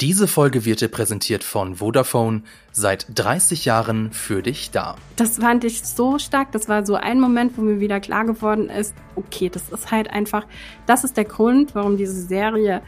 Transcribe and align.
Diese 0.00 0.26
Folge 0.26 0.64
wird 0.64 0.80
dir 0.80 0.88
präsentiert 0.88 1.44
von 1.44 1.76
Vodafone, 1.76 2.42
seit 2.72 3.06
30 3.14 3.64
Jahren 3.64 4.10
für 4.10 4.42
dich 4.42 4.72
da. 4.72 4.96
Das 5.14 5.38
fand 5.38 5.62
ich 5.62 5.84
so 5.84 6.18
stark. 6.18 6.50
Das 6.50 6.68
war 6.68 6.84
so 6.84 6.96
ein 6.96 7.20
Moment, 7.20 7.56
wo 7.56 7.62
mir 7.62 7.78
wieder 7.78 8.00
klar 8.00 8.24
geworden 8.24 8.70
ist, 8.70 8.92
okay, 9.14 9.48
das 9.48 9.68
ist 9.68 9.92
halt 9.92 10.10
einfach, 10.10 10.48
das 10.86 11.04
ist 11.04 11.16
der 11.16 11.26
Grund, 11.26 11.76
warum 11.76 11.96
diese 11.96 12.20
Serie 12.20 12.82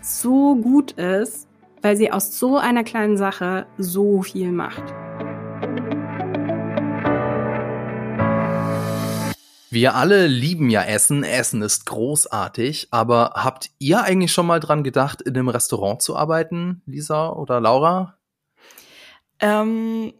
so 0.00 0.56
gut 0.56 0.90
ist, 0.92 1.46
weil 1.80 1.96
sie 1.96 2.10
aus 2.10 2.36
so 2.36 2.58
einer 2.58 2.82
kleinen 2.82 3.16
Sache 3.16 3.66
so 3.78 4.22
viel 4.22 4.50
macht. 4.50 4.82
Wir 9.70 9.94
alle 9.94 10.26
lieben 10.26 10.70
ja 10.70 10.82
Essen. 10.82 11.24
Essen 11.24 11.62
ist 11.62 11.86
großartig. 11.86 12.88
Aber 12.90 13.32
habt 13.34 13.70
ihr 13.78 14.02
eigentlich 14.02 14.32
schon 14.32 14.46
mal 14.46 14.60
dran 14.60 14.82
gedacht, 14.82 15.20
in 15.22 15.36
einem 15.36 15.48
Restaurant 15.48 16.00
zu 16.00 16.16
arbeiten, 16.16 16.82
Lisa 16.86 17.30
oder 17.30 17.60
Laura? 17.60 18.18
Ähm, 19.40 20.14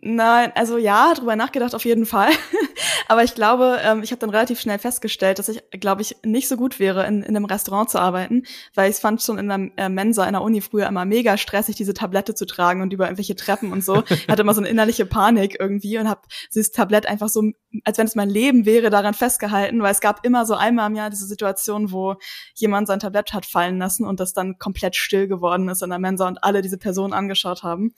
nein, 0.00 0.52
also 0.54 0.78
ja, 0.78 1.14
drüber 1.14 1.36
nachgedacht 1.36 1.74
auf 1.74 1.84
jeden 1.84 2.06
Fall. 2.06 2.30
Aber 3.08 3.22
ich 3.24 3.34
glaube, 3.34 3.78
ähm, 3.82 4.02
ich 4.02 4.10
habe 4.10 4.20
dann 4.20 4.30
relativ 4.30 4.60
schnell 4.60 4.78
festgestellt, 4.78 5.38
dass 5.38 5.48
ich, 5.48 5.62
glaube 5.70 6.02
ich, 6.02 6.16
nicht 6.24 6.48
so 6.48 6.56
gut 6.56 6.78
wäre, 6.78 7.06
in, 7.06 7.22
in 7.22 7.36
einem 7.36 7.44
Restaurant 7.44 7.90
zu 7.90 7.98
arbeiten, 7.98 8.42
weil 8.74 8.90
ich 8.90 8.96
fand 8.96 9.22
schon 9.22 9.38
in 9.38 9.48
der 9.48 9.70
äh, 9.76 9.88
Mensa 9.88 10.24
in 10.24 10.32
der 10.32 10.42
Uni 10.42 10.60
früher 10.60 10.86
immer 10.86 11.04
mega 11.04 11.36
stressig, 11.36 11.76
diese 11.76 11.94
Tablette 11.94 12.34
zu 12.34 12.46
tragen 12.46 12.82
und 12.82 12.92
über 12.92 13.04
irgendwelche 13.04 13.36
Treppen 13.36 13.72
und 13.72 13.84
so. 13.84 14.02
Ich 14.08 14.28
hatte 14.28 14.42
immer 14.42 14.54
so 14.54 14.60
eine 14.60 14.68
innerliche 14.68 15.06
Panik 15.06 15.56
irgendwie 15.60 15.98
und 15.98 16.08
habe 16.08 16.22
dieses 16.54 16.72
Tablett 16.72 17.06
einfach 17.06 17.28
so, 17.28 17.42
als 17.84 17.98
wenn 17.98 18.06
es 18.06 18.14
mein 18.14 18.30
Leben 18.30 18.66
wäre, 18.66 18.90
daran 18.90 19.14
festgehalten, 19.14 19.82
weil 19.82 19.92
es 19.92 20.00
gab 20.00 20.24
immer 20.24 20.46
so 20.46 20.54
einmal 20.54 20.90
im 20.90 20.96
Jahr 20.96 21.10
diese 21.10 21.26
Situation, 21.26 21.92
wo 21.92 22.16
jemand 22.54 22.88
sein 22.88 22.98
Tablett 22.98 23.32
hat 23.32 23.46
fallen 23.46 23.78
lassen 23.78 24.04
und 24.04 24.20
das 24.20 24.32
dann 24.32 24.58
komplett 24.58 24.96
still 24.96 25.28
geworden 25.28 25.68
ist 25.68 25.82
in 25.82 25.90
der 25.90 25.98
Mensa 25.98 26.26
und 26.26 26.42
alle 26.42 26.62
diese 26.62 26.78
Person 26.78 27.12
angeschaut 27.12 27.62
haben. 27.62 27.94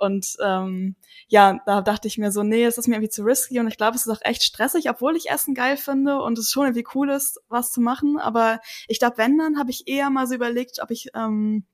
Und 0.00 0.36
ähm, 0.42 0.96
ja, 1.28 1.60
da 1.66 1.82
dachte 1.82 2.08
ich 2.08 2.16
mir 2.16 2.32
so, 2.32 2.42
nee, 2.42 2.64
es 2.64 2.78
ist 2.78 2.88
mir 2.88 2.94
irgendwie 2.94 3.10
zu 3.10 3.22
risky 3.22 3.60
und 3.60 3.68
ich 3.68 3.76
glaube, 3.76 3.96
es 3.96 4.06
ist 4.06 4.12
auch 4.12 4.22
echt 4.22 4.42
stressig, 4.42 4.88
obwohl 4.88 5.14
ich 5.14 5.28
Essen 5.28 5.54
geil 5.54 5.76
finde 5.76 6.22
und 6.22 6.38
es 6.38 6.50
schon 6.50 6.64
irgendwie 6.64 6.86
cool 6.94 7.10
ist, 7.10 7.38
was 7.50 7.70
zu 7.70 7.82
machen. 7.82 8.18
Aber 8.18 8.60
ich 8.88 8.98
glaube, 8.98 9.18
wenn, 9.18 9.36
dann 9.36 9.58
habe 9.58 9.70
ich 9.70 9.86
eher 9.88 10.08
mal 10.08 10.26
so 10.26 10.34
überlegt, 10.34 10.80
ob 10.82 10.90
ich 10.90 11.10
ähm, 11.14 11.64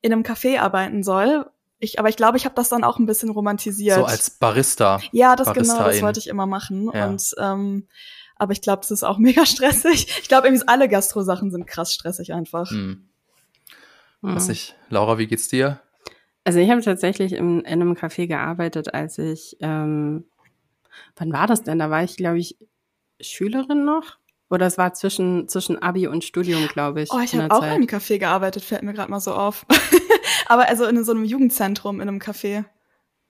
in 0.00 0.12
einem 0.12 0.22
Café 0.22 0.60
arbeiten 0.60 1.02
soll. 1.02 1.44
Ich, 1.80 1.98
aber 1.98 2.08
ich 2.08 2.16
glaube, 2.16 2.36
ich 2.36 2.44
habe 2.44 2.54
das 2.54 2.68
dann 2.68 2.84
auch 2.84 3.00
ein 3.00 3.06
bisschen 3.06 3.30
romantisiert. 3.30 3.98
So 3.98 4.04
als 4.04 4.30
Barista. 4.30 5.00
Ja, 5.10 5.34
das 5.34 5.46
Barista 5.48 5.74
genau, 5.74 5.88
das 5.88 6.02
wollte 6.02 6.20
ich 6.20 6.28
immer 6.28 6.46
machen. 6.46 6.88
Ja. 6.94 7.08
Und 7.08 7.34
ähm, 7.36 7.88
aber 8.36 8.52
ich 8.52 8.62
glaube, 8.62 8.82
das 8.82 8.92
ist 8.92 9.02
auch 9.02 9.18
mega 9.18 9.44
stressig. 9.44 10.06
Ich 10.22 10.28
glaube, 10.28 10.46
irgendwie 10.46 10.68
alle 10.68 10.88
Gastro-Sachen 10.88 11.50
sind 11.50 11.66
krass 11.66 11.92
stressig 11.92 12.32
einfach. 12.32 12.70
Hm. 12.70 13.08
Was 14.20 14.48
ich, 14.50 14.76
Laura, 14.88 15.18
wie 15.18 15.26
geht's 15.26 15.48
dir? 15.48 15.80
Also 16.44 16.58
ich 16.58 16.70
habe 16.70 16.80
tatsächlich 16.82 17.32
in, 17.32 17.60
in 17.60 17.66
einem 17.66 17.92
Café 17.94 18.26
gearbeitet, 18.26 18.94
als 18.94 19.18
ich, 19.18 19.56
ähm, 19.60 20.24
wann 21.16 21.32
war 21.32 21.46
das 21.46 21.62
denn? 21.62 21.78
Da 21.78 21.90
war 21.90 22.02
ich, 22.02 22.16
glaube 22.16 22.38
ich, 22.38 22.56
Schülerin 23.20 23.84
noch. 23.84 24.18
Oder 24.48 24.66
es 24.66 24.78
war 24.78 24.92
zwischen, 24.94 25.48
zwischen 25.48 25.80
Abi 25.80 26.08
und 26.08 26.24
Studium, 26.24 26.66
glaube 26.66 27.02
ich. 27.02 27.12
Oh, 27.12 27.20
ich 27.20 27.34
habe 27.34 27.54
auch 27.54 27.60
Zeit. 27.60 27.68
in 27.68 27.74
einem 27.74 27.86
Café 27.86 28.18
gearbeitet, 28.18 28.64
fällt 28.64 28.82
mir 28.82 28.92
gerade 28.92 29.10
mal 29.10 29.20
so 29.20 29.32
auf. 29.32 29.64
Aber 30.46 30.68
also 30.68 30.86
in 30.86 31.04
so 31.04 31.12
einem 31.12 31.24
Jugendzentrum 31.24 32.00
in 32.00 32.08
einem 32.08 32.18
Café. 32.18 32.64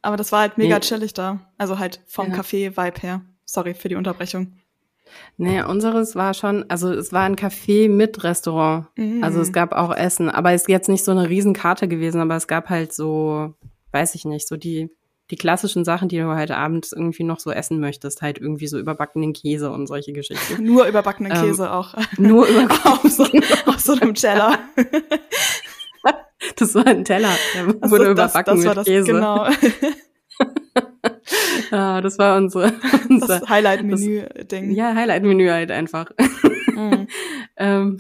Aber 0.01 0.17
das 0.17 0.33
war 0.33 0.41
halt 0.41 0.57
mega 0.57 0.77
nee. 0.77 0.81
chillig 0.81 1.13
da. 1.13 1.41
Also 1.59 1.79
halt 1.79 2.01
vom 2.07 2.31
ja. 2.31 2.37
Café-Vibe 2.37 3.01
her. 3.03 3.21
Sorry 3.45 3.75
für 3.75 3.91
die 3.91 3.97
Unterbrechung. 3.97 4.60
Nee, 5.37 5.63
unseres 5.63 6.17
war 6.17 6.35
schon, 6.35 6.65
also 6.69 6.93
es 6.93 7.13
war 7.13 7.23
ein 7.23 7.37
Café 7.37 7.89
mit 7.89 8.23
Restaurant. 8.25 8.87
Mhm. 8.97 9.25
Also 9.25 9.41
es 9.41 9.53
gab 9.53 9.73
auch 9.73 9.95
Essen, 9.95 10.29
aber 10.29 10.53
es 10.53 10.63
ist 10.63 10.69
jetzt 10.69 10.89
nicht 10.89 11.05
so 11.05 11.13
eine 11.13 11.29
Riesenkarte 11.29 11.89
gewesen, 11.89 12.21
aber 12.21 12.37
es 12.37 12.47
gab 12.47 12.69
halt 12.69 12.93
so, 12.93 13.55
weiß 13.93 14.15
ich 14.15 14.25
nicht, 14.25 14.47
so 14.47 14.57
die, 14.57 14.91
die 15.31 15.37
klassischen 15.37 15.85
Sachen, 15.85 16.09
die 16.09 16.19
du 16.19 16.29
halt 16.29 16.51
abends 16.51 16.93
irgendwie 16.93 17.25
noch 17.25 17.41
so 17.41 17.51
essen 17.51 17.81
möchtest, 17.81 18.21
halt 18.23 18.39
irgendwie 18.39 18.67
so 18.67 18.79
überbackenen 18.79 19.33
Käse 19.33 19.71
und 19.71 19.87
solche 19.87 20.13
Geschichten. 20.13 20.63
nur 20.65 20.87
überbackenen 20.87 21.33
ähm, 21.33 21.43
Käse 21.43 21.73
auch. 21.73 21.95
Nur 22.19 22.47
überbackenen 22.47 22.85
auf, 22.85 23.11
so, 23.11 23.25
auf 23.67 23.81
so 23.81 23.93
einem 23.93 24.15
Teller. 24.15 24.59
das 26.57 26.75
war 26.75 26.87
ein 26.87 27.05
Teller, 27.05 27.33
der 27.55 27.67
wurde 27.67 27.79
also, 27.83 28.11
überbacken 28.11 28.63
das, 28.63 28.75
das 28.75 28.77
mit 28.77 28.87
Käse. 28.87 29.13
Genau. 29.13 29.47
ah, 31.71 32.01
das 32.01 32.19
war 32.19 32.37
unsere, 32.37 32.73
unser, 33.09 33.41
das 33.41 33.49
Highlight-Menü-Ding. 33.49 34.73
Ja, 34.73 34.95
Highlight-Menü 34.95 35.49
halt 35.51 35.71
einfach. 35.71 36.11
Mhm. 36.73 37.09
ähm, 37.57 37.99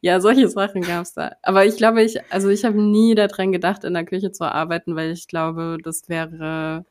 ja, 0.00 0.20
solche 0.20 0.48
Sachen 0.48 0.82
gab's 0.82 1.14
da. 1.14 1.32
Aber 1.42 1.64
ich 1.64 1.76
glaube, 1.76 2.02
ich, 2.02 2.20
also 2.30 2.48
ich 2.48 2.64
habe 2.64 2.80
nie 2.80 3.16
daran 3.16 3.50
gedacht, 3.50 3.82
in 3.82 3.94
der 3.94 4.04
Küche 4.04 4.30
zu 4.30 4.44
arbeiten, 4.44 4.94
weil 4.94 5.10
ich 5.10 5.26
glaube, 5.26 5.78
das 5.82 6.08
wäre, 6.08 6.84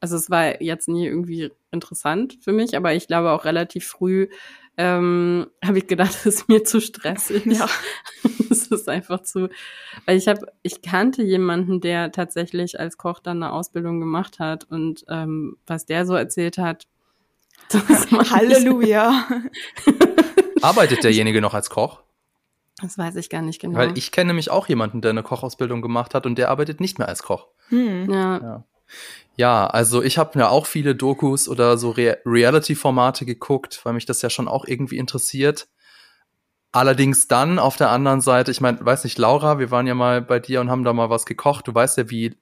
also 0.00 0.16
es 0.16 0.28
war 0.28 0.60
jetzt 0.60 0.88
nie 0.88 1.06
irgendwie 1.06 1.52
interessant 1.70 2.36
für 2.42 2.52
mich, 2.52 2.76
aber 2.76 2.92
ich 2.92 3.06
glaube 3.06 3.30
auch 3.30 3.46
relativ 3.46 3.86
früh 3.86 4.28
ähm, 4.76 5.46
habe 5.64 5.78
ich 5.78 5.86
gedacht, 5.86 6.10
das 6.24 6.26
ist 6.26 6.48
mir 6.48 6.64
zu 6.64 6.80
stressig. 6.80 7.46
Ja. 7.46 7.68
Es 8.50 8.66
ist 8.66 8.86
einfach 8.86 9.22
zu, 9.22 9.48
weil 10.04 10.18
ich 10.18 10.28
habe, 10.28 10.46
ich 10.62 10.82
kannte 10.82 11.22
jemanden, 11.22 11.80
der 11.80 12.12
tatsächlich 12.12 12.78
als 12.78 12.98
Koch 12.98 13.18
dann 13.18 13.42
eine 13.42 13.50
Ausbildung 13.50 13.98
gemacht 13.98 14.38
hat 14.40 14.64
und 14.64 15.06
ähm, 15.08 15.56
was 15.66 15.86
der 15.86 16.04
so 16.04 16.14
erzählt 16.14 16.58
hat. 16.58 16.86
Halleluja. 17.72 19.26
Arbeitet 20.60 21.02
derjenige 21.02 21.40
noch 21.40 21.54
als 21.54 21.70
Koch? 21.70 22.02
Das 22.82 22.98
weiß 22.98 23.16
ich 23.16 23.30
gar 23.30 23.40
nicht 23.40 23.60
genau. 23.60 23.78
Weil 23.78 23.96
ich 23.96 24.12
kenne 24.12 24.28
nämlich 24.28 24.50
auch 24.50 24.68
jemanden, 24.68 25.00
der 25.00 25.12
eine 25.12 25.22
Kochausbildung 25.22 25.80
gemacht 25.80 26.14
hat 26.14 26.26
und 26.26 26.36
der 26.36 26.50
arbeitet 26.50 26.80
nicht 26.80 26.98
mehr 26.98 27.08
als 27.08 27.22
Koch. 27.22 27.48
Hm. 27.68 28.10
Ja. 28.10 28.38
ja. 28.38 28.64
Ja, 29.36 29.66
also 29.66 30.02
ich 30.02 30.18
habe 30.18 30.38
mir 30.38 30.50
auch 30.50 30.66
viele 30.66 30.94
Dokus 30.94 31.48
oder 31.48 31.78
so 31.78 31.90
Re 31.90 32.18
Reality-Formate 32.26 33.24
geguckt, 33.24 33.80
weil 33.84 33.94
mich 33.94 34.06
das 34.06 34.22
ja 34.22 34.30
schon 34.30 34.48
auch 34.48 34.66
irgendwie 34.66 34.98
interessiert. 34.98 35.68
Allerdings 36.70 37.28
dann 37.28 37.58
auf 37.58 37.76
der 37.76 37.90
anderen 37.90 38.20
Seite, 38.20 38.50
ich 38.50 38.60
meine, 38.60 38.84
weiß 38.84 39.04
nicht, 39.04 39.18
Laura, 39.18 39.58
wir 39.58 39.70
waren 39.70 39.86
ja 39.86 39.94
mal 39.94 40.22
bei 40.22 40.38
dir 40.38 40.60
und 40.60 40.70
haben 40.70 40.84
da 40.84 40.92
mal 40.92 41.10
was 41.10 41.26
gekocht. 41.26 41.68
Du 41.68 41.74
weißt 41.74 41.98
ja, 41.98 42.10
wie 42.10 42.36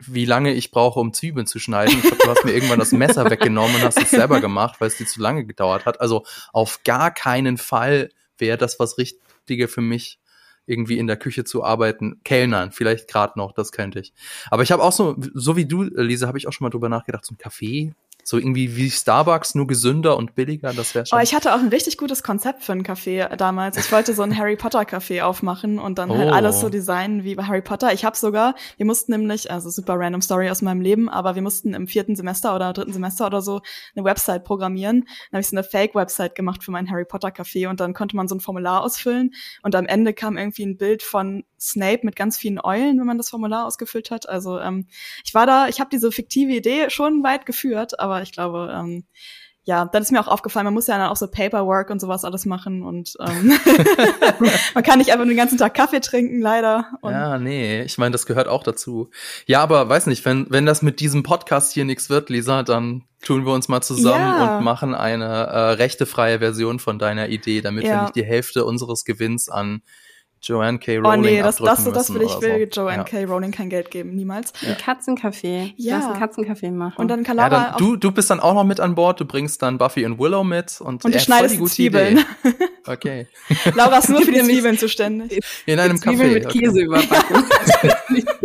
wie 0.00 0.24
lange 0.24 0.54
ich 0.54 0.70
brauche, 0.70 1.00
um 1.00 1.12
Zwiebeln 1.12 1.46
zu 1.46 1.58
schneiden. 1.58 1.98
Ich 1.98 2.02
glaub, 2.02 2.18
du 2.18 2.30
hast 2.30 2.44
mir 2.44 2.52
irgendwann 2.52 2.78
das 2.78 2.92
Messer 2.92 3.28
weggenommen 3.28 3.76
und 3.76 3.82
hast 3.82 4.00
es 4.00 4.10
selber 4.10 4.40
gemacht, 4.40 4.80
weil 4.80 4.88
es 4.88 4.96
dir 4.96 5.06
zu 5.06 5.20
lange 5.20 5.44
gedauert 5.44 5.86
hat. 5.86 6.00
Also 6.00 6.24
auf 6.52 6.84
gar 6.84 7.10
keinen 7.12 7.58
Fall 7.58 8.10
wäre 8.38 8.58
das 8.58 8.78
was 8.78 8.96
Richtige 8.96 9.66
für 9.66 9.80
mich 9.80 10.20
irgendwie 10.68 10.98
in 10.98 11.06
der 11.06 11.16
Küche 11.16 11.44
zu 11.44 11.64
arbeiten, 11.64 12.20
Kellnern, 12.24 12.72
vielleicht 12.72 13.08
gerade 13.08 13.38
noch, 13.38 13.52
das 13.52 13.72
könnte 13.72 14.00
ich. 14.00 14.12
Aber 14.50 14.62
ich 14.62 14.72
habe 14.72 14.82
auch 14.82 14.92
so, 14.92 15.16
so 15.34 15.56
wie 15.56 15.66
du, 15.66 15.82
Lisa, 15.82 16.26
habe 16.26 16.38
ich 16.38 16.46
auch 16.46 16.52
schon 16.52 16.64
mal 16.64 16.70
drüber 16.70 16.88
nachgedacht, 16.88 17.24
so 17.24 17.34
ein 17.34 17.38
Café, 17.38 17.92
so 18.28 18.36
irgendwie 18.36 18.76
wie 18.76 18.90
Starbucks, 18.90 19.54
nur 19.54 19.66
gesünder 19.66 20.18
und 20.18 20.34
billiger, 20.34 20.74
das 20.74 20.94
wäre 20.94 21.06
schon. 21.06 21.18
Oh, 21.18 21.22
ich 21.22 21.34
hatte 21.34 21.54
auch 21.54 21.60
ein 21.60 21.68
richtig 21.68 21.96
gutes 21.96 22.22
Konzept 22.22 22.62
für 22.62 22.72
ein 22.72 22.82
Café 22.82 23.34
damals. 23.36 23.78
Ich 23.78 23.90
wollte 23.90 24.12
so 24.12 24.20
ein 24.22 24.36
Harry 24.38 24.54
Potter 24.54 24.80
Café 24.80 25.22
aufmachen 25.22 25.78
und 25.78 25.98
dann 25.98 26.10
halt 26.10 26.20
oh. 26.20 26.24
halt 26.24 26.34
alles 26.34 26.60
so 26.60 26.68
designen 26.68 27.24
wie 27.24 27.34
bei 27.36 27.44
Harry 27.44 27.62
Potter. 27.62 27.90
Ich 27.94 28.04
habe 28.04 28.18
sogar, 28.18 28.54
wir 28.76 28.84
mussten 28.84 29.12
nämlich, 29.12 29.50
also 29.50 29.70
super 29.70 29.94
random 29.98 30.20
Story 30.20 30.50
aus 30.50 30.60
meinem 30.60 30.82
Leben, 30.82 31.08
aber 31.08 31.36
wir 31.36 31.42
mussten 31.42 31.72
im 31.72 31.88
vierten 31.88 32.16
Semester 32.16 32.54
oder 32.54 32.74
dritten 32.74 32.92
Semester 32.92 33.26
oder 33.26 33.40
so 33.40 33.62
eine 33.96 34.04
Website 34.04 34.44
programmieren. 34.44 35.06
Dann 35.30 35.38
habe 35.38 35.40
ich 35.40 35.48
so 35.48 35.56
eine 35.56 35.64
Fake-Website 35.64 36.34
gemacht 36.34 36.62
für 36.62 36.70
mein 36.70 36.90
Harry 36.90 37.06
Potter 37.06 37.28
Café 37.28 37.66
und 37.70 37.80
dann 37.80 37.94
konnte 37.94 38.14
man 38.14 38.28
so 38.28 38.34
ein 38.34 38.40
Formular 38.40 38.82
ausfüllen 38.82 39.32
und 39.62 39.74
am 39.74 39.86
Ende 39.86 40.12
kam 40.12 40.36
irgendwie 40.36 40.66
ein 40.66 40.76
Bild 40.76 41.02
von 41.02 41.44
Snape 41.60 42.00
mit 42.02 42.14
ganz 42.14 42.36
vielen 42.36 42.60
Eulen, 42.62 42.98
wenn 42.98 43.06
man 43.06 43.18
das 43.18 43.30
Formular 43.30 43.66
ausgefüllt 43.66 44.10
hat. 44.10 44.28
Also 44.28 44.60
ähm, 44.60 44.86
ich 45.24 45.34
war 45.34 45.46
da, 45.46 45.68
ich 45.68 45.80
habe 45.80 45.90
diese 45.90 46.12
fiktive 46.12 46.52
Idee 46.52 46.90
schon 46.90 47.22
weit 47.22 47.46
geführt, 47.46 47.98
aber 47.98 48.17
ich 48.22 48.32
glaube, 48.32 48.72
ähm, 48.74 49.04
ja, 49.68 49.84
dann 49.84 50.02
ist 50.02 50.10
mir 50.10 50.20
auch 50.20 50.28
aufgefallen, 50.28 50.64
man 50.64 50.72
muss 50.72 50.86
ja 50.86 50.96
dann 50.96 51.10
auch 51.10 51.16
so 51.16 51.28
Paperwork 51.28 51.90
und 51.90 52.00
sowas 52.00 52.24
alles 52.24 52.46
machen 52.46 52.82
und 52.82 53.12
ähm, 53.20 53.52
man 54.74 54.82
kann 54.82 54.98
nicht 54.98 55.12
einfach 55.12 55.26
den 55.26 55.36
ganzen 55.36 55.58
Tag 55.58 55.74
Kaffee 55.74 56.00
trinken, 56.00 56.40
leider. 56.40 56.86
Und 57.02 57.12
ja, 57.12 57.38
nee, 57.38 57.82
ich 57.82 57.98
meine, 57.98 58.12
das 58.12 58.24
gehört 58.24 58.48
auch 58.48 58.62
dazu. 58.62 59.10
Ja, 59.44 59.60
aber 59.60 59.86
weiß 59.86 60.06
nicht, 60.06 60.24
wenn, 60.24 60.46
wenn 60.48 60.64
das 60.64 60.80
mit 60.80 61.00
diesem 61.00 61.22
Podcast 61.22 61.74
hier 61.74 61.84
nichts 61.84 62.08
wird, 62.08 62.30
Lisa, 62.30 62.62
dann 62.62 63.04
tun 63.22 63.44
wir 63.44 63.52
uns 63.52 63.68
mal 63.68 63.82
zusammen 63.82 64.24
ja. 64.24 64.56
und 64.56 64.64
machen 64.64 64.94
eine 64.94 65.26
äh, 65.26 65.58
rechtefreie 65.72 66.38
Version 66.38 66.78
von 66.78 66.98
deiner 66.98 67.28
Idee, 67.28 67.60
damit 67.60 67.84
ja. 67.84 67.90
wir 67.90 68.02
nicht 68.04 68.16
die 68.16 68.24
Hälfte 68.24 68.64
unseres 68.64 69.04
Gewinns 69.04 69.50
an 69.50 69.82
Joanne 70.42 70.78
K. 70.78 70.98
Rowling. 70.98 71.10
Oh 71.10 71.16
nee, 71.16 71.42
das, 71.42 71.56
das, 71.56 71.84
das 71.84 72.14
will 72.14 72.22
ich 72.22 72.40
will 72.40 72.68
so. 72.72 72.80
Joanne 72.80 72.98
ja. 72.98 73.04
K. 73.04 73.24
Rowling 73.24 73.50
kein 73.50 73.68
Geld 73.68 73.90
geben, 73.90 74.14
niemals. 74.14 74.52
Ja. 74.60 74.70
Ein 74.70 74.76
Katzencafé. 74.76 75.72
Ja. 75.76 75.98
Lass 75.98 76.06
ein 76.06 76.22
Katzencafé 76.22 76.70
machen. 76.70 77.00
Und 77.00 77.08
dann 77.08 77.24
kann 77.24 77.36
Laura 77.36 77.50
ja, 77.50 77.70
dann, 77.70 77.78
du, 77.78 77.96
du 77.96 78.12
bist 78.12 78.30
dann 78.30 78.40
auch 78.40 78.54
noch 78.54 78.64
mit 78.64 78.80
an 78.80 78.94
Bord, 78.94 79.20
du 79.20 79.24
bringst 79.24 79.62
dann 79.62 79.78
Buffy 79.78 80.04
und 80.04 80.18
Willow 80.18 80.44
mit 80.44 80.80
und, 80.80 81.04
und 81.04 81.14
du 81.14 81.20
schneidest 81.20 81.58
die 81.58 81.64
Zwiebeln. 81.64 82.18
Idee. 82.18 82.54
Okay. 82.88 83.26
Laura 83.74 83.98
ist 83.98 84.08
nur 84.08 84.22
für 84.24 84.32
die 84.32 84.42
Zwiebeln 84.42 84.78
zuständig. 84.78 85.44
In 85.66 85.78
einem 85.78 85.98
Zwiebeln 85.98 86.30
Café. 86.30 86.34
mit 86.34 86.48
Käse 86.48 86.70
okay. 86.70 86.84
überbacken. 86.84 87.44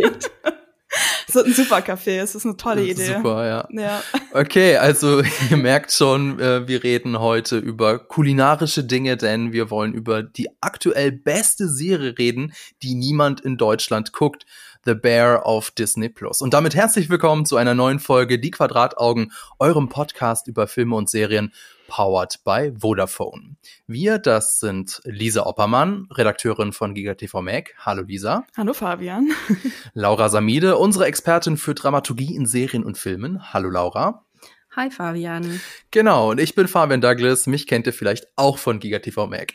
Wird 1.32 1.46
ein 1.46 1.54
super 1.54 1.78
Café, 1.78 2.20
es 2.20 2.34
ist 2.34 2.44
eine 2.44 2.56
tolle 2.56 2.84
Idee. 2.84 3.14
Super, 3.16 3.46
ja. 3.46 3.68
ja. 3.70 4.02
Okay, 4.32 4.76
also 4.76 5.22
ihr 5.50 5.56
merkt 5.56 5.92
schon, 5.92 6.40
äh, 6.40 6.66
wir 6.66 6.82
reden 6.82 7.20
heute 7.20 7.58
über 7.58 7.98
kulinarische 7.98 8.84
Dinge, 8.84 9.16
denn 9.16 9.52
wir 9.52 9.70
wollen 9.70 9.92
über 9.92 10.22
die 10.22 10.48
aktuell 10.60 11.12
beste 11.12 11.68
Serie 11.68 12.18
reden, 12.18 12.52
die 12.82 12.94
niemand 12.94 13.40
in 13.40 13.56
Deutschland 13.56 14.12
guckt. 14.12 14.44
The 14.86 14.94
Bear 14.94 15.46
auf 15.46 15.70
Disney 15.70 16.08
Plus. 16.08 16.42
Und 16.42 16.52
damit 16.52 16.74
herzlich 16.74 17.08
willkommen 17.08 17.46
zu 17.46 17.56
einer 17.56 17.74
neuen 17.74 18.00
Folge 18.00 18.38
Die 18.38 18.50
Quadrataugen, 18.50 19.32
eurem 19.58 19.88
Podcast 19.88 20.46
über 20.46 20.66
Filme 20.66 20.96
und 20.96 21.08
Serien 21.08 21.52
powered 21.88 22.40
by 22.44 22.72
Vodafone. 22.78 23.56
Wir, 23.86 24.18
das 24.18 24.60
sind 24.60 25.00
Lisa 25.04 25.46
Oppermann, 25.46 26.08
Redakteurin 26.10 26.72
von 26.72 26.94
GigaTV 26.94 27.40
Mac. 27.40 27.74
Hallo 27.78 28.02
Lisa. 28.02 28.44
Hallo 28.56 28.74
Fabian. 28.74 29.30
Laura 29.94 30.28
Samide, 30.28 30.76
unsere 30.76 31.06
Expertin 31.06 31.56
für 31.56 31.74
Dramaturgie 31.74 32.34
in 32.34 32.46
Serien 32.46 32.84
und 32.84 32.98
Filmen. 32.98 33.52
Hallo 33.54 33.70
Laura. 33.70 34.24
Hi 34.76 34.90
Fabian. 34.90 35.60
Genau, 35.92 36.32
und 36.32 36.40
ich 36.40 36.56
bin 36.56 36.66
Fabian 36.66 37.00
Douglas. 37.00 37.46
Mich 37.46 37.68
kennt 37.68 37.86
ihr 37.86 37.92
vielleicht 37.92 38.26
auch 38.34 38.58
von 38.58 38.80
GigaTV 38.80 39.28
Mac. 39.28 39.52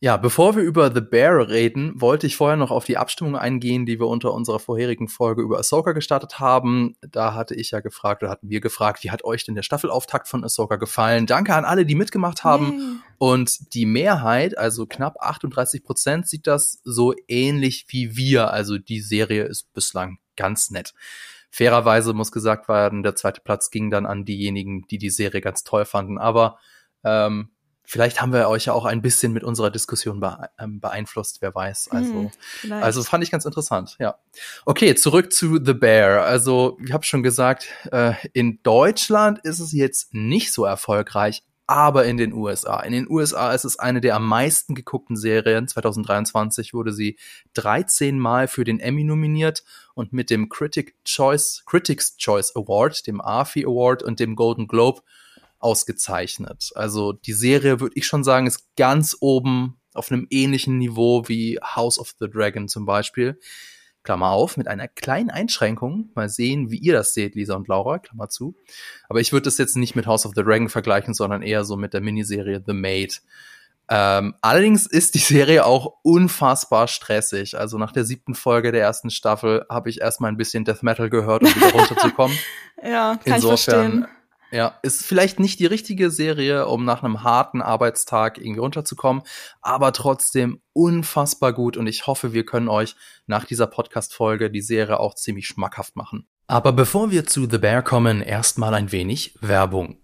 Ja, 0.00 0.18
bevor 0.18 0.54
wir 0.54 0.62
über 0.62 0.92
The 0.92 1.00
Bear 1.00 1.48
reden, 1.48 1.98
wollte 1.98 2.26
ich 2.26 2.36
vorher 2.36 2.58
noch 2.58 2.70
auf 2.70 2.84
die 2.84 2.98
Abstimmung 2.98 3.36
eingehen, 3.36 3.86
die 3.86 3.98
wir 3.98 4.06
unter 4.06 4.34
unserer 4.34 4.58
vorherigen 4.58 5.08
Folge 5.08 5.40
über 5.40 5.58
Ahsoka 5.58 5.92
gestartet 5.92 6.40
haben. 6.40 6.94
Da 7.00 7.32
hatte 7.32 7.54
ich 7.54 7.70
ja 7.70 7.80
gefragt, 7.80 8.22
oder 8.22 8.30
hatten 8.30 8.50
wir 8.50 8.60
gefragt, 8.60 9.02
wie 9.02 9.10
hat 9.10 9.24
euch 9.24 9.44
denn 9.44 9.54
der 9.54 9.62
Staffelauftakt 9.62 10.28
von 10.28 10.44
Ahsoka 10.44 10.76
gefallen? 10.76 11.24
Danke 11.24 11.54
an 11.54 11.64
alle, 11.64 11.86
die 11.86 11.94
mitgemacht 11.94 12.44
haben. 12.44 12.78
Yay. 12.78 12.96
Und 13.16 13.72
die 13.74 13.86
Mehrheit, 13.86 14.58
also 14.58 14.84
knapp 14.84 15.16
38 15.20 15.82
Prozent, 15.82 16.28
sieht 16.28 16.46
das 16.46 16.80
so 16.84 17.14
ähnlich 17.28 17.86
wie 17.88 18.14
wir. 18.14 18.52
Also 18.52 18.76
die 18.76 19.00
Serie 19.00 19.44
ist 19.44 19.72
bislang 19.72 20.18
ganz 20.36 20.70
nett. 20.70 20.92
Fairerweise 21.50 22.12
muss 22.12 22.32
gesagt 22.32 22.68
werden, 22.68 23.02
der 23.02 23.16
zweite 23.16 23.40
Platz 23.40 23.70
ging 23.70 23.90
dann 23.90 24.06
an 24.06 24.24
diejenigen, 24.24 24.86
die 24.88 24.98
die 24.98 25.10
Serie 25.10 25.40
ganz 25.40 25.64
toll 25.64 25.84
fanden. 25.84 26.16
Aber 26.16 26.58
ähm, 27.04 27.50
vielleicht 27.82 28.22
haben 28.22 28.32
wir 28.32 28.48
euch 28.48 28.66
ja 28.66 28.72
auch 28.72 28.84
ein 28.84 29.02
bisschen 29.02 29.32
mit 29.32 29.42
unserer 29.42 29.70
Diskussion 29.70 30.24
ähm, 30.60 30.78
beeinflusst, 30.78 31.42
wer 31.42 31.52
weiß. 31.52 31.88
Also, 31.90 32.30
hm, 32.60 32.72
also 32.72 33.02
fand 33.02 33.24
ich 33.24 33.32
ganz 33.32 33.44
interessant, 33.44 33.96
ja. 33.98 34.16
Okay, 34.64 34.94
zurück 34.94 35.32
zu 35.32 35.58
The 35.62 35.74
Bear. 35.74 36.24
Also, 36.24 36.78
ich 36.84 36.92
habe 36.92 37.04
schon 37.04 37.24
gesagt, 37.24 37.66
äh, 37.90 38.12
in 38.32 38.60
Deutschland 38.62 39.40
ist 39.40 39.58
es 39.58 39.72
jetzt 39.72 40.14
nicht 40.14 40.52
so 40.52 40.64
erfolgreich, 40.64 41.42
aber 41.70 42.04
in 42.04 42.16
den 42.16 42.32
USA. 42.32 42.80
In 42.80 42.92
den 42.92 43.08
USA 43.08 43.52
ist 43.52 43.64
es 43.64 43.78
eine 43.78 44.00
der 44.00 44.16
am 44.16 44.26
meisten 44.26 44.74
geguckten 44.74 45.16
Serien. 45.16 45.68
2023 45.68 46.74
wurde 46.74 46.92
sie 46.92 47.16
13 47.54 48.18
Mal 48.18 48.48
für 48.48 48.64
den 48.64 48.80
Emmy 48.80 49.04
nominiert 49.04 49.62
und 49.94 50.12
mit 50.12 50.30
dem 50.30 50.48
Critic 50.48 50.96
Choice, 51.04 51.62
Critics 51.66 52.16
Choice 52.16 52.56
Award, 52.56 53.06
dem 53.06 53.20
AFI 53.20 53.66
Award 53.66 54.02
und 54.02 54.18
dem 54.18 54.34
Golden 54.34 54.66
Globe 54.66 55.02
ausgezeichnet. 55.60 56.72
Also 56.74 57.12
die 57.12 57.34
Serie, 57.34 57.78
würde 57.78 57.94
ich 57.96 58.06
schon 58.06 58.24
sagen, 58.24 58.48
ist 58.48 58.74
ganz 58.76 59.16
oben 59.20 59.78
auf 59.94 60.10
einem 60.10 60.26
ähnlichen 60.30 60.76
Niveau 60.76 61.28
wie 61.28 61.60
House 61.62 62.00
of 62.00 62.14
the 62.18 62.28
Dragon 62.28 62.66
zum 62.66 62.84
Beispiel. 62.84 63.38
Klammer 64.02 64.30
auf, 64.30 64.56
mit 64.56 64.68
einer 64.68 64.88
kleinen 64.88 65.30
Einschränkung. 65.30 66.10
Mal 66.14 66.28
sehen, 66.28 66.70
wie 66.70 66.78
ihr 66.78 66.92
das 66.94 67.14
seht, 67.14 67.34
Lisa 67.34 67.54
und 67.54 67.68
Laura, 67.68 67.98
Klammer 67.98 68.28
zu. 68.28 68.54
Aber 69.08 69.20
ich 69.20 69.32
würde 69.32 69.44
das 69.44 69.58
jetzt 69.58 69.76
nicht 69.76 69.96
mit 69.96 70.06
House 70.06 70.26
of 70.26 70.32
the 70.34 70.42
Dragon 70.42 70.68
vergleichen, 70.68 71.14
sondern 71.14 71.42
eher 71.42 71.64
so 71.64 71.76
mit 71.76 71.94
der 71.94 72.00
Miniserie 72.00 72.62
The 72.66 72.72
Maid. 72.72 73.22
Ähm, 73.92 74.34
allerdings 74.40 74.86
ist 74.86 75.14
die 75.14 75.18
Serie 75.18 75.66
auch 75.66 75.94
unfassbar 76.02 76.86
stressig. 76.86 77.58
Also 77.58 77.76
nach 77.76 77.92
der 77.92 78.04
siebten 78.04 78.34
Folge 78.34 78.70
der 78.70 78.82
ersten 78.82 79.10
Staffel 79.10 79.66
habe 79.68 79.90
ich 79.90 80.00
erstmal 80.00 80.30
ein 80.30 80.36
bisschen 80.36 80.64
Death 80.64 80.82
Metal 80.82 81.10
gehört, 81.10 81.42
um 81.42 81.54
wieder 81.54 81.72
runterzukommen. 81.74 82.38
ja, 82.82 83.18
kann 83.24 83.34
Insofern, 83.34 83.54
ich 83.54 83.64
verstehen 83.64 84.19
ja, 84.50 84.78
ist 84.82 85.04
vielleicht 85.04 85.38
nicht 85.38 85.60
die 85.60 85.66
richtige 85.66 86.10
Serie, 86.10 86.66
um 86.66 86.84
nach 86.84 87.02
einem 87.02 87.22
harten 87.22 87.62
Arbeitstag 87.62 88.38
irgendwie 88.38 88.60
runterzukommen, 88.60 89.22
aber 89.60 89.92
trotzdem 89.92 90.60
unfassbar 90.72 91.52
gut 91.52 91.76
und 91.76 91.86
ich 91.86 92.06
hoffe, 92.06 92.32
wir 92.32 92.44
können 92.44 92.68
euch 92.68 92.96
nach 93.26 93.44
dieser 93.44 93.66
Podcast-Folge 93.66 94.50
die 94.50 94.62
Serie 94.62 95.00
auch 95.00 95.14
ziemlich 95.14 95.46
schmackhaft 95.46 95.96
machen. 95.96 96.26
Aber 96.46 96.72
bevor 96.72 97.10
wir 97.10 97.26
zu 97.26 97.48
The 97.48 97.58
Bear 97.58 97.82
kommen, 97.82 98.22
erstmal 98.22 98.74
ein 98.74 98.90
wenig 98.90 99.34
Werbung. 99.40 99.98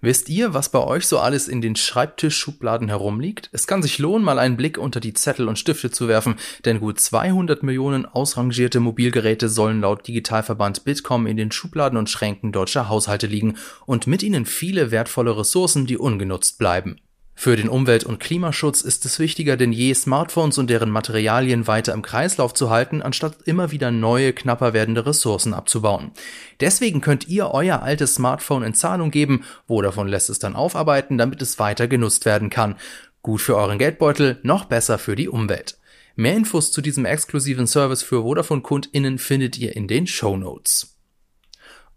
Wisst 0.00 0.28
ihr, 0.28 0.54
was 0.54 0.70
bei 0.70 0.78
euch 0.78 1.06
so 1.06 1.18
alles 1.18 1.48
in 1.48 1.60
den 1.60 1.76
Schreibtischschubladen 1.76 2.88
herumliegt? 2.88 3.48
Es 3.52 3.66
kann 3.66 3.82
sich 3.82 3.98
lohnen, 3.98 4.24
mal 4.24 4.38
einen 4.38 4.56
Blick 4.56 4.78
unter 4.78 5.00
die 5.00 5.14
Zettel 5.14 5.48
und 5.48 5.58
Stifte 5.58 5.90
zu 5.90 6.08
werfen, 6.08 6.36
denn 6.64 6.80
gut 6.80 7.00
200 7.00 7.62
Millionen 7.62 8.06
ausrangierte 8.06 8.80
Mobilgeräte 8.80 9.48
sollen 9.48 9.80
laut 9.80 10.06
Digitalverband 10.06 10.84
Bitkom 10.84 11.26
in 11.26 11.36
den 11.36 11.52
Schubladen 11.52 11.98
und 11.98 12.10
Schränken 12.10 12.52
deutscher 12.52 12.88
Haushalte 12.88 13.26
liegen 13.26 13.56
und 13.86 14.06
mit 14.06 14.22
ihnen 14.22 14.46
viele 14.46 14.90
wertvolle 14.90 15.36
Ressourcen, 15.36 15.86
die 15.86 15.98
ungenutzt 15.98 16.58
bleiben. 16.58 17.00
Für 17.38 17.54
den 17.54 17.68
Umwelt- 17.68 18.04
und 18.04 18.18
Klimaschutz 18.18 18.80
ist 18.80 19.04
es 19.04 19.18
wichtiger 19.18 19.58
denn 19.58 19.70
je, 19.70 19.92
Smartphones 19.92 20.56
und 20.56 20.70
deren 20.70 20.90
Materialien 20.90 21.66
weiter 21.66 21.92
im 21.92 22.00
Kreislauf 22.00 22.54
zu 22.54 22.70
halten, 22.70 23.02
anstatt 23.02 23.36
immer 23.44 23.70
wieder 23.70 23.90
neue, 23.90 24.32
knapper 24.32 24.72
werdende 24.72 25.04
Ressourcen 25.04 25.52
abzubauen. 25.52 26.12
Deswegen 26.60 27.02
könnt 27.02 27.28
ihr 27.28 27.50
euer 27.50 27.82
altes 27.82 28.14
Smartphone 28.14 28.62
in 28.62 28.72
Zahlung 28.72 29.10
geben, 29.10 29.44
Vodafone 29.68 30.10
lässt 30.10 30.30
es 30.30 30.38
dann 30.38 30.56
aufarbeiten, 30.56 31.18
damit 31.18 31.42
es 31.42 31.58
weiter 31.58 31.86
genutzt 31.86 32.24
werden 32.24 32.48
kann. 32.48 32.76
Gut 33.20 33.42
für 33.42 33.56
euren 33.56 33.78
Geldbeutel, 33.78 34.38
noch 34.42 34.64
besser 34.64 34.98
für 34.98 35.14
die 35.14 35.28
Umwelt. 35.28 35.78
Mehr 36.14 36.34
Infos 36.34 36.72
zu 36.72 36.80
diesem 36.80 37.04
exklusiven 37.04 37.66
Service 37.66 38.02
für 38.02 38.22
Vodafone-KundInnen 38.22 39.18
findet 39.18 39.58
ihr 39.58 39.76
in 39.76 39.88
den 39.88 40.06
Show 40.06 40.38
Notes. 40.38 40.96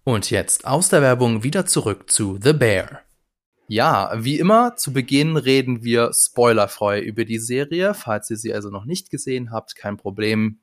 Und 0.03 0.31
jetzt 0.31 0.67
aus 0.67 0.89
der 0.89 1.01
Werbung 1.01 1.43
wieder 1.43 1.65
zurück 1.65 2.11
zu 2.11 2.37
The 2.43 2.51
Bear. 2.51 3.03
Ja, 3.71 4.11
wie 4.15 4.39
immer, 4.39 4.77
zu 4.77 4.91
Beginn 4.93 5.37
reden 5.37 5.83
wir 5.83 6.09
spoilerfrei 6.11 7.01
über 7.01 7.23
die 7.23 7.37
Serie. 7.37 7.93
Falls 7.93 8.27
ihr 8.31 8.37
sie 8.37 8.51
also 8.51 8.71
noch 8.71 8.83
nicht 8.83 9.11
gesehen 9.11 9.51
habt, 9.51 9.75
kein 9.75 9.95
Problem. 9.95 10.57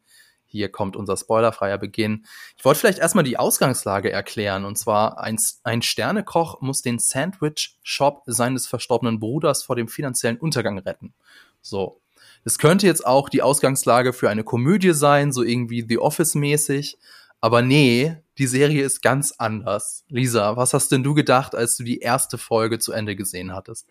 Hier 0.44 0.72
kommt 0.72 0.96
unser 0.96 1.16
spoilerfreier 1.16 1.78
Beginn. 1.78 2.26
Ich 2.58 2.64
wollte 2.64 2.80
vielleicht 2.80 2.98
erstmal 2.98 3.22
die 3.22 3.36
Ausgangslage 3.36 4.10
erklären. 4.10 4.64
Und 4.64 4.76
zwar, 4.76 5.20
ein, 5.20 5.38
ein 5.62 5.82
Sternekoch 5.82 6.60
muss 6.62 6.82
den 6.82 6.98
Sandwich-Shop 6.98 8.24
seines 8.26 8.66
verstorbenen 8.66 9.20
Bruders 9.20 9.62
vor 9.62 9.76
dem 9.76 9.86
finanziellen 9.86 10.38
Untergang 10.38 10.76
retten. 10.80 11.14
So. 11.62 12.00
Es 12.44 12.58
könnte 12.58 12.88
jetzt 12.88 13.06
auch 13.06 13.28
die 13.28 13.42
Ausgangslage 13.42 14.14
für 14.14 14.30
eine 14.30 14.42
Komödie 14.42 14.94
sein, 14.94 15.30
so 15.30 15.44
irgendwie 15.44 15.86
The 15.88 15.98
Office-mäßig. 15.98 16.98
Aber 17.40 17.62
nee, 17.62 18.16
die 18.38 18.46
Serie 18.46 18.84
ist 18.84 19.02
ganz 19.02 19.32
anders. 19.38 20.04
Lisa, 20.08 20.56
was 20.56 20.74
hast 20.74 20.92
denn 20.92 21.02
du 21.02 21.14
gedacht, 21.14 21.54
als 21.54 21.76
du 21.76 21.84
die 21.84 21.98
erste 21.98 22.38
Folge 22.38 22.78
zu 22.78 22.92
Ende 22.92 23.16
gesehen 23.16 23.52
hattest? 23.54 23.86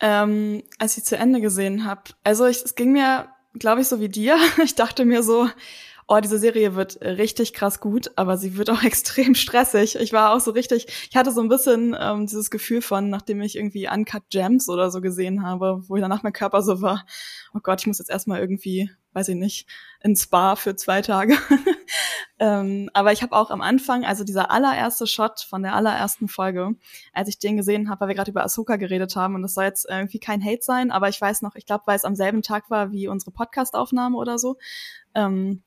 Ähm, 0.00 0.62
als 0.78 0.96
ich 0.96 1.04
zu 1.04 1.16
Ende 1.16 1.40
gesehen 1.40 1.84
habe, 1.84 2.02
also 2.24 2.46
ich, 2.46 2.62
es 2.62 2.74
ging 2.74 2.92
mir, 2.92 3.28
glaube 3.54 3.80
ich, 3.80 3.88
so 3.88 4.00
wie 4.00 4.08
dir. 4.08 4.36
Ich 4.64 4.74
dachte 4.74 5.04
mir 5.04 5.22
so, 5.22 5.48
oh, 6.08 6.18
diese 6.20 6.38
Serie 6.38 6.74
wird 6.74 7.00
richtig 7.00 7.52
krass 7.54 7.80
gut, 7.80 8.10
aber 8.16 8.36
sie 8.36 8.56
wird 8.56 8.70
auch 8.70 8.82
extrem 8.84 9.34
stressig. 9.34 9.96
Ich 9.96 10.12
war 10.12 10.34
auch 10.34 10.40
so 10.40 10.50
richtig, 10.50 10.86
ich 11.10 11.16
hatte 11.16 11.32
so 11.32 11.40
ein 11.40 11.48
bisschen 11.48 11.96
ähm, 11.98 12.26
dieses 12.26 12.50
Gefühl 12.50 12.82
von, 12.82 13.08
nachdem 13.10 13.40
ich 13.40 13.56
irgendwie 13.56 13.88
Uncut 13.88 14.24
Gems 14.30 14.68
oder 14.68 14.90
so 14.90 15.00
gesehen 15.00 15.44
habe, 15.44 15.82
wo 15.86 15.96
ich 15.96 16.02
danach 16.02 16.22
mein 16.22 16.32
Körper 16.32 16.62
so 16.62 16.82
war, 16.82 17.06
oh 17.54 17.60
Gott, 17.62 17.80
ich 17.80 17.86
muss 17.86 17.98
jetzt 17.98 18.10
erstmal 18.10 18.40
irgendwie, 18.40 18.90
weiß 19.12 19.28
ich 19.28 19.36
nicht, 19.36 19.66
ins 20.00 20.24
Spa 20.24 20.56
für 20.56 20.76
zwei 20.76 21.02
Tage. 21.02 21.36
ähm, 22.38 22.90
aber 22.92 23.12
ich 23.12 23.22
habe 23.22 23.36
auch 23.36 23.50
am 23.50 23.60
Anfang, 23.60 24.04
also 24.04 24.24
dieser 24.24 24.50
allererste 24.50 25.06
Shot 25.06 25.40
von 25.40 25.62
der 25.62 25.74
allerersten 25.74 26.28
Folge, 26.28 26.74
als 27.12 27.28
ich 27.28 27.38
den 27.38 27.56
gesehen 27.56 27.88
habe, 27.88 28.02
weil 28.02 28.08
wir 28.08 28.14
gerade 28.14 28.30
über 28.30 28.44
Ahsoka 28.44 28.76
geredet 28.76 29.16
haben 29.16 29.34
und 29.34 29.42
das 29.42 29.54
soll 29.54 29.64
jetzt 29.64 29.86
irgendwie 29.88 30.18
kein 30.18 30.44
Hate 30.44 30.62
sein, 30.62 30.90
aber 30.90 31.08
ich 31.08 31.20
weiß 31.20 31.42
noch, 31.42 31.54
ich 31.54 31.66
glaube, 31.66 31.84
weil 31.86 31.96
es 31.96 32.04
am 32.04 32.16
selben 32.16 32.42
Tag 32.42 32.70
war 32.70 32.92
wie 32.92 33.08
unsere 33.08 33.30
Podcast-Aufnahme 33.30 34.16
oder 34.16 34.38
so, 34.38 34.56
ähm, 35.14 35.62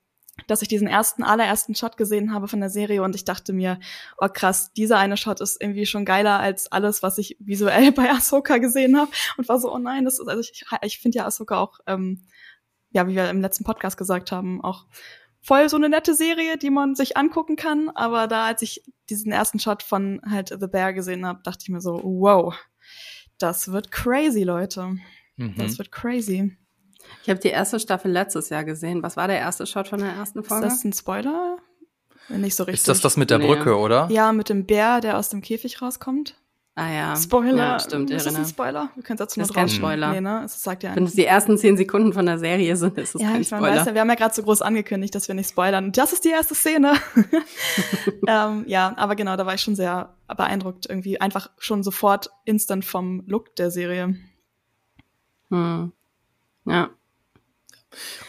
dass 0.48 0.62
ich 0.62 0.68
diesen 0.68 0.88
ersten, 0.88 1.24
allerersten 1.24 1.76
Shot 1.76 1.98
gesehen 1.98 2.34
habe 2.34 2.48
von 2.48 2.60
der 2.60 2.70
Serie 2.70 3.02
und 3.04 3.16
ich 3.16 3.24
dachte 3.24 3.54
mir, 3.54 3.80
oh 4.18 4.28
krass, 4.28 4.74
dieser 4.74 4.98
eine 4.98 5.18
Shot 5.18 5.40
ist 5.40 5.62
irgendwie 5.62 5.86
schon 5.86 6.06
geiler 6.06 6.40
als 6.40 6.72
alles, 6.72 7.02
was 7.04 7.18
ich 7.18 7.38
visuell 7.40 7.92
bei 7.94 8.10
Ahsoka 8.12 8.58
gesehen 8.58 9.00
habe 9.00 9.12
und 9.38 9.48
war 9.48 9.60
so, 9.60 9.74
oh 9.74 9.78
nein, 9.78 10.06
das 10.06 10.20
ist, 10.20 10.28
also 10.28 10.42
ich, 10.42 10.66
ich 10.82 11.00
finde 11.00 11.20
ja 11.20 11.26
Ahsoka 11.26 11.58
auch, 11.58 11.80
ähm, 11.88 12.22
ja, 12.96 13.08
wie 13.08 13.16
wir 13.16 13.30
im 13.30 13.42
letzten 13.42 13.66
Podcast 13.66 13.98
gesagt 13.98 14.32
haben, 14.32 14.62
auch 14.64 14.86
voll 15.42 15.68
so 15.68 15.76
eine 15.76 15.90
nette 15.90 16.16
Serie, 16.16 16.58
die 16.58 16.70
man 16.70 16.96
sich 16.96 17.18
angucken 17.18 17.58
kann, 17.58 17.90
aber 17.90 18.28
da, 18.28 18.46
als 18.46 18.62
ich 18.62 18.84
diesen 19.10 19.34
ersten 19.34 19.60
Shot 19.60 19.84
von 19.84 20.22
halt 20.28 20.50
The 20.50 20.68
Bear 20.68 20.94
gesehen 20.94 21.26
habe, 21.26 21.42
dachte 21.44 21.60
ich 21.64 21.70
mir 21.70 21.82
so, 21.82 22.00
wow, 22.04 22.56
das 23.38 23.72
wird 23.74 23.92
crazy, 23.92 24.44
Leute. 24.44 24.96
Mhm. 25.36 25.56
Das 25.58 25.78
wird 25.78 25.92
crazy. 25.92 26.58
Ich 27.22 27.30
habe 27.30 27.40
die 27.40 27.50
erste 27.50 27.82
Staffel 27.82 28.12
letztes 28.12 28.48
Jahr 28.48 28.64
gesehen. 28.64 29.04
Was 29.04 29.18
war 29.18 29.28
der 29.28 29.40
erste 29.40 29.68
Shot 29.68 29.90
von 29.90 30.00
der 30.00 30.14
ersten 30.14 30.42
Folge? 30.44 30.66
Ist 30.66 30.78
das 30.78 30.84
ein 30.86 30.94
Spoiler? 30.94 31.58
Nicht 32.30 32.56
so 32.56 32.64
richtig. 32.64 32.80
Ist 32.80 32.88
das 32.88 33.02
das 33.02 33.18
mit 33.18 33.30
der 33.30 33.40
Brücke, 33.40 33.72
nee. 33.72 33.76
oder? 33.76 34.08
Ja, 34.10 34.32
mit 34.32 34.48
dem 34.48 34.66
Bär, 34.66 35.02
der 35.02 35.20
aus 35.20 35.30
dem 35.30 35.42
Käfig 35.42 35.82
rauskommt. 35.82 36.42
Ah 36.78 36.92
ja. 36.92 37.16
Spoiler. 37.16 37.56
Ja, 37.56 37.80
stimmt, 37.80 38.12
ist 38.12 38.26
das 38.26 38.36
ein 38.36 38.46
Spoiler? 38.46 38.90
Wir 38.96 39.04
können 39.04 39.18
dazu 39.18 39.40
das 39.40 39.48
noch 39.48 39.56
ist 39.56 39.60
kein. 39.60 39.70
Spoiler. 39.70 40.12
Nee, 40.12 40.20
ne? 40.20 40.42
Es 40.44 40.62
sagt 40.62 40.84
ja 40.84 40.94
Wenn 40.94 41.06
es 41.06 41.14
die 41.14 41.24
ersten 41.24 41.58
zehn 41.58 41.78
Sekunden 41.78 42.12
von 42.12 42.26
der 42.26 42.38
Serie 42.38 42.76
sind, 42.76 42.98
ist 42.98 43.16
es 43.16 43.22
ja, 43.22 43.32
kein 43.32 43.42
ich 43.42 43.48
Spoiler. 43.48 43.78
weißt 43.78 43.88
ja, 43.88 43.94
wir 43.94 44.02
haben 44.02 44.10
ja 44.10 44.16
gerade 44.16 44.36
so 44.36 44.44
groß 44.44 44.62
angekündigt, 44.62 45.16
dass 45.16 45.30
wir 45.30 45.36
nicht 45.36 45.50
spoilern. 45.50 45.86
Und 45.86 45.98
das 45.98 46.12
ist 46.12 46.26
die 46.26 46.32
erste 46.32 46.54
Szene. 46.54 46.96
ähm, 48.28 48.66
ja, 48.68 48.94
aber 48.98 49.16
genau, 49.16 49.38
da 49.38 49.46
war 49.46 49.54
ich 49.54 49.62
schon 49.62 49.78
sehr 49.78 50.16
beeindruckt. 50.28 50.86
Irgendwie 50.90 51.22
einfach 51.22 51.50
schon 51.60 51.82
sofort 51.82 52.30
instant 52.44 52.84
vom 52.84 53.24
Look 53.26 53.56
der 53.56 53.72
Serie. 53.72 54.18
hm. 55.50 55.94
Ja. 56.66 56.90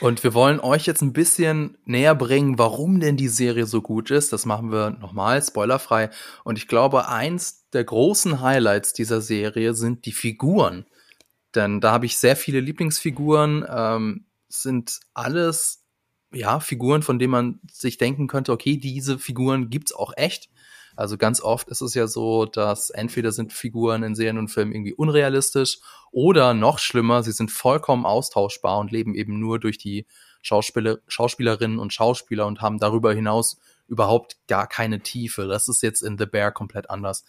Und 0.00 0.24
wir 0.24 0.34
wollen 0.34 0.60
euch 0.60 0.86
jetzt 0.86 1.02
ein 1.02 1.12
bisschen 1.12 1.78
näher 1.84 2.14
bringen, 2.14 2.58
warum 2.58 3.00
denn 3.00 3.16
die 3.16 3.28
Serie 3.28 3.66
so 3.66 3.82
gut 3.82 4.10
ist. 4.10 4.32
Das 4.32 4.46
machen 4.46 4.72
wir 4.72 4.90
nochmal 4.90 5.42
spoilerfrei. 5.42 6.10
Und 6.44 6.58
ich 6.58 6.68
glaube, 6.68 7.08
eins 7.08 7.68
der 7.72 7.84
großen 7.84 8.40
Highlights 8.40 8.92
dieser 8.92 9.20
Serie 9.20 9.74
sind 9.74 10.06
die 10.06 10.12
Figuren. 10.12 10.86
Denn 11.54 11.80
da 11.80 11.92
habe 11.92 12.06
ich 12.06 12.18
sehr 12.18 12.36
viele 12.36 12.60
Lieblingsfiguren. 12.60 13.64
Ähm, 13.68 14.26
sind 14.48 15.00
alles 15.14 15.84
ja 16.32 16.60
Figuren, 16.60 17.02
von 17.02 17.18
denen 17.18 17.30
man 17.30 17.60
sich 17.70 17.98
denken 17.98 18.26
könnte, 18.26 18.52
okay, 18.52 18.76
diese 18.76 19.18
Figuren 19.18 19.70
gibt's 19.70 19.92
auch 19.92 20.12
echt. 20.16 20.50
Also 20.96 21.18
ganz 21.18 21.40
oft 21.42 21.68
ist 21.68 21.82
es 21.82 21.94
ja 21.94 22.06
so, 22.06 22.46
dass 22.46 22.90
entweder 22.90 23.30
sind 23.30 23.52
Figuren 23.52 24.02
in 24.02 24.14
Serien 24.14 24.38
und 24.38 24.48
Filmen 24.48 24.72
irgendwie 24.72 24.94
unrealistisch 24.94 25.78
oder 26.10 26.54
noch 26.54 26.78
schlimmer, 26.78 27.22
sie 27.22 27.32
sind 27.32 27.50
vollkommen 27.50 28.06
austauschbar 28.06 28.78
und 28.78 28.90
leben 28.90 29.14
eben 29.14 29.38
nur 29.38 29.60
durch 29.60 29.78
die 29.78 30.06
Schauspieler, 30.42 30.98
Schauspielerinnen 31.06 31.78
und 31.78 31.92
Schauspieler 31.92 32.46
und 32.46 32.62
haben 32.62 32.78
darüber 32.78 33.12
hinaus 33.12 33.58
überhaupt 33.88 34.38
gar 34.48 34.66
keine 34.66 35.00
Tiefe. 35.00 35.46
Das 35.46 35.68
ist 35.68 35.82
jetzt 35.82 36.02
in 36.02 36.18
The 36.18 36.26
Bear 36.26 36.50
komplett 36.52 36.88
anders. 36.90 37.24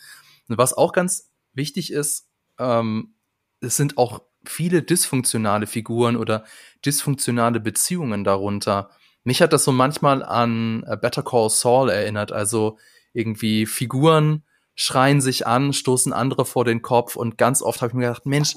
Und 0.47 0.57
was 0.57 0.73
auch 0.73 0.93
ganz 0.93 1.29
wichtig 1.53 1.91
ist, 1.91 2.29
ähm, 2.57 3.15
es 3.59 3.75
sind 3.75 3.97
auch 3.97 4.21
viele 4.45 4.81
dysfunktionale 4.81 5.67
Figuren 5.67 6.15
oder 6.15 6.45
dysfunktionale 6.85 7.59
Beziehungen 7.59 8.23
darunter. 8.23 8.91
Mich 9.23 9.41
hat 9.41 9.51
das 9.51 9.65
so 9.65 9.71
manchmal 9.71 10.23
an 10.23 10.83
äh, 10.87 10.95
Better 10.95 11.23
Call 11.23 11.49
Saul 11.49 11.89
erinnert, 11.89 12.31
also 12.31 12.77
irgendwie 13.17 13.65
Figuren 13.65 14.43
schreien 14.75 15.21
sich 15.21 15.47
an, 15.47 15.73
stoßen 15.73 16.13
andere 16.13 16.45
vor 16.45 16.63
den 16.63 16.81
Kopf 16.81 17.15
und 17.15 17.37
ganz 17.37 17.61
oft 17.61 17.81
habe 17.81 17.89
ich 17.89 17.93
mir 17.95 18.07
gedacht, 18.07 18.25
Mensch, 18.27 18.55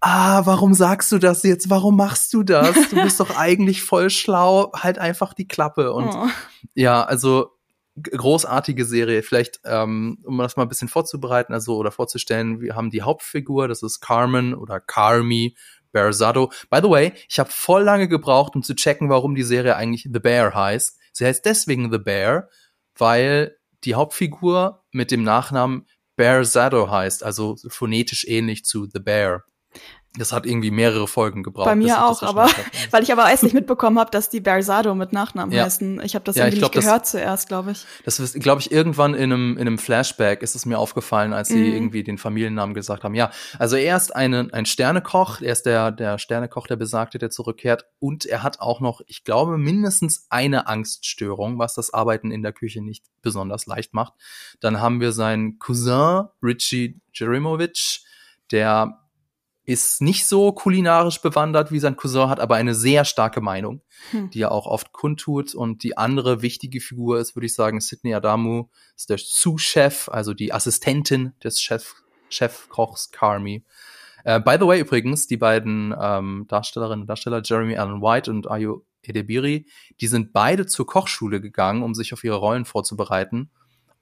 ah, 0.00 0.46
warum 0.46 0.74
sagst 0.74 1.10
du 1.12 1.18
das 1.18 1.42
jetzt? 1.42 1.70
Warum 1.70 1.96
machst 1.96 2.32
du 2.32 2.42
das? 2.42 2.88
Du 2.88 3.02
bist 3.02 3.18
doch 3.18 3.36
eigentlich 3.36 3.82
voll 3.82 4.10
schlau, 4.10 4.70
halt 4.74 4.98
einfach 4.98 5.34
die 5.34 5.48
Klappe 5.48 5.92
und 5.92 6.08
Oh. 6.08 6.28
ja, 6.74 7.02
also 7.02 7.50
großartige 8.00 8.84
Serie. 8.84 9.22
Vielleicht, 9.22 9.60
ähm, 9.64 10.18
um 10.24 10.38
das 10.38 10.56
mal 10.56 10.62
ein 10.62 10.68
bisschen 10.68 10.88
vorzubereiten, 10.88 11.52
also 11.52 11.76
oder 11.76 11.90
vorzustellen, 11.90 12.60
wir 12.60 12.76
haben 12.76 12.90
die 12.90 13.02
Hauptfigur, 13.02 13.66
das 13.66 13.82
ist 13.82 14.00
Carmen 14.00 14.54
oder 14.54 14.80
Carmi 14.80 15.56
Berzado. 15.92 16.52
By 16.70 16.78
the 16.82 16.88
way, 16.88 17.12
ich 17.28 17.40
habe 17.40 17.50
voll 17.50 17.82
lange 17.82 18.08
gebraucht, 18.08 18.54
um 18.54 18.62
zu 18.62 18.74
checken, 18.76 19.08
warum 19.08 19.34
die 19.34 19.42
Serie 19.42 19.74
eigentlich 19.74 20.08
The 20.10 20.20
Bear 20.20 20.54
heißt. 20.54 20.96
Sie 21.12 21.26
heißt 21.26 21.44
deswegen 21.44 21.90
The 21.90 21.98
Bear, 21.98 22.48
weil 22.96 23.56
die 23.84 23.94
Hauptfigur 23.94 24.84
mit 24.92 25.10
dem 25.10 25.22
Nachnamen 25.22 25.86
Berzado 26.16 26.90
heißt, 26.90 27.24
also 27.24 27.56
phonetisch 27.68 28.26
ähnlich 28.26 28.64
zu 28.64 28.86
The 28.92 29.00
Bear. 29.00 29.44
Das 30.18 30.32
hat 30.32 30.44
irgendwie 30.44 30.72
mehrere 30.72 31.06
Folgen 31.06 31.44
gebraucht. 31.44 31.66
Bei 31.66 31.76
mir 31.76 31.94
das 31.94 31.98
auch, 31.98 32.22
aber 32.24 32.48
weil 32.90 33.04
ich 33.04 33.12
aber 33.12 33.30
erst 33.30 33.44
nicht 33.44 33.54
mitbekommen 33.54 33.96
habe, 33.96 34.10
dass 34.10 34.28
die 34.28 34.40
Bersado 34.40 34.92
mit 34.96 35.12
Nachnamen 35.12 35.54
Ja. 35.54 35.64
heißen. 35.64 36.00
Ich 36.02 36.16
habe 36.16 36.24
das 36.24 36.34
Ja, 36.34 36.46
irgendwie 36.46 36.58
glaub, 36.58 36.70
nicht 36.74 36.78
das- 36.78 36.84
gehört 36.84 37.06
zuerst, 37.06 37.48
glaube 37.48 37.70
ich. 37.70 37.86
Das 38.04 38.18
ist, 38.18 38.40
glaube 38.40 38.60
ich, 38.60 38.72
irgendwann 38.72 39.14
in 39.14 39.32
einem, 39.32 39.52
in 39.56 39.68
einem 39.68 39.78
Flashback 39.78 40.42
ist 40.42 40.56
es 40.56 40.66
mir 40.66 40.80
aufgefallen, 40.80 41.32
als 41.32 41.46
sie 41.48 41.58
Mhm. 41.58 41.74
irgendwie 41.74 42.02
den 42.02 42.18
Familiennamen 42.18 42.74
gesagt 42.74 43.04
haben. 43.04 43.14
Ja, 43.14 43.30
also 43.60 43.76
er 43.76 43.96
ist 43.96 44.16
eine, 44.16 44.48
ein 44.52 44.66
Sternekoch, 44.66 45.42
er 45.42 45.52
ist 45.52 45.64
der, 45.64 45.92
der 45.92 46.18
Sternekoch, 46.18 46.66
der 46.66 46.74
Besagte, 46.76 47.18
der 47.18 47.30
zurückkehrt. 47.30 47.84
Und 48.00 48.26
er 48.26 48.42
hat 48.42 48.58
auch 48.58 48.80
noch, 48.80 49.02
ich 49.06 49.22
glaube, 49.22 49.58
mindestens 49.58 50.26
eine 50.28 50.66
Angststörung, 50.66 51.60
was 51.60 51.74
das 51.74 51.94
Arbeiten 51.94 52.32
in 52.32 52.42
der 52.42 52.52
Küche 52.52 52.82
nicht 52.82 53.04
besonders 53.22 53.66
leicht 53.66 53.94
macht. 53.94 54.14
Dann 54.58 54.80
haben 54.80 55.00
wir 55.00 55.12
seinen 55.12 55.60
Cousin, 55.60 56.24
Richie 56.42 57.00
Jerimovic, 57.12 58.00
der 58.50 58.96
ist 59.64 60.00
nicht 60.00 60.26
so 60.26 60.52
kulinarisch 60.52 61.20
bewandert 61.20 61.70
wie 61.70 61.78
sein 61.78 61.96
Cousin, 61.96 62.28
hat 62.28 62.40
aber 62.40 62.56
eine 62.56 62.74
sehr 62.74 63.04
starke 63.04 63.40
Meinung, 63.40 63.82
Hm. 64.10 64.30
die 64.30 64.42
er 64.42 64.52
auch 64.52 64.66
oft 64.66 64.92
kundtut. 64.92 65.54
Und 65.54 65.82
die 65.82 65.96
andere 65.96 66.42
wichtige 66.42 66.80
Figur 66.80 67.20
ist, 67.20 67.36
würde 67.36 67.46
ich 67.46 67.54
sagen, 67.54 67.80
Sidney 67.80 68.14
Adamu, 68.14 68.68
ist 68.96 69.10
der 69.10 69.18
Sous-Chef, 69.18 70.08
also 70.08 70.34
die 70.34 70.52
Assistentin 70.52 71.34
des 71.44 71.60
Chef, 71.60 71.94
Chefkochs 72.28 73.10
Carmi. 73.10 73.64
Äh, 74.24 74.40
by 74.40 74.56
the 74.58 74.66
way, 74.66 74.80
übrigens, 74.80 75.26
die 75.26 75.36
beiden 75.36 75.94
ähm, 76.00 76.46
Darstellerinnen 76.48 77.02
und 77.02 77.06
Darsteller, 77.06 77.42
Jeremy 77.44 77.76
Allen 77.76 78.02
White 78.02 78.30
und 78.30 78.50
Ayo 78.50 78.84
Edebiri, 79.02 79.66
die 80.00 80.06
sind 80.08 80.32
beide 80.32 80.66
zur 80.66 80.86
Kochschule 80.86 81.40
gegangen, 81.40 81.82
um 81.82 81.94
sich 81.94 82.12
auf 82.12 82.22
ihre 82.22 82.36
Rollen 82.36 82.64
vorzubereiten. 82.64 83.50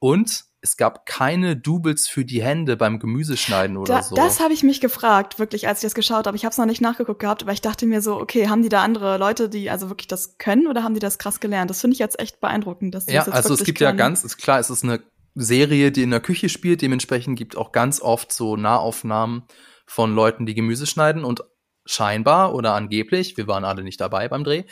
Und 0.00 0.44
es 0.60 0.76
gab 0.76 1.06
keine 1.06 1.56
Doubles 1.56 2.08
für 2.08 2.24
die 2.24 2.42
Hände 2.42 2.76
beim 2.76 2.98
Gemüseschneiden 2.98 3.76
oder 3.76 3.96
Da, 3.96 4.02
so. 4.02 4.16
Das 4.16 4.40
habe 4.40 4.52
ich 4.52 4.62
mich 4.62 4.80
gefragt, 4.80 5.38
wirklich, 5.38 5.68
als 5.68 5.78
ich 5.78 5.82
das 5.82 5.94
geschaut 5.94 6.26
habe. 6.26 6.36
Ich 6.36 6.44
habe 6.44 6.50
es 6.50 6.58
noch 6.58 6.66
nicht 6.66 6.80
nachgeguckt 6.80 7.20
gehabt, 7.20 7.42
aber 7.42 7.52
ich 7.52 7.60
dachte 7.60 7.86
mir 7.86 8.02
so, 8.02 8.20
okay, 8.20 8.48
haben 8.48 8.62
die 8.62 8.68
da 8.68 8.82
andere 8.82 9.18
Leute, 9.18 9.48
die 9.48 9.70
also 9.70 9.88
wirklich 9.88 10.08
das 10.08 10.36
können 10.38 10.66
oder 10.66 10.82
haben 10.82 10.94
die 10.94 11.00
das 11.00 11.18
krass 11.18 11.38
gelernt? 11.38 11.70
Das 11.70 11.80
finde 11.80 11.94
ich 11.94 12.00
jetzt 12.00 12.18
echt 12.18 12.40
beeindruckend, 12.40 12.94
dass 12.94 13.06
die 13.06 13.14
Ja, 13.14 13.20
das 13.20 13.26
jetzt 13.28 13.36
also 13.36 13.54
es 13.54 13.64
gibt 13.64 13.78
ja 13.80 13.88
können. 13.88 13.98
ganz, 13.98 14.24
ist 14.24 14.36
klar, 14.38 14.58
es 14.58 14.70
ist 14.70 14.82
eine 14.82 15.00
Serie, 15.34 15.92
die 15.92 16.02
in 16.02 16.10
der 16.10 16.20
Küche 16.20 16.48
spielt, 16.48 16.82
dementsprechend 16.82 17.38
gibt 17.38 17.56
auch 17.56 17.70
ganz 17.70 18.00
oft 18.00 18.32
so 18.32 18.56
Nahaufnahmen 18.56 19.44
von 19.86 20.12
Leuten, 20.12 20.44
die 20.44 20.54
Gemüse 20.54 20.86
schneiden 20.86 21.24
und 21.24 21.44
scheinbar 21.84 22.54
oder 22.54 22.74
angeblich, 22.74 23.36
wir 23.36 23.46
waren 23.46 23.64
alle 23.64 23.82
nicht 23.82 24.00
dabei 24.00 24.28
beim 24.28 24.44
Dreh, 24.44 24.64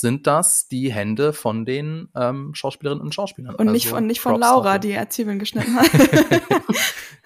sind 0.00 0.26
das 0.26 0.68
die 0.68 0.92
Hände 0.92 1.32
von 1.32 1.64
den 1.64 2.08
ähm, 2.14 2.54
Schauspielerinnen 2.54 3.02
und 3.04 3.14
Schauspielern. 3.14 3.54
Und 3.54 3.72
nicht 3.72 3.86
Also 3.86 3.96
von, 3.96 4.06
nicht 4.06 4.20
von 4.20 4.32
Props 4.32 4.44
Laura, 4.46 4.64
dafür. 4.64 4.78
die 4.80 4.90
er 4.92 5.10
Zwiebeln 5.10 5.38
geschnitten 5.38 5.74
hat. 5.76 5.90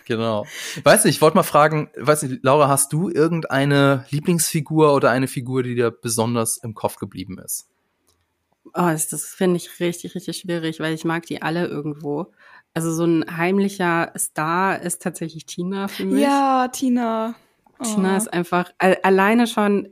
Genau. 0.06 0.44
Weiß 0.82 1.04
nicht, 1.04 1.16
ich 1.16 1.22
wollte 1.22 1.36
mal 1.36 1.42
fragen, 1.44 1.90
weiß 1.96 2.22
nicht, 2.24 2.42
Laura, 2.42 2.68
hast 2.68 2.92
du 2.92 3.08
irgendeine 3.10 4.04
Lieblingsfigur 4.10 4.92
oder 4.94 5.10
eine 5.10 5.28
Figur, 5.28 5.62
die 5.62 5.74
dir 5.76 5.90
besonders 5.90 6.56
im 6.56 6.74
Kopf 6.74 6.96
geblieben 6.96 7.38
ist? 7.38 7.68
Oh, 8.74 8.88
das, 8.90 9.08
das 9.08 9.24
finde 9.26 9.56
ich 9.56 9.78
richtig, 9.80 10.14
richtig 10.14 10.36
schwierig, 10.38 10.80
weil 10.80 10.94
ich 10.94 11.04
mag 11.04 11.26
die 11.26 11.42
alle 11.42 11.66
irgendwo. 11.66 12.32
Also 12.74 12.92
so 12.92 13.04
ein 13.04 13.24
heimlicher 13.36 14.12
Star 14.16 14.80
ist 14.82 15.02
tatsächlich 15.02 15.46
Tina 15.46 15.88
für 15.88 16.04
mich. 16.04 16.22
ja, 16.22 16.68
Tina. 16.68 17.34
Oh. 17.78 17.84
Tina 17.84 18.16
ist 18.16 18.32
einfach 18.32 18.70
al- 18.78 18.98
alleine 19.02 19.46
schon, 19.46 19.88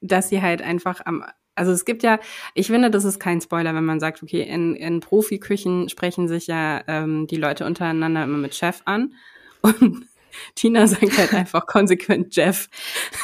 dass 0.00 0.28
sie 0.28 0.42
halt 0.42 0.62
einfach 0.62 1.00
am 1.04 1.24
also 1.58 1.72
es 1.72 1.84
gibt 1.84 2.02
ja, 2.02 2.18
ich 2.54 2.68
finde, 2.68 2.90
das 2.90 3.04
ist 3.04 3.18
kein 3.18 3.40
Spoiler, 3.40 3.74
wenn 3.74 3.84
man 3.84 4.00
sagt, 4.00 4.22
okay, 4.22 4.42
in, 4.42 4.74
in 4.76 5.00
Profiküchen 5.00 5.88
sprechen 5.88 6.28
sich 6.28 6.46
ja 6.46 6.82
ähm, 6.86 7.26
die 7.26 7.36
Leute 7.36 7.66
untereinander 7.66 8.24
immer 8.24 8.38
mit 8.38 8.54
Chef 8.54 8.82
an. 8.84 9.14
Und 9.62 10.06
Tina 10.54 10.86
sagt 10.86 11.18
halt 11.18 11.34
einfach 11.34 11.66
konsequent 11.66 12.34
Jeff. 12.34 12.68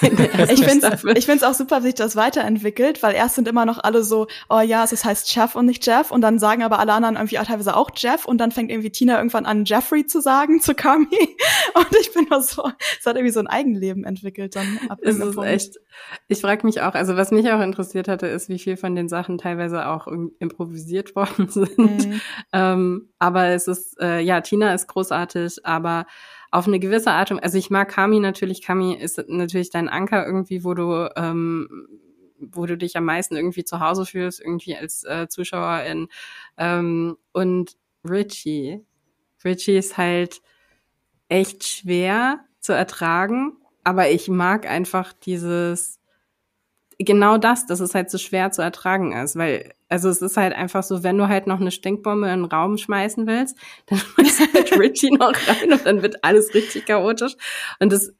Ich 0.02 0.64
finde 0.64 0.96
find's 1.22 1.42
auch 1.42 1.54
super, 1.54 1.80
wie 1.82 1.86
sich 1.86 1.94
das 1.94 2.16
weiterentwickelt, 2.16 3.02
weil 3.02 3.14
erst 3.14 3.36
sind 3.36 3.48
immer 3.48 3.66
noch 3.66 3.82
alle 3.82 4.02
so, 4.02 4.26
oh 4.48 4.60
ja, 4.60 4.84
es 4.84 5.04
heißt 5.04 5.34
Jeff 5.34 5.54
und 5.54 5.66
nicht 5.66 5.86
Jeff 5.86 6.10
und 6.10 6.20
dann 6.20 6.38
sagen 6.38 6.62
aber 6.62 6.78
alle 6.78 6.92
anderen 6.92 7.16
irgendwie 7.16 7.38
auch 7.38 7.44
teilweise 7.46 7.76
auch 7.76 7.90
Jeff 7.96 8.24
und 8.24 8.38
dann 8.38 8.52
fängt 8.52 8.70
irgendwie 8.70 8.90
Tina 8.90 9.16
irgendwann 9.16 9.46
an, 9.46 9.64
Jeffrey 9.64 10.06
zu 10.06 10.20
sagen 10.20 10.60
zu 10.60 10.74
Kami 10.74 11.06
und 11.74 11.96
ich 12.00 12.12
bin 12.12 12.26
nur 12.30 12.42
so, 12.42 12.70
es 12.98 13.06
hat 13.06 13.16
irgendwie 13.16 13.32
so 13.32 13.40
ein 13.40 13.46
Eigenleben 13.46 14.04
entwickelt 14.04 14.56
dann 14.56 14.78
ab 14.88 14.98
Es 15.02 15.16
ist 15.16 15.34
Punkt. 15.34 15.48
echt. 15.50 15.76
Ich 16.28 16.40
frage 16.40 16.66
mich 16.66 16.80
auch, 16.80 16.94
also 16.94 17.16
was 17.16 17.30
mich 17.30 17.50
auch 17.50 17.60
interessiert 17.60 18.08
hatte, 18.08 18.26
ist, 18.26 18.48
wie 18.48 18.58
viel 18.58 18.76
von 18.76 18.94
den 18.96 19.08
Sachen 19.08 19.38
teilweise 19.38 19.86
auch 19.88 20.06
im- 20.06 20.32
improvisiert 20.38 21.14
worden 21.16 21.48
sind. 21.48 21.78
Mhm. 21.78 22.20
Ähm, 22.52 23.08
aber 23.18 23.48
es 23.48 23.68
ist, 23.68 24.00
äh, 24.00 24.20
ja, 24.20 24.40
Tina 24.40 24.74
ist 24.74 24.88
großartig, 24.88 25.64
aber 25.64 26.06
auf 26.54 26.68
eine 26.68 26.78
gewisse 26.78 27.10
Art 27.10 27.32
und 27.32 27.40
also 27.40 27.58
ich 27.58 27.68
mag 27.68 27.88
Kami 27.88 28.20
natürlich. 28.20 28.62
Kami 28.62 28.94
ist 28.94 29.20
natürlich 29.26 29.70
dein 29.70 29.88
Anker 29.88 30.24
irgendwie, 30.24 30.62
wo 30.62 30.72
du, 30.74 31.10
ähm, 31.16 31.88
wo 32.38 32.64
du 32.64 32.76
dich 32.76 32.96
am 32.96 33.06
meisten 33.06 33.34
irgendwie 33.34 33.64
zu 33.64 33.80
Hause 33.80 34.06
fühlst, 34.06 34.40
irgendwie 34.40 34.76
als 34.76 35.02
äh, 35.02 35.26
Zuschauerin. 35.28 36.06
Ähm, 36.56 37.16
und 37.32 37.76
Richie. 38.08 38.84
Richie 39.44 39.76
ist 39.76 39.98
halt 39.98 40.42
echt 41.28 41.66
schwer 41.66 42.44
zu 42.60 42.72
ertragen, 42.72 43.56
aber 43.82 44.10
ich 44.10 44.28
mag 44.28 44.64
einfach 44.64 45.12
dieses 45.12 45.98
genau 46.98 47.38
das, 47.38 47.66
dass 47.66 47.80
es 47.80 47.94
halt 47.94 48.10
so 48.10 48.18
schwer 48.18 48.50
zu 48.50 48.62
ertragen 48.62 49.12
ist, 49.12 49.36
weil 49.36 49.74
also 49.88 50.08
es 50.08 50.22
ist 50.22 50.36
halt 50.36 50.54
einfach 50.54 50.82
so, 50.82 51.02
wenn 51.02 51.18
du 51.18 51.28
halt 51.28 51.46
noch 51.46 51.60
eine 51.60 51.70
Stinkbombe 51.70 52.28
in 52.28 52.40
den 52.40 52.44
Raum 52.44 52.78
schmeißen 52.78 53.26
willst, 53.26 53.56
dann 53.86 53.98
schmeißt 53.98 54.40
du 54.40 54.52
halt 54.52 54.78
Richie 54.78 55.10
noch 55.10 55.32
rein 55.48 55.72
und 55.72 55.86
dann 55.86 56.02
wird 56.02 56.24
alles 56.24 56.54
richtig 56.54 56.86
chaotisch 56.86 57.36
und 57.80 57.92
das 57.92 58.12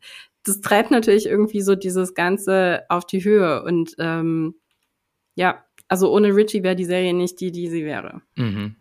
das 0.47 0.61
treibt 0.61 0.91
natürlich 0.91 1.25
irgendwie 1.27 1.63
so 1.63 1.75
dieses 1.75 2.15
Ganze 2.15 2.83
auf 2.91 3.07
die 3.07 3.25
Höhe 3.25 3.63
und 3.65 3.95
ähm, 3.99 4.55
ja, 5.37 5.65
also 5.89 6.13
ohne 6.13 6.35
Richie 6.35 6.63
wäre 6.63 6.77
die 6.77 6.85
Serie 6.85 7.15
nicht 7.15 7.41
die, 7.41 7.51
die 7.51 7.69
sie 7.69 7.85
wäre. 7.85 8.21
Mhm. 8.37 8.77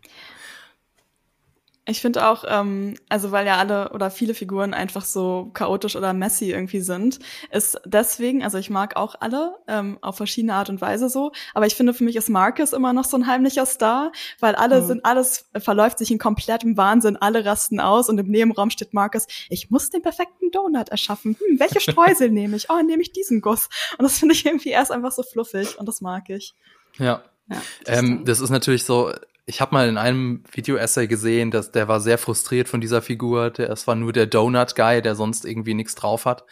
Ich 1.86 2.00
finde 2.00 2.26
auch, 2.26 2.44
ähm, 2.48 2.94
also 3.10 3.30
weil 3.30 3.46
ja 3.46 3.58
alle 3.58 3.90
oder 3.90 4.10
viele 4.10 4.32
Figuren 4.32 4.72
einfach 4.72 5.04
so 5.04 5.50
chaotisch 5.52 5.96
oder 5.96 6.14
messy 6.14 6.50
irgendwie 6.50 6.80
sind, 6.80 7.18
ist 7.50 7.78
deswegen, 7.84 8.42
also 8.42 8.56
ich 8.56 8.70
mag 8.70 8.96
auch 8.96 9.16
alle 9.20 9.56
ähm, 9.68 9.98
auf 10.00 10.16
verschiedene 10.16 10.54
Art 10.54 10.70
und 10.70 10.80
Weise 10.80 11.10
so, 11.10 11.32
aber 11.52 11.66
ich 11.66 11.74
finde 11.74 11.92
für 11.92 12.04
mich 12.04 12.16
ist 12.16 12.30
Marcus 12.30 12.72
immer 12.72 12.94
noch 12.94 13.04
so 13.04 13.18
ein 13.18 13.26
heimlicher 13.26 13.66
Star, 13.66 14.12
weil 14.40 14.54
alle 14.54 14.80
mhm. 14.80 14.86
sind, 14.86 15.04
alles 15.04 15.50
verläuft 15.58 15.98
sich 15.98 16.10
in 16.10 16.18
komplettem 16.18 16.78
Wahnsinn, 16.78 17.18
alle 17.18 17.44
rasten 17.44 17.80
aus 17.80 18.08
und 18.08 18.16
im 18.16 18.28
Nebenraum 18.28 18.70
steht 18.70 18.94
Marcus, 18.94 19.26
ich 19.50 19.70
muss 19.70 19.90
den 19.90 20.00
perfekten 20.00 20.50
Donut 20.52 20.88
erschaffen. 20.88 21.36
Hm, 21.38 21.60
welche 21.60 21.80
Streusel 21.82 22.30
nehme 22.30 22.56
ich? 22.56 22.70
Oh, 22.70 22.80
nehme 22.80 23.02
ich 23.02 23.12
diesen 23.12 23.42
Guss. 23.42 23.68
Und 23.98 24.04
das 24.04 24.18
finde 24.18 24.34
ich 24.34 24.46
irgendwie 24.46 24.70
erst 24.70 24.90
einfach 24.90 25.12
so 25.12 25.22
fluffig 25.22 25.78
und 25.78 25.86
das 25.86 26.00
mag 26.00 26.30
ich. 26.30 26.54
Ja. 26.98 27.22
Ja, 27.50 27.60
das, 27.84 27.98
ähm, 27.98 28.24
das 28.24 28.40
ist 28.40 28.48
natürlich 28.48 28.84
so, 28.84 29.12
ich 29.46 29.60
habe 29.60 29.74
mal 29.74 29.88
in 29.88 29.98
einem 29.98 30.42
Video-Essay 30.50 31.06
gesehen, 31.06 31.50
dass 31.50 31.70
der 31.70 31.86
war 31.86 32.00
sehr 32.00 32.18
frustriert 32.18 32.68
von 32.68 32.80
dieser 32.80 33.02
Figur. 33.02 33.50
Der, 33.50 33.70
es 33.70 33.86
war 33.86 33.94
nur 33.94 34.12
der 34.12 34.26
Donut-Guy, 34.26 35.02
der 35.02 35.14
sonst 35.14 35.44
irgendwie 35.44 35.74
nichts 35.74 35.94
drauf 35.94 36.24
hat. 36.24 36.44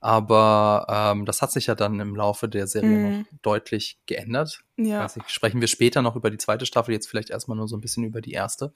Aber 0.00 0.86
ähm, 0.88 1.24
das 1.24 1.42
hat 1.42 1.50
sich 1.50 1.66
ja 1.66 1.74
dann 1.74 1.98
im 1.98 2.14
Laufe 2.14 2.48
der 2.48 2.68
Serie 2.68 2.88
mm. 2.88 3.18
noch 3.18 3.26
deutlich 3.42 3.98
geändert. 4.06 4.60
Ja. 4.76 5.02
Nicht, 5.02 5.28
sprechen 5.28 5.60
wir 5.60 5.66
später 5.66 6.02
noch 6.02 6.14
über 6.14 6.30
die 6.30 6.38
zweite 6.38 6.66
Staffel, 6.66 6.92
jetzt 6.92 7.08
vielleicht 7.08 7.30
erstmal 7.30 7.56
nur 7.56 7.66
so 7.66 7.76
ein 7.76 7.80
bisschen 7.80 8.04
über 8.04 8.20
die 8.20 8.30
erste. 8.30 8.72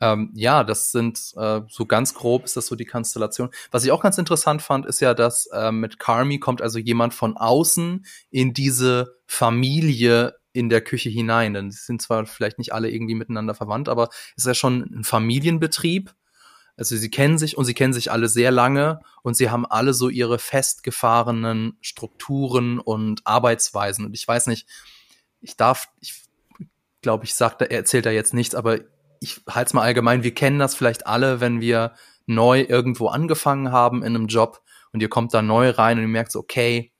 Ähm, 0.00 0.30
ja, 0.34 0.62
das 0.62 0.92
sind 0.92 1.18
äh, 1.36 1.62
so 1.68 1.84
ganz 1.84 2.14
grob 2.14 2.44
ist 2.44 2.56
das 2.56 2.68
so 2.68 2.76
die 2.76 2.86
Konstellation. 2.86 3.50
Was 3.72 3.84
ich 3.84 3.90
auch 3.90 4.02
ganz 4.02 4.18
interessant 4.18 4.62
fand, 4.62 4.86
ist 4.86 5.00
ja, 5.00 5.14
dass 5.14 5.46
äh, 5.46 5.72
mit 5.72 5.98
Carmi 5.98 6.38
kommt 6.38 6.62
also 6.62 6.78
jemand 6.78 7.12
von 7.12 7.36
außen 7.36 8.06
in 8.30 8.54
diese 8.54 9.16
Familie 9.26 10.36
in 10.52 10.68
der 10.68 10.80
Küche 10.80 11.08
hinein. 11.08 11.54
Denn 11.54 11.70
sie 11.70 11.82
sind 11.82 12.02
zwar 12.02 12.26
vielleicht 12.26 12.58
nicht 12.58 12.72
alle 12.72 12.90
irgendwie 12.90 13.14
miteinander 13.14 13.54
verwandt, 13.54 13.88
aber 13.88 14.08
es 14.36 14.44
ist 14.44 14.46
ja 14.46 14.54
schon 14.54 14.82
ein 14.82 15.04
Familienbetrieb. 15.04 16.14
Also 16.76 16.96
sie 16.96 17.10
kennen 17.10 17.38
sich 17.38 17.58
und 17.58 17.64
sie 17.64 17.74
kennen 17.74 17.92
sich 17.92 18.10
alle 18.10 18.28
sehr 18.28 18.50
lange 18.50 19.00
und 19.22 19.36
sie 19.36 19.50
haben 19.50 19.66
alle 19.66 19.92
so 19.92 20.08
ihre 20.08 20.38
festgefahrenen 20.38 21.76
Strukturen 21.80 22.78
und 22.78 23.26
Arbeitsweisen. 23.26 24.06
Und 24.06 24.14
ich 24.14 24.26
weiß 24.26 24.46
nicht, 24.46 24.66
ich 25.40 25.56
darf, 25.56 25.88
ich 26.00 26.14
glaube, 27.02 27.24
ich 27.24 27.34
sag, 27.34 27.60
er 27.60 27.70
erzählt 27.70 28.06
da 28.06 28.10
jetzt 28.10 28.32
nichts, 28.32 28.54
aber 28.54 28.78
ich 29.20 29.40
halte 29.48 29.68
es 29.68 29.74
mal 29.74 29.82
allgemein, 29.82 30.22
wir 30.22 30.34
kennen 30.34 30.58
das 30.58 30.74
vielleicht 30.74 31.06
alle, 31.06 31.40
wenn 31.40 31.60
wir 31.60 31.92
neu 32.26 32.62
irgendwo 32.62 33.08
angefangen 33.08 33.70
haben 33.70 34.02
in 34.02 34.16
einem 34.16 34.26
Job 34.26 34.62
und 34.92 35.00
ihr 35.00 35.08
kommt 35.08 35.34
da 35.34 35.42
neu 35.42 35.70
rein 35.70 35.98
und 35.98 36.04
ihr 36.04 36.08
merkt 36.08 36.32
so, 36.32 36.40
okay, 36.40 36.91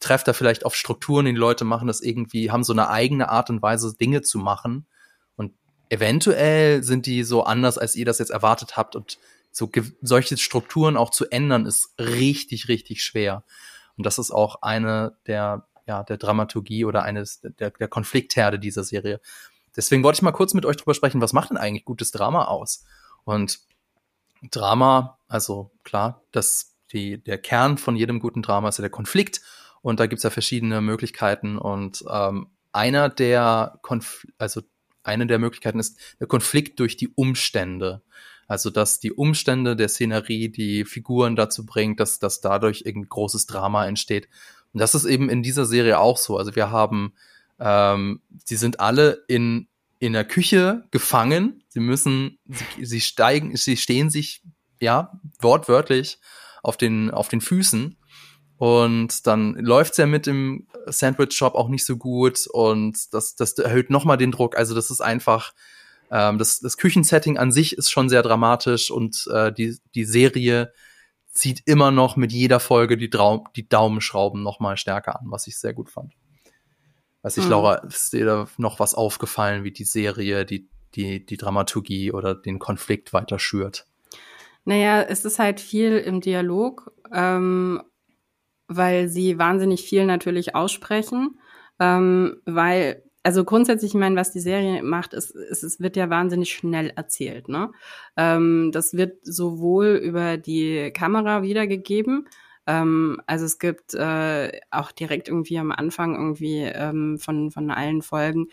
trefft 0.00 0.28
da 0.28 0.32
vielleicht 0.32 0.64
auf 0.64 0.74
Strukturen, 0.74 1.26
die 1.26 1.32
Leute 1.32 1.64
machen 1.64 1.88
das 1.88 2.00
irgendwie, 2.00 2.50
haben 2.50 2.64
so 2.64 2.72
eine 2.72 2.88
eigene 2.88 3.28
Art 3.28 3.50
und 3.50 3.62
Weise, 3.62 3.96
Dinge 3.96 4.22
zu 4.22 4.38
machen. 4.38 4.86
Und 5.36 5.52
eventuell 5.88 6.82
sind 6.82 7.06
die 7.06 7.22
so 7.24 7.44
anders, 7.44 7.78
als 7.78 7.96
ihr 7.96 8.04
das 8.04 8.18
jetzt 8.18 8.30
erwartet 8.30 8.76
habt. 8.76 8.96
Und 8.96 9.18
so 9.50 9.70
solche 10.02 10.36
Strukturen 10.36 10.96
auch 10.96 11.10
zu 11.10 11.30
ändern, 11.30 11.66
ist 11.66 11.94
richtig, 11.98 12.68
richtig 12.68 13.02
schwer. 13.02 13.44
Und 13.96 14.04
das 14.06 14.18
ist 14.18 14.30
auch 14.30 14.62
eine 14.62 15.16
der, 15.26 15.66
ja, 15.86 16.02
der 16.02 16.16
Dramaturgie 16.16 16.84
oder 16.84 17.02
eines 17.02 17.40
der, 17.40 17.70
der 17.70 17.88
Konfliktherde 17.88 18.58
dieser 18.58 18.84
Serie. 18.84 19.20
Deswegen 19.76 20.02
wollte 20.02 20.18
ich 20.18 20.22
mal 20.22 20.32
kurz 20.32 20.54
mit 20.54 20.66
euch 20.66 20.76
drüber 20.76 20.94
sprechen, 20.94 21.20
was 21.20 21.32
macht 21.32 21.50
denn 21.50 21.56
eigentlich 21.56 21.84
gutes 21.84 22.10
Drama 22.10 22.44
aus? 22.46 22.84
Und 23.24 23.60
Drama, 24.50 25.18
also 25.28 25.70
klar, 25.84 26.22
das, 26.32 26.76
die, 26.92 27.22
der 27.22 27.38
Kern 27.38 27.78
von 27.78 27.96
jedem 27.96 28.20
guten 28.20 28.42
Drama 28.42 28.68
ist 28.68 28.78
ja 28.78 28.82
der 28.82 28.90
Konflikt. 28.90 29.40
Und 29.84 30.00
da 30.00 30.06
gibt's 30.06 30.22
ja 30.22 30.30
verschiedene 30.30 30.80
Möglichkeiten. 30.80 31.58
Und 31.58 32.02
ähm, 32.10 32.46
einer 32.72 33.10
der 33.10 33.78
Konf 33.82 34.26
also 34.38 34.62
eine 35.02 35.26
der 35.26 35.38
Möglichkeiten 35.38 35.78
ist 35.78 35.98
der 36.18 36.26
Konflikt 36.26 36.80
durch 36.80 36.96
die 36.96 37.08
Umstände. 37.08 38.00
Also 38.48 38.70
dass 38.70 38.98
die 38.98 39.12
Umstände 39.12 39.76
der 39.76 39.90
Szenerie 39.90 40.48
die 40.48 40.86
Figuren 40.86 41.36
dazu 41.36 41.66
bringt, 41.66 42.00
dass, 42.00 42.18
dass 42.18 42.40
dadurch 42.40 42.84
irgendein 42.86 43.10
großes 43.10 43.44
Drama 43.44 43.86
entsteht. 43.86 44.26
Und 44.72 44.80
das 44.80 44.94
ist 44.94 45.04
eben 45.04 45.28
in 45.28 45.42
dieser 45.42 45.66
Serie 45.66 45.98
auch 45.98 46.16
so. 46.16 46.38
Also 46.38 46.56
wir 46.56 46.70
haben, 46.70 47.12
ähm, 47.58 48.22
sie 48.42 48.56
sind 48.56 48.80
alle 48.80 49.22
in 49.28 49.68
in 49.98 50.14
der 50.14 50.24
Küche 50.24 50.84
gefangen. 50.92 51.62
Sie 51.68 51.80
müssen, 51.80 52.38
sie, 52.46 52.86
sie 52.86 53.00
steigen, 53.02 53.54
sie 53.54 53.76
stehen 53.76 54.08
sich 54.08 54.42
ja 54.80 55.20
wortwörtlich 55.40 56.20
auf 56.62 56.78
den 56.78 57.10
auf 57.10 57.28
den 57.28 57.42
Füßen 57.42 57.98
und 58.64 59.26
dann 59.26 59.56
läuft's 59.56 59.98
ja 59.98 60.06
mit 60.06 60.24
dem 60.24 60.66
Sandwich-Shop 60.86 61.54
auch 61.54 61.68
nicht 61.68 61.84
so 61.84 61.98
gut 61.98 62.46
und 62.46 63.12
das, 63.12 63.36
das 63.36 63.52
erhöht 63.58 63.90
nochmal 63.90 64.16
den 64.16 64.30
Druck. 64.30 64.56
Also 64.56 64.74
das 64.74 64.90
ist 64.90 65.02
einfach, 65.02 65.52
ähm, 66.10 66.38
das, 66.38 66.60
das 66.60 66.78
Küchensetting 66.78 67.36
an 67.36 67.52
sich 67.52 67.76
ist 67.76 67.90
schon 67.90 68.08
sehr 68.08 68.22
dramatisch 68.22 68.90
und 68.90 69.28
äh, 69.30 69.52
die, 69.52 69.76
die 69.94 70.06
Serie 70.06 70.72
zieht 71.30 71.60
immer 71.66 71.90
noch 71.90 72.16
mit 72.16 72.32
jeder 72.32 72.58
Folge 72.58 72.96
die, 72.96 73.10
Traum, 73.10 73.46
die 73.54 73.68
Daumenschrauben 73.68 74.42
nochmal 74.42 74.78
stärker 74.78 75.20
an, 75.20 75.26
was 75.26 75.46
ich 75.46 75.58
sehr 75.58 75.74
gut 75.74 75.90
fand. 75.90 76.14
Weiß 77.20 77.36
ich, 77.36 77.44
hm. 77.44 77.50
Laura, 77.50 77.74
ist 77.86 78.14
dir 78.14 78.24
da 78.24 78.48
noch 78.56 78.80
was 78.80 78.94
aufgefallen, 78.94 79.64
wie 79.64 79.72
die 79.72 79.84
Serie, 79.84 80.46
die, 80.46 80.70
die, 80.94 81.26
die 81.26 81.36
Dramaturgie 81.36 82.12
oder 82.12 82.34
den 82.34 82.58
Konflikt 82.58 83.12
weiter 83.12 83.38
schürt? 83.38 83.84
Naja, 84.64 85.02
es 85.02 85.26
ist 85.26 85.38
halt 85.38 85.60
viel 85.60 85.98
im 85.98 86.22
Dialog 86.22 86.94
ähm, 87.12 87.82
weil 88.68 89.08
sie 89.08 89.38
wahnsinnig 89.38 89.82
viel 89.82 90.06
natürlich 90.06 90.54
aussprechen, 90.54 91.38
ähm, 91.80 92.40
weil 92.44 93.02
also 93.26 93.42
grundsätzlich, 93.44 93.92
ich 93.92 93.98
meine, 93.98 94.16
was 94.16 94.32
die 94.32 94.40
Serie 94.40 94.82
macht, 94.82 95.14
ist, 95.14 95.30
ist 95.30 95.62
es 95.62 95.80
wird 95.80 95.96
ja 95.96 96.10
wahnsinnig 96.10 96.52
schnell 96.52 96.90
erzählt. 96.94 97.48
Ne? 97.48 97.72
Ähm, 98.18 98.70
das 98.70 98.92
wird 98.94 99.16
sowohl 99.22 99.94
über 99.96 100.36
die 100.36 100.90
Kamera 100.92 101.42
wiedergegeben, 101.42 102.28
ähm, 102.66 103.20
also 103.26 103.44
es 103.44 103.58
gibt 103.58 103.94
äh, 103.94 104.60
auch 104.70 104.92
direkt 104.92 105.28
irgendwie 105.28 105.58
am 105.58 105.72
Anfang 105.72 106.14
irgendwie 106.14 106.60
ähm, 106.60 107.18
von 107.18 107.50
von 107.50 107.70
allen 107.70 108.02
Folgen 108.02 108.48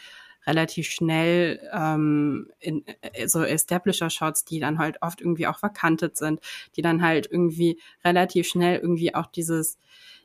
relativ 0.45 0.87
schnell 0.89 1.59
ähm, 1.73 2.49
in, 2.59 2.83
äh, 3.01 3.27
so 3.27 3.43
Establisher-Shots, 3.43 4.45
die 4.45 4.59
dann 4.59 4.77
halt 4.77 5.01
oft 5.01 5.21
irgendwie 5.21 5.47
auch 5.47 5.59
verkantet 5.59 6.17
sind, 6.17 6.39
die 6.75 6.81
dann 6.81 7.01
halt 7.01 7.27
irgendwie 7.31 7.79
relativ 8.03 8.47
schnell 8.47 8.79
irgendwie 8.79 9.13
auch 9.13 9.27
dieses 9.27 9.77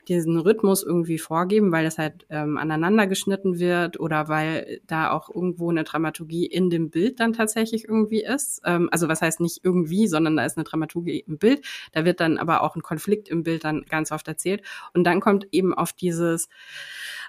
diesen 0.08 0.38
Rhythmus 0.38 0.82
irgendwie 0.82 1.18
vorgeben, 1.18 1.72
weil 1.72 1.84
das 1.84 1.98
halt 1.98 2.26
ähm, 2.30 2.58
aneinander 2.58 3.06
geschnitten 3.06 3.58
wird 3.58 3.98
oder 4.00 4.28
weil 4.28 4.80
da 4.86 5.10
auch 5.10 5.28
irgendwo 5.34 5.70
eine 5.70 5.84
Dramaturgie 5.84 6.46
in 6.46 6.70
dem 6.70 6.90
Bild 6.90 7.20
dann 7.20 7.32
tatsächlich 7.32 7.88
irgendwie 7.88 8.22
ist. 8.22 8.62
Ähm, 8.64 8.88
also 8.92 9.08
was 9.08 9.22
heißt 9.22 9.40
nicht 9.40 9.60
irgendwie, 9.62 10.06
sondern 10.08 10.36
da 10.36 10.44
ist 10.44 10.56
eine 10.56 10.64
Dramaturgie 10.64 11.24
im 11.26 11.38
Bild. 11.38 11.64
Da 11.92 12.04
wird 12.04 12.20
dann 12.20 12.38
aber 12.38 12.62
auch 12.62 12.76
ein 12.76 12.82
Konflikt 12.82 13.28
im 13.28 13.42
Bild 13.42 13.64
dann 13.64 13.84
ganz 13.88 14.12
oft 14.12 14.28
erzählt. 14.28 14.62
Und 14.94 15.04
dann 15.04 15.20
kommt 15.20 15.46
eben 15.52 15.74
auf 15.74 15.92
dieses 15.92 16.48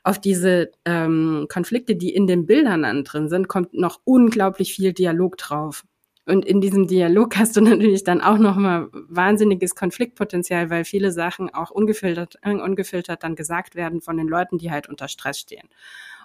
auf 0.04 0.20
diese 0.20 0.72
ähm, 0.86 1.48
Konflikte, 1.50 1.96
die 1.96 2.14
in 2.14 2.28
den 2.28 2.46
Bildern 2.46 2.84
dann 2.84 3.04
drin 3.04 3.28
sind, 3.28 3.48
kommt 3.48 3.74
noch 3.74 4.00
unglaublich 4.06 4.74
viel 4.74 4.94
Dialog 4.94 5.38
drauf. 5.38 5.84
Und 6.28 6.46
in 6.46 6.60
diesem 6.60 6.88
Dialog 6.88 7.38
hast 7.38 7.56
du 7.56 7.62
natürlich 7.62 8.04
dann 8.04 8.20
auch 8.22 8.38
nochmal 8.38 8.90
wahnsinniges 8.92 9.76
Konfliktpotenzial, 9.76 10.70
weil 10.70 10.84
viele 10.84 11.12
Sachen 11.12 11.54
auch 11.54 11.72
ungefiltert, 11.72 12.38
äh, 12.42 12.54
ungefiltert 12.54 13.24
dann 13.24 13.36
gesagt 13.36 13.76
werden 13.76 14.02
von 14.02 14.18
den 14.18 14.28
Leuten, 14.28 14.58
die 14.58 14.70
halt 14.70 14.90
unter 14.90 15.08
Stress 15.08 15.40
stehen. 15.40 15.70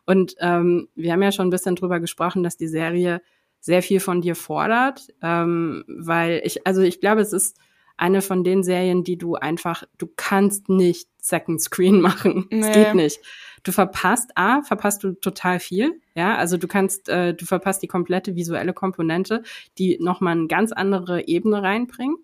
Und 0.05 0.35
ähm, 0.41 0.89
wir 0.97 1.13
haben 1.13 1.23
ja 1.23 1.31
schon 1.31 1.47
ein 1.47 1.51
bisschen 1.51 1.77
drüber 1.77 2.01
gesprochen, 2.01 2.43
dass 2.43 2.57
die 2.57 2.67
Serie 2.67 3.23
sehr 3.61 3.81
viel 3.81 4.01
von 4.01 4.21
dir 4.21 4.35
fordert, 4.35 5.07
ähm, 5.23 5.85
weil 5.87 6.43
ich, 6.45 6.67
also 6.67 6.83
ich 6.83 6.99
glaube, 6.99 7.21
es 7.21 7.33
ist 7.33 7.57
eine 7.97 8.23
von 8.23 8.43
den 8.43 8.65
Serien, 8.65 9.05
die 9.05 9.17
du 9.17 9.37
einfach, 9.37 9.85
du 9.99 10.09
kannst 10.17 10.69
nicht 10.69 11.09
Second 11.19 11.61
Screen 11.61 12.01
machen. 12.01 12.49
Es 12.51 12.67
nee. 12.67 12.73
geht 12.73 12.95
nicht. 12.95 13.21
Du 13.63 13.73
verpasst, 13.73 14.31
A, 14.35 14.63
verpasst 14.63 15.05
du 15.05 15.13
total 15.13 15.61
viel. 15.61 16.01
Ja, 16.15 16.37
also 16.37 16.57
du 16.57 16.67
kannst, 16.67 17.09
äh, 17.09 17.35
du 17.35 17.45
verpasst 17.45 17.83
die 17.83 17.87
komplette 17.87 18.35
visuelle 18.35 18.73
Komponente, 18.73 19.43
die 19.79 19.99
nochmal 20.01 20.37
eine 20.37 20.49
ganz 20.49 20.73
andere 20.73 21.29
Ebene 21.29 21.63
reinbringt. 21.63 22.19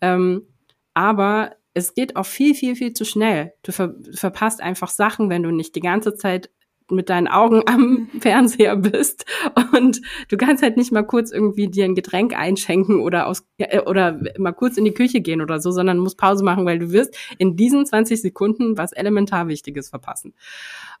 Ähm, 0.00 0.46
aber 0.94 1.56
es 1.74 1.94
geht 1.94 2.16
auch 2.16 2.24
viel, 2.24 2.54
viel, 2.54 2.76
viel 2.76 2.92
zu 2.94 3.04
schnell. 3.04 3.52
Du 3.62 3.72
ver 3.72 3.94
verpasst 4.12 4.62
einfach 4.62 4.88
Sachen, 4.88 5.28
wenn 5.28 5.42
du 5.42 5.50
nicht 5.50 5.74
die 5.74 5.80
ganze 5.80 6.14
Zeit 6.14 6.50
mit 6.90 7.08
deinen 7.08 7.28
Augen 7.28 7.62
am 7.66 8.08
Fernseher 8.20 8.76
bist 8.76 9.24
und 9.76 10.00
du 10.28 10.36
kannst 10.36 10.62
halt 10.62 10.76
nicht 10.76 10.92
mal 10.92 11.02
kurz 11.02 11.32
irgendwie 11.32 11.68
dir 11.68 11.84
ein 11.84 11.94
Getränk 11.94 12.36
einschenken 12.36 13.00
oder 13.00 13.26
aus 13.26 13.46
äh, 13.58 13.80
oder 13.80 14.20
mal 14.38 14.52
kurz 14.52 14.76
in 14.76 14.84
die 14.84 14.94
Küche 14.94 15.20
gehen 15.20 15.40
oder 15.40 15.60
so, 15.60 15.70
sondern 15.70 15.98
musst 15.98 16.18
Pause 16.18 16.44
machen, 16.44 16.66
weil 16.66 16.78
du 16.78 16.92
wirst 16.92 17.16
in 17.38 17.56
diesen 17.56 17.86
20 17.86 18.20
Sekunden 18.20 18.78
was 18.78 18.92
elementar 18.92 19.48
Wichtiges 19.48 19.88
verpassen. 19.88 20.34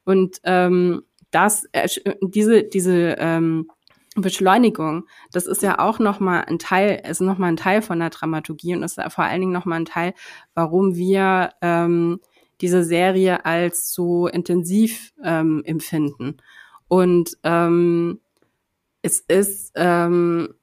Und 0.04 0.38
ähm, 0.44 1.02
das 1.30 1.64
äh, 1.72 1.88
diese 2.20 2.64
diese 2.64 3.16
ähm, 3.18 3.70
Beschleunigung, 4.16 5.06
das 5.30 5.46
ist 5.46 5.62
ja 5.62 5.78
auch 5.78 5.98
nochmal 5.98 6.44
ein 6.46 6.58
Teil, 6.58 7.02
ist 7.08 7.20
nochmal 7.20 7.52
ein 7.52 7.58
Teil 7.58 7.82
von 7.82 7.98
der 7.98 8.10
Dramaturgie 8.10 8.74
und 8.74 8.82
ist 8.82 8.98
vor 9.08 9.24
allen 9.24 9.40
Dingen 9.40 9.52
nochmal 9.52 9.80
ein 9.80 9.84
Teil, 9.84 10.14
warum 10.54 10.96
wir 10.96 11.50
ähm, 11.60 12.20
diese 12.60 12.84
Serie 12.84 13.44
als 13.44 13.92
so 13.92 14.26
intensiv 14.26 15.12
ähm, 15.22 15.62
empfinden. 15.64 16.38
Und 16.88 17.36
ähm, 17.42 18.20
es 19.02 19.20
ist 19.20 19.72
ähm, 19.74 20.54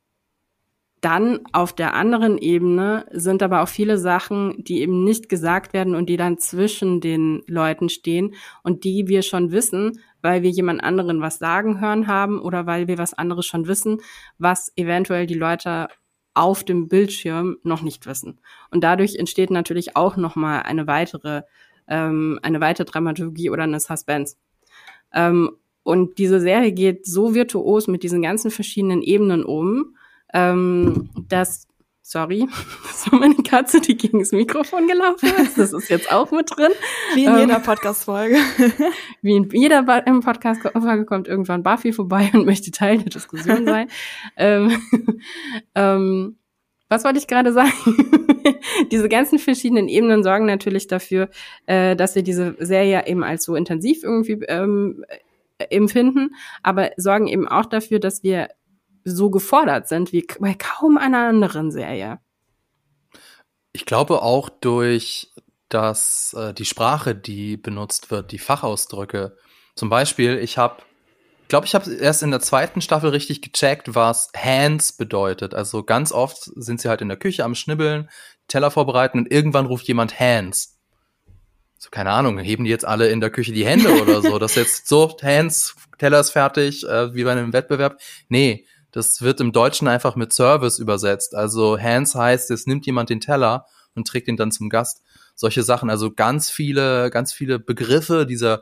dann 1.03 1.41
auf 1.51 1.73
der 1.73 1.95
anderen 1.95 2.37
Ebene 2.37 3.05
sind 3.11 3.43
aber 3.43 3.61
auch 3.61 3.67
viele 3.67 3.97
Sachen, 3.97 4.63
die 4.63 4.79
eben 4.79 5.03
nicht 5.03 5.27
gesagt 5.27 5.73
werden 5.73 5.95
und 5.95 6.07
die 6.07 6.15
dann 6.15 6.37
zwischen 6.37 7.01
den 7.01 7.43
Leuten 7.45 7.89
stehen 7.89 8.35
und 8.63 8.85
die 8.85 9.09
wir 9.09 9.21
schon 9.21 9.51
wissen, 9.51 9.99
weil 10.21 10.43
wir 10.43 10.49
jemand 10.49 10.81
anderen 10.81 11.19
was 11.19 11.39
sagen 11.39 11.81
hören 11.81 12.07
haben 12.07 12.39
oder 12.39 12.67
weil 12.67 12.87
wir 12.87 12.97
was 12.97 13.13
anderes 13.13 13.45
schon 13.45 13.67
wissen, 13.67 13.97
was 14.37 14.71
eventuell 14.77 15.25
die 15.25 15.33
Leute 15.33 15.89
auf 16.35 16.63
dem 16.63 16.87
Bildschirm 16.87 17.57
noch 17.63 17.81
nicht 17.81 18.05
wissen. 18.05 18.39
Und 18.71 18.85
dadurch 18.85 19.15
entsteht 19.15 19.51
natürlich 19.51 19.97
auch 19.97 20.15
noch 20.15 20.37
mal 20.37 20.61
eine 20.61 20.87
weitere 20.87 21.41
ähm, 21.93 22.39
eine 22.41 22.59
weitere 22.59 22.85
Dramaturgie 22.85 23.51
oder 23.51 23.63
eine 23.63 23.79
Suspense. 23.79 24.35
Ähm, 25.13 25.51
und 25.83 26.17
diese 26.17 26.39
Serie 26.39 26.71
geht 26.71 27.05
so 27.05 27.35
virtuos 27.35 27.87
mit 27.87 28.01
diesen 28.01 28.23
ganzen 28.23 28.49
verschiedenen 28.49 29.03
Ebenen 29.03 29.45
um, 29.45 29.95
ähm, 30.33 31.09
dass 31.29 31.67
Sorry, 32.05 32.49
das 32.83 33.09
war 33.09 33.19
meine 33.19 33.35
Katze, 33.35 33.79
die 33.79 33.95
gegen 33.95 34.19
das 34.19 34.33
Mikrofon 34.33 34.87
gelaufen 34.87 35.29
ist. 35.41 35.57
Das 35.57 35.71
ist 35.71 35.87
jetzt 35.87 36.11
auch 36.11 36.31
mit 36.31 36.51
drin. 36.53 36.73
Wie 37.13 37.23
in 37.23 37.37
jeder 37.37 37.55
ähm, 37.55 37.63
Podcast-Folge. 37.63 38.35
Wie 39.21 39.37
in 39.37 39.49
jeder 39.49 39.83
Podcast-Folge 39.83 41.05
kommt 41.05 41.29
irgendwann 41.29 41.63
Buffy 41.63 41.93
vorbei 41.93 42.29
und 42.33 42.45
möchte 42.45 42.71
Teil 42.71 42.97
der 42.97 43.09
Diskussion 43.09 43.65
sein. 43.65 43.87
ähm, 44.35 44.81
ähm, 45.75 46.37
was 46.93 47.03
wollte 47.03 47.19
ich 47.19 47.27
gerade 47.27 47.51
sagen? 47.51 47.71
diese 48.91 49.09
ganzen 49.09 49.39
verschiedenen 49.39 49.87
Ebenen 49.87 50.23
sorgen 50.23 50.45
natürlich 50.45 50.87
dafür, 50.87 51.29
äh, 51.65 51.95
dass 51.95 52.15
wir 52.15 52.23
diese 52.23 52.55
Serie 52.59 53.07
eben 53.07 53.23
als 53.23 53.43
so 53.43 53.55
intensiv 53.55 54.03
irgendwie 54.03 54.43
ähm, 54.47 55.03
empfinden, 55.57 56.35
aber 56.61 56.91
sorgen 56.97 57.27
eben 57.27 57.47
auch 57.47 57.65
dafür, 57.65 57.99
dass 57.99 58.23
wir 58.23 58.49
so 59.03 59.29
gefordert 59.29 59.87
sind 59.87 60.13
wie 60.13 60.25
bei 60.39 60.53
kaum 60.53 60.97
einer 60.97 61.27
anderen 61.27 61.71
Serie. 61.71 62.19
Ich 63.73 63.85
glaube 63.85 64.21
auch 64.21 64.49
durch 64.49 65.33
dass 65.73 66.33
äh, 66.33 66.53
die 66.53 66.65
Sprache, 66.65 67.15
die 67.15 67.57
benutzt 67.57 68.11
wird, 68.11 68.31
die 68.31 68.37
Fachausdrücke. 68.37 69.35
Zum 69.75 69.89
Beispiel, 69.89 70.37
ich 70.37 70.59
habe, 70.59 70.83
glaube 71.47 71.65
ich, 71.65 71.75
habe 71.75 71.93
erst 71.93 72.23
in 72.23 72.31
der 72.31 72.39
zweiten 72.39 72.81
Staffel 72.81 73.09
richtig 73.09 73.41
gecheckt, 73.41 73.95
was 73.95 74.31
Hands 74.35 74.91
bedeutet. 74.93 75.53
Also 75.53 75.83
ganz 75.83 76.11
oft 76.11 76.37
sind 76.55 76.81
sie 76.81 76.89
halt 76.89 77.01
in 77.01 77.09
der 77.09 77.17
Küche 77.17 77.43
am 77.43 77.55
Schnibbeln, 77.55 78.09
Teller 78.47 78.71
vorbereiten 78.71 79.19
und 79.19 79.31
irgendwann 79.31 79.65
ruft 79.65 79.87
jemand 79.87 80.19
Hands. 80.19 80.77
So, 81.77 81.89
keine 81.89 82.11
Ahnung, 82.11 82.39
heben 82.39 82.63
die 82.63 82.69
jetzt 82.69 82.85
alle 82.85 83.09
in 83.09 83.19
der 83.19 83.29
Küche 83.29 83.51
die 83.51 83.65
Hände 83.65 84.01
oder 84.01 84.21
so. 84.21 84.39
Das 84.39 84.55
jetzt 84.55 84.87
so, 84.87 85.17
Hands, 85.21 85.75
Teller 85.97 86.19
ist 86.19 86.31
fertig, 86.31 86.87
äh, 86.87 87.13
wie 87.13 87.23
bei 87.23 87.33
einem 87.33 87.51
Wettbewerb. 87.51 87.99
Nee, 88.29 88.65
das 88.91 89.21
wird 89.21 89.41
im 89.41 89.51
Deutschen 89.51 89.87
einfach 89.87 90.15
mit 90.15 90.31
Service 90.33 90.79
übersetzt. 90.79 91.35
Also 91.35 91.77
Hands 91.79 92.13
heißt, 92.13 92.51
es 92.51 92.67
nimmt 92.67 92.85
jemand 92.85 93.09
den 93.09 93.19
Teller 93.19 93.65
und 93.95 94.07
trägt 94.07 94.27
ihn 94.27 94.37
dann 94.37 94.51
zum 94.51 94.69
Gast. 94.69 95.01
Solche 95.35 95.63
Sachen, 95.63 95.89
also 95.89 96.11
ganz 96.11 96.49
viele, 96.49 97.09
ganz 97.09 97.33
viele 97.33 97.59
Begriffe 97.59 98.25
dieser, 98.25 98.61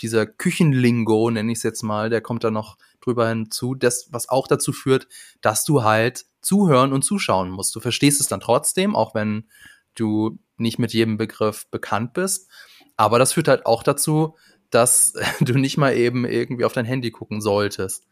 dieser 0.00 0.26
Küchenlingo, 0.26 1.30
nenne 1.30 1.52
ich 1.52 1.58
es 1.58 1.62
jetzt 1.62 1.82
mal, 1.82 2.10
der 2.10 2.20
kommt 2.20 2.44
da 2.44 2.50
noch 2.50 2.76
drüber 3.00 3.28
hinzu, 3.28 3.74
das, 3.74 4.08
was 4.10 4.28
auch 4.28 4.46
dazu 4.46 4.72
führt, 4.72 5.08
dass 5.40 5.64
du 5.64 5.82
halt 5.82 6.26
zuhören 6.40 6.92
und 6.92 7.02
zuschauen 7.02 7.50
musst. 7.50 7.74
Du 7.74 7.80
verstehst 7.80 8.20
es 8.20 8.28
dann 8.28 8.40
trotzdem, 8.40 8.96
auch 8.96 9.14
wenn 9.14 9.48
du 9.94 10.38
nicht 10.56 10.78
mit 10.78 10.92
jedem 10.92 11.16
Begriff 11.16 11.66
bekannt 11.70 12.12
bist. 12.12 12.50
Aber 12.96 13.18
das 13.18 13.32
führt 13.32 13.48
halt 13.48 13.66
auch 13.66 13.82
dazu, 13.82 14.36
dass 14.70 15.14
du 15.40 15.54
nicht 15.54 15.76
mal 15.76 15.96
eben 15.96 16.24
irgendwie 16.24 16.64
auf 16.64 16.72
dein 16.72 16.84
Handy 16.84 17.10
gucken 17.10 17.40
solltest. 17.40 18.06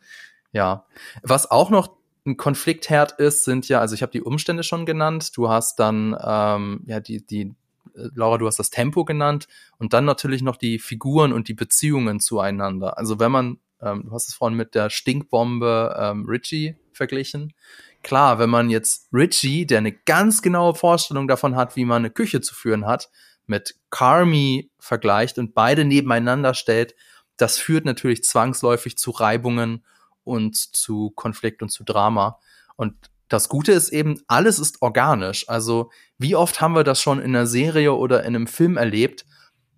Ja. 0.52 0.86
Was 1.22 1.50
auch 1.50 1.70
noch 1.70 1.96
ein 2.24 2.36
Konfliktherd 2.36 3.12
ist, 3.12 3.44
sind 3.44 3.68
ja, 3.68 3.80
also 3.80 3.94
ich 3.94 4.02
habe 4.02 4.12
die 4.12 4.22
Umstände 4.22 4.64
schon 4.64 4.86
genannt. 4.86 5.36
Du 5.36 5.48
hast 5.48 5.78
dann, 5.78 6.16
ähm, 6.20 6.82
ja, 6.86 7.00
die, 7.00 7.24
die, 7.24 7.54
Laura, 7.94 8.38
du 8.38 8.46
hast 8.46 8.58
das 8.58 8.70
Tempo 8.70 9.04
genannt 9.04 9.48
und 9.78 9.92
dann 9.92 10.04
natürlich 10.04 10.42
noch 10.42 10.56
die 10.56 10.78
Figuren 10.78 11.32
und 11.32 11.48
die 11.48 11.54
Beziehungen 11.54 12.20
zueinander. 12.20 12.98
Also 12.98 13.18
wenn 13.18 13.32
man, 13.32 13.58
ähm, 13.80 14.04
du 14.06 14.12
hast 14.12 14.28
es 14.28 14.34
vorhin 14.34 14.56
mit 14.56 14.74
der 14.74 14.90
Stinkbombe 14.90 15.96
ähm, 15.98 16.26
Richie 16.26 16.76
verglichen. 16.92 17.54
Klar, 18.02 18.38
wenn 18.38 18.50
man 18.50 18.70
jetzt 18.70 19.08
Richie, 19.12 19.66
der 19.66 19.78
eine 19.78 19.92
ganz 19.92 20.42
genaue 20.42 20.74
Vorstellung 20.74 21.28
davon 21.28 21.56
hat, 21.56 21.76
wie 21.76 21.84
man 21.84 22.02
eine 22.02 22.10
Küche 22.10 22.40
zu 22.40 22.54
führen 22.54 22.86
hat, 22.86 23.10
mit 23.46 23.76
Carmi 23.90 24.70
vergleicht 24.78 25.38
und 25.38 25.54
beide 25.54 25.84
nebeneinander 25.84 26.54
stellt, 26.54 26.94
das 27.36 27.58
führt 27.58 27.84
natürlich 27.84 28.24
zwangsläufig 28.24 28.96
zu 28.96 29.10
Reibungen 29.10 29.84
und 30.24 30.56
zu 30.56 31.10
Konflikt 31.10 31.62
und 31.62 31.68
zu 31.68 31.84
Drama. 31.84 32.38
Und 32.76 32.94
das 33.28 33.48
Gute 33.48 33.72
ist 33.72 33.90
eben, 33.90 34.20
alles 34.28 34.58
ist 34.58 34.82
organisch. 34.82 35.48
Also 35.48 35.90
wie 36.18 36.36
oft 36.36 36.60
haben 36.60 36.74
wir 36.74 36.84
das 36.84 37.00
schon 37.00 37.18
in 37.18 37.34
einer 37.34 37.46
Serie 37.46 37.92
oder 37.94 38.20
in 38.20 38.36
einem 38.36 38.46
Film 38.46 38.76
erlebt, 38.76 39.26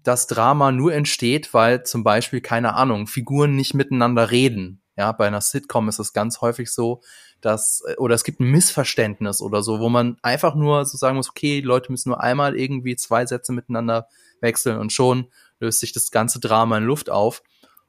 dass 0.02 0.26
Drama 0.26 0.72
nur 0.72 0.92
entsteht, 0.94 1.52
weil 1.54 1.82
zum 1.82 2.04
Beispiel, 2.04 2.40
keine 2.40 2.74
Ahnung, 2.74 3.06
Figuren 3.06 3.56
nicht 3.56 3.74
miteinander 3.74 4.30
reden. 4.30 4.80
Ja, 4.96 5.12
bei 5.12 5.26
einer 5.26 5.40
Sitcom 5.40 5.88
ist 5.88 5.98
es 5.98 6.12
ganz 6.12 6.40
häufig 6.40 6.70
so, 6.70 7.02
dass, 7.40 7.82
oder 7.98 8.14
es 8.14 8.24
gibt 8.24 8.40
ein 8.40 8.50
Missverständnis 8.50 9.40
oder 9.40 9.62
so, 9.62 9.80
wo 9.80 9.88
man 9.88 10.16
einfach 10.22 10.54
nur 10.54 10.84
so 10.84 10.98
sagen 10.98 11.16
muss, 11.16 11.30
okay, 11.30 11.60
Leute 11.60 11.92
müssen 11.92 12.08
nur 12.08 12.20
einmal 12.20 12.56
irgendwie 12.56 12.96
zwei 12.96 13.24
Sätze 13.24 13.52
miteinander 13.52 14.08
wechseln 14.40 14.78
und 14.78 14.92
schon 14.92 15.28
löst 15.60 15.80
sich 15.80 15.92
das 15.92 16.10
ganze 16.10 16.40
Drama 16.40 16.78
in 16.78 16.84
Luft 16.84 17.10
auf. 17.10 17.42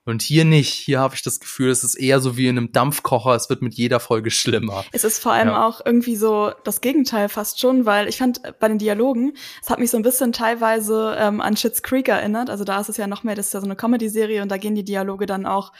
Und 0.09 0.21
hier 0.21 0.45
nicht. 0.45 0.73
Hier 0.73 0.99
habe 0.99 1.15
ich 1.15 1.21
das 1.21 1.39
Gefühl, 1.39 1.69
es 1.69 1.83
ist 1.83 1.95
eher 1.95 2.19
so 2.19 2.35
wie 2.35 2.47
in 2.47 2.57
einem 2.57 2.71
Dampfkocher. 2.71 3.35
Es 3.35 3.49
wird 3.49 3.61
mit 3.61 3.75
jeder 3.75 3.99
Folge 3.99 4.31
schlimmer. 4.31 4.83
Es 4.91 5.03
ist 5.03 5.21
vor 5.21 5.33
allem 5.33 5.49
ja. 5.49 5.65
auch 5.65 5.81
irgendwie 5.85 6.15
so 6.15 6.51
das 6.63 6.81
Gegenteil 6.81 7.29
fast 7.29 7.59
schon, 7.59 7.85
weil 7.85 8.07
ich 8.07 8.17
fand 8.17 8.41
bei 8.59 8.67
den 8.67 8.77
Dialogen, 8.77 9.33
es 9.61 9.69
hat 9.69 9.79
mich 9.79 9.91
so 9.91 9.97
ein 9.97 10.03
bisschen 10.03 10.31
teilweise 10.31 11.15
ähm, 11.17 11.41
an 11.41 11.55
Schitt's 11.55 11.83
Creek 11.83 12.07
erinnert. 12.07 12.49
Also 12.49 12.63
da 12.63 12.79
ist 12.81 12.89
es 12.89 12.97
ja 12.97 13.07
noch 13.07 13.23
mehr, 13.23 13.35
das 13.35 13.47
ist 13.47 13.53
ja 13.53 13.59
so 13.59 13.65
eine 13.65 13.75
Comedy-Serie 13.75 14.41
und 14.41 14.49
da 14.49 14.57
gehen 14.57 14.75
die 14.75 14.83
Dialoge 14.83 15.25
dann 15.25 15.45
auch 15.45 15.71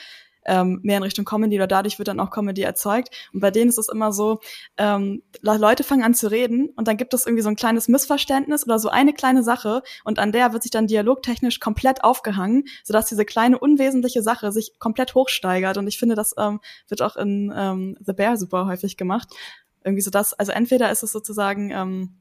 ähm, 0.45 0.79
mehr 0.83 0.97
in 0.97 1.03
Richtung 1.03 1.25
Comedy 1.25 1.55
oder 1.55 1.67
dadurch 1.67 1.99
wird 1.99 2.07
dann 2.07 2.19
auch 2.19 2.31
Comedy 2.31 2.61
erzeugt. 2.61 3.09
Und 3.33 3.39
bei 3.39 3.51
denen 3.51 3.69
ist 3.69 3.77
es 3.77 3.89
immer 3.89 4.11
so, 4.11 4.39
ähm, 4.77 5.23
Leute 5.41 5.83
fangen 5.83 6.03
an 6.03 6.13
zu 6.13 6.31
reden 6.31 6.69
und 6.75 6.87
dann 6.87 6.97
gibt 6.97 7.13
es 7.13 7.25
irgendwie 7.25 7.43
so 7.43 7.49
ein 7.49 7.55
kleines 7.55 7.87
Missverständnis 7.87 8.65
oder 8.65 8.79
so 8.79 8.89
eine 8.89 9.13
kleine 9.13 9.43
Sache 9.43 9.83
und 10.03 10.19
an 10.19 10.31
der 10.31 10.53
wird 10.53 10.63
sich 10.63 10.71
dann 10.71 10.87
dialogtechnisch 10.87 11.59
komplett 11.59 12.03
aufgehangen, 12.03 12.65
sodass 12.83 13.07
diese 13.07 13.25
kleine 13.25 13.59
unwesentliche 13.59 14.21
Sache 14.21 14.51
sich 14.51 14.79
komplett 14.79 15.15
hochsteigert. 15.15 15.77
Und 15.77 15.87
ich 15.87 15.99
finde, 15.99 16.15
das 16.15 16.33
ähm, 16.37 16.59
wird 16.87 17.01
auch 17.01 17.15
in 17.15 17.53
ähm, 17.55 17.97
The 17.99 18.13
Bear 18.13 18.37
super 18.37 18.65
häufig 18.65 18.97
gemacht. 18.97 19.29
Irgendwie 19.83 20.01
so 20.01 20.11
das, 20.11 20.33
also 20.33 20.51
entweder 20.51 20.91
ist 20.91 21.03
es 21.03 21.11
sozusagen 21.11 21.71
ähm, 21.71 22.19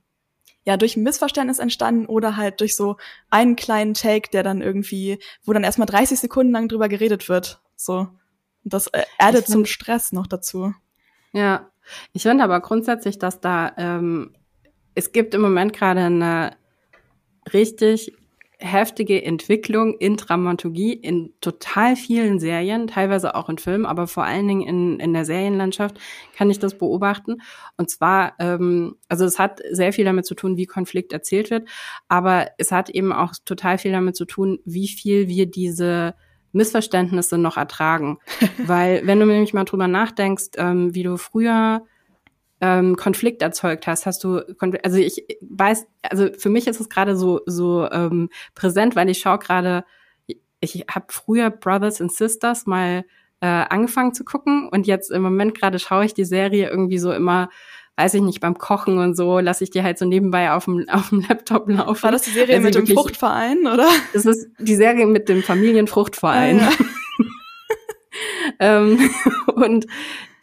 ja 0.64 0.76
durch 0.76 0.96
ein 0.96 1.02
Missverständnis 1.02 1.59
entstanden 1.59 2.07
oder 2.07 2.37
halt 2.37 2.61
durch 2.61 2.76
so 2.76 2.96
einen 3.31 3.57
kleinen 3.57 3.94
Take, 3.94 4.31
der 4.31 4.42
dann 4.42 4.61
irgendwie, 4.61 5.18
wo 5.44 5.52
dann 5.52 5.64
erstmal 5.64 5.87
30 5.87 6.18
Sekunden 6.18 6.52
lang 6.52 6.68
drüber 6.68 6.88
geredet 6.88 7.28
wird. 7.28 7.61
So. 7.78 8.08
Das 8.64 8.88
äh, 8.88 9.04
addet 9.18 9.46
zum 9.46 9.64
Stress 9.64 10.12
noch 10.12 10.26
dazu. 10.26 10.74
Ja, 11.32 11.70
ich 12.12 12.22
finde 12.22 12.44
aber 12.44 12.60
grundsätzlich, 12.60 13.18
dass 13.18 13.40
da 13.40 13.72
ähm, 13.78 14.34
es 14.94 15.12
gibt 15.12 15.32
im 15.34 15.40
Moment 15.40 15.72
gerade 15.72 16.00
eine 16.00 16.56
richtig 17.52 18.12
heftige 18.60 19.22
Entwicklung 19.22 19.96
in 19.98 20.16
Dramaturgie 20.16 20.92
in 20.92 21.32
total 21.40 21.94
vielen 21.94 22.40
Serien, 22.40 22.88
teilweise 22.88 23.36
auch 23.36 23.48
in 23.48 23.58
Filmen, 23.58 23.86
aber 23.86 24.08
vor 24.08 24.24
allen 24.24 24.48
Dingen 24.48 24.62
in, 24.62 24.98
in 25.00 25.12
der 25.14 25.24
Serienlandschaft 25.24 25.96
kann 26.36 26.50
ich 26.50 26.58
das 26.58 26.76
beobachten. 26.76 27.40
Und 27.76 27.88
zwar, 27.88 28.34
ähm, 28.40 28.96
also 29.08 29.24
es 29.24 29.38
hat 29.38 29.60
sehr 29.70 29.92
viel 29.92 30.04
damit 30.04 30.26
zu 30.26 30.34
tun, 30.34 30.56
wie 30.56 30.66
Konflikt 30.66 31.12
erzählt 31.12 31.50
wird, 31.50 31.68
aber 32.08 32.48
es 32.58 32.72
hat 32.72 32.90
eben 32.90 33.12
auch 33.12 33.34
total 33.44 33.78
viel 33.78 33.92
damit 33.92 34.16
zu 34.16 34.24
tun, 34.24 34.58
wie 34.64 34.88
viel 34.88 35.28
wir 35.28 35.46
diese 35.46 36.16
Missverständnisse 36.52 37.38
noch 37.38 37.56
ertragen. 37.56 38.18
Weil 38.58 39.06
wenn 39.06 39.20
du 39.20 39.26
nämlich 39.26 39.54
mal 39.54 39.64
drüber 39.64 39.88
nachdenkst, 39.88 40.50
ähm, 40.56 40.94
wie 40.94 41.02
du 41.02 41.16
früher 41.16 41.82
ähm, 42.61 42.96
Konflikt 42.96 43.42
erzeugt 43.42 43.87
hast, 43.87 44.06
hast 44.06 44.24
du, 44.24 44.40
also 44.82 44.98
ich 44.98 45.24
weiß, 45.40 45.87
also 46.02 46.28
für 46.37 46.48
mich 46.48 46.66
ist 46.66 46.80
es 46.80 46.88
gerade 46.88 47.16
so 47.16 47.40
so 47.46 47.88
ähm, 47.90 48.30
präsent, 48.54 48.96
weil 48.96 49.08
ich 49.08 49.18
schaue 49.18 49.38
gerade, 49.38 49.84
ich 50.61 50.87
habe 50.90 51.06
früher 51.08 51.50
Brothers 51.50 52.00
and 52.00 52.12
Sisters 52.12 52.66
mal 52.66 53.04
äh, 53.40 53.46
angefangen 53.46 54.14
zu 54.14 54.24
gucken 54.24 54.68
und 54.68 54.87
jetzt 54.87 55.11
im 55.12 55.22
Moment 55.22 55.56
gerade 55.56 55.78
schaue 55.78 56.04
ich 56.04 56.14
die 56.14 56.24
Serie 56.24 56.68
irgendwie 56.68 56.98
so 56.98 57.12
immer 57.12 57.48
weiß 57.98 58.14
ich 58.14 58.22
nicht, 58.22 58.40
beim 58.40 58.56
Kochen 58.56 58.98
und 58.98 59.16
so, 59.16 59.40
lasse 59.40 59.64
ich 59.64 59.70
die 59.70 59.82
halt 59.82 59.98
so 59.98 60.04
nebenbei 60.04 60.52
auf 60.52 60.66
dem, 60.66 60.88
auf 60.92 61.08
dem 61.08 61.24
Laptop 61.28 61.68
laufen. 61.68 62.04
War 62.04 62.12
das 62.12 62.22
die 62.22 62.30
Serie 62.30 62.54
also 62.54 62.66
mit 62.66 62.74
wirklich, 62.74 62.94
dem 62.94 62.96
Fruchtverein, 62.96 63.66
oder? 63.66 63.88
Das 64.12 64.24
ist 64.24 64.48
die 64.58 64.76
Serie 64.76 65.06
mit 65.06 65.28
dem 65.28 65.42
Familienfruchtverein. 65.42 66.61
Ah, 66.61 66.70
ja. 66.70 66.76
ähm, 68.78 69.11
und 69.54 69.87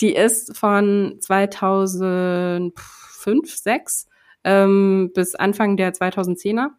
die 0.01 0.13
ist 0.13 0.57
von 0.57 1.17
2005, 1.21 2.73
6 3.55 4.07
ähm, 4.43 5.11
bis 5.13 5.35
Anfang 5.35 5.77
der 5.77 5.93
2010er 5.93 6.71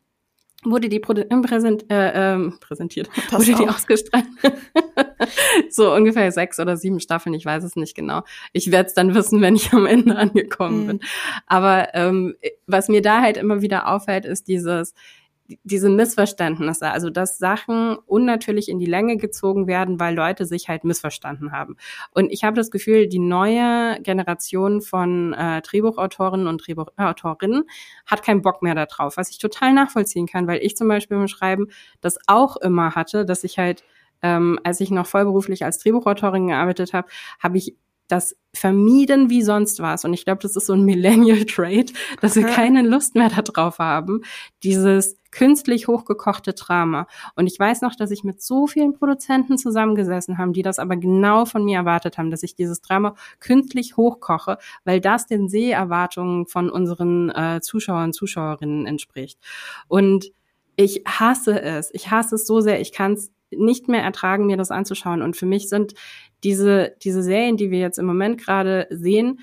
wurde 0.64 0.88
die 0.88 1.01
Pro 1.01 1.14
präsent, 1.14 1.90
äh, 1.90 2.35
ähm, 2.35 2.59
präsentiert, 2.61 3.09
das 3.31 3.47
wurde 3.47 3.55
auch. 3.55 3.61
die 3.61 3.69
ausgestrahlt, 3.69 4.27
so 5.71 5.95
ungefähr 5.95 6.31
sechs 6.33 6.59
oder 6.59 6.77
sieben 6.77 7.01
Staffeln, 7.01 7.35
ich 7.35 7.45
weiß 7.45 7.62
es 7.62 7.77
nicht 7.77 7.95
genau. 7.95 8.23
Ich 8.53 8.71
werde 8.71 8.88
es 8.88 8.95
dann 8.95 9.14
wissen, 9.14 9.40
wenn 9.40 9.57
ich 9.57 9.73
am 9.73 9.87
Ende 9.87 10.16
angekommen 10.16 10.83
mhm. 10.83 10.87
bin. 10.87 11.01
Aber 11.47 11.95
ähm, 11.95 12.37
was 12.66 12.88
mir 12.88 13.03
da 13.03 13.21
halt 13.21 13.37
immer 13.37 13.62
wieder 13.62 13.88
auffällt, 13.88 14.25
ist 14.25 14.49
dieses, 14.49 14.95
diese 15.65 15.89
Missverständnisse, 15.89 16.91
also 16.91 17.11
dass 17.11 17.39
Sachen 17.39 17.97
unnatürlich 18.07 18.69
in 18.69 18.79
die 18.79 18.87
Länge 18.87 19.17
gezogen 19.17 19.67
werden, 19.67 20.01
weil 20.01 20.15
Leute 20.15 20.47
sich 20.47 20.69
halt 20.69 20.85
missverstanden 20.85 21.53
haben. 21.53 21.77
Und 22.13 22.31
ich 22.31 22.45
habe 22.45 22.57
das 22.57 22.71
Gefühl, 22.71 23.07
die 23.07 23.19
neue 23.19 24.01
Generation 24.03 24.81
von 24.81 25.33
äh, 25.35 25.63
Drehbuchautorinnen 25.63 26.47
und 26.47 26.67
Drehbuchautorinnen 26.67 27.65
hat 28.07 28.23
keinen 28.23 28.43
Bock 28.43 28.63
mehr 28.63 28.75
darauf, 28.75 29.17
was 29.17 29.31
ich 29.31 29.39
total 29.39 29.73
nachvollziehen 29.73 30.27
kann, 30.27 30.47
weil 30.47 30.63
ich 30.63 30.77
zum 30.77 30.89
Beispiel 30.89 31.17
beim 31.17 31.29
Schreiben 31.29 31.69
das 32.01 32.19
auch 32.27 32.57
immer 32.57 32.95
hatte, 32.95 33.25
dass 33.25 33.45
ich 33.45 33.59
halt 33.59 33.85
ähm, 34.23 34.59
als 34.65 34.81
ich 34.81 34.91
noch 34.91 35.07
vollberuflich 35.07 35.65
als 35.65 35.79
Drehbuchautorin 35.79 36.49
gearbeitet 36.49 36.95
habe, 36.95 37.09
habe 37.39 37.59
ich 37.59 37.77
das 38.09 38.37
vermieden 38.55 39.31
wie 39.31 39.42
sonst 39.42 39.81
was. 39.81 40.05
Und 40.05 40.14
ich 40.14 40.25
glaube, 40.25 40.40
das 40.42 40.57
ist 40.57 40.66
so 40.66 40.73
ein 40.73 40.85
Millennial 40.85 41.45
Trait, 41.45 41.92
dass 42.21 42.37
wir 42.37 42.45
keine 42.47 42.83
Lust 42.83 43.14
mehr 43.14 43.29
darauf 43.29 43.79
haben, 43.79 44.23
dieses 44.62 45.16
künstlich 45.31 45.87
hochgekochte 45.87 46.55
Drama. 46.55 47.07
Und 47.35 47.47
ich 47.47 47.59
weiß 47.59 47.83
noch, 47.83 47.95
dass 47.95 48.11
ich 48.11 48.25
mit 48.25 48.42
so 48.42 48.66
vielen 48.66 48.95
Produzenten 48.95 49.59
zusammengesessen 49.59 50.38
haben, 50.38 50.55
die 50.55 50.62
das 50.62 50.79
aber 50.79 50.97
genau 50.97 51.45
von 51.45 51.64
mir 51.64 51.79
erwartet 51.79 52.16
haben, 52.16 52.31
dass 52.31 52.42
ich 52.42 52.55
dieses 52.55 52.81
Drama 52.81 53.14
künstlich 53.38 53.97
hochkoche, 53.99 54.57
weil 54.85 55.01
das 55.01 55.27
den 55.27 55.49
Seherwartungen 55.49 56.47
von 56.47 56.71
unseren 56.71 57.31
äh, 57.31 57.61
Zuschauern 57.61 58.07
und 58.07 58.12
Zuschauerinnen 58.14 58.87
entspricht. 58.87 59.38
Und 59.88 60.33
ich 60.77 61.03
hasse 61.07 61.61
es. 61.61 61.90
Ich 61.92 62.11
hasse 62.11 62.37
es 62.37 62.47
so 62.47 62.61
sehr. 62.61 62.81
Ich 62.81 62.92
kann 62.92 63.14
es 63.14 63.31
nicht 63.59 63.88
mehr 63.88 64.03
ertragen, 64.03 64.47
mir 64.47 64.57
das 64.57 64.71
anzuschauen. 64.71 65.23
Und 65.23 65.37
für 65.37 65.47
mich 65.47 65.69
sind 65.69 65.95
diese, 66.45 66.97
diese 67.03 67.23
Serien, 67.23 67.57
die 67.57 67.71
wir 67.71 67.79
jetzt 67.79 67.99
im 67.99 68.07
Moment 68.07 68.38
gerade 68.38 68.87
sehen, 68.90 69.40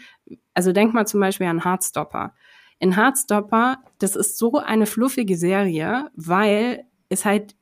also 0.54 0.71
denk 0.71 0.93
mal 0.93 1.08
zum 1.08 1.19
Beispiel 1.19 1.47
an 1.47 1.63
Heartstopper. 1.63 2.34
In 2.80 2.95
Heartstopper, 2.95 3.78
das 3.99 4.15
ist 4.15 4.38
so 4.38 4.58
eine 4.58 4.86
fluffige 4.86 5.38
Serie, 5.38 6.10
weil 6.15 6.84
es 7.10 7.26
halt 7.26 7.56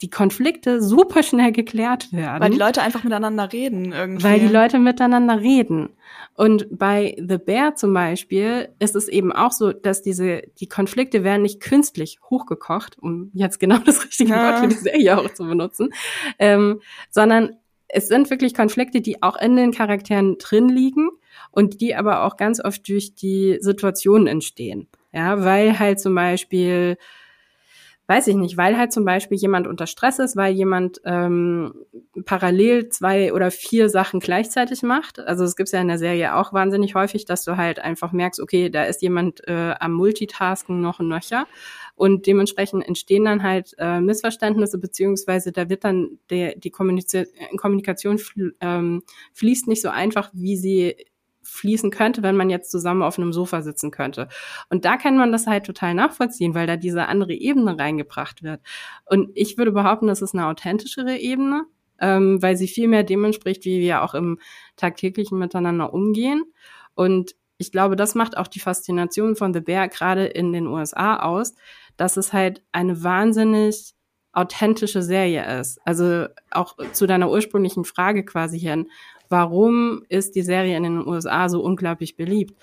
die 0.00 0.10
Konflikte 0.10 0.80
super 0.80 1.22
schnell 1.22 1.50
geklärt 1.50 2.12
werden. 2.12 2.40
Weil 2.40 2.50
die 2.50 2.58
Leute 2.58 2.82
einfach 2.82 3.02
miteinander 3.02 3.52
reden 3.52 3.92
irgendwie. 3.92 4.24
Weil 4.24 4.40
die 4.40 4.46
Leute 4.46 4.78
miteinander 4.78 5.40
reden. 5.40 5.90
Und 6.34 6.68
bei 6.70 7.16
The 7.18 7.38
Bear 7.38 7.74
zum 7.74 7.92
Beispiel 7.92 8.68
ist 8.78 8.94
es 8.94 9.08
eben 9.08 9.32
auch 9.32 9.50
so, 9.50 9.72
dass 9.72 10.02
diese, 10.02 10.42
die 10.60 10.68
Konflikte 10.68 11.24
werden 11.24 11.42
nicht 11.42 11.60
künstlich 11.60 12.20
hochgekocht, 12.30 12.96
um 12.98 13.30
jetzt 13.34 13.58
genau 13.58 13.78
das 13.78 14.04
richtige 14.04 14.30
ja. 14.30 14.52
Wort 14.52 14.60
für 14.60 14.68
die 14.68 14.76
Serie 14.76 15.18
auch 15.18 15.34
zu 15.34 15.44
benutzen, 15.44 15.90
ähm, 16.38 16.80
sondern 17.10 17.56
es 17.88 18.06
sind 18.06 18.30
wirklich 18.30 18.54
Konflikte, 18.54 19.00
die 19.00 19.22
auch 19.22 19.36
in 19.36 19.56
den 19.56 19.72
Charakteren 19.72 20.38
drin 20.38 20.68
liegen 20.68 21.08
und 21.50 21.80
die 21.80 21.96
aber 21.96 22.24
auch 22.24 22.36
ganz 22.36 22.62
oft 22.62 22.86
durch 22.88 23.14
die 23.14 23.58
Situationen 23.60 24.28
entstehen. 24.28 24.86
Ja, 25.12 25.42
weil 25.42 25.78
halt 25.78 25.98
zum 25.98 26.14
Beispiel 26.14 26.98
weiß 28.08 28.26
ich 28.28 28.36
nicht, 28.36 28.56
weil 28.56 28.78
halt 28.78 28.90
zum 28.90 29.04
Beispiel 29.04 29.36
jemand 29.36 29.66
unter 29.66 29.86
Stress 29.86 30.18
ist, 30.18 30.34
weil 30.34 30.54
jemand 30.54 30.98
ähm, 31.04 31.74
parallel 32.24 32.88
zwei 32.88 33.34
oder 33.34 33.50
vier 33.50 33.90
Sachen 33.90 34.18
gleichzeitig 34.18 34.82
macht. 34.82 35.20
Also 35.20 35.44
es 35.44 35.56
gibt 35.56 35.70
ja 35.70 35.80
in 35.80 35.88
der 35.88 35.98
Serie 35.98 36.34
auch 36.34 36.54
wahnsinnig 36.54 36.94
häufig, 36.94 37.26
dass 37.26 37.44
du 37.44 37.58
halt 37.58 37.80
einfach 37.80 38.12
merkst, 38.12 38.40
okay, 38.40 38.70
da 38.70 38.84
ist 38.84 39.02
jemand 39.02 39.46
äh, 39.46 39.74
am 39.78 39.92
Multitasken 39.92 40.80
noch 40.80 41.00
ein 41.00 41.08
nöcher. 41.08 41.46
Und 41.96 42.26
dementsprechend 42.26 42.86
entstehen 42.88 43.26
dann 43.26 43.42
halt 43.42 43.74
äh, 43.76 44.00
Missverständnisse, 44.00 44.78
beziehungsweise 44.78 45.52
da 45.52 45.68
wird 45.68 45.84
dann 45.84 46.18
der, 46.30 46.54
die 46.56 46.70
Kommunikation 46.70 48.18
ähm, 48.60 49.02
fließt 49.34 49.68
nicht 49.68 49.82
so 49.82 49.90
einfach, 49.90 50.30
wie 50.32 50.56
sie 50.56 50.96
fließen 51.48 51.90
könnte, 51.90 52.22
wenn 52.22 52.36
man 52.36 52.50
jetzt 52.50 52.70
zusammen 52.70 53.02
auf 53.02 53.18
einem 53.18 53.32
Sofa 53.32 53.62
sitzen 53.62 53.90
könnte. 53.90 54.28
Und 54.68 54.84
da 54.84 54.96
kann 54.96 55.16
man 55.16 55.32
das 55.32 55.46
halt 55.46 55.64
total 55.64 55.94
nachvollziehen, 55.94 56.54
weil 56.54 56.66
da 56.66 56.76
diese 56.76 57.06
andere 57.06 57.32
Ebene 57.32 57.78
reingebracht 57.78 58.42
wird. 58.42 58.60
Und 59.06 59.30
ich 59.34 59.58
würde 59.58 59.72
behaupten, 59.72 60.06
das 60.06 60.22
ist 60.22 60.34
eine 60.34 60.46
authentischere 60.46 61.16
Ebene, 61.16 61.64
ähm, 62.00 62.40
weil 62.42 62.56
sie 62.56 62.68
viel 62.68 62.88
mehr 62.88 63.02
dem 63.02 63.24
entspricht, 63.24 63.64
wie 63.64 63.80
wir 63.80 64.02
auch 64.02 64.14
im 64.14 64.38
tagtäglichen 64.76 65.38
Miteinander 65.38 65.92
umgehen. 65.92 66.44
Und 66.94 67.34
ich 67.58 67.72
glaube, 67.72 67.96
das 67.96 68.14
macht 68.14 68.36
auch 68.36 68.46
die 68.46 68.60
Faszination 68.60 69.34
von 69.34 69.52
The 69.52 69.60
Bear 69.60 69.88
gerade 69.88 70.26
in 70.26 70.52
den 70.52 70.66
USA 70.66 71.16
aus, 71.16 71.54
dass 71.96 72.16
es 72.16 72.32
halt 72.32 72.62
eine 72.70 73.02
wahnsinnig 73.02 73.94
authentische 74.32 75.02
Serie 75.02 75.60
ist. 75.60 75.80
Also 75.84 76.26
auch 76.50 76.76
zu 76.92 77.06
deiner 77.06 77.30
ursprünglichen 77.30 77.84
Frage 77.84 78.24
quasi 78.24 78.60
hin 78.60 78.88
warum 79.28 80.04
ist 80.08 80.34
die 80.34 80.42
Serie 80.42 80.76
in 80.76 80.82
den 80.82 81.06
USA 81.06 81.48
so 81.48 81.62
unglaublich 81.62 82.16
beliebt? 82.16 82.54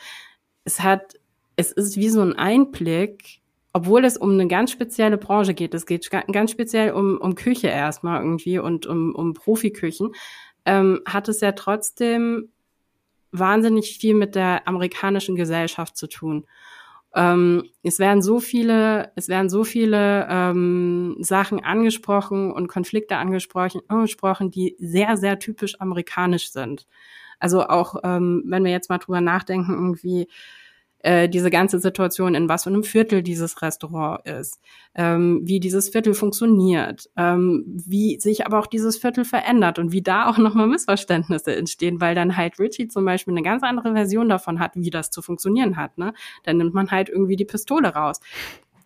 Es 0.64 0.82
hat, 0.82 1.16
es 1.56 1.72
ist 1.72 1.98
wie 1.98 2.10
so 2.10 2.22
ein 2.22 2.34
Einblick, 2.34 3.42
obwohl 3.74 4.06
es 4.06 4.18
um 4.18 4.32
eine 4.32 4.48
ganz 4.48 4.72
spezielle 4.72 5.18
Branche 5.18 5.54
geht. 5.54 5.74
Es 5.74 5.86
geht 5.86 6.10
ganz 6.10 6.52
speziell 6.52 6.92
um, 6.94 7.18
um 7.18 7.36
Küche 7.36 7.68
erstmal 7.68 8.22
irgendwie 8.22 8.58
und 8.58 8.86
um, 8.86 9.14
um 9.14 9.34
Profiküchen, 9.34 10.14
ähm, 10.66 11.02
hat 11.06 11.28
es 11.28 11.42
ja 11.42 11.52
trotzdem 11.52 12.50
wahnsinnig 13.32 13.98
viel 13.98 14.16
mit 14.16 14.36
der 14.36 14.68
amerikanischen 14.68 15.36
Gesellschaft 15.36 15.98
zu 15.98 16.08
tun. 16.08 16.46
Ähm, 17.16 17.64
es 17.84 18.00
werden 18.00 18.22
so 18.22 18.40
viele, 18.40 19.12
es 19.16 19.30
werden 19.30 19.50
so 19.50 19.64
viele 19.64 20.28
ähm, 20.30 21.16
Sachen 21.22 21.64
angesprochen 21.64 22.52
und 22.52 22.68
Konflikte 22.68 23.18
angesprochen, 23.18 23.82
angesprochen, 23.88 24.52
die 24.52 24.76
sehr, 24.80 25.16
sehr 25.18 25.40
typisch 25.40 25.80
amerikanisch 25.80 26.52
sind. 26.52 26.88
Also 27.40 27.64
auch, 27.68 27.98
ähm, 28.04 28.44
wenn 28.48 28.64
wir 28.66 28.72
jetzt 28.72 28.90
mal 28.90 28.98
drüber 28.98 29.22
nachdenken, 29.22 29.74
irgendwie, 29.74 30.28
äh, 31.06 31.30
diese 31.30 31.52
ganze 31.52 31.80
Situation, 31.80 32.34
in 32.34 32.50
was 32.50 32.64
für 32.64 32.72
einem 32.72 32.84
Viertel 32.84 33.22
dieses 33.22 33.62
Restaurant 33.62 34.26
ist, 34.28 34.60
ähm, 34.96 35.42
wie 35.44 35.60
dieses 35.60 35.90
Viertel 35.90 36.16
funktioniert, 36.16 37.10
ähm, 37.16 37.64
wie 37.68 38.20
sich 38.20 38.48
aber 38.48 38.58
auch 38.58 38.66
dieses 38.66 38.98
Viertel 38.98 39.24
verändert 39.24 39.78
und 39.78 39.92
wie 39.92 40.02
da 40.02 40.28
auch 40.28 40.40
nochmal 40.40 40.66
Missverständnisse 40.66 41.56
entstehen, 41.56 42.02
weil 42.02 42.16
dann 42.16 42.36
halt 42.36 42.60
Richie 42.60 42.88
zum 42.88 43.06
Beispiel 43.06 43.34
eine 43.34 43.44
ganz 43.44 43.62
andere 43.62 43.94
Version 43.94 44.30
davon 44.30 44.60
hat, 44.60 44.72
wie 44.76 44.90
das 44.90 45.12
zu 45.12 45.22
funktionieren 45.22 45.78
hat. 45.78 45.98
Ne? 46.00 46.14
Dann 46.44 46.58
nimmt 46.58 46.74
man 46.74 46.90
halt 46.90 47.10
irgendwie 47.10 47.36
die 47.36 47.46
Pistole 47.46 47.90
raus 47.90 48.20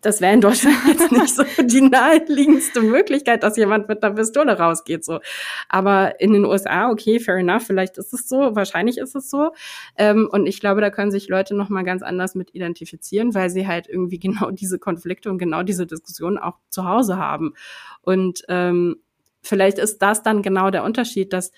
das 0.02 0.22
wäre 0.22 0.34
in 0.34 0.42
Deutschland 0.42 0.78
jetzt 0.88 1.12
nicht 1.12 1.36
so 1.36 1.44
die 1.62 1.82
naheliegendste 1.82 2.82
Möglichkeit, 2.82 3.44
dass 3.44 3.58
jemand 3.58 3.88
mit 3.90 4.04
einer 4.04 4.16
Pistole 4.16 4.58
rausgeht. 4.58 5.04
So, 5.04 5.20
aber 5.68 6.20
in 6.22 6.34
den 6.34 6.46
USA, 6.46 6.90
okay, 6.90 7.20
fair 7.20 7.36
enough, 7.36 7.64
vielleicht 7.64 7.98
ist 7.98 8.14
es 8.14 8.28
so, 8.30 8.56
wahrscheinlich 8.56 8.98
ist 8.98 9.16
es 9.16 9.30
so. 9.30 9.52
Ähm, 9.98 10.30
und 10.32 10.46
ich 10.46 10.60
glaube, 10.60 10.82
da 10.82 10.90
können 10.90 11.12
sich 11.12 11.28
Leute 11.28 11.56
noch 11.56 11.70
mal 11.70 11.84
ganz 11.84 12.02
anders 12.02 12.36
mit 12.36 12.56
identifizieren, 12.56 13.34
weil 13.34 13.50
sie 13.50 13.68
halt 13.68 13.88
irgendwie 13.88 14.20
genau 14.20 14.52
diese 14.52 14.80
Konflikte 14.80 15.30
und 15.30 15.38
genau 15.38 15.64
diese 15.64 15.86
Diskussionen 15.86 16.38
auch 16.38 16.58
zu 16.70 16.86
Hause 16.86 17.18
haben. 17.18 17.54
Und 18.02 18.44
ähm, 18.48 18.98
vielleicht 19.42 19.80
ist 19.80 20.02
das 20.02 20.24
dann 20.24 20.42
genau 20.42 20.70
der 20.70 20.84
Unterschied, 20.84 21.34
dass 21.34 21.52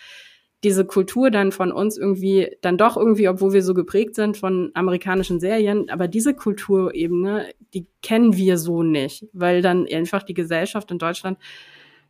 diese 0.64 0.86
Kultur 0.86 1.32
dann 1.32 1.52
von 1.52 1.72
uns 1.72 1.98
irgendwie, 1.98 2.56
dann 2.62 2.78
doch 2.78 2.96
irgendwie, 2.96 3.28
obwohl 3.28 3.54
wir 3.54 3.64
so 3.64 3.74
geprägt 3.74 4.16
sind 4.16 4.38
von 4.38 4.72
amerikanischen 4.76 5.40
Serien, 5.40 5.90
aber 5.90 6.08
diese 6.08 6.36
Kulturebene, 6.36 7.52
die 7.74 7.88
kennen 8.04 8.36
wir 8.36 8.58
so 8.58 8.84
nicht, 8.84 9.26
weil 9.34 9.62
dann 9.62 9.88
einfach 9.92 10.24
die 10.24 10.36
Gesellschaft 10.36 10.92
in 10.92 11.00
Deutschland 11.00 11.40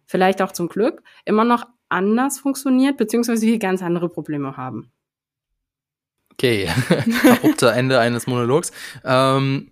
vielleicht 0.06 0.42
auch 0.42 0.52
zum 0.52 0.68
Glück 0.68 1.02
immer 1.24 1.46
noch 1.46 1.66
anders 1.88 2.40
funktioniert, 2.40 2.98
beziehungsweise 2.98 3.46
wir 3.46 3.58
ganz 3.58 3.82
andere 3.82 4.10
Probleme 4.10 4.58
haben. 4.58 4.92
Okay, 6.34 6.68
abrupter 7.30 7.74
Ende 7.74 8.00
eines 8.00 8.28
Monologs. 8.28 8.72
Ähm, 9.06 9.72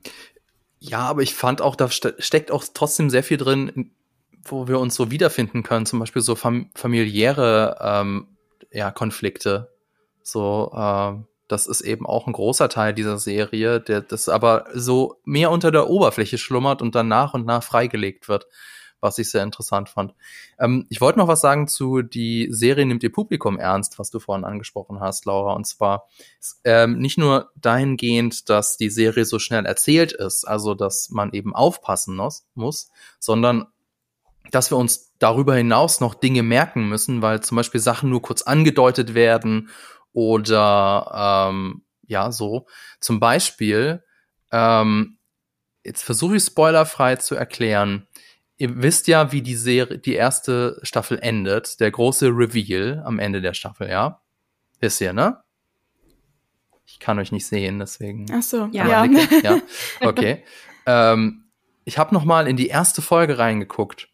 ja, 0.79 0.99
aber 0.99 1.21
ich 1.21 1.33
fand 1.33 1.61
auch, 1.61 1.75
da 1.75 1.89
steckt 1.89 2.51
auch 2.51 2.63
trotzdem 2.73 3.09
sehr 3.09 3.23
viel 3.23 3.37
drin, 3.37 3.91
wo 4.43 4.67
wir 4.67 4.79
uns 4.79 4.95
so 4.95 5.11
wiederfinden 5.11 5.63
können, 5.63 5.85
zum 5.85 5.99
Beispiel 5.99 6.21
so 6.21 6.35
fam 6.35 6.69
familiäre 6.75 7.77
ähm, 7.81 8.27
ja, 8.71 8.91
Konflikte. 8.91 9.71
So, 10.23 10.71
äh, 10.75 11.13
das 11.47 11.65
ist 11.65 11.81
eben 11.81 12.05
auch 12.05 12.27
ein 12.27 12.33
großer 12.33 12.69
Teil 12.69 12.93
dieser 12.93 13.17
Serie, 13.17 13.81
der 13.81 14.01
das 14.01 14.29
aber 14.29 14.65
so 14.73 15.19
mehr 15.25 15.51
unter 15.51 15.71
der 15.71 15.89
Oberfläche 15.89 16.37
schlummert 16.37 16.81
und 16.81 16.95
dann 16.95 17.07
nach 17.07 17.33
und 17.33 17.45
nach 17.45 17.63
freigelegt 17.63 18.29
wird, 18.29 18.45
was 19.01 19.17
ich 19.17 19.31
sehr 19.31 19.43
interessant 19.43 19.89
fand. 19.89 20.13
Ähm, 20.59 20.85
ich 20.89 21.01
wollte 21.01 21.17
noch 21.17 21.27
was 21.27 21.41
sagen 21.41 21.67
zu 21.67 22.03
die 22.03 22.49
Serie 22.51 22.85
nimmt 22.85 23.01
ihr 23.01 23.11
Publikum 23.11 23.57
ernst, 23.57 23.97
was 23.97 24.11
du 24.11 24.19
vorhin 24.19 24.45
angesprochen 24.45 24.99
hast, 24.99 25.25
Laura. 25.25 25.53
Und 25.53 25.65
zwar 25.65 26.07
ähm, 26.63 26.99
nicht 26.99 27.17
nur 27.17 27.49
dahingehend, 27.55 28.49
dass 28.49 28.77
die 28.77 28.89
Serie 28.89 29.25
so 29.25 29.39
schnell 29.39 29.65
erzählt 29.65 30.11
ist, 30.11 30.47
also 30.47 30.75
dass 30.75 31.09
man 31.09 31.33
eben 31.33 31.55
aufpassen 31.55 32.15
muss, 32.15 32.45
muss 32.53 32.91
sondern 33.19 33.67
dass 34.51 34.71
wir 34.71 34.77
uns 34.77 35.13
darüber 35.19 35.55
hinaus 35.55 35.99
noch 35.99 36.15
Dinge 36.15 36.43
merken 36.43 36.87
müssen, 36.87 37.21
weil 37.21 37.41
zum 37.41 37.55
Beispiel 37.55 37.81
Sachen 37.81 38.09
nur 38.09 38.21
kurz 38.21 38.41
angedeutet 38.41 39.13
werden 39.13 39.69
oder 40.13 41.49
ähm, 41.49 41.83
ja, 42.07 42.31
so. 42.31 42.65
Zum 42.99 43.19
Beispiel, 43.19 44.03
ähm, 44.51 45.17
jetzt 45.83 46.03
versuche 46.03 46.37
ich 46.37 46.43
spoilerfrei 46.43 47.17
zu 47.17 47.35
erklären, 47.35 48.07
ihr 48.57 48.81
wisst 48.81 49.07
ja, 49.07 49.31
wie 49.31 49.41
die 49.41 49.55
Serie, 49.55 49.99
die 49.99 50.15
erste 50.15 50.79
Staffel 50.83 51.19
endet, 51.19 51.79
der 51.79 51.91
große 51.91 52.27
Reveal 52.27 53.01
am 53.05 53.19
Ende 53.19 53.41
der 53.41 53.53
Staffel, 53.53 53.89
ja? 53.89 54.21
Wisst 54.79 55.01
ihr, 55.01 55.13
ne? 55.13 55.41
Ich 56.85 56.99
kann 56.99 57.19
euch 57.19 57.31
nicht 57.31 57.45
sehen, 57.45 57.79
deswegen. 57.79 58.25
Ach 58.31 58.41
so, 58.41 58.67
ja. 58.71 58.87
Ja, 58.87 59.05
ja. 59.43 59.61
okay. 60.01 60.43
ähm, 60.85 61.45
ich 61.85 61.97
habe 61.97 62.13
noch 62.13 62.25
mal 62.25 62.47
in 62.47 62.57
die 62.57 62.67
erste 62.67 63.01
Folge 63.01 63.37
reingeguckt. 63.37 64.08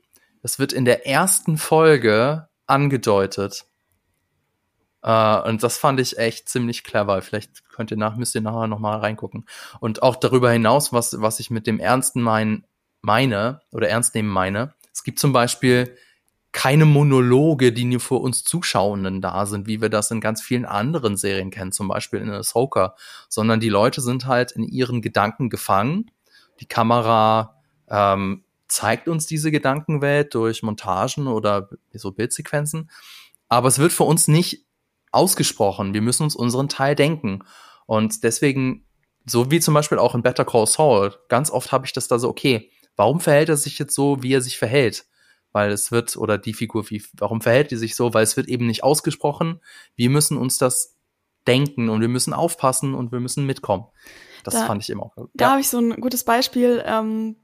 Es 0.45 0.59
wird 0.59 0.73
in 0.73 0.85
der 0.85 1.07
ersten 1.07 1.57
Folge 1.57 2.49
angedeutet. 2.67 3.65
Uh, 5.03 5.41
und 5.47 5.63
das 5.63 5.79
fand 5.79 5.99
ich 5.99 6.19
echt 6.19 6.49
ziemlich 6.49 6.83
clever. 6.83 7.19
Vielleicht 7.23 7.67
könnt 7.69 7.89
ihr 7.89 7.97
nach, 7.97 8.15
müsst 8.15 8.35
ihr 8.35 8.41
nachher 8.41 8.67
noch 8.67 8.77
mal 8.77 8.99
reingucken. 8.99 9.47
Und 9.79 10.03
auch 10.03 10.15
darüber 10.15 10.51
hinaus, 10.51 10.93
was, 10.93 11.19
was 11.19 11.39
ich 11.39 11.49
mit 11.49 11.65
dem 11.65 11.79
Ernsten 11.79 12.21
mein, 12.21 12.63
meine 13.01 13.61
oder 13.71 13.89
ernst 13.89 14.13
nehmen 14.13 14.29
meine. 14.29 14.75
Es 14.93 15.03
gibt 15.03 15.17
zum 15.17 15.33
Beispiel 15.33 15.97
keine 16.51 16.85
Monologe, 16.85 17.73
die 17.73 17.85
nur 17.85 17.99
für 17.99 18.17
uns 18.17 18.43
Zuschauenden 18.43 19.21
da 19.21 19.47
sind, 19.47 19.65
wie 19.65 19.81
wir 19.81 19.89
das 19.89 20.11
in 20.11 20.21
ganz 20.21 20.43
vielen 20.43 20.65
anderen 20.65 21.17
Serien 21.17 21.49
kennen, 21.49 21.71
zum 21.71 21.87
Beispiel 21.87 22.19
in 22.19 22.29
Ahsoka, 22.29 22.95
sondern 23.29 23.59
die 23.59 23.69
Leute 23.69 23.99
sind 23.99 24.27
halt 24.27 24.51
in 24.51 24.63
ihren 24.63 25.01
Gedanken 25.01 25.49
gefangen. 25.49 26.11
Die 26.59 26.67
Kamera 26.67 27.63
ähm, 27.89 28.44
zeigt 28.67 29.07
uns 29.07 29.25
diese 29.27 29.51
Gedankenwelt 29.51 30.33
durch 30.33 30.63
Montagen 30.63 31.27
oder 31.27 31.69
so 31.93 32.11
Bildsequenzen, 32.11 32.89
aber 33.47 33.67
es 33.67 33.79
wird 33.79 33.91
für 33.91 34.03
uns 34.03 34.27
nicht 34.27 34.65
ausgesprochen. 35.11 35.93
Wir 35.93 36.01
müssen 36.01 36.23
uns 36.23 36.35
unseren 36.35 36.69
Teil 36.69 36.95
denken. 36.95 37.43
Und 37.85 38.23
deswegen, 38.23 38.85
so 39.25 39.49
wie 39.51 39.59
zum 39.59 39.73
Beispiel 39.73 39.97
auch 39.97 40.15
in 40.15 40.23
Better 40.23 40.45
Call 40.45 40.67
Saul, 40.67 41.13
ganz 41.29 41.49
oft 41.49 41.71
habe 41.71 41.85
ich 41.85 41.93
das 41.93 42.07
da 42.07 42.19
so, 42.19 42.27
okay, 42.27 42.71
warum 42.95 43.19
verhält 43.19 43.49
er 43.49 43.57
sich 43.57 43.79
jetzt 43.79 43.95
so, 43.95 44.21
wie 44.21 44.33
er 44.33 44.41
sich 44.41 44.57
verhält? 44.57 45.05
Weil 45.51 45.71
es 45.71 45.91
wird, 45.91 46.17
oder 46.17 46.37
die 46.37 46.53
Figur, 46.53 46.89
wie, 46.89 47.01
warum 47.13 47.41
verhält 47.41 47.71
die 47.71 47.77
sich 47.77 47.95
so? 47.95 48.13
Weil 48.13 48.23
es 48.23 48.35
wird 48.35 48.47
eben 48.47 48.67
nicht 48.67 48.83
ausgesprochen. 48.83 49.61
Wir 49.95 50.09
müssen 50.09 50.37
uns 50.37 50.57
das 50.57 50.97
denken 51.47 51.89
und 51.89 52.01
wir 52.01 52.07
müssen 52.09 52.33
aufpassen 52.33 52.93
und 52.93 53.11
wir 53.11 53.19
müssen 53.19 53.45
mitkommen. 53.45 53.85
Das 54.43 54.53
da, 54.53 54.65
fand 54.65 54.83
ich 54.83 54.89
immer 54.89 55.03
auch. 55.03 55.17
Ja. 55.17 55.25
Da 55.33 55.51
habe 55.51 55.61
ich 55.61 55.69
so 55.69 55.79
ein 55.79 56.01
gutes 56.01 56.25
Beispiel, 56.25 56.83
ähm, 56.85 57.37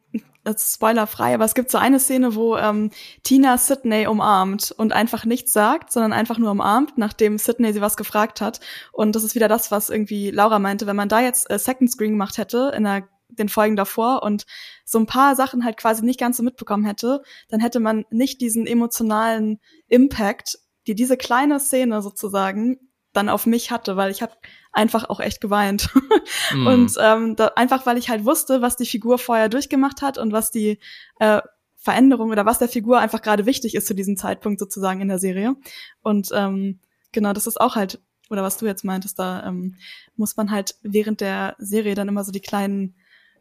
das 0.43 0.63
ist 0.63 0.75
spoilerfrei, 0.75 1.35
aber 1.35 1.45
es 1.45 1.53
gibt 1.53 1.69
so 1.69 1.77
eine 1.77 1.99
Szene, 1.99 2.35
wo 2.35 2.57
ähm, 2.57 2.91
Tina 3.23 3.57
Sydney 3.57 4.07
umarmt 4.07 4.71
und 4.71 4.93
einfach 4.93 5.25
nichts 5.25 5.53
sagt, 5.53 5.91
sondern 5.91 6.13
einfach 6.13 6.37
nur 6.37 6.51
umarmt, 6.51 6.97
nachdem 6.97 7.37
Sydney 7.37 7.73
sie 7.73 7.81
was 7.81 7.97
gefragt 7.97 8.41
hat. 8.41 8.59
Und 8.91 9.15
das 9.15 9.23
ist 9.23 9.35
wieder 9.35 9.47
das, 9.47 9.71
was 9.71 9.89
irgendwie 9.89 10.31
Laura 10.31 10.59
meinte, 10.59 10.87
wenn 10.87 10.95
man 10.95 11.09
da 11.09 11.19
jetzt 11.19 11.49
äh, 11.51 11.59
Second 11.59 11.91
Screen 11.91 12.11
gemacht 12.11 12.37
hätte 12.37 12.71
in 12.75 12.83
der 12.83 13.07
den 13.37 13.49
Folgen 13.49 13.75
davor 13.75 14.23
und 14.23 14.45
so 14.85 14.99
ein 14.99 15.05
paar 15.05 15.35
Sachen 15.35 15.63
halt 15.63 15.77
quasi 15.77 16.03
nicht 16.03 16.19
ganz 16.19 16.37
so 16.37 16.43
mitbekommen 16.43 16.85
hätte, 16.85 17.21
dann 17.49 17.59
hätte 17.59 17.79
man 17.79 18.05
nicht 18.09 18.41
diesen 18.41 18.67
emotionalen 18.67 19.59
Impact, 19.87 20.59
die 20.87 20.95
diese 20.95 21.17
kleine 21.17 21.59
Szene 21.59 22.01
sozusagen 22.01 22.77
dann 23.13 23.29
auf 23.29 23.45
mich 23.45 23.71
hatte, 23.71 23.97
weil 23.97 24.11
ich 24.11 24.21
habe 24.21 24.33
einfach 24.71 25.09
auch 25.09 25.19
echt 25.19 25.41
geweint. 25.41 25.89
mm. 26.53 26.67
Und 26.67 26.93
ähm, 26.99 27.35
da, 27.35 27.47
einfach, 27.55 27.85
weil 27.85 27.97
ich 27.97 28.09
halt 28.09 28.25
wusste, 28.25 28.61
was 28.61 28.77
die 28.77 28.85
Figur 28.85 29.17
vorher 29.17 29.49
durchgemacht 29.49 30.01
hat 30.01 30.17
und 30.17 30.31
was 30.31 30.51
die 30.51 30.79
äh, 31.19 31.41
Veränderung 31.75 32.29
oder 32.29 32.45
was 32.45 32.59
der 32.59 32.69
Figur 32.69 32.99
einfach 32.99 33.21
gerade 33.21 33.45
wichtig 33.45 33.75
ist 33.75 33.87
zu 33.87 33.95
diesem 33.95 34.15
Zeitpunkt 34.15 34.59
sozusagen 34.59 35.01
in 35.01 35.07
der 35.07 35.19
Serie. 35.19 35.55
Und 36.03 36.29
ähm, 36.33 36.79
genau, 37.11 37.33
das 37.33 37.47
ist 37.47 37.59
auch 37.59 37.75
halt, 37.75 37.99
oder 38.29 38.43
was 38.43 38.57
du 38.57 38.65
jetzt 38.65 38.85
meintest, 38.85 39.19
da 39.19 39.45
ähm, 39.45 39.75
muss 40.15 40.37
man 40.37 40.51
halt 40.51 40.75
während 40.83 41.21
der 41.21 41.55
Serie 41.57 41.95
dann 41.95 42.07
immer 42.07 42.23
so 42.23 42.31
die 42.31 42.39
kleinen 42.39 42.95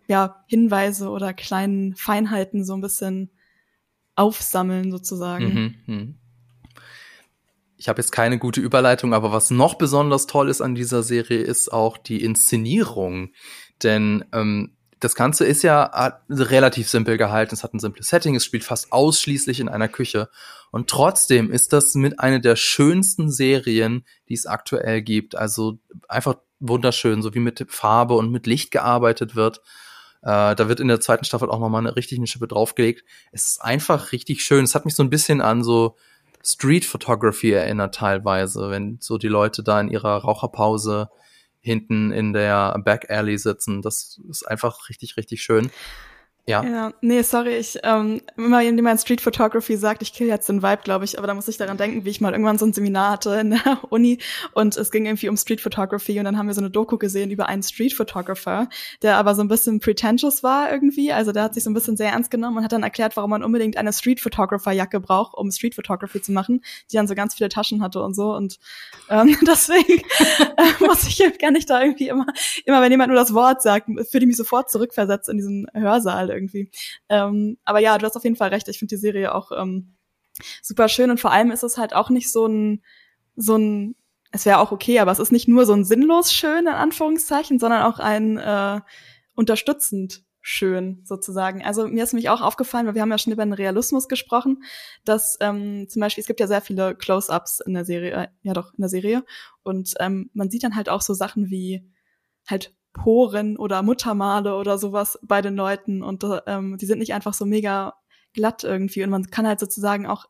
ja, 0.09 0.43
Hinweise 0.47 1.11
oder 1.11 1.33
kleinen 1.33 1.95
Feinheiten 1.95 2.65
so 2.65 2.75
ein 2.75 2.81
bisschen 2.81 3.31
aufsammeln 4.17 4.91
sozusagen. 4.91 5.75
Mhm, 5.87 5.95
mh. 5.95 6.15
Ich 7.81 7.89
habe 7.89 7.99
jetzt 7.99 8.13
keine 8.13 8.39
gute 8.39 8.61
Überleitung, 8.61 9.15
aber 9.15 9.33
was 9.33 9.51
noch 9.51 9.77
besonders 9.77 10.27
toll 10.27 10.51
ist 10.51 10.61
an 10.61 10.75
dieser 10.75 11.03
Serie, 11.03 11.39
ist 11.39 11.73
auch 11.73 11.97
die 11.97 12.23
Inszenierung. 12.23 13.33
Denn 13.83 14.23
ähm, 14.35 14.77
das 14.99 15.15
Ganze 15.15 15.47
ist 15.47 15.63
ja 15.63 16.21
relativ 16.29 16.91
simpel 16.91 17.17
gehalten. 17.17 17.55
Es 17.55 17.65
hat 17.65 17.73
ein 17.73 17.81
simples 17.81 18.09
Setting. 18.09 18.37
Es 18.37 18.45
spielt 18.45 18.65
fast 18.65 18.93
ausschließlich 18.93 19.61
in 19.61 19.71
einer 19.71 19.89
Küche. 19.89 20.29
Und 20.71 20.91
trotzdem 20.91 21.51
ist 21.51 21.73
das 21.73 21.95
mit 21.95 22.21
einer 22.21 22.39
der 22.39 22.55
schönsten 22.55 23.31
Serien, 23.31 24.05
die 24.29 24.35
es 24.35 24.45
aktuell 24.45 25.01
gibt. 25.01 25.35
Also 25.35 25.79
einfach 26.07 26.35
wunderschön, 26.59 27.23
so 27.23 27.33
wie 27.35 27.41
mit 27.41 27.65
Farbe 27.71 28.13
und 28.13 28.31
mit 28.31 28.47
Licht 28.47 28.73
gearbeitet 28.73 29.37
wird. 29.37 29.63
Äh, 30.21 30.55
da 30.55 30.69
wird 30.69 30.81
in 30.81 30.89
der 30.89 31.01
zweiten 31.01 31.25
Staffel 31.25 31.49
auch 31.49 31.61
nochmal 31.61 31.81
eine 31.81 31.97
richtige 31.97 32.27
Schippe 32.27 32.47
draufgelegt. 32.47 33.05
Es 33.33 33.47
ist 33.47 33.63
einfach 33.63 34.13
richtig 34.13 34.43
schön. 34.43 34.65
Es 34.65 34.75
hat 34.75 34.85
mich 34.85 34.95
so 34.95 35.03
ein 35.03 35.09
bisschen 35.09 35.41
an 35.41 35.65
so 35.65 35.97
Street 36.43 36.85
Photography 36.85 37.53
erinnert 37.53 37.95
teilweise, 37.95 38.71
wenn 38.71 38.99
so 39.01 39.19
die 39.19 39.29
Leute 39.29 39.63
da 39.63 39.81
in 39.81 39.89
ihrer 39.89 40.19
Raucherpause 40.19 41.11
hinten 41.61 42.11
in 42.13 42.33
der 42.33 42.79
Back 42.85 43.11
Alley 43.11 43.37
sitzen. 43.37 43.83
Das 43.83 44.21
ist 44.29 44.45
einfach 44.45 44.89
richtig, 44.89 45.17
richtig 45.17 45.43
schön. 45.43 45.71
Ja. 46.47 46.65
ja. 46.65 46.93
Nee, 47.01 47.23
sorry, 47.23 47.57
ich, 47.57 47.79
ähm, 47.83 48.21
immer 48.37 48.61
wenn 48.61 48.77
jemand 48.77 49.01
Street 49.01 49.21
Photography 49.21 49.77
sagt, 49.77 50.03
ich 50.03 50.13
kill 50.13 50.27
jetzt 50.27 50.49
den 50.49 50.63
Vibe, 50.63 50.83
glaube 50.83 51.05
ich, 51.05 51.19
aber 51.19 51.27
da 51.27 51.35
muss 51.35 51.49
ich 51.49 51.57
daran 51.57 51.77
denken, 51.77 52.05
wie 52.05 52.11
ich 52.11 52.21
mal 52.21 52.33
irgendwann 52.33 52.59
so 52.59 52.67
ein 52.67 52.73
Seminar 52.73 53.13
hatte 53.13 53.35
in 53.41 53.51
der 53.51 53.79
Uni 53.91 54.19
und 54.55 54.77
es 54.77 54.91
ging 54.91 55.07
irgendwie 55.07 55.29
um 55.29 55.37
Street 55.37 55.61
Photography 55.61 56.19
und 56.19 56.25
dann 56.25 56.39
haben 56.39 56.47
wir 56.47 56.55
so 56.55 56.61
eine 56.61 56.71
Doku 56.71 56.99
gesehen 56.99 57.31
über 57.31 57.47
einen 57.47 57.63
Street 57.63 57.95
Photographer, 57.95 58.69
der 59.03 59.17
aber 59.17 59.35
so 59.35 59.43
ein 59.43 59.49
bisschen 59.49 59.81
pretentious 59.81 60.43
war 60.43 60.73
irgendwie, 60.73 61.13
also 61.13 61.33
der 61.33 61.45
hat 61.45 61.55
sich 61.55 61.65
so 61.65 61.71
ein 61.71 61.75
bisschen 61.75 61.97
sehr 61.97 62.11
ernst 62.11 62.31
genommen 62.31 62.59
und 62.59 62.65
hat 62.65 62.73
dann 62.73 62.83
erklärt, 62.83 63.17
warum 63.17 63.31
man 63.31 63.45
unbedingt 63.45 63.77
eine 63.77 63.93
Street 63.93 64.21
Photographer 64.21 64.73
Jacke 64.73 64.99
braucht, 64.99 65.35
um 65.35 65.51
Street 65.51 65.75
Photography 65.75 66.23
zu 66.23 66.33
machen, 66.33 66.63
die 66.91 66.97
dann 66.97 67.07
so 67.07 67.15
ganz 67.15 67.35
viele 67.35 67.49
Taschen 67.49 67.83
hatte 67.83 68.03
und 68.03 68.15
so 68.15 68.35
und 68.35 68.59
ähm, 69.09 69.37
deswegen 69.47 70.03
äh, 70.57 70.85
muss 70.85 71.07
ich 71.07 71.21
gar 71.39 71.51
nicht 71.51 71.69
da 71.69 71.83
irgendwie 71.83 72.09
immer, 72.09 72.27
immer 72.65 72.81
wenn 72.83 72.91
jemand 72.91 73.11
nur 73.11 73.19
das 73.19 73.35
Wort 73.35 73.63
sagt, 73.63 73.87
fühle 73.87 74.25
ich 74.25 74.27
mich 74.27 74.37
sofort 74.37 74.71
zurückversetzt 74.71 75.29
in 75.29 75.37
diesen 75.37 75.67
Hörsaal 75.75 76.30
irgendwie. 76.33 76.71
Ähm, 77.09 77.59
aber 77.65 77.81
ja, 77.81 77.99
du 77.99 78.07
hast 78.07 78.17
auf 78.17 78.25
jeden 78.25 78.37
Fall 78.37 78.51
recht. 78.51 78.69
Ich 78.69 78.79
finde 78.79 78.95
die 78.95 79.01
Serie 79.01 79.35
auch 79.35 79.53
ähm, 79.53 79.97
super 80.63 80.89
schön 80.89 81.11
und 81.11 81.21
vor 81.21 81.33
allem 81.33 81.51
ist 81.51 81.63
es 81.63 81.79
halt 81.79 81.95
auch 81.95 82.11
nicht 82.11 82.31
so 82.31 82.47
ein, 82.47 82.83
so 83.37 83.57
ein, 83.57 83.97
es 84.33 84.47
wäre 84.47 84.59
auch 84.59 84.73
okay, 84.73 85.01
aber 85.01 85.13
es 85.13 85.19
ist 85.19 85.33
nicht 85.33 85.49
nur 85.49 85.67
so 85.67 85.73
ein 85.73 85.85
sinnlos 85.85 86.33
schön, 86.33 86.67
in 86.67 86.69
Anführungszeichen, 86.69 87.59
sondern 87.59 87.83
auch 87.83 87.99
ein 87.99 88.39
äh, 88.39 88.81
unterstützend 89.35 90.25
schön 90.43 91.03
sozusagen. 91.05 91.65
Also 91.65 91.87
mir 91.87 92.05
ist 92.05 92.13
nämlich 92.13 92.31
auch 92.31 92.41
aufgefallen, 92.41 92.87
weil 92.87 92.95
wir 92.95 93.03
haben 93.03 93.11
ja 93.11 93.19
schon 93.19 93.33
über 93.33 93.45
den 93.45 93.53
Realismus 93.53 94.09
gesprochen, 94.09 94.63
dass 95.05 95.37
ähm, 95.41 95.87
zum 95.89 96.01
Beispiel 96.01 96.23
es 96.23 96.27
gibt 96.27 96.41
ja 96.41 96.47
sehr 96.47 96.63
viele 96.63 96.95
Close-ups 96.95 97.61
in 97.61 97.75
der 97.75 97.85
Serie, 97.85 98.13
äh, 98.13 98.29
ja 98.43 98.55
doch 98.55 98.73
in 98.73 98.81
der 98.81 98.89
Serie 98.89 99.25
und 99.63 99.95
ähm, 100.01 100.31
man 100.33 100.51
sieht 100.51 100.65
dann 100.65 100.77
halt 100.77 100.89
auch 100.89 101.03
so 101.03 101.13
Sachen 101.13 101.51
wie 101.51 101.85
halt 102.49 102.75
Poren 102.93 103.57
oder 103.57 103.83
Muttermale 103.83 104.57
oder 104.57 104.79
sowas 104.79 105.19
bei 105.23 105.43
den 105.43 105.57
Leuten. 105.57 106.03
Und 106.03 106.25
ähm, 106.47 106.77
die 106.77 106.87
sind 106.87 106.99
nicht 106.99 107.15
einfach 107.15 107.35
so 107.35 107.47
mega 107.47 107.95
glatt 108.33 108.65
irgendwie. 108.65 109.03
Und 109.05 109.11
man 109.11 109.31
kann 109.31 109.47
halt 109.47 109.61
sozusagen 109.61 110.07
auch, 110.07 110.27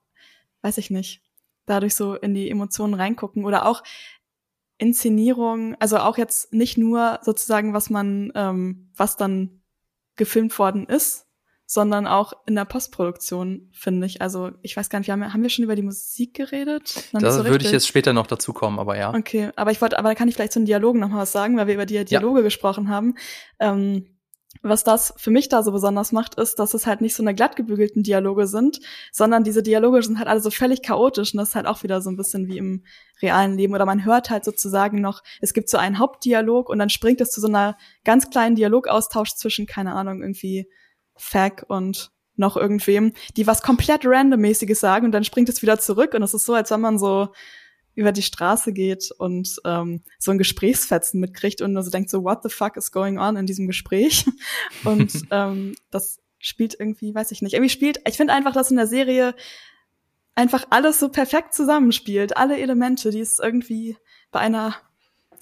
weiß 0.62 0.78
ich 0.78 0.90
nicht, 0.90 1.22
dadurch 1.66 1.94
so 1.94 2.14
in 2.14 2.34
die 2.34 2.50
Emotionen 2.50 2.94
reingucken. 2.94 3.44
Oder 3.44 3.66
auch 3.66 3.82
Inszenierung, 4.78 5.74
also 5.78 5.98
auch 5.98 6.16
jetzt 6.16 6.52
nicht 6.52 6.78
nur 6.78 7.20
sozusagen, 7.22 7.74
was 7.74 7.90
man, 7.90 8.32
ähm, 8.34 8.90
was 8.96 9.16
dann 9.16 9.62
gefilmt 10.16 10.58
worden 10.58 10.86
ist, 10.86 11.26
sondern 11.70 12.08
auch 12.08 12.32
in 12.46 12.56
der 12.56 12.64
Postproduktion, 12.64 13.68
finde 13.70 14.04
ich. 14.04 14.20
Also 14.20 14.50
ich 14.60 14.76
weiß 14.76 14.90
gar 14.90 14.98
nicht, 14.98 15.06
wir 15.06 15.12
haben, 15.12 15.32
haben 15.32 15.42
wir 15.44 15.50
schon 15.50 15.64
über 15.64 15.76
die 15.76 15.82
Musik 15.82 16.34
geredet? 16.34 17.04
da 17.12 17.30
so 17.30 17.44
würde 17.44 17.64
ich 17.64 17.70
jetzt 17.70 17.86
später 17.86 18.12
noch 18.12 18.26
dazu 18.26 18.52
kommen, 18.52 18.80
aber 18.80 18.98
ja. 18.98 19.14
Okay, 19.14 19.52
aber 19.54 19.70
ich 19.70 19.80
wollte, 19.80 19.96
aber 19.96 20.08
da 20.08 20.16
kann 20.16 20.26
ich 20.26 20.34
vielleicht 20.34 20.52
zu 20.52 20.58
den 20.58 20.66
Dialogen 20.66 20.98
noch 20.98 21.10
mal 21.10 21.18
was 21.18 21.30
sagen, 21.30 21.56
weil 21.56 21.68
wir 21.68 21.74
über 21.74 21.86
die 21.86 22.04
Dialoge 22.04 22.40
ja. 22.40 22.42
gesprochen 22.42 22.88
haben. 22.88 23.14
Ähm, 23.60 24.06
was 24.62 24.82
das 24.82 25.14
für 25.16 25.30
mich 25.30 25.48
da 25.48 25.62
so 25.62 25.70
besonders 25.70 26.10
macht, 26.10 26.34
ist, 26.34 26.58
dass 26.58 26.74
es 26.74 26.88
halt 26.88 27.02
nicht 27.02 27.14
so 27.14 27.22
eine 27.22 27.36
glatt 27.36 27.54
gebügelten 27.54 28.02
Dialoge 28.02 28.48
sind, 28.48 28.80
sondern 29.12 29.44
diese 29.44 29.62
Dialoge 29.62 30.02
sind 30.02 30.18
halt 30.18 30.26
alle 30.26 30.40
so 30.40 30.50
völlig 30.50 30.82
chaotisch 30.82 31.34
und 31.34 31.38
das 31.38 31.50
ist 31.50 31.54
halt 31.54 31.66
auch 31.66 31.84
wieder 31.84 32.00
so 32.00 32.10
ein 32.10 32.16
bisschen 32.16 32.48
wie 32.48 32.58
im 32.58 32.84
realen 33.22 33.56
Leben 33.56 33.74
oder 33.74 33.86
man 33.86 34.04
hört 34.04 34.28
halt 34.28 34.44
sozusagen 34.44 35.00
noch, 35.00 35.22
es 35.40 35.54
gibt 35.54 35.68
so 35.68 35.78
einen 35.78 36.00
Hauptdialog 36.00 36.68
und 36.68 36.80
dann 36.80 36.90
springt 36.90 37.20
es 37.20 37.30
zu 37.30 37.40
so 37.40 37.46
einer 37.46 37.78
ganz 38.02 38.28
kleinen 38.28 38.56
Dialogaustausch 38.56 39.36
zwischen, 39.36 39.66
keine 39.66 39.94
Ahnung, 39.94 40.20
irgendwie 40.20 40.66
Fack 41.20 41.64
und 41.68 42.10
noch 42.36 42.56
irgendwem, 42.56 43.12
die 43.36 43.46
was 43.46 43.62
komplett 43.62 44.04
randommäßiges 44.04 44.80
sagen 44.80 45.06
und 45.06 45.12
dann 45.12 45.24
springt 45.24 45.48
es 45.48 45.62
wieder 45.62 45.78
zurück 45.78 46.14
und 46.14 46.22
es 46.22 46.34
ist 46.34 46.46
so, 46.46 46.54
als 46.54 46.70
wenn 46.70 46.80
man 46.80 46.98
so 46.98 47.28
über 47.94 48.12
die 48.12 48.22
Straße 48.22 48.72
geht 48.72 49.10
und 49.18 49.60
ähm, 49.64 50.02
so 50.18 50.30
ein 50.30 50.38
Gesprächsfetzen 50.38 51.20
mitkriegt 51.20 51.60
und 51.60 51.76
also 51.76 51.90
denkt 51.90 52.08
so, 52.08 52.24
what 52.24 52.42
the 52.42 52.48
fuck 52.48 52.76
is 52.76 52.92
going 52.92 53.18
on 53.18 53.36
in 53.36 53.46
diesem 53.46 53.66
Gespräch? 53.66 54.26
Und 54.84 55.12
ähm, 55.30 55.74
das 55.90 56.20
spielt 56.38 56.78
irgendwie, 56.78 57.14
weiß 57.14 57.32
ich 57.32 57.42
nicht, 57.42 57.52
irgendwie 57.52 57.70
spielt, 57.70 58.00
ich 58.06 58.16
finde 58.16 58.32
einfach, 58.32 58.54
dass 58.54 58.70
in 58.70 58.78
der 58.78 58.86
Serie 58.86 59.34
einfach 60.34 60.66
alles 60.70 60.98
so 60.98 61.10
perfekt 61.10 61.52
zusammenspielt. 61.52 62.36
Alle 62.36 62.58
Elemente, 62.58 63.10
die 63.10 63.20
es 63.20 63.38
irgendwie 63.38 63.96
bei 64.30 64.40
einer 64.40 64.76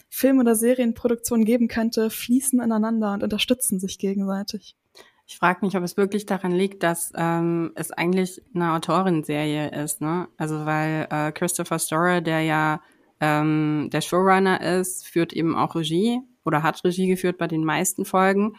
Film- 0.09 0.41
oder 0.41 0.57
Serienproduktion 0.57 1.45
geben 1.45 1.69
könnte, 1.69 2.11
fließen 2.11 2.61
ineinander 2.61 3.13
und 3.13 3.23
unterstützen 3.23 3.79
sich 3.79 3.99
gegenseitig. 3.99 4.75
Ich 5.31 5.37
frage 5.37 5.59
mich, 5.67 5.77
ob 5.77 5.83
es 5.83 5.99
wirklich 5.99 6.25
daran 6.25 6.53
liegt, 6.53 6.83
dass 6.83 7.13
ähm, 7.15 7.73
es 7.75 7.91
eigentlich 7.91 8.41
eine 8.55 8.73
Autorenserie 8.73 9.69
ist, 9.69 10.01
ne? 10.01 10.27
Also 10.39 10.65
weil 10.65 11.07
äh, 11.11 11.33
Christopher 11.33 11.79
Storer, 11.79 12.23
der 12.23 12.41
ja 12.41 12.81
ähm, 13.21 13.91
der 13.93 14.01
Showrunner 14.01 14.63
ist, 14.63 15.07
führt 15.07 15.35
eben 15.35 15.55
auch 15.55 15.75
Regie 15.75 16.21
oder 16.47 16.63
hat 16.63 16.83
Regie 16.83 17.09
geführt 17.09 17.37
bei 17.37 17.47
den 17.47 17.63
meisten 17.63 18.07
Folgen. 18.07 18.57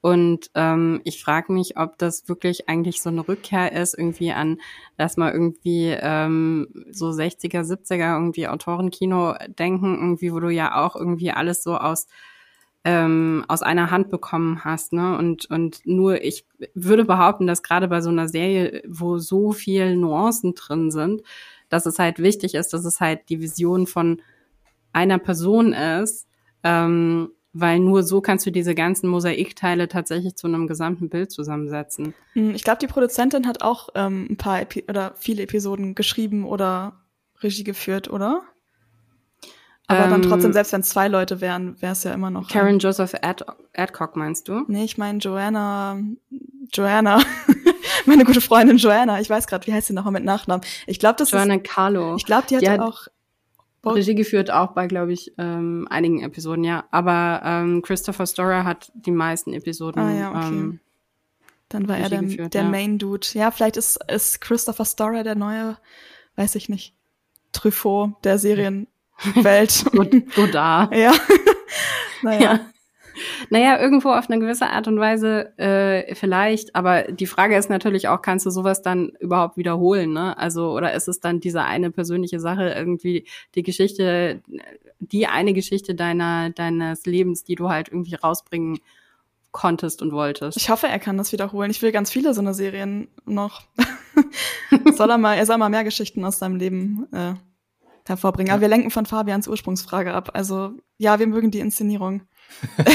Und 0.00 0.50
ähm, 0.54 1.02
ich 1.04 1.22
frage 1.22 1.52
mich, 1.52 1.76
ob 1.76 1.98
das 1.98 2.26
wirklich 2.30 2.66
eigentlich 2.66 3.02
so 3.02 3.10
eine 3.10 3.28
Rückkehr 3.28 3.72
ist, 3.72 3.92
irgendwie 3.92 4.32
an, 4.32 4.58
dass 4.96 5.18
mal 5.18 5.32
irgendwie 5.32 5.88
ähm, 6.00 6.68
so 6.92 7.08
60er, 7.10 7.60
70er 7.60 8.14
irgendwie 8.14 8.48
Autorenkino 8.48 9.34
denken, 9.48 9.94
irgendwie, 9.96 10.32
wo 10.32 10.40
du 10.40 10.48
ja 10.48 10.82
auch 10.82 10.96
irgendwie 10.96 11.30
alles 11.30 11.62
so 11.62 11.76
aus 11.76 12.06
ähm, 12.86 13.44
aus 13.48 13.62
einer 13.62 13.90
Hand 13.90 14.10
bekommen 14.10 14.64
hast, 14.64 14.92
ne? 14.92 15.18
Und 15.18 15.50
und 15.50 15.80
nur 15.84 16.22
ich 16.22 16.46
würde 16.72 17.04
behaupten, 17.04 17.48
dass 17.48 17.64
gerade 17.64 17.88
bei 17.88 18.00
so 18.00 18.10
einer 18.10 18.28
Serie, 18.28 18.80
wo 18.86 19.18
so 19.18 19.50
viel 19.50 19.96
Nuancen 19.96 20.54
drin 20.54 20.92
sind, 20.92 21.22
dass 21.68 21.84
es 21.84 21.98
halt 21.98 22.20
wichtig 22.20 22.54
ist, 22.54 22.72
dass 22.72 22.84
es 22.84 23.00
halt 23.00 23.28
die 23.28 23.40
Vision 23.40 23.88
von 23.88 24.22
einer 24.92 25.18
Person 25.18 25.72
ist, 25.72 26.28
ähm, 26.62 27.32
weil 27.52 27.80
nur 27.80 28.04
so 28.04 28.20
kannst 28.20 28.46
du 28.46 28.52
diese 28.52 28.76
ganzen 28.76 29.08
Mosaikteile 29.08 29.88
tatsächlich 29.88 30.36
zu 30.36 30.46
einem 30.46 30.68
gesamten 30.68 31.08
Bild 31.08 31.32
zusammensetzen. 31.32 32.14
Hm, 32.34 32.54
ich 32.54 32.62
glaube, 32.62 32.78
die 32.78 32.86
Produzentin 32.86 33.48
hat 33.48 33.62
auch 33.62 33.88
ähm, 33.96 34.28
ein 34.30 34.36
paar 34.36 34.62
Epi 34.62 34.84
oder 34.88 35.14
viele 35.16 35.42
Episoden 35.42 35.96
geschrieben 35.96 36.44
oder 36.44 37.00
Regie 37.42 37.64
geführt, 37.64 38.08
oder? 38.08 38.42
Aber 39.88 40.04
ähm, 40.04 40.10
dann 40.10 40.22
trotzdem, 40.22 40.52
selbst 40.52 40.72
wenn 40.72 40.80
es 40.80 40.88
zwei 40.88 41.08
Leute 41.08 41.40
wären, 41.40 41.80
wäre 41.80 41.92
es 41.92 42.02
ja 42.02 42.12
immer 42.12 42.30
noch. 42.30 42.48
Karen 42.48 42.74
ähm, 42.74 42.78
Joseph 42.78 43.14
Ad 43.22 43.44
Adcock 43.74 44.16
meinst 44.16 44.48
du? 44.48 44.64
Nee, 44.66 44.84
ich 44.84 44.98
meine 44.98 45.18
Joanna, 45.18 45.98
Joanna, 46.72 47.20
meine 48.06 48.24
gute 48.24 48.40
Freundin 48.40 48.78
Joanna. 48.78 49.20
Ich 49.20 49.30
weiß 49.30 49.46
gerade, 49.46 49.66
wie 49.66 49.72
heißt 49.72 49.86
sie 49.86 49.92
nochmal 49.92 50.12
mit 50.12 50.24
Nachnamen? 50.24 50.64
Ich 50.86 50.98
glaube, 50.98 51.16
das 51.18 51.30
Joanna 51.30 51.56
ist. 51.56 51.64
Carlo. 51.64 52.16
Ich 52.16 52.24
glaube, 52.24 52.46
die, 52.48 52.58
die 52.58 52.68
hat 52.68 52.80
auch 52.80 53.06
Regie 53.84 54.16
geführt, 54.16 54.50
auch 54.50 54.72
bei, 54.72 54.88
glaube 54.88 55.12
ich, 55.12 55.32
ähm, 55.38 55.86
einigen 55.88 56.22
Episoden, 56.22 56.64
ja. 56.64 56.84
Aber 56.90 57.42
ähm, 57.44 57.82
Christopher 57.82 58.26
Storer 58.26 58.64
hat 58.64 58.90
die 58.94 59.12
meisten 59.12 59.52
Episoden. 59.52 60.02
Ah, 60.02 60.12
ja, 60.12 60.30
okay. 60.30 60.48
Ähm, 60.48 60.80
Dann 61.68 61.86
war 61.86 61.96
Regie 61.96 62.04
er 62.04 62.10
der, 62.10 62.22
geführt, 62.22 62.54
der 62.54 62.62
ja. 62.64 62.68
Main 62.68 62.98
Dude. 62.98 63.26
Ja, 63.34 63.52
vielleicht 63.52 63.76
ist, 63.76 63.98
ist 64.10 64.40
Christopher 64.40 64.84
Storer 64.84 65.22
der 65.22 65.36
neue, 65.36 65.76
weiß 66.34 66.56
ich 66.56 66.68
nicht, 66.68 66.94
Truffaut 67.52 68.12
der 68.24 68.38
Serien. 68.38 68.88
Welt. 69.34 69.84
Godard. 70.34 70.94
ja. 70.94 71.12
naja. 72.22 72.40
Ja. 72.40 72.60
Naja, 73.48 73.80
irgendwo 73.80 74.10
auf 74.10 74.28
eine 74.28 74.38
gewisse 74.38 74.68
Art 74.68 74.88
und 74.88 74.98
Weise 74.98 75.58
äh, 75.58 76.14
vielleicht, 76.14 76.76
aber 76.76 77.04
die 77.04 77.26
Frage 77.26 77.56
ist 77.56 77.70
natürlich 77.70 78.08
auch, 78.08 78.20
kannst 78.20 78.44
du 78.44 78.50
sowas 78.50 78.82
dann 78.82 79.12
überhaupt 79.20 79.56
wiederholen, 79.56 80.12
ne? 80.12 80.36
Also, 80.36 80.72
oder 80.72 80.92
ist 80.92 81.08
es 81.08 81.20
dann 81.20 81.40
diese 81.40 81.62
eine 81.62 81.90
persönliche 81.90 82.40
Sache, 82.40 82.68
irgendwie 82.68 83.26
die 83.54 83.62
Geschichte, 83.62 84.42
die 84.98 85.26
eine 85.26 85.54
Geschichte 85.54 85.94
deiner, 85.94 86.50
deines 86.50 87.06
Lebens, 87.06 87.42
die 87.44 87.54
du 87.54 87.70
halt 87.70 87.88
irgendwie 87.88 88.16
rausbringen 88.16 88.80
konntest 89.52 90.02
und 90.02 90.12
wolltest. 90.12 90.58
Ich 90.58 90.68
hoffe, 90.68 90.86
er 90.86 90.98
kann 90.98 91.16
das 91.16 91.32
wiederholen. 91.32 91.70
Ich 91.70 91.80
will 91.80 91.90
ganz 91.90 92.10
viele 92.10 92.34
so 92.34 92.42
eine 92.42 92.52
Serien 92.52 93.08
noch. 93.24 93.62
soll 94.94 95.10
er 95.10 95.16
mal, 95.16 95.38
er 95.38 95.46
soll 95.46 95.56
mal 95.56 95.70
mehr 95.70 95.84
Geschichten 95.84 96.24
aus 96.26 96.38
seinem 96.38 96.56
Leben 96.56 97.06
äh, 97.12 97.32
hervorbringen. 98.08 98.52
Aber 98.52 98.60
wir 98.60 98.68
lenken 98.68 98.90
von 98.90 99.06
Fabians 99.06 99.48
Ursprungsfrage 99.48 100.12
ab. 100.12 100.30
Also 100.34 100.72
ja, 100.98 101.18
wir 101.18 101.26
mögen 101.26 101.50
die 101.50 101.60
Inszenierung. 101.60 102.22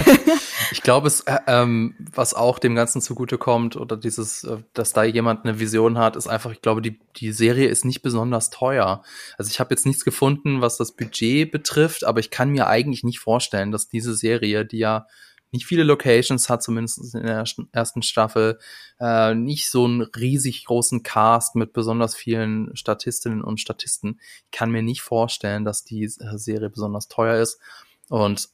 ich 0.71 0.81
glaube, 0.81 1.07
es, 1.07 1.21
äh, 1.21 1.37
ähm, 1.47 1.95
was 2.13 2.33
auch 2.33 2.57
dem 2.57 2.73
Ganzen 2.73 3.01
zugute 3.01 3.37
kommt 3.37 3.75
oder 3.75 3.97
dieses, 3.97 4.43
äh, 4.43 4.57
dass 4.73 4.93
da 4.93 5.03
jemand 5.03 5.45
eine 5.45 5.59
Vision 5.59 5.97
hat, 5.97 6.15
ist 6.15 6.27
einfach, 6.27 6.51
ich 6.51 6.61
glaube, 6.61 6.81
die, 6.81 6.99
die 7.17 7.31
Serie 7.31 7.67
ist 7.67 7.85
nicht 7.85 8.01
besonders 8.01 8.49
teuer. 8.49 9.03
Also 9.37 9.51
ich 9.51 9.59
habe 9.59 9.73
jetzt 9.73 9.85
nichts 9.85 10.05
gefunden, 10.05 10.61
was 10.61 10.77
das 10.77 10.95
Budget 10.95 11.51
betrifft, 11.51 12.05
aber 12.05 12.19
ich 12.19 12.31
kann 12.31 12.49
mir 12.49 12.67
eigentlich 12.67 13.03
nicht 13.03 13.19
vorstellen, 13.19 13.71
dass 13.71 13.87
diese 13.87 14.15
Serie, 14.15 14.65
die 14.65 14.79
ja 14.79 15.05
nicht 15.51 15.65
viele 15.65 15.83
Locations 15.83 16.49
hat, 16.49 16.63
zumindest 16.63 17.13
in 17.13 17.25
der 17.25 17.43
ersten 17.71 18.01
Staffel, 18.03 18.57
äh, 18.99 19.35
nicht 19.35 19.69
so 19.69 19.85
einen 19.85 20.01
riesig 20.01 20.65
großen 20.65 21.03
Cast 21.03 21.55
mit 21.55 21.73
besonders 21.73 22.15
vielen 22.15 22.75
Statistinnen 22.75 23.43
und 23.43 23.59
Statisten. 23.59 24.19
Ich 24.45 24.51
kann 24.51 24.71
mir 24.71 24.81
nicht 24.81 25.01
vorstellen, 25.01 25.65
dass 25.65 25.83
die 25.83 26.03
äh, 26.03 26.37
Serie 26.37 26.69
besonders 26.69 27.09
teuer 27.09 27.41
ist. 27.41 27.59
Und 28.09 28.49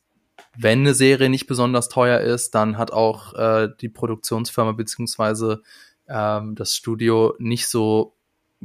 wenn 0.58 0.80
eine 0.80 0.94
Serie 0.94 1.30
nicht 1.30 1.48
besonders 1.48 1.90
teuer 1.90 2.20
ist, 2.20 2.56
dann 2.56 2.78
hat 2.78 2.92
auch 2.92 3.34
äh, 3.36 3.70
die 3.80 3.90
Produktionsfirma 3.90 4.72
beziehungsweise 4.72 5.62
ähm, 6.08 6.56
das 6.56 6.76
Studio 6.76 7.36
nicht 7.38 7.68
so 7.68 8.16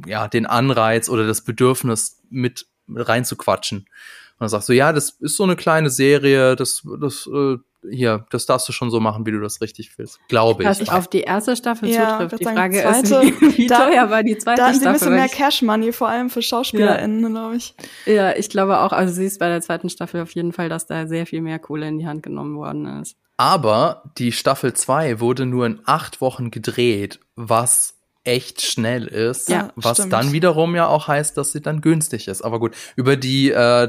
ja 0.07 0.29
den 0.29 0.47
Anreiz 0.47 1.09
oder 1.11 1.27
das 1.27 1.43
Bedürfnis 1.43 2.23
mit 2.31 2.67
reinzuquatschen. 2.89 3.81
Und 3.81 4.41
dann 4.41 4.49
sagst 4.49 4.69
du, 4.71 4.73
ja, 4.73 4.93
das 4.93 5.11
ist 5.21 5.37
so 5.37 5.45
eine 5.45 5.57
kleine 5.57 5.91
Serie, 5.91 6.57
das, 6.57 6.83
das 6.99 7.27
äh, 7.27 7.59
hier, 7.89 8.27
das 8.31 8.47
darfst 8.47 8.69
du 8.69 8.73
schon 8.73 8.91
so 8.91 9.01
machen, 9.01 9.27
wie 9.27 9.33
du 9.33 9.41
das 9.41 9.61
richtig 9.61 9.97
willst. 9.99 10.21
Glaube 10.29 10.63
ich. 10.63 10.69
Was 10.69 10.89
auf 10.89 11.09
die 11.09 11.23
erste 11.23 11.57
Staffel 11.57 11.89
ja, 11.89 12.19
zutrifft. 12.19 12.41
Die 12.41 12.45
Frage 12.45 12.81
zweite, 12.81 13.15
ist, 13.27 13.41
wie, 13.41 13.59
wie 13.59 13.67
da, 13.67 13.87
teuer 13.87 14.11
war 14.11 14.23
die 14.23 14.39
zweite 14.39 14.61
da 14.61 14.69
Staffel? 14.69 14.83
Da 14.83 14.91
ein 14.91 14.93
bisschen 14.95 15.15
mehr 15.15 15.29
Cash 15.29 15.63
Money, 15.63 15.93
vor 15.93 16.09
allem 16.09 16.31
für 16.31 16.43
SchauspielerInnen, 16.43 17.23
ja. 17.23 17.29
glaube 17.29 17.57
ich. 17.57 17.75
Ja, 18.07 18.37
ich 18.37 18.49
glaube 18.49 18.81
auch. 18.81 18.93
Also 18.93 19.15
siehst 19.15 19.39
bei 19.39 19.49
der 19.49 19.61
zweiten 19.61 19.91
Staffel 19.91 20.23
auf 20.23 20.31
jeden 20.33 20.53
Fall, 20.53 20.69
dass 20.69 20.87
da 20.87 21.07
sehr 21.07 21.27
viel 21.27 21.41
mehr 21.41 21.59
Kohle 21.59 21.89
in 21.89 21.99
die 21.99 22.07
Hand 22.07 22.23
genommen 22.23 22.57
worden 22.57 23.01
ist. 23.01 23.17
Aber 23.37 24.05
die 24.19 24.33
Staffel 24.33 24.75
2 24.75 25.21
wurde 25.21 25.47
nur 25.47 25.67
in 25.67 25.81
acht 25.85 26.21
Wochen 26.21 26.51
gedreht, 26.51 27.19
was 27.35 27.95
echt 28.25 28.63
schnell 28.63 29.07
ist, 29.07 29.49
ja, 29.49 29.71
was 29.75 29.99
stimmt. 29.99 30.13
dann 30.13 30.33
wiederum 30.33 30.77
ja 30.77 30.87
auch 30.87 31.09
heißt, 31.09 31.37
dass 31.37 31.53
sie 31.53 31.61
dann 31.61 31.81
günstig 31.81 32.29
ist. 32.29 32.43
Aber 32.43 32.61
gut, 32.61 32.77
über 32.95 33.17
die 33.17 33.51
äh, 33.51 33.89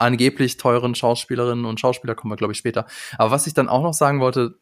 angeblich 0.00 0.56
teuren 0.56 0.94
Schauspielerinnen 0.94 1.64
und 1.64 1.80
Schauspieler 1.80 2.14
kommen 2.14 2.32
wir, 2.32 2.36
glaube 2.36 2.52
ich, 2.52 2.58
später. 2.58 2.86
Aber 3.18 3.30
was 3.30 3.46
ich 3.46 3.54
dann 3.54 3.68
auch 3.68 3.82
noch 3.82 3.94
sagen 3.94 4.20
wollte, 4.20 4.58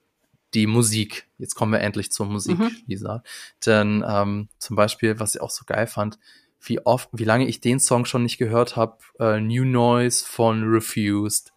die 0.55 0.67
Musik. 0.67 1.29
Jetzt 1.39 1.55
kommen 1.55 1.73
wir 1.73 1.81
endlich 1.81 2.11
zur 2.11 2.27
Musik, 2.27 2.59
mhm. 2.59 2.71
Lisa. 2.87 3.23
Denn 3.67 4.05
ähm, 4.09 4.49
zum 4.59 4.77
Beispiel, 4.77 5.21
was 5.21 5.35
ich 5.35 5.41
auch 5.41 5.51
so 5.51 5.65
geil 5.67 5.87
fand, 5.87 6.19
wie 6.61 6.85
oft, 6.85 7.11
wie 7.13 7.25
lange 7.25 7.47
ich 7.47 7.61
den 7.61 7.81
Song 7.81 8.05
schon 8.05 8.23
nicht 8.23 8.39
gehört 8.39 8.77
habe, 8.77 8.99
äh, 9.21 9.41
New 9.41 9.65
Noise 9.65 10.25
von 10.25 10.65
Refused. 10.65 11.53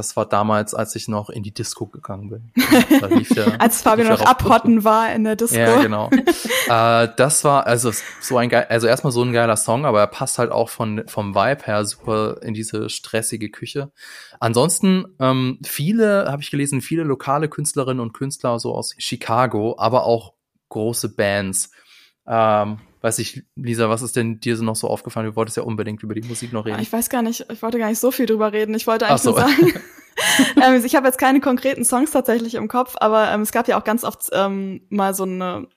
Das 0.00 0.16
war 0.16 0.24
damals, 0.24 0.72
als 0.72 0.96
ich 0.96 1.08
noch 1.08 1.28
in 1.28 1.42
die 1.42 1.52
Disco 1.52 1.84
gegangen 1.84 2.30
bin. 2.30 2.52
Der, 3.36 3.60
als 3.60 3.82
Fabian 3.82 4.08
noch 4.08 4.22
abhotten 4.22 4.82
war 4.82 5.12
in 5.12 5.24
der 5.24 5.36
Disco. 5.36 5.58
Ja, 5.58 5.82
genau. 5.82 6.08
äh, 6.68 7.08
das 7.18 7.44
war 7.44 7.66
also 7.66 7.92
so 8.22 8.38
ein 8.38 8.48
geil, 8.48 8.64
also 8.70 8.86
erstmal 8.86 9.12
so 9.12 9.22
ein 9.22 9.34
geiler 9.34 9.58
Song, 9.58 9.84
aber 9.84 10.00
er 10.00 10.06
passt 10.06 10.38
halt 10.38 10.52
auch 10.52 10.70
von 10.70 11.02
vom 11.06 11.34
Vibe 11.34 11.66
her 11.66 11.84
super 11.84 12.40
in 12.40 12.54
diese 12.54 12.88
stressige 12.88 13.50
Küche. 13.50 13.92
Ansonsten 14.40 15.04
ähm, 15.18 15.58
viele, 15.66 16.32
habe 16.32 16.40
ich 16.40 16.50
gelesen, 16.50 16.80
viele 16.80 17.02
lokale 17.02 17.50
Künstlerinnen 17.50 18.00
und 18.00 18.14
Künstler 18.14 18.58
so 18.58 18.74
aus 18.74 18.94
Chicago, 18.96 19.76
aber 19.78 20.04
auch 20.04 20.32
große 20.70 21.14
Bands. 21.14 21.72
Ähm, 22.26 22.78
weiß 23.00 23.18
ich, 23.18 23.42
Lisa, 23.56 23.88
was 23.88 24.02
ist 24.02 24.16
denn 24.16 24.40
dir 24.40 24.56
so 24.56 24.64
noch 24.64 24.76
so 24.76 24.88
aufgefallen? 24.88 25.26
Du 25.26 25.36
wolltest 25.36 25.56
ja 25.56 25.62
unbedingt 25.62 26.02
über 26.02 26.14
die 26.14 26.22
Musik 26.22 26.52
noch 26.52 26.66
reden. 26.66 26.80
Ich 26.80 26.92
weiß 26.92 27.08
gar 27.08 27.22
nicht, 27.22 27.46
ich 27.50 27.62
wollte 27.62 27.78
gar 27.78 27.88
nicht 27.88 27.98
so 27.98 28.10
viel 28.10 28.26
drüber 28.26 28.52
reden. 28.52 28.74
Ich 28.74 28.86
wollte 28.86 29.06
eigentlich 29.06 29.22
so. 29.22 29.30
nur 29.30 29.40
sagen, 29.40 29.72
ähm, 30.62 30.82
ich 30.84 30.94
habe 30.94 31.06
jetzt 31.06 31.18
keine 31.18 31.40
konkreten 31.40 31.84
Songs 31.84 32.10
tatsächlich 32.10 32.54
im 32.54 32.68
Kopf, 32.68 32.96
aber 32.98 33.30
ähm, 33.32 33.42
es 33.42 33.52
gab 33.52 33.68
ja 33.68 33.78
auch 33.78 33.84
ganz 33.84 34.04
oft 34.04 34.28
ähm, 34.32 34.82
mal 34.90 35.14
so 35.14 35.24
eine, 35.24 35.68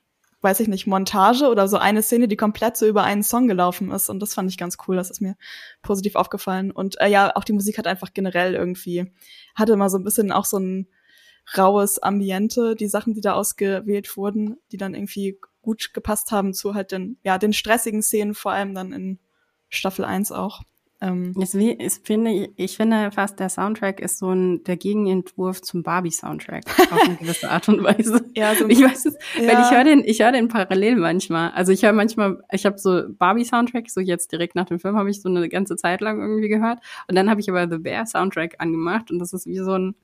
weiß 0.42 0.60
ich 0.60 0.68
nicht, 0.68 0.86
Montage 0.86 1.48
oder 1.48 1.68
so 1.68 1.78
eine 1.78 2.02
Szene, 2.02 2.28
die 2.28 2.36
komplett 2.36 2.76
so 2.76 2.86
über 2.86 3.04
einen 3.04 3.22
Song 3.22 3.48
gelaufen 3.48 3.90
ist. 3.90 4.10
Und 4.10 4.20
das 4.20 4.34
fand 4.34 4.50
ich 4.50 4.58
ganz 4.58 4.76
cool. 4.86 4.96
Das 4.96 5.10
ist 5.10 5.22
mir 5.22 5.36
positiv 5.82 6.16
aufgefallen. 6.16 6.70
Und 6.70 7.00
äh, 7.00 7.08
ja, 7.08 7.34
auch 7.34 7.44
die 7.44 7.54
Musik 7.54 7.78
hat 7.78 7.86
einfach 7.86 8.12
generell 8.12 8.54
irgendwie, 8.54 9.12
hatte 9.54 9.72
immer 9.72 9.88
so 9.88 9.98
ein 9.98 10.04
bisschen 10.04 10.32
auch 10.32 10.44
so 10.44 10.58
ein 10.58 10.88
raues 11.56 12.02
Ambiente, 12.02 12.74
die 12.74 12.88
Sachen, 12.88 13.14
die 13.14 13.20
da 13.20 13.34
ausgewählt 13.34 14.16
wurden, 14.16 14.56
die 14.72 14.76
dann 14.76 14.94
irgendwie 14.94 15.38
gut 15.64 15.92
gepasst 15.94 16.30
haben 16.30 16.54
zu 16.54 16.74
halt 16.74 16.92
den, 16.92 17.18
ja, 17.24 17.38
den 17.38 17.52
stressigen 17.52 18.02
Szenen, 18.02 18.34
vor 18.34 18.52
allem 18.52 18.74
dann 18.74 18.92
in 18.92 19.18
Staffel 19.68 20.04
1 20.04 20.30
auch. 20.32 20.62
Ähm, 21.00 21.34
ich, 21.38 21.54
ich, 21.54 21.92
finde, 22.02 22.48
ich 22.56 22.76
finde 22.76 23.10
fast, 23.10 23.38
der 23.40 23.48
Soundtrack 23.48 24.00
ist 24.00 24.18
so 24.18 24.30
ein 24.30 24.62
der 24.64 24.76
Gegenentwurf 24.76 25.60
zum 25.60 25.82
Barbie-Soundtrack 25.82 26.64
auf 26.92 27.02
eine 27.02 27.16
gewisse 27.16 27.50
Art 27.50 27.68
und 27.68 27.82
Weise. 27.82 28.24
ja, 28.34 28.54
so, 28.54 28.68
ich 28.68 28.82
weiß 28.82 29.06
es, 29.06 29.14
ja. 29.38 29.48
weil 29.48 29.64
ich 29.64 29.70
höre 29.70 29.84
den, 29.84 30.02
ich 30.04 30.22
höre 30.22 30.32
den 30.32 30.48
parallel 30.48 30.96
manchmal. 30.96 31.50
Also 31.50 31.72
ich 31.72 31.82
höre 31.82 31.92
manchmal, 31.92 32.42
ich 32.52 32.64
habe 32.64 32.78
so 32.78 33.02
Barbie-Soundtrack, 33.08 33.90
so 33.90 34.00
jetzt 34.00 34.32
direkt 34.32 34.54
nach 34.54 34.66
dem 34.66 34.78
Film 34.78 34.96
habe 34.96 35.10
ich 35.10 35.20
so 35.20 35.28
eine 35.28 35.48
ganze 35.48 35.76
Zeit 35.76 36.00
lang 36.00 36.20
irgendwie 36.20 36.48
gehört. 36.48 36.78
Und 37.08 37.16
dann 37.16 37.28
habe 37.28 37.40
ich 37.40 37.50
aber 37.50 37.68
The 37.68 37.78
Bear 37.78 38.06
Soundtrack 38.06 38.54
angemacht 38.58 39.10
und 39.10 39.18
das 39.18 39.32
ist 39.32 39.46
wie 39.46 39.58
so 39.58 39.72
ein, 39.72 39.94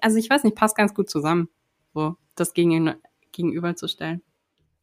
also 0.00 0.16
ich 0.16 0.30
weiß 0.30 0.44
nicht, 0.44 0.56
passt 0.56 0.76
ganz 0.76 0.94
gut 0.94 1.10
zusammen, 1.10 1.48
so 1.94 2.16
das 2.34 2.54
gegen, 2.54 2.94
gegenüberzustellen. 3.32 4.22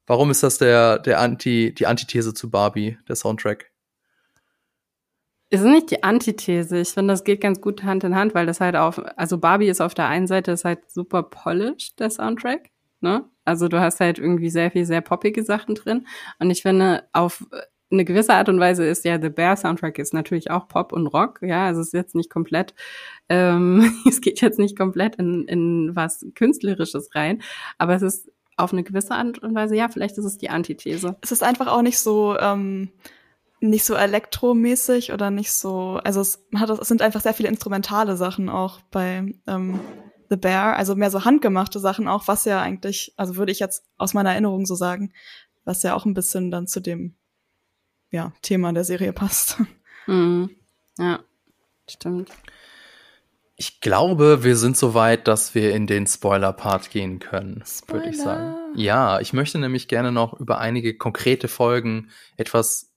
Warum 0.08 0.32
ist 0.32 0.41
das 0.41 0.58
der, 0.58 0.99
der 0.99 1.20
Anti, 1.20 1.74
die 1.74 1.86
Antithese 1.86 2.34
zu 2.34 2.49
Barbie, 2.49 2.97
der 3.08 3.18
Soundtrack? 3.18 3.72
Ist 5.49 5.64
nicht 5.64 5.91
die 5.91 6.03
Antithese. 6.03 6.80
Ich 6.80 6.89
finde, 6.89 7.14
das 7.14 7.24
geht 7.24 7.41
ganz 7.41 7.62
gut 7.62 7.84
Hand 7.84 8.03
in 8.03 8.16
Hand, 8.16 8.34
weil 8.34 8.45
das 8.45 8.60
halt 8.60 8.76
auf, 8.76 9.01
also 9.18 9.38
Barbie 9.38 9.68
ist 9.68 9.82
auf 9.82 9.93
der 9.93 10.08
einen 10.08 10.28
Seite 10.28 10.51
ist 10.51 10.66
halt 10.66 10.89
super 10.89 11.24
polished, 11.24 11.99
der 11.99 12.10
Soundtrack. 12.10 12.70
Ne? 13.01 13.26
Also 13.45 13.68
du 13.68 13.80
hast 13.80 13.99
halt 13.99 14.18
irgendwie 14.18 14.49
sehr 14.49 14.72
viel 14.72 14.86
sehr 14.86 15.01
poppige 15.01 15.43
Sachen 15.43 15.76
drin. 15.76 16.08
Und 16.39 16.51
ich 16.51 16.62
finde, 16.62 17.03
auf 17.14 17.45
eine 17.91 18.03
gewisse 18.03 18.34
Art 18.34 18.49
und 18.49 18.60
Weise 18.60 18.86
ist 18.86 19.05
ja 19.05 19.22
The 19.22 19.30
Bear 19.30 19.55
Soundtrack 19.55 19.97
ist 19.99 20.14
natürlich 20.14 20.51
auch 20.51 20.68
Pop 20.68 20.91
und 20.91 21.08
Rock, 21.08 21.39
ja, 21.41 21.68
also 21.68 21.80
es 21.80 21.88
ist 21.88 21.93
jetzt 21.93 22.16
nicht 22.16 22.30
komplett, 22.30 22.74
ähm, 23.30 23.93
es 24.08 24.20
geht 24.20 24.41
jetzt 24.41 24.60
nicht 24.60 24.78
komplett 24.78 25.16
in, 25.16 25.45
in 25.47 25.95
was 25.95 26.26
Künstlerisches 26.36 27.16
rein, 27.16 27.41
aber 27.78 27.95
es 27.95 28.01
ist 28.01 28.32
auf 28.58 28.74
eine 28.74 28.84
gewisse 28.84 29.14
Art 29.14 29.39
und 29.39 29.55
Weise, 29.55 29.76
ja, 29.76 29.88
vielleicht 29.88 30.18
ist 30.18 30.26
es 30.26 30.38
die 30.38 30.49
Antithese. 30.49 31.16
Es 31.22 31.32
ist 31.32 31.43
einfach 31.43 31.68
auch 31.68 31.84
nicht 31.84 31.99
so, 31.99 32.38
ähm, 32.38 32.91
nicht 33.60 33.86
so 33.86 33.95
elektromäßig 33.95 35.14
oder 35.14 35.32
nicht 35.32 35.51
so, 35.51 35.99
also 36.03 36.22
es, 36.22 36.43
hat, 36.55 36.70
es 36.70 36.88
sind 36.88 37.01
einfach 37.01 37.22
sehr 37.22 37.34
viele 37.34 37.49
instrumentale 37.49 38.18
Sachen 38.18 38.49
auch 38.49 38.82
bei 38.91 39.34
ähm, 39.47 39.80
The 40.30 40.36
Bear, 40.36 40.76
also 40.76 40.95
mehr 40.95 41.12
so 41.12 41.24
handgemachte 41.24 41.80
Sachen 41.80 42.08
auch, 42.08 42.28
was 42.28 42.45
ja 42.45 42.62
eigentlich, 42.62 43.14
also 43.16 43.38
würde 43.38 43.51
ich 43.51 43.60
jetzt 43.60 43.86
aus 43.97 44.14
meiner 44.14 44.32
Erinnerung 44.32 44.66
so 44.66 44.76
sagen, 44.76 45.14
was 45.64 45.84
ja 45.84 45.95
auch 45.95 46.05
ein 46.05 46.14
bisschen 46.14 46.51
dann 46.51 46.68
zu 46.68 46.82
dem 46.82 47.16
ja, 48.10 48.34
Thema 48.41 48.74
der 48.74 48.84
Serie 48.84 49.14
passt. 49.14 49.58
Mhm. 50.08 50.49
Ja, 50.97 51.20
stimmt. 51.89 52.32
Ich 53.60 53.82
glaube, 53.82 54.43
wir 54.43 54.55
sind 54.55 54.78
so 54.78 54.93
weit, 54.93 55.28
dass 55.28 55.55
wir 55.55 55.74
in 55.74 55.88
den 55.88 56.05
Spoiler-Part 56.05 56.91
gehen 56.91 57.18
können, 57.18 57.64
würde 57.88 58.10
ich 58.10 58.18
sagen. 58.18 58.55
Ja, 58.76 59.20
ich 59.20 59.34
möchte 59.34 59.58
nämlich 59.58 59.88
gerne 59.88 60.12
noch 60.12 60.39
über 60.39 60.60
einige 60.60 60.95
konkrete 60.95 61.47
Folgen 61.47 62.12
etwas 62.36 62.93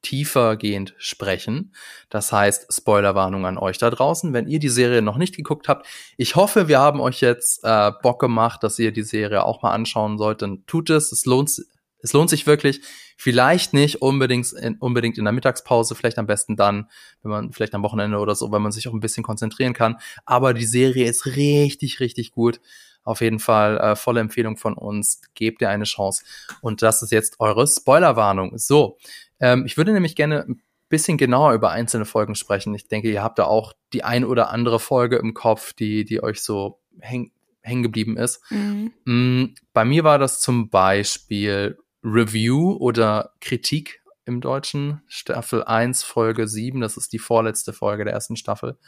tiefergehend 0.00 0.94
sprechen. 0.96 1.74
Das 2.08 2.32
heißt, 2.32 2.72
Spoilerwarnung 2.72 3.44
an 3.44 3.58
euch 3.58 3.76
da 3.76 3.90
draußen, 3.90 4.32
wenn 4.32 4.48
ihr 4.48 4.60
die 4.60 4.70
Serie 4.70 5.02
noch 5.02 5.18
nicht 5.18 5.36
geguckt 5.36 5.68
habt. 5.68 5.86
Ich 6.16 6.36
hoffe, 6.36 6.68
wir 6.68 6.78
haben 6.78 7.02
euch 7.02 7.20
jetzt 7.20 7.62
äh, 7.64 7.92
Bock 8.02 8.18
gemacht, 8.18 8.62
dass 8.62 8.78
ihr 8.78 8.92
die 8.92 9.02
Serie 9.02 9.44
auch 9.44 9.60
mal 9.60 9.72
anschauen 9.72 10.16
sollt. 10.16 10.40
Dann 10.40 10.64
tut 10.66 10.88
es. 10.88 11.12
Es 11.12 11.26
lohnt, 11.26 11.50
es 11.98 12.12
lohnt 12.14 12.30
sich 12.30 12.46
wirklich. 12.46 12.80
Vielleicht 13.20 13.74
nicht 13.74 14.00
unbedingt 14.00 14.52
in, 14.52 14.76
unbedingt 14.76 15.18
in 15.18 15.24
der 15.24 15.32
Mittagspause, 15.32 15.96
vielleicht 15.96 16.18
am 16.18 16.26
besten 16.28 16.54
dann, 16.54 16.88
wenn 17.22 17.32
man 17.32 17.52
vielleicht 17.52 17.74
am 17.74 17.82
Wochenende 17.82 18.18
oder 18.18 18.36
so, 18.36 18.52
wenn 18.52 18.62
man 18.62 18.70
sich 18.70 18.86
auch 18.86 18.92
ein 18.92 19.00
bisschen 19.00 19.24
konzentrieren 19.24 19.72
kann. 19.72 19.96
Aber 20.24 20.54
die 20.54 20.64
Serie 20.64 21.10
ist 21.10 21.26
richtig, 21.26 21.98
richtig 21.98 22.30
gut. 22.30 22.60
Auf 23.02 23.20
jeden 23.20 23.40
Fall 23.40 23.76
äh, 23.78 23.96
volle 23.96 24.20
Empfehlung 24.20 24.56
von 24.56 24.74
uns. 24.74 25.20
Gebt 25.34 25.60
ihr 25.62 25.68
eine 25.68 25.82
Chance. 25.82 26.22
Und 26.60 26.80
das 26.82 27.02
ist 27.02 27.10
jetzt 27.10 27.40
eure 27.40 27.66
Spoilerwarnung. 27.66 28.56
So, 28.56 28.98
ähm, 29.40 29.66
ich 29.66 29.76
würde 29.76 29.92
nämlich 29.92 30.14
gerne 30.14 30.44
ein 30.44 30.62
bisschen 30.88 31.18
genauer 31.18 31.54
über 31.54 31.70
einzelne 31.70 32.04
Folgen 32.04 32.36
sprechen. 32.36 32.72
Ich 32.74 32.86
denke, 32.86 33.10
ihr 33.10 33.24
habt 33.24 33.40
da 33.40 33.46
auch 33.46 33.72
die 33.92 34.04
ein 34.04 34.24
oder 34.24 34.50
andere 34.50 34.78
Folge 34.78 35.16
im 35.16 35.34
Kopf, 35.34 35.72
die, 35.72 36.04
die 36.04 36.22
euch 36.22 36.40
so 36.40 36.78
hängen 37.00 37.32
hängen 37.62 37.82
geblieben 37.82 38.16
ist. 38.16 38.40
Mhm. 38.50 38.92
Mm, 39.04 39.54
bei 39.72 39.84
mir 39.84 40.04
war 40.04 40.18
das 40.18 40.40
zum 40.40 40.70
Beispiel 40.70 41.78
Review 42.12 42.72
oder 42.72 43.32
Kritik 43.40 44.02
im 44.24 44.40
Deutschen, 44.40 45.02
Staffel 45.06 45.64
1, 45.64 46.02
Folge 46.02 46.46
7, 46.46 46.80
das 46.80 46.96
ist 46.96 47.12
die 47.12 47.18
vorletzte 47.18 47.72
Folge 47.72 48.04
der 48.04 48.12
ersten 48.12 48.36
Staffel. 48.36 48.78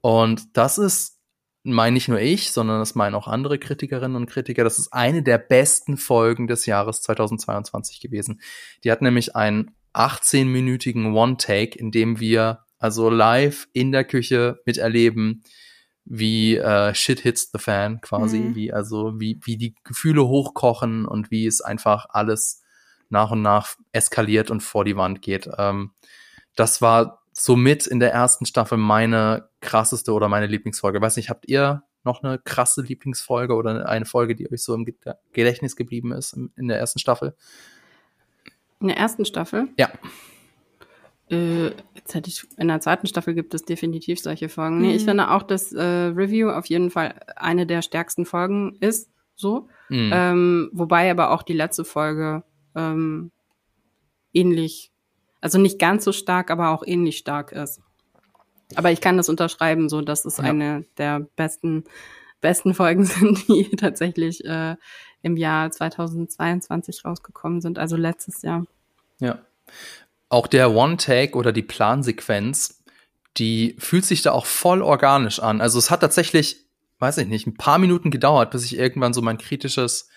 Und 0.00 0.56
das 0.56 0.78
ist, 0.78 1.18
meine 1.62 1.94
nicht 1.94 2.08
nur 2.08 2.20
ich, 2.20 2.52
sondern 2.52 2.80
das 2.80 2.94
meinen 2.94 3.14
auch 3.14 3.28
andere 3.28 3.58
Kritikerinnen 3.58 4.16
und 4.16 4.26
Kritiker, 4.28 4.64
das 4.64 4.78
ist 4.78 4.92
eine 4.92 5.22
der 5.22 5.38
besten 5.38 5.96
Folgen 5.96 6.46
des 6.46 6.66
Jahres 6.66 7.02
2022 7.02 8.00
gewesen. 8.00 8.40
Die 8.82 8.90
hat 8.90 9.00
nämlich 9.00 9.36
einen 9.36 9.70
18-minütigen 9.94 11.14
One-Take, 11.14 11.78
in 11.78 11.90
dem 11.90 12.18
wir 12.20 12.64
also 12.78 13.08
live 13.08 13.68
in 13.72 13.92
der 13.92 14.04
Küche 14.04 14.60
miterleben, 14.66 15.42
wie 16.04 16.56
äh, 16.56 16.94
Shit 16.94 17.20
hits 17.20 17.50
the 17.52 17.58
fan 17.58 18.00
quasi, 18.00 18.38
mhm. 18.38 18.54
wie 18.54 18.72
also 18.72 19.18
wie 19.18 19.38
wie 19.42 19.56
die 19.56 19.74
Gefühle 19.84 20.26
hochkochen 20.26 21.06
und 21.06 21.30
wie 21.30 21.46
es 21.46 21.60
einfach 21.60 22.06
alles 22.10 22.62
nach 23.08 23.30
und 23.30 23.42
nach 23.42 23.76
eskaliert 23.92 24.50
und 24.50 24.62
vor 24.62 24.84
die 24.84 24.96
Wand 24.96 25.22
geht. 25.22 25.48
Ähm, 25.56 25.92
das 26.56 26.82
war 26.82 27.22
somit 27.32 27.86
in 27.86 28.00
der 28.00 28.12
ersten 28.12 28.46
Staffel 28.46 28.78
meine 28.78 29.48
krasseste 29.60 30.12
oder 30.12 30.28
meine 30.28 30.46
Lieblingsfolge. 30.46 31.00
Weiß 31.00 31.16
nicht, 31.16 31.30
habt 31.30 31.48
ihr 31.48 31.82
noch 32.04 32.22
eine 32.22 32.38
krasse 32.38 32.82
Lieblingsfolge 32.82 33.54
oder 33.54 33.88
eine 33.88 34.04
Folge, 34.04 34.36
die 34.36 34.50
euch 34.50 34.62
so 34.62 34.74
im 34.74 34.86
Gedächtnis 35.32 35.74
geblieben 35.74 36.12
ist 36.12 36.34
in 36.34 36.68
der 36.68 36.78
ersten 36.78 36.98
Staffel? 36.98 37.34
In 38.80 38.88
der 38.88 38.98
ersten 38.98 39.24
Staffel? 39.24 39.68
Ja. 39.78 39.90
Äh, 41.34 41.72
jetzt 41.94 42.14
hätte 42.14 42.28
ich, 42.28 42.46
in 42.56 42.68
der 42.68 42.80
zweiten 42.80 43.06
Staffel 43.06 43.34
gibt 43.34 43.54
es 43.54 43.62
definitiv 43.62 44.20
solche 44.20 44.48
Folgen. 44.48 44.80
Nee, 44.80 44.94
ich 44.94 45.02
mhm. 45.02 45.08
finde 45.08 45.30
auch, 45.30 45.42
dass 45.42 45.72
äh, 45.72 45.82
Review 45.82 46.50
auf 46.50 46.66
jeden 46.66 46.90
Fall 46.90 47.14
eine 47.36 47.66
der 47.66 47.82
stärksten 47.82 48.24
Folgen 48.24 48.76
ist, 48.80 49.10
so. 49.34 49.68
Mhm. 49.88 50.10
Ähm, 50.12 50.70
wobei 50.72 51.10
aber 51.10 51.30
auch 51.30 51.42
die 51.42 51.52
letzte 51.52 51.84
Folge 51.84 52.42
ähm, 52.74 53.30
ähnlich, 54.32 54.92
also 55.40 55.58
nicht 55.58 55.78
ganz 55.78 56.04
so 56.04 56.12
stark, 56.12 56.50
aber 56.50 56.70
auch 56.70 56.82
ähnlich 56.86 57.18
stark 57.18 57.52
ist. 57.52 57.80
Aber 58.76 58.90
ich 58.90 59.00
kann 59.00 59.16
das 59.16 59.28
unterschreiben, 59.28 59.88
so 59.88 60.00
dass 60.00 60.24
es 60.24 60.38
ja. 60.38 60.44
eine 60.44 60.84
der 60.96 61.20
besten 61.36 61.84
besten 62.44 62.74
Folgen 62.74 63.04
sind, 63.06 63.48
die 63.48 63.74
tatsächlich 63.74 64.44
äh, 64.44 64.76
im 65.22 65.36
Jahr 65.36 65.70
2022 65.70 67.04
rausgekommen 67.04 67.60
sind, 67.60 67.78
also 67.78 67.96
letztes 67.96 68.42
Jahr. 68.42 68.66
Ja. 69.18 69.38
Auch 70.28 70.46
der 70.46 70.72
One-Take 70.72 71.36
oder 71.36 71.52
die 71.52 71.62
Plansequenz, 71.62 72.82
die 73.36 73.76
fühlt 73.78 74.04
sich 74.04 74.22
da 74.22 74.32
auch 74.32 74.46
voll 74.46 74.82
organisch 74.82 75.40
an. 75.40 75.60
Also 75.60 75.78
es 75.78 75.90
hat 75.90 76.00
tatsächlich, 76.00 76.66
weiß 76.98 77.18
ich 77.18 77.28
nicht, 77.28 77.46
ein 77.46 77.56
paar 77.56 77.78
Minuten 77.78 78.10
gedauert, 78.10 78.50
bis 78.50 78.64
ich 78.64 78.76
irgendwann 78.78 79.14
so 79.14 79.22
mein 79.22 79.38
kritisches, 79.38 80.08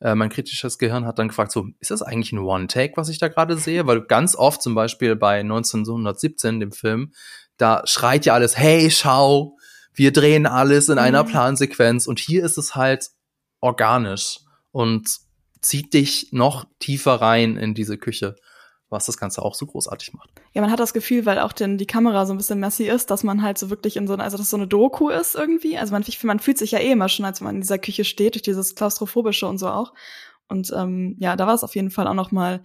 äh, 0.00 0.14
mein 0.14 0.30
kritisches 0.30 0.78
Gehirn 0.78 1.06
hat 1.06 1.18
dann 1.18 1.28
gefragt, 1.28 1.52
so, 1.52 1.68
ist 1.80 1.90
das 1.90 2.02
eigentlich 2.02 2.32
ein 2.32 2.38
One-Take, 2.38 2.96
was 2.96 3.08
ich 3.08 3.18
da 3.18 3.28
gerade 3.28 3.56
sehe? 3.56 3.86
Weil 3.86 4.02
ganz 4.02 4.36
oft 4.36 4.62
zum 4.62 4.74
Beispiel 4.74 5.16
bei 5.16 5.40
1917, 5.40 6.60
dem 6.60 6.72
Film, 6.72 7.12
da 7.56 7.82
schreit 7.84 8.26
ja 8.26 8.34
alles, 8.34 8.56
hey, 8.56 8.90
schau, 8.90 9.56
wir 9.94 10.12
drehen 10.12 10.46
alles 10.46 10.88
in 10.88 10.98
einer 10.98 11.24
mhm. 11.24 11.28
Plansequenz 11.28 12.06
und 12.06 12.18
hier 12.18 12.44
ist 12.44 12.58
es 12.58 12.74
halt 12.74 13.10
organisch 13.60 14.40
und 14.70 15.08
zieht 15.60 15.94
dich 15.94 16.28
noch 16.32 16.66
tiefer 16.78 17.14
rein 17.14 17.56
in 17.56 17.74
diese 17.74 17.98
Küche 17.98 18.36
was 18.92 19.06
das 19.06 19.16
Ganze 19.16 19.42
auch 19.42 19.54
so 19.54 19.66
großartig 19.66 20.12
macht. 20.14 20.30
Ja, 20.52 20.60
man 20.60 20.70
hat 20.70 20.80
das 20.80 20.92
Gefühl, 20.92 21.26
weil 21.26 21.38
auch 21.38 21.52
denn 21.52 21.78
die 21.78 21.86
Kamera 21.86 22.26
so 22.26 22.32
ein 22.32 22.36
bisschen 22.36 22.60
messy 22.60 22.84
ist, 22.84 23.10
dass 23.10 23.24
man 23.24 23.42
halt 23.42 23.58
so 23.58 23.70
wirklich 23.70 23.96
in 23.96 24.06
so 24.06 24.12
einer, 24.12 24.24
also 24.24 24.36
dass 24.36 24.50
so 24.50 24.56
eine 24.56 24.68
Doku 24.68 25.08
ist 25.08 25.34
irgendwie. 25.34 25.78
Also 25.78 25.92
man, 25.92 26.04
man 26.22 26.38
fühlt 26.38 26.58
sich 26.58 26.72
ja 26.72 26.78
eh 26.78 26.92
immer 26.92 27.08
schon, 27.08 27.24
als 27.24 27.40
man 27.40 27.56
in 27.56 27.60
dieser 27.62 27.78
Küche 27.78 28.04
steht, 28.04 28.34
durch 28.34 28.42
dieses 28.42 28.74
Klaustrophobische 28.74 29.46
und 29.46 29.58
so 29.58 29.68
auch. 29.68 29.92
Und 30.48 30.72
ähm, 30.76 31.16
ja, 31.18 31.34
da 31.34 31.46
war 31.46 31.54
es 31.54 31.64
auf 31.64 31.74
jeden 31.74 31.90
Fall 31.90 32.06
auch 32.06 32.14
noch 32.14 32.30
mal 32.30 32.62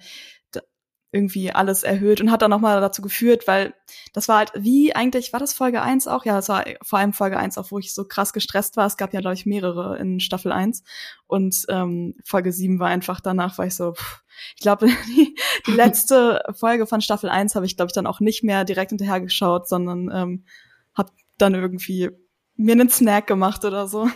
irgendwie 1.12 1.52
alles 1.52 1.84
erhöht 1.84 2.20
und 2.20 2.32
hat 2.32 2.42
dann 2.42 2.52
nochmal 2.52 2.82
dazu 2.82 3.02
geführt, 3.02 3.48
weil 3.48 3.74
das 4.14 4.28
war 4.28 4.40
halt 4.40 4.52
wie 4.56 4.94
eigentlich, 4.94 5.32
war 5.32 5.40
das 5.40 5.54
Folge 5.54 5.82
1 5.82 6.08
auch? 6.08 6.26
Ja, 6.26 6.36
das 6.36 6.50
war 6.50 6.66
vor 6.84 7.00
allem 7.00 7.14
Folge 7.14 7.38
1 7.38 7.58
auch, 7.58 7.72
wo 7.72 7.80
ich 7.80 7.94
so 7.94 8.06
krass 8.06 8.34
gestresst 8.34 8.76
war. 8.76 8.86
Es 8.86 8.98
gab 8.98 9.14
ja, 9.14 9.22
glaube 9.22 9.36
ich, 9.36 9.46
mehrere 9.46 9.98
in 9.98 10.20
Staffel 10.20 10.52
1 10.52 10.84
und 11.26 11.66
ähm, 11.70 12.16
Folge 12.26 12.52
7 12.52 12.80
war 12.80 12.90
einfach 12.90 13.22
danach, 13.22 13.58
war 13.58 13.66
ich 13.66 13.76
so, 13.76 13.94
pff, 13.94 14.24
ich 14.56 14.62
glaube, 14.62 14.88
die, 15.08 15.36
die 15.66 15.72
letzte 15.72 16.44
Folge 16.54 16.86
von 16.88 17.02
Staffel 17.02 17.30
1 17.30 17.56
habe 17.56 17.66
ich, 17.66 17.78
glaube 17.78 17.90
ich, 17.90 17.94
dann 17.94 18.08
auch 18.08 18.20
nicht 18.20 18.44
mehr 18.44 18.66
direkt 18.66 18.92
hinterher 18.92 19.22
geschaut, 19.22 19.70
sondern 19.70 20.10
ähm, 20.14 20.46
habe 20.94 21.12
dann 21.38 21.56
irgendwie 21.56 22.10
mir 22.58 22.74
einen 22.74 22.90
Snack 22.90 23.28
gemacht 23.28 23.64
oder 23.64 23.88
so. 23.88 24.10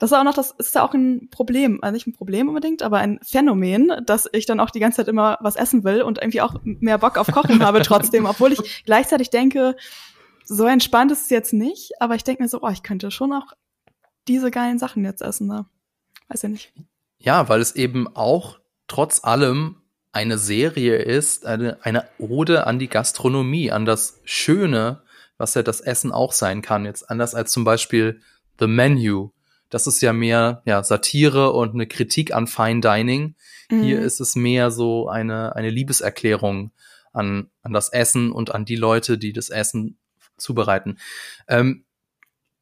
Das 0.00 0.10
ist 0.10 0.16
auch 0.16 0.24
noch, 0.24 0.32
das 0.32 0.52
ist 0.52 0.74
ja 0.74 0.82
auch 0.82 0.94
ein 0.94 1.28
Problem, 1.30 1.78
also 1.82 1.92
nicht 1.92 2.06
ein 2.06 2.14
Problem 2.14 2.48
unbedingt, 2.48 2.82
aber 2.82 2.98
ein 2.98 3.20
Phänomen, 3.22 3.92
dass 4.06 4.26
ich 4.32 4.46
dann 4.46 4.58
auch 4.58 4.70
die 4.70 4.80
ganze 4.80 4.96
Zeit 4.96 5.08
immer 5.08 5.36
was 5.40 5.56
essen 5.56 5.84
will 5.84 6.00
und 6.00 6.16
irgendwie 6.16 6.40
auch 6.40 6.54
mehr 6.64 6.96
Bock 6.96 7.18
auf 7.18 7.26
Kochen 7.26 7.62
habe 7.64 7.82
trotzdem, 7.82 8.24
obwohl 8.24 8.54
ich 8.54 8.82
gleichzeitig 8.86 9.28
denke, 9.28 9.76
so 10.46 10.64
entspannt 10.64 11.12
ist 11.12 11.24
es 11.24 11.30
jetzt 11.30 11.52
nicht, 11.52 12.00
aber 12.00 12.14
ich 12.14 12.24
denke 12.24 12.42
mir 12.42 12.48
so, 12.48 12.60
oh, 12.62 12.70
ich 12.70 12.82
könnte 12.82 13.10
schon 13.10 13.34
auch 13.34 13.52
diese 14.26 14.50
geilen 14.50 14.78
Sachen 14.78 15.04
jetzt 15.04 15.20
essen, 15.20 15.50
da. 15.50 15.66
Weiß 16.28 16.42
ja 16.42 16.48
nicht. 16.48 16.72
Ja, 17.18 17.50
weil 17.50 17.60
es 17.60 17.76
eben 17.76 18.08
auch 18.16 18.58
trotz 18.88 19.22
allem 19.22 19.76
eine 20.12 20.38
Serie 20.38 20.96
ist, 20.96 21.44
eine, 21.44 21.76
eine 21.82 22.08
Ode 22.18 22.66
an 22.66 22.78
die 22.78 22.88
Gastronomie, 22.88 23.70
an 23.70 23.84
das 23.84 24.18
Schöne, 24.24 25.02
was 25.36 25.52
ja 25.52 25.62
das 25.62 25.82
Essen 25.82 26.10
auch 26.10 26.32
sein 26.32 26.62
kann. 26.62 26.86
Jetzt 26.86 27.10
anders 27.10 27.34
als 27.34 27.52
zum 27.52 27.64
Beispiel 27.64 28.22
The 28.58 28.66
Menu, 28.66 29.30
das 29.70 29.86
ist 29.86 30.00
ja 30.02 30.12
mehr 30.12 30.62
ja, 30.66 30.82
Satire 30.82 31.52
und 31.52 31.74
eine 31.74 31.86
Kritik 31.86 32.34
an 32.34 32.46
Fine 32.46 32.80
Dining. 32.80 33.36
Mhm. 33.70 33.82
Hier 33.82 34.00
ist 34.00 34.20
es 34.20 34.36
mehr 34.36 34.70
so 34.70 35.08
eine, 35.08 35.56
eine 35.56 35.70
Liebeserklärung 35.70 36.72
an, 37.12 37.50
an 37.62 37.72
das 37.72 37.88
Essen 37.88 38.32
und 38.32 38.54
an 38.54 38.64
die 38.64 38.76
Leute, 38.76 39.16
die 39.16 39.32
das 39.32 39.48
Essen 39.48 39.98
zubereiten. 40.36 40.98
Ähm, 41.48 41.84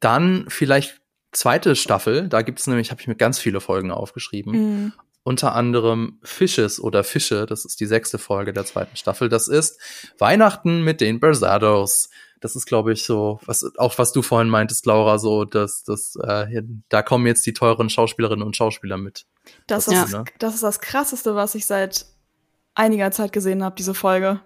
dann 0.00 0.44
vielleicht 0.48 1.00
zweite 1.32 1.76
Staffel, 1.76 2.28
da 2.28 2.42
gibt 2.42 2.61
es 2.61 2.66
nämlich, 2.66 2.90
habe 2.90 3.00
ich 3.00 3.09
mir 3.09 3.16
ganz 3.16 3.38
viele 3.38 3.61
Folgen 3.61 3.90
aufgeschrieben. 3.90 4.52
Mhm. 4.52 4.92
Unter 5.22 5.54
anderem 5.54 6.20
Fishes 6.22 6.80
oder 6.80 7.04
Fische, 7.04 7.44
das 7.44 7.64
ist 7.64 7.80
die 7.80 7.86
sechste 7.86 8.18
Folge 8.18 8.52
der 8.52 8.64
zweiten 8.64 8.96
Staffel. 8.96 9.28
Das 9.28 9.48
ist 9.48 9.78
Weihnachten 10.18 10.82
mit 10.82 11.00
den 11.00 11.20
Bersados. 11.20 12.09
Das 12.41 12.57
ist, 12.57 12.66
glaube 12.66 12.93
ich, 12.93 13.05
so, 13.05 13.41
was 13.45 13.64
auch 13.78 13.99
was 13.99 14.12
du 14.12 14.22
vorhin 14.22 14.49
meintest, 14.49 14.86
Laura, 14.86 15.18
so, 15.18 15.45
dass 15.45 15.84
das, 15.84 16.16
äh, 16.22 16.47
hier, 16.47 16.64
da 16.89 17.03
kommen 17.03 17.26
jetzt 17.26 17.45
die 17.47 17.53
teuren 17.53 17.91
Schauspielerinnen 17.91 18.47
und 18.47 18.57
Schauspieler 18.57 18.97
mit. 18.97 19.26
Das, 19.66 19.86
das 19.86 20.07
ist, 20.07 20.12
ne? 20.12 20.24
das 20.39 20.55
ist 20.55 20.62
das 20.62 20.80
krasseste, 20.80 21.34
was 21.34 21.55
ich 21.55 21.66
seit 21.66 22.07
einiger 22.74 23.11
Zeit 23.11 23.32
gesehen 23.32 23.64
habe, 23.64 23.76
diese 23.76 23.95
Folge. 23.95 24.41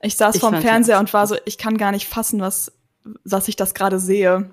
Ich 0.00 0.16
saß 0.16 0.34
ich 0.34 0.40
vorm 0.40 0.60
Fernseher 0.60 0.98
und 0.98 1.12
war 1.14 1.26
so, 1.26 1.36
ich 1.44 1.58
kann 1.58 1.78
gar 1.78 1.92
nicht 1.92 2.08
fassen, 2.08 2.40
was, 2.40 2.72
was 3.24 3.48
ich 3.48 3.56
das 3.56 3.74
gerade 3.74 3.98
sehe. 3.98 4.50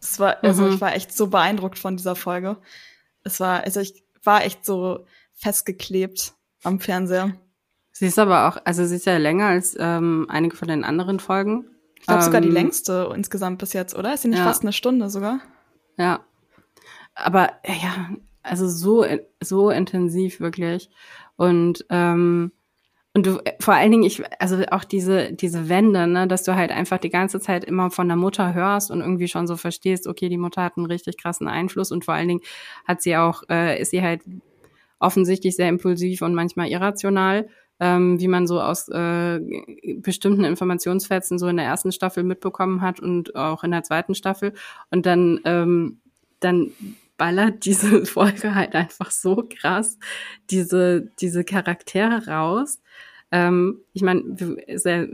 Es 0.00 0.18
war, 0.20 0.42
also 0.42 0.62
mhm. 0.62 0.74
ich 0.74 0.80
war 0.80 0.94
echt 0.94 1.12
so 1.12 1.26
beeindruckt 1.26 1.78
von 1.78 1.96
dieser 1.96 2.16
Folge. 2.16 2.56
Es 3.22 3.40
war, 3.40 3.64
also 3.64 3.80
ich 3.80 4.04
war 4.22 4.44
echt 4.44 4.64
so 4.64 5.06
festgeklebt 5.34 6.32
am 6.62 6.80
Fernseher. 6.80 7.36
Sie 7.92 8.06
ist 8.06 8.18
aber 8.18 8.48
auch, 8.48 8.58
also 8.64 8.84
sie 8.84 8.96
ist 8.96 9.06
ja 9.06 9.16
länger 9.16 9.46
als 9.46 9.76
ähm, 9.78 10.26
einige 10.28 10.56
von 10.56 10.68
den 10.68 10.84
anderen 10.84 11.18
Folgen. 11.18 11.64
Ich 12.06 12.08
glaube 12.08 12.20
ähm, 12.20 12.24
sogar 12.24 12.40
die 12.40 12.48
ähm, 12.48 12.54
längste 12.54 13.12
insgesamt 13.16 13.58
bis 13.58 13.72
jetzt, 13.72 13.96
oder? 13.96 14.14
Ist 14.14 14.22
sie 14.22 14.28
nicht 14.28 14.38
ja. 14.38 14.44
fast 14.44 14.62
eine 14.62 14.72
Stunde 14.72 15.10
sogar? 15.10 15.40
Ja. 15.98 16.20
Aber 17.16 17.50
ja, 17.66 18.10
also 18.44 18.68
so, 18.68 19.04
so 19.42 19.70
intensiv 19.70 20.38
wirklich. 20.38 20.88
Und 21.34 21.84
ähm, 21.90 22.52
und 23.12 23.26
du, 23.26 23.40
vor 23.58 23.74
allen 23.74 23.90
Dingen, 23.90 24.04
ich, 24.04 24.22
also 24.40 24.62
auch 24.70 24.84
diese, 24.84 25.32
diese 25.32 25.68
Wende, 25.68 26.06
ne, 26.06 26.28
dass 26.28 26.44
du 26.44 26.54
halt 26.54 26.70
einfach 26.70 26.98
die 26.98 27.10
ganze 27.10 27.40
Zeit 27.40 27.64
immer 27.64 27.90
von 27.90 28.06
der 28.06 28.16
Mutter 28.16 28.54
hörst 28.54 28.92
und 28.92 29.00
irgendwie 29.00 29.26
schon 29.26 29.48
so 29.48 29.56
verstehst, 29.56 30.06
okay, 30.06 30.28
die 30.28 30.38
Mutter 30.38 30.62
hat 30.62 30.76
einen 30.76 30.86
richtig 30.86 31.16
krassen 31.16 31.48
Einfluss 31.48 31.90
und 31.90 32.04
vor 32.04 32.14
allen 32.14 32.28
Dingen 32.28 32.42
hat 32.86 33.02
sie 33.02 33.16
auch, 33.16 33.42
äh, 33.48 33.80
ist 33.80 33.90
sie 33.90 34.02
halt 34.02 34.20
offensichtlich 35.00 35.56
sehr 35.56 35.70
impulsiv 35.70 36.22
und 36.22 36.34
manchmal 36.34 36.68
irrational, 36.68 37.48
ähm, 37.80 38.20
wie 38.20 38.28
man 38.28 38.46
so 38.46 38.60
aus 38.60 38.88
äh, 38.88 39.40
bestimmten 39.96 40.44
Informationsfetzen 40.44 41.38
so 41.38 41.48
in 41.48 41.56
der 41.56 41.66
ersten 41.66 41.92
Staffel 41.92 42.24
mitbekommen 42.24 42.80
hat 42.80 43.00
und 43.00 43.36
auch 43.36 43.64
in 43.64 43.70
der 43.70 43.82
zweiten 43.82 44.14
Staffel. 44.14 44.54
Und 44.90 45.06
dann, 45.06 45.40
ähm, 45.44 46.00
dann 46.40 46.72
ballert 47.16 47.64
diese 47.64 48.06
Folge 48.06 48.54
halt 48.54 48.74
einfach 48.74 49.10
so 49.10 49.46
krass 49.48 49.98
diese, 50.50 51.10
diese 51.20 51.44
Charaktere 51.44 52.26
raus. 52.26 52.80
Ähm, 53.32 53.80
ich 53.92 54.02
meine, 54.02 54.22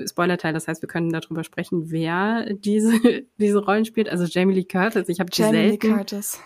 Spoiler-Teil, 0.06 0.52
das 0.52 0.68
heißt, 0.68 0.82
wir 0.82 0.88
können 0.88 1.12
darüber 1.12 1.44
sprechen, 1.44 1.90
wer 1.90 2.52
diese, 2.54 2.92
diese 3.38 3.64
Rollen 3.64 3.84
spielt. 3.84 4.08
Also 4.08 4.24
Jamie 4.24 4.54
Lee 4.54 4.64
Curtis. 4.64 5.08
Ich 5.08 5.18
habe 5.18 5.30
die 5.30 5.40
Jamie 5.40 5.52
selten, 5.52 5.86
Lee 5.86 5.94
Curtis. 5.94 6.40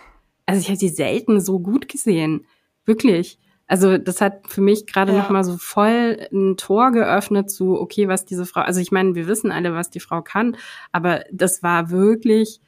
Also 0.45 0.61
ich 0.61 0.67
habe 0.69 0.79
die 0.79 0.89
selten 0.89 1.41
so 1.41 1.59
gut 1.59 1.89
gesehen. 1.89 2.45
Wirklich. 2.85 3.37
Also 3.67 3.97
das 3.97 4.21
hat 4.21 4.47
für 4.47 4.61
mich 4.61 4.87
gerade 4.87 5.11
ja. 5.11 5.19
noch 5.19 5.29
mal 5.29 5.43
so 5.43 5.57
voll 5.57 6.27
ein 6.31 6.55
Tor 6.55 6.91
geöffnet 6.91 7.51
zu, 7.51 7.79
okay, 7.79 8.07
was 8.07 8.25
diese 8.25 8.45
Frau, 8.45 8.61
also 8.61 8.79
ich 8.79 8.91
meine, 8.91 9.15
wir 9.15 9.27
wissen 9.27 9.51
alle, 9.51 9.73
was 9.73 9.89
die 9.89 9.99
Frau 9.99 10.21
kann, 10.21 10.55
aber 10.91 11.25
das 11.31 11.63
war 11.63 11.89
wirklich 11.89 12.61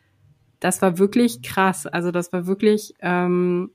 das 0.60 0.82
war 0.82 0.98
wirklich 0.98 1.42
krass. 1.42 1.88
Also 1.88 2.12
das 2.12 2.34
war 2.34 2.46
wirklich. 2.46 2.94
Ähm, 3.02 3.72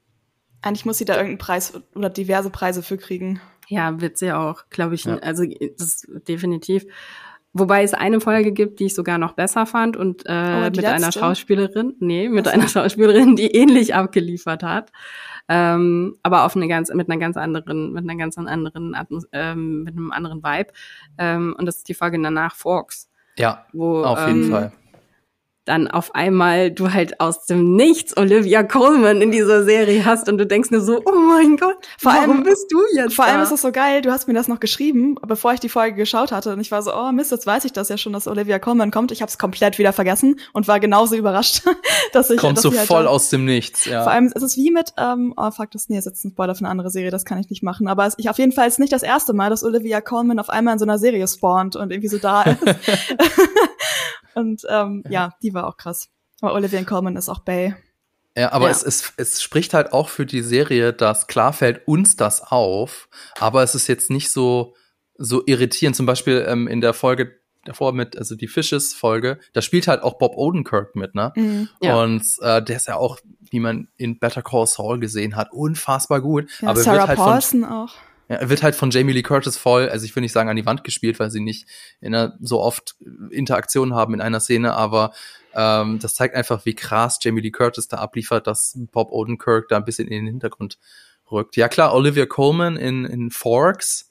Eigentlich 0.63 0.87
muss 0.87 0.99
sie 0.99 1.05
da 1.05 1.15
irgendeinen 1.15 1.39
Preis 1.39 1.81
oder 1.95 2.11
diverse 2.11 2.51
Preise 2.51 2.83
für 2.83 2.97
kriegen. 2.97 3.41
Ja, 3.69 4.01
wird 4.01 4.19
sie 4.19 4.33
auch, 4.33 4.69
glaube 4.71 4.95
ich. 4.95 5.05
Ja. 5.05 5.17
Also 5.19 5.45
das 5.45 5.89
ist 5.89 6.29
definitiv. 6.29 6.87
Wobei 7.53 7.85
es 7.85 7.95
eine 7.95 8.21
Folge 8.21 8.53
gibt, 8.53 8.81
die 8.81 8.87
ich 8.87 8.95
sogar 8.95 9.17
noch 9.17 9.33
besser 9.33 9.65
fand 9.65 9.97
und 9.97 10.27
äh, 10.27 10.31
oh, 10.33 10.65
mit 10.65 10.77
letzte? 10.77 10.93
einer 10.93 11.13
Schauspielerin, 11.13 11.95
nee, 12.01 12.29
mit 12.29 12.49
einer 12.49 12.67
Schauspielerin, 12.69 13.37
die 13.37 13.55
ähnlich 13.55 13.95
abgeliefert 13.95 14.65
hat, 14.65 14.91
ähm, 15.49 16.17
aber 16.23 16.45
auf 16.45 16.57
eine 16.57 16.69
ganz, 16.69 16.93
mit 16.93 17.11
einer 17.11 17.19
ganz 17.19 17.37
anderen, 17.37 17.93
mit 17.93 18.05
einer 18.05 18.17
ganz 18.17 18.39
anderen, 18.39 18.97
ähm, 19.33 19.83
mit 19.85 19.95
einem 19.95 20.13
anderen 20.13 20.43
Vibe. 20.43 20.73
Ähm, 21.19 21.55
und 21.59 21.67
das 21.67 21.77
ist 21.79 21.89
die 21.89 21.95
Folge 21.95 22.21
danach 22.21 22.55
Forks. 22.55 23.11
Ja, 23.37 23.67
wo, 23.73 24.05
auf 24.05 24.27
jeden 24.27 24.45
ähm, 24.45 24.51
Fall 24.51 24.73
dann 25.65 25.89
auf 25.89 26.15
einmal 26.15 26.71
du 26.71 26.93
halt 26.93 27.21
aus 27.21 27.47
dem 27.47 27.75
Nichts 27.75 28.17
Olivia 28.17 28.63
Colman 28.63 29.23
in 29.23 29.31
dieser 29.31 29.65
Serie 29.65 30.05
hast 30.05 30.29
und 30.29 30.37
du 30.37 30.47
denkst 30.47 30.71
nur 30.71 30.83
so, 30.83 31.01
oh 31.05 31.19
mein 31.19 31.57
Gott, 31.57 31.77
vor 31.99 32.13
warum 32.13 32.37
allem 32.37 32.43
bist 32.43 32.71
du 32.71 32.83
jetzt 32.95 33.15
Vor 33.15 33.25
da? 33.25 33.33
allem 33.33 33.43
ist 33.43 33.51
das 33.51 33.63
so 33.63 33.73
geil, 33.73 34.03
du 34.03 34.11
hast 34.11 34.29
mir 34.29 34.35
das 34.35 34.47
noch 34.47 34.61
geschrieben, 34.61 35.17
bevor 35.27 35.55
ich 35.55 35.61
die 35.61 35.71
Folge 35.71 35.97
geschaut 35.97 36.33
hatte 36.33 36.53
und 36.53 36.61
ich 36.61 36.71
war 36.71 36.83
so, 36.83 36.95
oh 36.95 37.13
Mist, 37.13 37.31
jetzt 37.31 37.47
weiß 37.47 37.65
ich 37.65 37.73
das 37.73 37.89
ja 37.89 37.97
schon, 37.97 38.13
dass 38.13 38.29
Olivia 38.29 38.59
Colman 38.59 38.91
kommt. 38.91 39.11
Ich 39.11 39.23
habe 39.23 39.31
es 39.31 39.39
komplett 39.39 39.79
wieder 39.79 39.95
vergessen 39.95 40.39
und 40.53 40.69
war 40.69 40.81
genauso 40.81 41.17
überrascht, 41.17 41.63
dass 42.13 42.29
ich 42.29 42.39
kommt 42.39 42.59
dass 42.59 42.63
so 42.63 42.77
halt 42.77 42.87
voll 42.87 43.07
aus 43.07 43.31
dem 43.31 43.47
Nichts, 43.47 43.87
ja. 43.87 44.03
Vor 44.03 44.13
allem 44.13 44.27
ist 44.27 44.43
es 44.43 44.57
wie 44.57 44.71
mit 44.71 44.93
ähm, 44.99 45.33
oh 45.37 45.51
fuck, 45.51 45.71
das 45.71 45.89
nee, 45.89 45.97
ist 45.97 46.05
jetzt 46.05 46.25
ein 46.25 46.33
Spoiler 46.33 46.55
für 46.55 46.61
eine 46.61 46.71
andere 46.71 46.91
Serie, 46.91 47.11
das 47.11 47.25
kann 47.25 47.39
ich 47.39 47.49
nicht 47.49 47.63
machen, 47.63 47.89
aber 47.89 48.07
es, 48.07 48.15
ich 48.19 48.29
auf 48.29 48.39
jeden 48.39 48.53
Fall 48.53 48.69
ist 48.69 48.79
nicht 48.79 48.93
das 48.93 49.03
erste 49.03 49.33
Mal, 49.33 49.49
dass 49.49 49.65
Olivia 49.65 50.03
Colman 50.03 50.39
auf 50.39 50.51
einmal 50.51 50.75
in 50.75 50.79
so 50.79 50.85
einer 50.85 50.99
Serie 50.99 51.27
spawnt 51.27 51.75
und 51.75 51.91
irgendwie 51.91 52.09
so 52.09 52.19
da 52.19 52.43
ist. 52.43 52.59
Und 54.35 54.63
ähm, 54.69 55.05
ja, 55.09 55.31
die 55.43 55.55
war 55.55 55.67
auch 55.67 55.77
krass. 55.77 56.09
Aber 56.41 56.55
Olivia 56.55 56.83
Colman 56.85 57.17
ist 57.17 57.29
auch 57.29 57.41
Bay. 57.41 57.75
Ja, 58.37 58.53
aber 58.53 58.67
ja. 58.67 58.73
Es, 58.73 58.83
es, 58.83 59.13
es 59.17 59.43
spricht 59.43 59.75
halt 59.75 59.93
auch 59.93 60.09
für 60.09 60.27
die 60.27 60.43
Serie, 60.43 60.93
dass 60.93 61.27
klar 61.27 61.53
fällt 61.53 61.87
uns 61.87 62.17
das 62.17 62.43
auf, 62.43 63.09
aber 63.39 63.63
es 63.63 63.75
ist 63.75 63.87
jetzt 63.87 64.11
nicht 64.11 64.31
so, 64.31 64.75
so 65.17 65.43
irritierend. 65.47 65.95
Zum 65.95 66.07
Beispiel 66.07 66.45
ähm, 66.49 66.67
in 66.67 66.81
der 66.81 66.95
Folge 66.95 67.39
davor 67.65 67.93
mit, 67.93 68.19
also 68.19 68.35
die 68.35 68.49
Fishes-Folge, 68.49 69.39
da 69.53 69.63
spielt 69.63 69.89
halt 69.89 70.03
auch 70.03 70.19
Bob 70.19 70.37
Odenkirk 70.37 70.97
mit, 70.97 71.15
ne? 71.15 71.33
Mhm, 71.37 71.69
ja. 71.81 72.03
Und 72.03 72.25
äh, 72.41 72.63
der 72.63 72.77
ist 72.77 72.89
ja 72.89 72.97
auch, 72.97 73.19
wie 73.51 73.61
man 73.61 73.89
in 73.97 74.19
Better 74.19 74.43
Call 74.43 74.67
Saul 74.67 74.99
gesehen 74.99 75.37
hat, 75.37 75.53
unfassbar 75.53 76.21
gut. 76.21 76.51
Ja, 76.61 76.71
aber 76.71 76.81
Sarah 76.81 76.99
wird 76.99 77.09
halt 77.09 77.19
Paulson 77.19 77.65
auch. 77.65 77.95
Ja, 78.29 78.37
er 78.37 78.49
wird 78.49 78.63
halt 78.63 78.75
von 78.75 78.91
Jamie 78.91 79.13
Lee 79.13 79.23
Curtis 79.23 79.59
voll, 79.59 79.89
also 79.89 80.07
ich 80.07 80.17
will 80.17 80.23
nicht 80.23 80.33
sagen 80.33 80.49
an 80.49 80.57
die 80.57 80.65
Wand 80.65 80.83
gespielt, 80.83 81.19
weil 81.21 81.31
sie 81.31 81.41
nicht 81.41 81.67
in 82.01 82.15
einer, 82.15 82.37
so 82.41 82.61
oft 82.61 82.97
Interaktion 83.31 83.95
haben 83.95 84.15
in 84.15 84.21
einer 84.21 84.41
Szene, 84.41 84.75
aber 84.75 85.13
ähm, 85.55 85.99
das 85.99 86.15
zeigt 86.15 86.35
einfach, 86.35 86.65
wie 86.65 86.75
krass 86.75 87.19
Jamie 87.21 87.43
Lee 87.43 87.51
Curtis 87.51 87.89
da 87.89 87.99
abliefert, 87.99 88.47
dass 88.47 88.79
Bob 88.93 89.13
Odenkirk 89.13 89.69
da 89.69 89.77
ein 89.77 89.85
bisschen 89.85 90.09
in 90.09 90.25
den 90.25 90.27
Hintergrund 90.27 90.79
rückt. 91.31 91.57
Ja 91.57 91.69
klar, 91.69 91.95
Olivia 91.95 92.27
Coleman 92.27 92.77
in, 92.77 93.05
in 93.05 93.31
Forks 93.31 94.11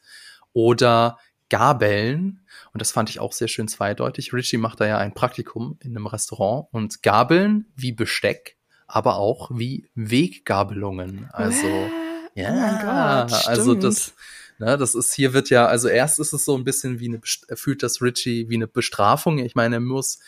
oder 0.53 1.17
Gabeln. 1.49 2.41
Und 2.73 2.81
das 2.81 2.91
fand 2.91 3.09
ich 3.09 3.19
auch 3.19 3.33
sehr 3.33 3.47
schön 3.47 3.67
zweideutig. 3.67 4.33
Richie 4.33 4.57
macht 4.57 4.81
da 4.81 4.87
ja 4.87 4.97
ein 4.97 5.13
Praktikum 5.13 5.77
in 5.81 5.91
einem 5.91 6.07
Restaurant 6.07 6.67
und 6.71 7.03
Gabeln 7.03 7.67
wie 7.75 7.91
Besteck, 7.91 8.57
aber 8.87 9.17
auch 9.17 9.51
wie 9.53 9.87
Weggabelungen. 9.93 11.29
Also 11.31 11.67
ja, 12.35 12.49
oh 12.49 12.55
mein 12.55 13.27
Gott, 13.29 13.47
also 13.47 13.75
das, 13.75 14.13
ne, 14.59 14.77
das 14.77 14.95
ist 14.95 15.13
hier 15.13 15.33
wird 15.33 15.49
ja, 15.49 15.65
also 15.67 15.87
erst 15.87 16.19
ist 16.19 16.33
es 16.33 16.45
so 16.45 16.55
ein 16.55 16.63
bisschen 16.63 16.99
wie 16.99 17.09
eine, 17.09 17.21
fühlt 17.55 17.83
das 17.83 18.01
Richie 18.01 18.49
wie 18.49 18.55
eine 18.55 18.67
Bestrafung. 18.67 19.39
Ich 19.39 19.55
meine, 19.55 19.75
er 19.77 19.81
muss, 19.81 20.19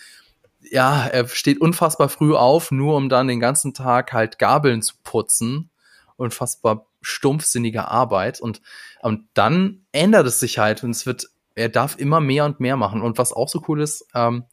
ja, 0.61 1.07
er 1.07 1.27
steht 1.27 1.61
unfassbar 1.61 2.09
früh 2.09 2.35
auf, 2.35 2.71
nur 2.71 2.95
um 2.95 3.09
dann 3.09 3.27
den 3.27 3.39
ganzen 3.39 3.73
Tag 3.73 4.13
halt 4.13 4.39
Gabeln 4.39 4.81
zu 4.81 4.95
putzen. 5.03 5.69
Unfassbar 6.17 6.87
stumpfsinnige 7.01 7.87
Arbeit 7.87 8.41
und, 8.41 8.61
und 9.01 9.27
dann 9.33 9.85
ändert 9.91 10.25
es 10.27 10.39
sich 10.39 10.57
halt 10.57 10.83
und 10.83 10.91
es 10.91 11.05
wird, 11.05 11.29
er 11.53 11.69
darf 11.69 11.97
immer 11.97 12.19
mehr 12.19 12.45
und 12.45 12.59
mehr 12.59 12.77
machen. 12.77 13.01
Und 13.01 13.17
was 13.17 13.31
auch 13.31 13.49
so 13.49 13.63
cool 13.67 13.81
ist, 13.81 14.07
ähm, 14.15 14.45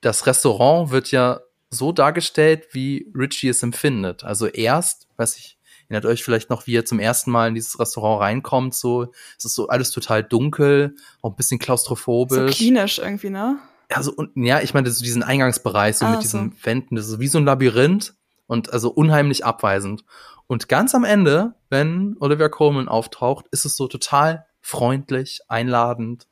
das 0.00 0.26
Restaurant 0.26 0.90
wird 0.90 1.10
ja 1.10 1.40
so 1.70 1.92
dargestellt, 1.92 2.68
wie 2.72 3.10
Richie 3.14 3.48
es 3.48 3.62
empfindet. 3.62 4.24
Also 4.24 4.46
erst, 4.46 5.08
weiß 5.16 5.36
ich, 5.38 5.57
Erinnert 5.88 6.04
euch 6.04 6.22
vielleicht 6.22 6.50
noch, 6.50 6.66
wie 6.66 6.72
ihr 6.72 6.84
zum 6.84 7.00
ersten 7.00 7.30
Mal 7.30 7.48
in 7.48 7.54
dieses 7.54 7.80
Restaurant 7.80 8.20
reinkommt, 8.20 8.74
so, 8.74 9.10
es 9.38 9.46
ist 9.46 9.54
so 9.54 9.68
alles 9.68 9.90
total 9.90 10.22
dunkel, 10.22 10.96
auch 11.22 11.30
ein 11.30 11.36
bisschen 11.36 11.58
klaustrophobisch. 11.58 12.52
So 12.52 12.56
klinisch 12.58 12.98
irgendwie, 12.98 13.30
ne? 13.30 13.58
Ja, 13.90 14.02
so, 14.02 14.12
und, 14.12 14.32
ja, 14.36 14.60
ich 14.60 14.74
meine, 14.74 14.90
so 14.90 15.02
diesen 15.02 15.22
Eingangsbereich, 15.22 15.96
so 15.96 16.04
ah, 16.04 16.10
mit 16.10 16.22
diesen 16.22 16.50
so. 16.50 16.66
Wänden, 16.66 16.96
das 16.96 17.08
ist 17.08 17.20
wie 17.20 17.28
so 17.28 17.38
ein 17.38 17.46
Labyrinth 17.46 18.14
und 18.46 18.70
also 18.70 18.90
unheimlich 18.90 19.46
abweisend. 19.46 20.04
Und 20.46 20.68
ganz 20.68 20.94
am 20.94 21.04
Ende, 21.04 21.54
wenn 21.70 22.16
Olivia 22.20 22.50
Coleman 22.50 22.88
auftaucht, 22.88 23.46
ist 23.50 23.64
es 23.64 23.76
so 23.76 23.88
total 23.88 24.46
freundlich, 24.60 25.40
einladend, 25.48 26.26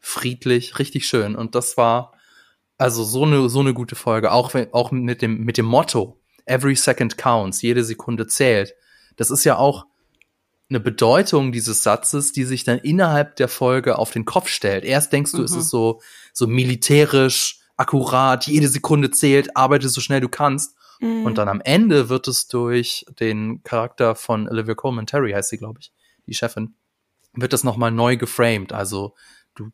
friedlich, 0.00 0.80
richtig 0.80 1.06
schön. 1.06 1.36
Und 1.36 1.54
das 1.54 1.76
war 1.76 2.14
also 2.78 3.04
so 3.04 3.24
eine 3.24 3.48
so 3.48 3.60
eine 3.60 3.74
gute 3.74 3.96
Folge, 3.96 4.32
auch 4.32 4.54
wenn, 4.54 4.72
auch 4.72 4.90
mit 4.90 5.22
dem 5.22 5.44
mit 5.44 5.56
dem 5.56 5.66
Motto 5.66 6.20
Every 6.46 6.76
second 6.76 7.18
counts, 7.18 7.62
jede 7.62 7.84
Sekunde 7.84 8.26
zählt 8.26 8.74
das 9.18 9.30
ist 9.30 9.44
ja 9.44 9.58
auch 9.58 9.84
eine 10.70 10.80
Bedeutung 10.80 11.50
dieses 11.50 11.82
Satzes, 11.82 12.32
die 12.32 12.44
sich 12.44 12.64
dann 12.64 12.78
innerhalb 12.78 13.36
der 13.36 13.48
Folge 13.48 13.98
auf 13.98 14.10
den 14.10 14.24
Kopf 14.24 14.48
stellt. 14.48 14.84
Erst 14.84 15.12
denkst 15.12 15.32
du, 15.32 15.38
mhm. 15.38 15.44
es 15.44 15.54
ist 15.54 15.70
so, 15.70 16.00
so 16.32 16.46
militärisch, 16.46 17.60
akkurat, 17.76 18.46
jede 18.46 18.68
Sekunde 18.68 19.10
zählt, 19.10 19.56
arbeite 19.56 19.88
so 19.88 20.00
schnell 20.00 20.20
du 20.20 20.28
kannst. 20.28 20.76
Mhm. 21.00 21.24
Und 21.24 21.38
dann 21.38 21.48
am 21.48 21.60
Ende 21.60 22.08
wird 22.08 22.28
es 22.28 22.46
durch 22.46 23.04
den 23.18 23.62
Charakter 23.64 24.14
von 24.14 24.48
Olivia 24.48 24.74
Coleman, 24.74 25.06
Terry 25.06 25.32
heißt 25.32 25.50
sie, 25.50 25.58
glaube 25.58 25.80
ich, 25.80 25.92
die 26.26 26.34
Chefin, 26.34 26.74
wird 27.32 27.52
das 27.52 27.64
nochmal 27.64 27.90
neu 27.90 28.16
geframed. 28.16 28.72
Also 28.72 29.14
du 29.54 29.70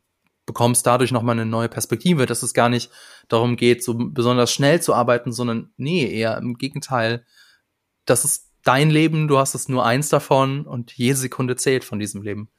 bekommst 0.47 0.87
dadurch 0.87 1.11
nochmal 1.11 1.33
eine 1.33 1.45
neue 1.45 1.69
Perspektive, 1.69 2.25
dass 2.25 2.41
es 2.41 2.53
gar 2.53 2.69
nicht 2.69 2.89
darum 3.27 3.57
geht, 3.57 3.83
so 3.83 3.93
besonders 3.95 4.51
schnell 4.51 4.81
zu 4.81 4.93
arbeiten, 4.95 5.31
sondern 5.31 5.71
nee, 5.77 6.05
eher 6.05 6.37
im 6.37 6.57
Gegenteil, 6.57 7.25
dass 8.05 8.23
es 8.23 8.54
dein 8.65 8.89
Leben, 8.89 9.29
du 9.29 9.37
hast 9.37 9.55
es 9.55 9.69
nur 9.69 9.85
eins 9.85 10.09
davon 10.09 10.65
und 10.65 10.91
jede 10.91 11.15
Sekunde 11.15 11.55
zählt 11.55 11.85
von 11.85 11.99
diesem 11.99 12.21
Leben. 12.21 12.49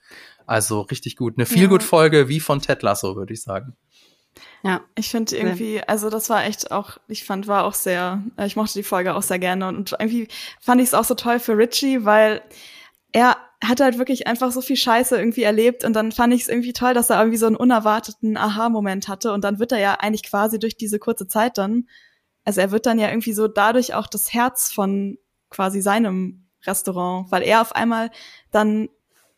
Also 0.47 0.81
richtig 0.83 1.17
gut. 1.17 1.35
Eine 1.37 1.45
Feelgood-Folge 1.47 2.29
wie 2.29 2.41
von 2.41 2.63
Ted 2.63 2.83
Lasso, 2.83 3.17
würde 3.17 3.35
ich 3.35 3.43
sagen. 3.43 3.77
Ja. 4.63 4.83
Ich 4.95 5.11
finde 5.11 5.37
irgendwie, 5.37 5.83
also 5.83 6.09
das 6.09 6.31
war 6.31 6.45
echt 6.45 6.71
auch, 6.71 6.99
ich 7.09 7.25
fand, 7.25 7.47
war 7.49 7.65
auch 7.65 7.75
sehr, 7.75 8.23
äh, 8.37 8.47
ich 8.47 8.57
mochte 8.57 8.79
die 8.79 8.83
Folge 8.83 9.15
auch 9.15 9.23
sehr 9.23 9.39
gerne 9.39 9.69
und 9.69 9.95
irgendwie 9.99 10.29
fand 10.61 10.81
ich 10.81 10.89
es 10.89 10.95
auch 10.95 11.05
so 11.05 11.15
toll 11.15 11.39
für 11.39 11.57
Richie, 11.57 12.05
weil 12.05 12.43
er 13.13 13.37
hat 13.65 13.81
halt 13.81 13.99
wirklich 13.99 14.27
einfach 14.27 14.53
so 14.53 14.61
viel 14.61 14.77
Scheiße 14.77 15.17
irgendwie 15.17 15.43
erlebt 15.43 15.85
und 15.85 15.95
dann 15.95 16.13
fand 16.13 16.35
ich 16.35 16.43
es 16.43 16.49
irgendwie 16.49 16.75
toll, 16.75 16.95
dass 16.95 17.11
er 17.11 17.19
irgendwie 17.19 17.39
so 17.39 17.47
einen 17.47 17.57
unerwarteten 17.57 18.37
Aha-Moment 18.37 19.09
hatte 19.09 19.33
und 19.33 19.43
dann 19.43 19.59
wird 19.59 19.73
er 19.73 19.79
ja 19.79 19.95
eigentlich 19.95 20.25
quasi 20.25 20.59
durch 20.59 20.77
diese 20.77 20.99
kurze 20.99 21.27
Zeit 21.27 21.57
dann, 21.59 21.89
also 22.45 22.61
er 22.61 22.71
wird 22.71 22.87
dann 22.87 22.99
ja 22.99 23.09
irgendwie 23.09 23.33
so 23.33 23.49
dadurch 23.49 23.95
auch 23.95 24.07
das 24.07 24.33
Herz 24.33 24.71
von 24.73 25.17
quasi 25.57 25.81
seinem 25.81 26.47
Restaurant, 26.67 27.33
weil 27.33 27.43
er 27.43 27.63
auf 27.63 27.75
einmal 27.75 28.11
dann 28.51 28.89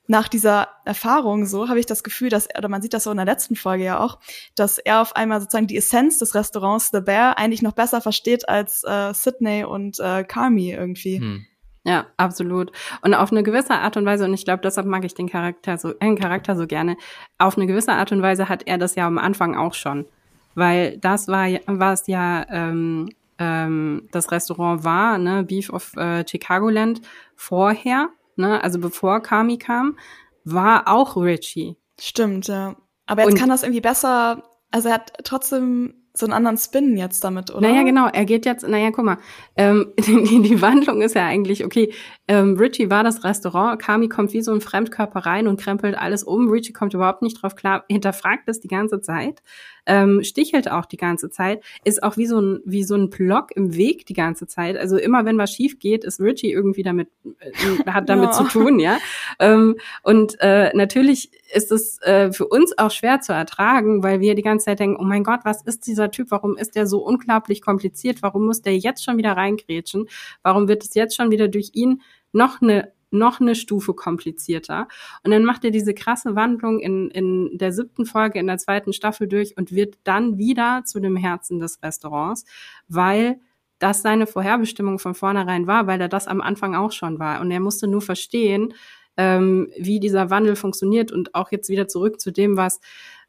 nach 0.09 0.27
dieser 0.27 0.69
Erfahrung 0.87 1.45
so 1.45 1.69
habe 1.69 1.79
ich 1.79 1.87
das 1.87 2.03
Gefühl, 2.03 2.31
dass, 2.31 2.49
oder 2.57 2.69
man 2.69 2.81
sieht 2.81 2.95
das 2.95 3.05
so 3.05 3.11
in 3.11 3.19
der 3.19 3.27
letzten 3.27 3.57
Folge 3.57 3.85
ja 3.85 4.01
auch, 4.01 4.19
dass 4.57 4.79
er 4.79 5.03
auf 5.03 5.14
einmal 5.14 5.41
sozusagen 5.41 5.66
die 5.66 5.77
Essenz 5.77 6.19
des 6.19 6.35
Restaurants 6.35 6.91
The 6.91 7.01
Bear 7.01 7.39
eigentlich 7.39 7.62
noch 7.62 7.73
besser 7.73 8.01
versteht 8.01 8.49
als 8.49 8.83
äh, 8.85 9.12
Sydney 9.12 9.64
und 9.64 10.01
äh, 10.01 10.25
Carmi 10.25 10.73
irgendwie. 10.73 11.21
Hm. 11.21 11.47
Ja, 11.85 12.07
absolut. 12.16 12.73
Und 13.03 13.14
auf 13.14 13.31
eine 13.31 13.43
gewisse 13.43 13.75
Art 13.75 13.97
und 13.97 14.07
Weise, 14.07 14.25
und 14.25 14.35
ich 14.35 14.45
glaube, 14.45 14.62
deshalb 14.62 14.87
mag 14.87 15.05
ich 15.05 15.14
den 15.14 15.29
Charakter 15.29 15.79
so, 15.79 15.93
den 15.93 16.19
Charakter 16.19 16.57
so 16.57 16.66
gerne, 16.66 16.97
auf 17.37 17.57
eine 17.57 17.66
gewisse 17.66 17.93
Art 17.93 18.11
und 18.11 18.23
Weise 18.23 18.49
hat 18.49 18.66
er 18.66 18.79
das 18.79 18.95
ja 18.95 19.07
am 19.07 19.19
Anfang 19.19 19.57
auch 19.57 19.75
schon. 19.75 20.07
Weil 20.55 20.99
das 20.99 21.29
war, 21.29 21.49
war 21.66 21.93
es 21.93 22.07
ja, 22.07 22.47
ähm, 22.51 23.11
ähm, 23.39 24.09
das 24.12 24.30
Restaurant 24.30 24.84
war, 24.84 25.18
ne, 25.18 25.45
Beef 25.45 25.70
of 25.70 25.97
äh, 25.97 26.24
Chicagoland 26.26 27.01
vorher 27.36 28.11
ne, 28.39 28.62
also 28.62 28.78
bevor 28.78 29.20
Kami 29.20 29.59
kam, 29.59 29.99
war 30.45 30.89
auch 30.89 31.16
Richie. 31.16 31.76
Stimmt, 32.01 32.49
ja. 32.49 32.76
Aber 33.07 33.22
jetzt 33.22 33.32
Und 33.32 33.39
kann 33.39 33.49
das 33.49 33.62
irgendwie 33.62 33.80
besser, 33.80 34.43
also 34.70 34.89
er 34.89 34.95
hat 34.95 35.12
trotzdem 35.24 35.95
so 36.14 36.26
einen 36.26 36.32
anderen 36.32 36.57
Spin 36.57 36.97
jetzt 36.97 37.22
damit, 37.22 37.51
oder? 37.51 37.61
Naja, 37.61 37.84
genau. 37.84 38.09
Er 38.09 38.24
geht 38.24 38.45
jetzt, 38.45 38.66
naja, 38.66 38.91
guck 38.91 39.05
mal, 39.05 39.18
ähm, 39.57 39.93
die, 39.99 40.43
die 40.43 40.61
Wandlung 40.61 41.01
ist 41.01 41.14
ja 41.14 41.26
eigentlich, 41.26 41.64
okay, 41.64 41.93
ähm, 42.26 42.57
Richie 42.57 42.91
war 42.91 43.05
das 43.05 43.24
Restaurant, 43.24 43.80
Kami 43.80 44.09
kommt 44.09 44.32
wie 44.32 44.43
so 44.43 44.53
ein 44.53 44.61
Fremdkörper 44.61 45.20
rein 45.20 45.47
und 45.47 45.61
krempelt 45.61 45.97
alles 45.97 46.24
um. 46.24 46.51
Richie 46.51 46.72
kommt 46.72 46.95
überhaupt 46.95 47.22
nicht 47.22 47.43
drauf 47.43 47.55
klar, 47.55 47.84
hinterfragt 47.89 48.49
das 48.49 48.61
die 48.61 48.68
ganze 48.68 49.01
Zeit 49.01 49.43
ähm, 49.89 50.22
stichelt 50.22 50.70
auch 50.70 50.86
die 50.86 50.97
ganze 50.97 51.30
Zeit, 51.30 51.64
ist 51.82 52.03
auch 52.03 52.16
wie 52.16 52.26
so 52.26 52.41
ein 52.41 52.61
wie 52.64 52.84
so 52.84 52.95
ein 52.95 53.11
Block 53.11 53.51
im 53.57 53.74
Weg 53.74 54.07
die 54.07 54.14
ganze 54.14 54.47
Zeit. 54.47 54.76
Also 54.76 54.97
immer 54.97 55.24
wenn 55.24 55.39
was 55.39 55.53
schief 55.53 55.78
geht, 55.78 56.05
ist 56.05 56.20
Richie 56.20 56.53
irgendwie 56.53 56.82
damit 56.82 57.09
äh, 57.41 57.91
hat 57.91 58.09
damit 58.09 58.28
ja. 58.32 58.32
zu 58.32 58.45
tun, 58.45 58.78
ja. 58.78 58.99
Ähm, 59.41 59.76
und 60.03 60.36
äh, 60.41 60.70
natürlich 60.74 61.32
ist 61.53 61.72
es 61.72 62.01
äh, 62.03 62.30
für 62.32 62.47
uns 62.47 62.76
auch 62.76 62.91
schwer 62.91 63.20
zu 63.20 63.32
ertragen, 63.32 64.03
weil 64.03 64.20
wir 64.20 64.34
die 64.34 64.43
ganze 64.43 64.66
Zeit 64.66 64.80
denken, 64.80 64.99
oh 65.01 65.05
mein 65.05 65.24
Gott, 65.24 65.41
was 65.45 65.62
ist 65.62 65.86
dieser 65.86 66.11
Typ? 66.11 66.30
Warum 66.30 66.57
ist 66.57 66.76
der 66.76 66.86
so 66.86 66.99
unglaublich 66.99 67.62
kompliziert? 67.62 68.22
Warum 68.22 68.45
muss 68.45 68.62
der 68.62 68.76
jetzt 68.76 69.03
schon 69.03 69.16
wieder 69.16 69.32
reingrätschen? 69.32 70.09
Warum 70.43 70.68
wird 70.68 70.84
es 70.84 70.95
jetzt 70.95 71.16
schon 71.16 71.30
wieder 71.30 71.49
durch 71.49 71.70
ihn 71.72 72.03
noch 72.32 72.61
eine 72.61 72.93
noch 73.11 73.41
eine 73.41 73.55
Stufe 73.55 73.95
komplizierter. 73.95 74.89
Und 75.25 75.31
dann 75.31 75.45
macht 75.45 75.65
er 75.65 75.71
diese 75.71 75.95
krasse 75.95 76.35
Wandlung 76.35 76.81
in, 76.81 77.11
in 77.11 77.57
der 77.59 77.73
siebten 77.73 78.07
Folge 78.07 78.39
in 78.39 78.47
der 78.47 78.59
zweiten 78.59 78.93
Staffel 78.93 79.29
durch 79.29 79.57
und 79.57 79.73
wird 79.73 79.97
dann 80.05 80.39
wieder 80.39 80.83
zu 80.85 81.01
dem 81.01 81.17
Herzen 81.17 81.59
des 81.59 81.83
Restaurants, 81.83 82.45
weil 82.89 83.41
das 83.79 84.03
seine 84.03 84.27
Vorherbestimmung 84.27 84.99
von 84.99 85.15
vornherein 85.15 85.67
war, 85.67 85.87
weil 85.87 86.01
er 86.01 86.09
das 86.09 86.27
am 86.27 86.41
Anfang 86.41 86.75
auch 86.75 86.93
schon 86.93 87.19
war. 87.19 87.41
Und 87.41 87.51
er 87.51 87.61
musste 87.61 87.87
nur 87.87 88.03
verstehen, 88.03 88.75
ähm, 89.17 89.69
wie 89.77 90.01
dieser 90.01 90.31
Wandel 90.31 90.57
funktioniert 90.57 91.13
und 91.13 91.35
auch 91.35 91.51
jetzt 91.51 91.69
wieder 91.69 91.89
zurück 91.89 92.21
zu 92.21 92.33
dem, 92.33 92.57
was 92.57 92.81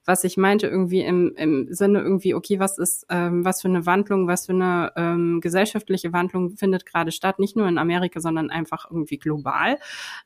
was 0.05 0.23
ich 0.23 0.37
meinte, 0.37 0.67
irgendwie 0.67 1.01
im, 1.01 1.33
im 1.35 1.67
Sinne 1.73 2.01
irgendwie, 2.01 2.33
okay, 2.33 2.59
was 2.59 2.77
ist, 2.77 3.05
ähm, 3.09 3.45
was 3.45 3.61
für 3.61 3.67
eine 3.67 3.85
Wandlung, 3.85 4.27
was 4.27 4.47
für 4.47 4.53
eine 4.53 4.91
ähm, 4.95 5.39
gesellschaftliche 5.41 6.13
Wandlung 6.13 6.57
findet 6.57 6.85
gerade 6.85 7.11
statt, 7.11 7.39
nicht 7.39 7.55
nur 7.55 7.67
in 7.67 7.77
Amerika, 7.77 8.19
sondern 8.19 8.49
einfach 8.49 8.89
irgendwie 8.89 9.17
global, 9.17 9.77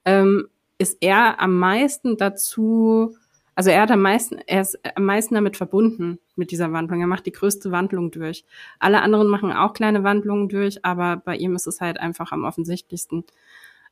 ähm, 0.05 0.47
ist 0.77 0.97
er 1.01 1.39
am 1.39 1.57
meisten 1.57 2.17
dazu, 2.17 3.15
also 3.55 3.69
er 3.69 3.81
hat 3.81 3.91
am 3.91 4.01
meisten, 4.01 4.39
er 4.47 4.61
ist 4.61 4.79
am 4.95 5.05
meisten 5.05 5.35
damit 5.35 5.57
verbunden 5.57 6.19
mit 6.35 6.51
dieser 6.51 6.71
Wandlung. 6.71 7.01
Er 7.01 7.07
macht 7.07 7.25
die 7.25 7.31
größte 7.31 7.71
Wandlung 7.71 8.09
durch. 8.11 8.45
Alle 8.79 9.01
anderen 9.01 9.27
machen 9.27 9.51
auch 9.51 9.73
kleine 9.73 10.03
Wandlungen 10.03 10.49
durch, 10.49 10.83
aber 10.83 11.17
bei 11.17 11.35
ihm 11.35 11.55
ist 11.55 11.67
es 11.67 11.79
halt 11.79 11.99
einfach 11.99 12.31
am 12.31 12.45
offensichtlichsten. 12.45 13.25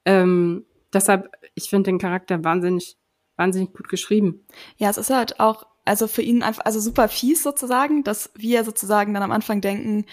Ähm, 0.06 0.66
deshalb, 0.94 1.30
ich 1.54 1.70
finde 1.70 1.92
den 1.92 2.00
Charakter 2.00 2.44
wahnsinnig, 2.44 2.98
wahnsinnig 3.42 3.74
gut 3.74 3.90
geschrieben. 3.90 4.46
Ja, 4.78 4.90
es 4.90 4.98
ist 4.98 5.10
halt 5.10 5.40
auch 5.40 5.66
also 5.84 6.08
für 6.08 6.22
ihn 6.22 6.44
einfach, 6.44 6.66
also 6.66 6.80
super 6.80 7.08
fies 7.08 7.42
sozusagen, 7.42 8.04
dass 8.04 8.30
wir 8.36 8.64
sozusagen 8.64 9.14
dann 9.14 9.24
am 9.24 9.32
Anfang 9.32 9.62
denken, 9.62 10.06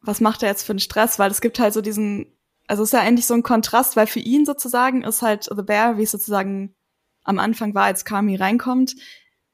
was 0.00 0.20
macht 0.20 0.42
er 0.42 0.48
jetzt 0.48 0.64
für 0.64 0.72
einen 0.72 0.78
Stress? 0.78 1.18
Weil 1.18 1.30
es 1.30 1.40
gibt 1.40 1.58
halt 1.58 1.74
so 1.74 1.80
diesen, 1.80 2.26
also 2.66 2.82
es 2.82 2.88
ist 2.88 2.92
ja 2.94 3.00
eigentlich 3.00 3.26
so 3.26 3.34
ein 3.34 3.42
Kontrast, 3.42 3.94
weil 3.94 4.06
für 4.06 4.20
ihn 4.20 4.46
sozusagen 4.46 5.04
ist 5.04 5.22
halt 5.22 5.44
The 5.44 5.62
Bear, 5.62 5.98
wie 5.98 6.04
es 6.04 6.10
sozusagen 6.10 6.74
am 7.24 7.38
Anfang 7.38 7.74
war, 7.74 7.84
als 7.84 8.04
Kami 8.04 8.36
reinkommt, 8.36 8.96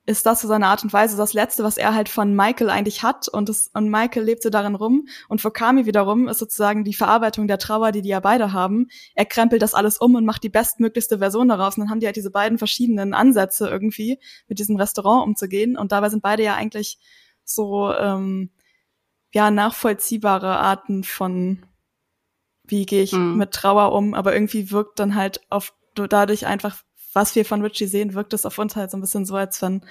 ist 0.09 0.25
das 0.25 0.41
so 0.41 0.49
seine 0.49 0.69
Art 0.69 0.83
und 0.83 0.93
Weise 0.95 1.19
das 1.19 1.35
Letzte, 1.35 1.65
was 1.65 1.77
er 1.77 1.95
halt 1.95 2.09
von 2.09 2.35
Michael 2.35 2.71
eigentlich 2.71 3.03
hat 3.03 3.29
und, 3.29 3.51
das, 3.51 3.71
und 3.75 3.91
Michael 3.91 4.25
lebt 4.25 4.43
so 4.43 4.49
darin 4.49 4.75
rum 4.75 5.07
und 5.29 5.43
für 5.43 5.51
Kami 5.51 5.85
wiederum 5.85 6.29
ist 6.29 6.39
sozusagen 6.39 6.83
die 6.83 6.95
Verarbeitung 6.95 7.47
der 7.47 7.59
Trauer, 7.59 7.93
die 7.93 8.01
die 8.01 8.09
ja 8.09 8.21
beide 8.21 8.55
haben. 8.55 8.89
Er 9.15 9.27
krempelt 9.27 9.61
das 9.61 9.75
alles 9.75 9.99
um 9.99 10.15
und 10.15 10.25
macht 10.25 10.43
die 10.43 10.49
bestmöglichste 10.49 11.19
Version 11.19 11.49
daraus 11.49 11.77
und 11.77 11.83
dann 11.83 11.91
haben 11.91 12.01
die 12.01 12.07
halt 12.07 12.17
diese 12.17 12.31
beiden 12.31 12.57
verschiedenen 12.57 13.13
Ansätze 13.13 13.69
irgendwie 13.69 14.19
mit 14.47 14.59
diesem 14.59 14.77
Restaurant 14.77 15.27
umzugehen 15.27 15.77
und 15.77 15.93
dabei 15.93 16.09
sind 16.09 16.23
beide 16.23 16.43
ja 16.43 16.55
eigentlich 16.55 16.99
so 17.45 17.93
ähm, 17.93 18.51
ja 19.35 19.51
nachvollziehbare 19.51 20.57
Arten 20.57 21.05
von 21.05 21.67
wie 22.65 22.87
gehe 22.87 23.03
ich 23.03 23.13
mhm. 23.13 23.37
mit 23.37 23.53
Trauer 23.53 23.93
um, 23.93 24.15
aber 24.15 24.33
irgendwie 24.33 24.71
wirkt 24.71 24.99
dann 25.01 25.15
halt 25.15 25.43
auf 25.51 25.75
dadurch 25.95 26.47
einfach 26.47 26.83
was 27.19 27.35
wir 27.35 27.45
von 27.45 27.63
Richie 27.63 27.87
sehen, 27.87 28.15
wirkt 28.15 28.33
es 28.33 28.47
auf 28.47 28.59
uns 28.59 28.77
halt 28.77 28.91
so 28.91 28.97
ein 28.97 29.01
bisschen 29.01 29.27
so, 29.27 29.35
als 29.35 29.61
wenn 29.61 29.83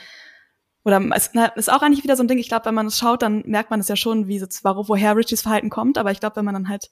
oder 0.85 1.05
es 1.13 1.31
ist 1.55 1.69
auch 1.69 1.81
eigentlich 1.81 2.05
wieder 2.05 2.15
so 2.15 2.23
ein 2.23 2.29
Ding, 2.29 2.37
ich 2.37 2.47
glaube, 2.47 2.65
wenn 2.65 2.73
man 2.73 2.87
es 2.87 2.97
schaut, 2.97 3.21
dann 3.21 3.43
merkt 3.45 3.69
man 3.69 3.81
es 3.81 3.89
ja 3.89 3.97
schon, 3.97 4.29
wie 4.29 4.39
so, 4.39 4.47
woher 4.63 5.17
Richies 5.17 5.41
Verhalten 5.41 5.69
kommt, 5.69 5.97
aber 5.97 6.11
ich 6.11 6.21
glaube, 6.21 6.37
wenn 6.37 6.45
man 6.45 6.53
dann 6.53 6.69
halt 6.69 6.89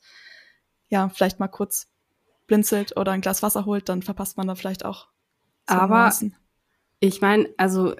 ja, 0.89 1.09
vielleicht 1.09 1.39
mal 1.39 1.47
kurz 1.47 1.87
blinzelt 2.47 2.97
oder 2.97 3.13
ein 3.13 3.21
Glas 3.21 3.41
Wasser 3.41 3.65
holt, 3.65 3.89
dann 3.89 4.01
verpasst 4.01 4.37
man 4.37 4.47
da 4.47 4.55
vielleicht 4.55 4.85
auch. 4.85 5.07
Aber 5.65 5.99
Nuancen. 5.99 6.35
ich 6.99 7.21
meine, 7.21 7.49
also 7.57 7.95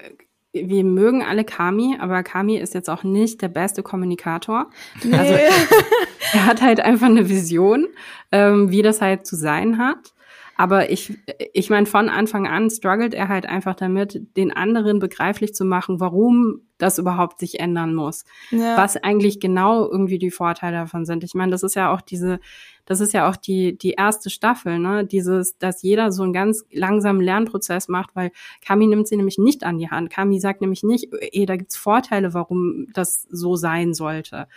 wir 0.52 0.84
mögen 0.84 1.24
alle 1.24 1.44
Kami, 1.44 1.98
aber 2.00 2.24
Kami 2.24 2.58
ist 2.58 2.74
jetzt 2.74 2.90
auch 2.90 3.04
nicht 3.04 3.42
der 3.42 3.50
beste 3.50 3.84
Kommunikator. 3.84 4.70
Nee. 5.04 5.18
Also 5.18 5.34
er, 5.34 5.52
er 6.34 6.46
hat 6.46 6.62
halt 6.62 6.80
einfach 6.80 7.08
eine 7.08 7.28
Vision, 7.28 7.88
ähm, 8.32 8.70
wie 8.70 8.82
das 8.82 9.02
halt 9.02 9.26
zu 9.26 9.36
sein 9.36 9.78
hat. 9.78 10.14
Aber 10.58 10.90
ich, 10.90 11.18
ich 11.54 11.70
meine, 11.70 11.86
von 11.86 12.08
Anfang 12.08 12.48
an 12.48 12.70
struggelt 12.70 13.14
er 13.14 13.28
halt 13.28 13.46
einfach 13.46 13.76
damit, 13.76 14.22
den 14.38 14.52
anderen 14.52 15.00
begreiflich 15.00 15.54
zu 15.54 15.66
machen, 15.66 16.00
warum 16.00 16.62
das 16.78 16.98
überhaupt 16.98 17.40
sich 17.40 17.60
ändern 17.60 17.94
muss. 17.94 18.26
Ja. 18.52 18.78
Was 18.78 18.98
eigentlich 18.98 19.40
genau 19.40 19.90
irgendwie 19.90 20.18
die 20.18 20.32
Vorteile 20.32 20.78
davon 20.78 21.06
sind. 21.06 21.24
Ich 21.24 21.34
meine, 21.34 21.52
das 21.52 21.64
ist 21.64 21.76
ja 21.76 21.94
auch 21.94 22.02
diese, 22.02 22.40
das 22.86 23.00
ist 23.00 23.14
ja 23.14 23.30
auch 23.30 23.36
die, 23.36 23.78
die 23.78 23.92
erste 23.92 24.30
Staffel, 24.30 24.80
ne? 24.80 25.06
Dieses, 25.06 25.58
dass 25.58 25.82
jeder 25.82 26.12
so 26.12 26.24
einen 26.24 26.34
ganz 26.34 26.66
langsamen 26.72 27.22
Lernprozess 27.22 27.88
macht, 27.88 28.16
weil 28.16 28.32
Kami 28.66 28.88
nimmt 28.88 29.08
sie 29.08 29.18
nämlich 29.18 29.38
nicht 29.38 29.64
an 29.64 29.78
die 29.78 29.90
Hand. 29.90 30.10
Kami 30.10 30.40
sagt 30.40 30.62
nämlich 30.62 30.84
nicht, 30.84 31.10
ey, 31.32 31.46
da 31.46 31.56
gibt's 31.56 31.78
Vorteile, 31.78 32.34
warum 32.34 32.88
das 32.94 33.28
so 33.30 33.56
sein 33.56 33.94
sollte. 33.94 34.48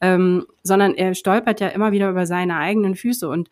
Ähm, 0.00 0.46
sondern 0.62 0.94
er 0.94 1.14
stolpert 1.14 1.60
ja 1.60 1.68
immer 1.68 1.92
wieder 1.92 2.10
über 2.10 2.26
seine 2.26 2.56
eigenen 2.56 2.94
Füße 2.94 3.28
und 3.28 3.48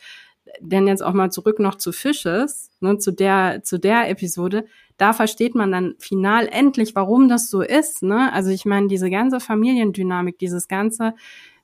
denn 0.61 0.87
jetzt 0.87 1.03
auch 1.03 1.13
mal 1.13 1.31
zurück 1.31 1.59
noch 1.59 1.77
zu 1.77 1.93
Fishes, 1.93 2.71
ne, 2.81 2.99
zu 2.99 3.13
der, 3.13 3.63
zu 3.63 3.79
der 3.79 4.09
Episode, 4.11 4.65
da 4.97 5.13
versteht 5.13 5.55
man 5.55 5.73
dann 5.73 5.95
final 5.99 6.49
endlich, 6.49 6.95
warum 6.95 7.29
das 7.29 7.51
so 7.51 7.63
ist. 7.63 8.03
Ne? 8.03 8.33
Also 8.33 8.51
ich 8.51 8.65
meine, 8.65 8.89
diese 8.89 9.11
ganze 9.11 9.41
Familiendynamik, 9.41 10.39
dieses 10.39 10.69
ganze, 10.69 11.15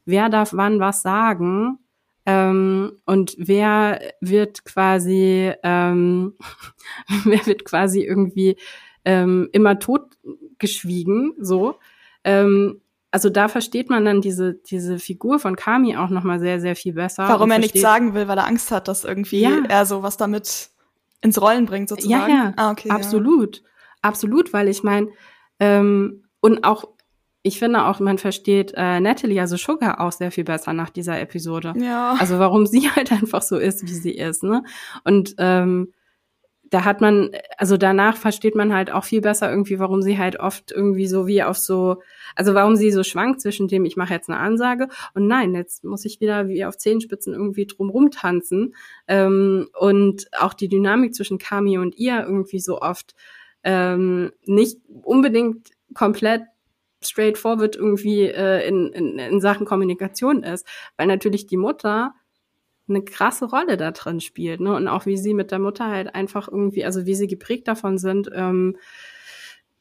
wer 0.05 0.29
darf 0.29 0.53
wann 0.55 0.81
was 0.81 1.03
sagen 1.03 1.79
ähm, 2.27 2.93
und 3.05 3.35
wer 3.39 4.01
wird 4.21 4.65
quasi, 4.65 5.53
ähm, 5.63 6.35
wer 7.25 7.47
wird 7.47 7.65
quasi 7.65 8.03
irgendwie 8.03 8.57
ähm, 9.05 9.49
immer 9.53 9.79
totgeschwiegen, 9.79 11.35
so. 11.39 11.77
Ähm, 12.25 12.81
also 13.19 13.31
da 13.31 13.49
versteht 13.49 13.91
man 13.91 14.05
dann 14.05 14.21
diese, 14.21 14.55
diese 14.55 15.01
Figur 15.01 15.41
von 15.41 15.57
Kami 15.57 15.97
auch 15.97 16.09
nochmal 16.09 16.39
sehr, 16.39 16.61
sehr 16.61 16.77
viel 16.77 16.93
besser. 16.93 17.29
Warum 17.29 17.51
er 17.51 17.59
nichts 17.59 17.81
sagen 17.81 18.15
will, 18.15 18.29
weil 18.29 18.39
er 18.39 18.47
Angst 18.47 18.71
hat, 18.71 18.87
dass 18.87 19.03
irgendwie 19.03 19.41
ja. 19.41 19.65
er 19.69 19.87
so 19.87 20.05
was 20.05 20.17
damit 20.17 20.71
ins 21.21 21.41
Rollen 21.43 21.67
bringt, 21.67 21.89
sozusagen. 21.89 22.33
Ja, 22.33 22.45
ja. 22.45 22.53
Ah, 22.57 22.71
okay, 22.71 22.91
absolut. 22.91 23.57
Ja. 23.57 23.63
Absolut, 24.03 24.53
weil 24.53 24.69
ich 24.69 24.85
meine, 24.85 25.09
ähm, 25.59 26.23
und 26.39 26.63
auch, 26.63 26.85
ich 27.43 27.59
finde 27.59 27.87
auch, 27.87 27.99
man 27.99 28.19
versteht 28.19 28.73
äh, 28.77 29.01
Natalie, 29.01 29.41
also 29.41 29.57
Sugar, 29.57 30.01
auch 30.01 30.13
sehr 30.13 30.31
viel 30.31 30.45
besser 30.45 30.73
nach 30.73 30.91
dieser 30.91 31.19
Episode. 31.21 31.75
Ja. 31.77 32.15
Also 32.21 32.39
warum 32.39 32.67
sie 32.67 32.89
halt 32.95 33.11
einfach 33.11 33.43
so 33.43 33.57
ist, 33.59 33.83
wie 33.83 33.95
sie 33.95 34.13
ist, 34.13 34.45
ne? 34.45 34.63
Und 35.03 35.35
ähm, 35.39 35.93
da 36.71 36.85
hat 36.85 37.01
man, 37.01 37.31
also 37.57 37.77
danach 37.77 38.17
versteht 38.17 38.55
man 38.55 38.75
halt 38.75 38.91
auch 38.91 39.05
viel 39.05 39.21
besser 39.21 39.51
irgendwie, 39.51 39.79
warum 39.79 40.03
sie 40.03 40.19
halt 40.19 40.39
oft 40.39 40.71
irgendwie 40.71 41.07
so 41.07 41.27
wie 41.27 41.43
auf 41.43 41.57
so, 41.57 42.03
also 42.35 42.55
warum 42.55 42.77
sie 42.77 42.91
so 42.91 43.03
schwankt 43.03 43.41
zwischen 43.41 43.69
dem, 43.69 43.85
ich 43.85 43.97
mache 43.97 44.13
jetzt 44.13 44.29
eine 44.29 44.39
Ansage 44.39 44.89
und 45.15 45.27
nein, 45.27 45.55
jetzt 45.55 45.85
muss 45.85 46.05
ich 46.05 46.21
wieder 46.21 46.49
wie 46.49 46.65
auf 46.65 46.77
Zehenspitzen 46.77 47.35
irgendwie 47.35 47.67
drumrum 47.67 48.11
tanzen. 48.11 48.75
Ähm, 49.07 49.69
und 49.79 50.29
auch 50.39 50.55
die 50.55 50.69
Dynamik 50.69 51.15
zwischen 51.15 51.39
Kami 51.39 51.79
und 51.79 51.97
ihr 51.97 52.23
irgendwie 52.23 52.61
so 52.61 52.81
oft 52.81 53.15
ähm, 53.65 54.33
nicht 54.45 54.79
unbedingt 55.03 55.71
komplett 55.95 56.43
straightforward 57.03 57.77
irgendwie 57.77 58.23
äh, 58.23 58.67
in, 58.67 58.93
in, 58.93 59.19
in 59.19 59.41
Sachen 59.41 59.67
Kommunikation 59.67 60.43
ist, 60.43 60.67
weil 60.97 61.07
natürlich 61.07 61.47
die 61.47 61.57
Mutter 61.57 62.15
eine 62.89 63.03
krasse 63.03 63.47
Rolle 63.47 63.77
da 63.77 63.91
drin 63.91 64.21
spielt, 64.21 64.61
ne? 64.61 64.75
Und 64.75 64.89
auch 64.89 65.07
wie 65.07 65.17
sie 65.17 65.35
mit 65.35 65.51
der 65.51 65.59
Mutter 65.59 65.87
halt 65.87 66.15
einfach 66.15 66.49
irgendwie, 66.49 66.85
also 66.85 67.07
wie 67.07 67.15
sie 67.15 67.27
geprägt 67.27 67.69
davon 67.69 67.99
sind, 67.99 68.31
ähm, 68.35 68.77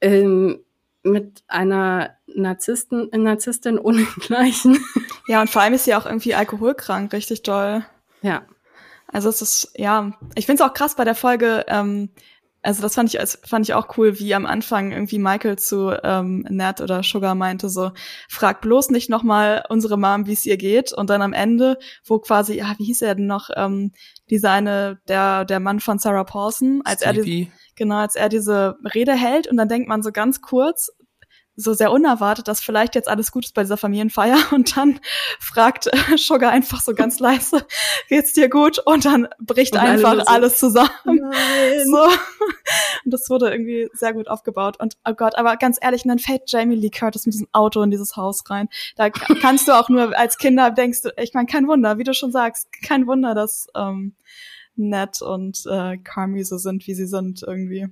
ähm, 0.01 0.59
mit 1.03 1.43
einer 1.47 2.17
Narzissten, 2.27 3.09
Narzisstin 3.11 3.79
ohnegleichen. 3.79 4.79
Ja, 5.27 5.41
und 5.41 5.49
vor 5.49 5.61
allem 5.61 5.73
ist 5.73 5.85
sie 5.85 5.95
auch 5.95 6.05
irgendwie 6.05 6.35
alkoholkrank, 6.35 7.13
richtig 7.13 7.43
doll. 7.43 7.85
Ja. 8.21 8.45
Also 9.09 9.29
es 9.29 9.41
ist, 9.41 9.71
ja, 9.75 10.11
ich 10.35 10.45
finde 10.45 10.61
es 10.61 10.69
auch 10.69 10.73
krass 10.73 10.95
bei 10.95 11.05
der 11.05 11.15
Folge, 11.15 11.65
ähm, 11.69 12.09
also 12.67 12.81
das 12.81 12.95
fand 12.95 13.13
ich, 13.13 13.37
fand 13.45 13.65
ich 13.65 13.73
auch 13.73 13.97
cool, 13.97 14.19
wie 14.19 14.35
am 14.35 14.45
Anfang 14.45 14.91
irgendwie 14.91 15.19
Michael 15.19 15.57
zu 15.57 15.97
ähm, 16.03 16.45
Nat 16.49 16.81
oder 16.81 17.01
Sugar 17.01 17.33
meinte 17.33 17.69
so, 17.69 17.91
frag 18.27 18.59
bloß 18.59 18.89
nicht 18.89 19.09
nochmal 19.09 19.63
unsere 19.69 19.97
Mom, 19.97 20.27
wie 20.27 20.33
es 20.33 20.45
ihr 20.45 20.57
geht. 20.57 20.91
Und 20.91 21.09
dann 21.09 21.21
am 21.21 21.31
Ende, 21.31 21.79
wo 22.03 22.19
quasi, 22.19 22.55
ja, 22.55 22.75
wie 22.77 22.83
hieß 22.83 23.03
er 23.03 23.15
denn 23.15 23.25
noch, 23.25 23.49
ähm, 23.55 23.93
diese 24.29 24.49
eine, 24.49 24.99
der, 25.07 25.45
der 25.45 25.61
Mann 25.61 25.79
von 25.79 25.97
Sarah 25.97 26.25
Paulson, 26.25 26.81
als 26.83 27.03
Stevie. 27.03 27.17
er 27.17 27.23
die, 27.23 27.51
genau, 27.77 27.99
als 27.99 28.17
er 28.17 28.27
diese 28.27 28.75
Rede 28.93 29.13
hält 29.13 29.47
und 29.47 29.55
dann 29.55 29.69
denkt 29.69 29.87
man 29.87 30.03
so 30.03 30.11
ganz 30.11 30.41
kurz, 30.41 30.91
so 31.59 31.73
sehr 31.73 31.91
unerwartet, 31.91 32.47
dass 32.47 32.61
vielleicht 32.61 32.93
jetzt 32.93 33.09
alles 33.09 33.31
gut 33.31 33.45
ist 33.45 33.55
bei 33.55 33.63
dieser 33.63 33.77
Familienfeier 33.77 34.37
und 34.51 34.77
dann 34.77 34.99
fragt 35.39 35.87
äh, 35.87 36.17
Sugar 36.17 36.51
einfach 36.51 36.81
so 36.81 36.93
ganz 36.93 37.19
leise, 37.19 37.65
geht's 38.09 38.33
dir 38.33 38.47
gut? 38.47 38.79
Und 38.79 39.05
dann 39.05 39.27
bricht 39.39 39.73
und 39.73 39.79
einfach 39.79 40.13
so, 40.13 40.25
alles 40.27 40.59
zusammen. 40.59 40.89
Nein. 41.03 41.85
So. 41.85 41.97
Und 43.05 43.13
das 43.13 43.29
wurde 43.29 43.49
irgendwie 43.49 43.89
sehr 43.93 44.13
gut 44.13 44.27
aufgebaut. 44.27 44.79
Und 44.79 44.97
oh 45.07 45.13
Gott, 45.13 45.35
aber 45.37 45.55
ganz 45.55 45.77
ehrlich, 45.81 46.03
und 46.03 46.09
dann 46.09 46.19
fällt 46.19 46.43
Jamie 46.47 46.75
Lee 46.75 46.89
Curtis 46.89 47.25
mit 47.25 47.33
diesem 47.33 47.47
Auto 47.53 47.81
in 47.81 47.91
dieses 47.91 48.17
Haus 48.17 48.43
rein. 48.49 48.67
Da 48.97 49.09
kannst 49.09 49.67
du 49.67 49.71
auch 49.71 49.87
nur 49.87 50.17
als 50.17 50.37
Kinder 50.37 50.71
denkst 50.71 51.03
du, 51.03 51.13
ich 51.17 51.33
meine, 51.33 51.45
kein 51.45 51.67
Wunder, 51.67 51.97
wie 51.97 52.03
du 52.03 52.13
schon 52.13 52.31
sagst, 52.31 52.67
kein 52.85 53.07
Wunder, 53.07 53.33
dass 53.33 53.67
ähm, 53.75 54.15
Ned 54.75 55.21
und 55.21 55.63
äh, 55.69 55.97
Carmi 55.97 56.43
so 56.43 56.57
sind, 56.57 56.85
wie 56.87 56.93
sie 56.93 57.07
sind 57.07 57.43
irgendwie. 57.43 57.87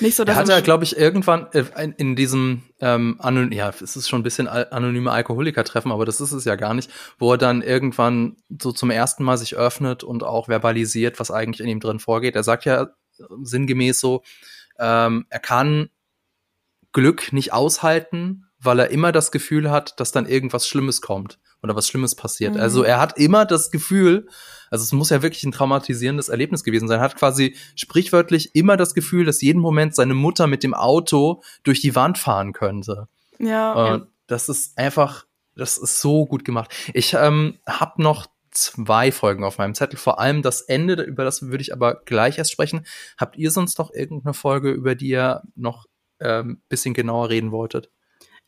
Nicht 0.00 0.16
so, 0.16 0.24
dass 0.24 0.36
er 0.36 0.40
hat 0.40 0.48
ja, 0.48 0.60
glaube 0.60 0.84
ich, 0.84 0.96
irgendwann 0.96 1.48
äh, 1.52 1.64
in 1.98 2.16
diesem 2.16 2.62
ähm, 2.80 3.16
anonym, 3.18 3.52
ja, 3.52 3.68
es 3.68 3.94
ist 3.94 4.08
schon 4.08 4.20
ein 4.20 4.22
bisschen 4.22 4.48
anonyme 4.48 5.10
Alkoholiker-Treffen, 5.10 5.92
aber 5.92 6.06
das 6.06 6.20
ist 6.20 6.32
es 6.32 6.44
ja 6.44 6.56
gar 6.56 6.72
nicht, 6.72 6.90
wo 7.18 7.32
er 7.32 7.38
dann 7.38 7.60
irgendwann 7.60 8.36
so 8.60 8.72
zum 8.72 8.90
ersten 8.90 9.22
Mal 9.22 9.36
sich 9.36 9.56
öffnet 9.56 10.02
und 10.02 10.22
auch 10.22 10.46
verbalisiert, 10.46 11.20
was 11.20 11.30
eigentlich 11.30 11.60
in 11.60 11.68
ihm 11.68 11.80
drin 11.80 11.98
vorgeht. 11.98 12.36
Er 12.36 12.42
sagt 12.42 12.64
ja 12.64 12.88
sinngemäß 13.42 14.00
so, 14.00 14.22
ähm, 14.78 15.26
er 15.28 15.40
kann 15.40 15.90
Glück 16.92 17.32
nicht 17.32 17.52
aushalten, 17.52 18.46
weil 18.58 18.78
er 18.78 18.90
immer 18.90 19.12
das 19.12 19.30
Gefühl 19.30 19.70
hat, 19.70 20.00
dass 20.00 20.12
dann 20.12 20.26
irgendwas 20.26 20.66
Schlimmes 20.66 21.02
kommt 21.02 21.38
oder 21.62 21.76
was 21.76 21.88
Schlimmes 21.88 22.14
passiert. 22.14 22.54
Mhm. 22.54 22.60
Also 22.60 22.82
er 22.82 23.00
hat 23.00 23.18
immer 23.18 23.44
das 23.44 23.70
Gefühl, 23.70 24.28
also 24.70 24.82
es 24.82 24.92
muss 24.92 25.10
ja 25.10 25.22
wirklich 25.22 25.44
ein 25.44 25.52
traumatisierendes 25.52 26.28
Erlebnis 26.28 26.64
gewesen 26.64 26.88
sein. 26.88 26.98
Er 26.98 27.04
hat 27.04 27.16
quasi 27.16 27.56
sprichwörtlich 27.76 28.54
immer 28.54 28.76
das 28.76 28.94
Gefühl, 28.94 29.24
dass 29.24 29.42
jeden 29.42 29.60
Moment 29.60 29.94
seine 29.94 30.14
Mutter 30.14 30.46
mit 30.46 30.62
dem 30.62 30.74
Auto 30.74 31.42
durch 31.62 31.80
die 31.80 31.94
Wand 31.94 32.18
fahren 32.18 32.52
könnte. 32.52 33.08
Ja. 33.38 33.72
Und 33.72 34.08
das 34.26 34.48
ist 34.48 34.78
einfach, 34.78 35.26
das 35.54 35.78
ist 35.78 36.00
so 36.00 36.26
gut 36.26 36.44
gemacht. 36.44 36.74
Ich 36.94 37.14
ähm, 37.14 37.58
habe 37.66 38.02
noch 38.02 38.26
zwei 38.50 39.12
Folgen 39.12 39.44
auf 39.44 39.58
meinem 39.58 39.74
Zettel, 39.74 39.98
vor 39.98 40.18
allem 40.20 40.42
das 40.42 40.62
Ende, 40.62 41.02
über 41.02 41.24
das 41.24 41.42
würde 41.42 41.62
ich 41.62 41.72
aber 41.72 42.02
gleich 42.04 42.38
erst 42.38 42.52
sprechen. 42.52 42.86
Habt 43.16 43.36
ihr 43.36 43.50
sonst 43.50 43.78
noch 43.78 43.92
irgendeine 43.92 44.34
Folge, 44.34 44.70
über 44.70 44.94
die 44.94 45.08
ihr 45.08 45.42
noch 45.54 45.86
ähm, 46.20 46.60
bisschen 46.68 46.94
genauer 46.94 47.30
reden 47.30 47.50
wolltet? 47.50 47.90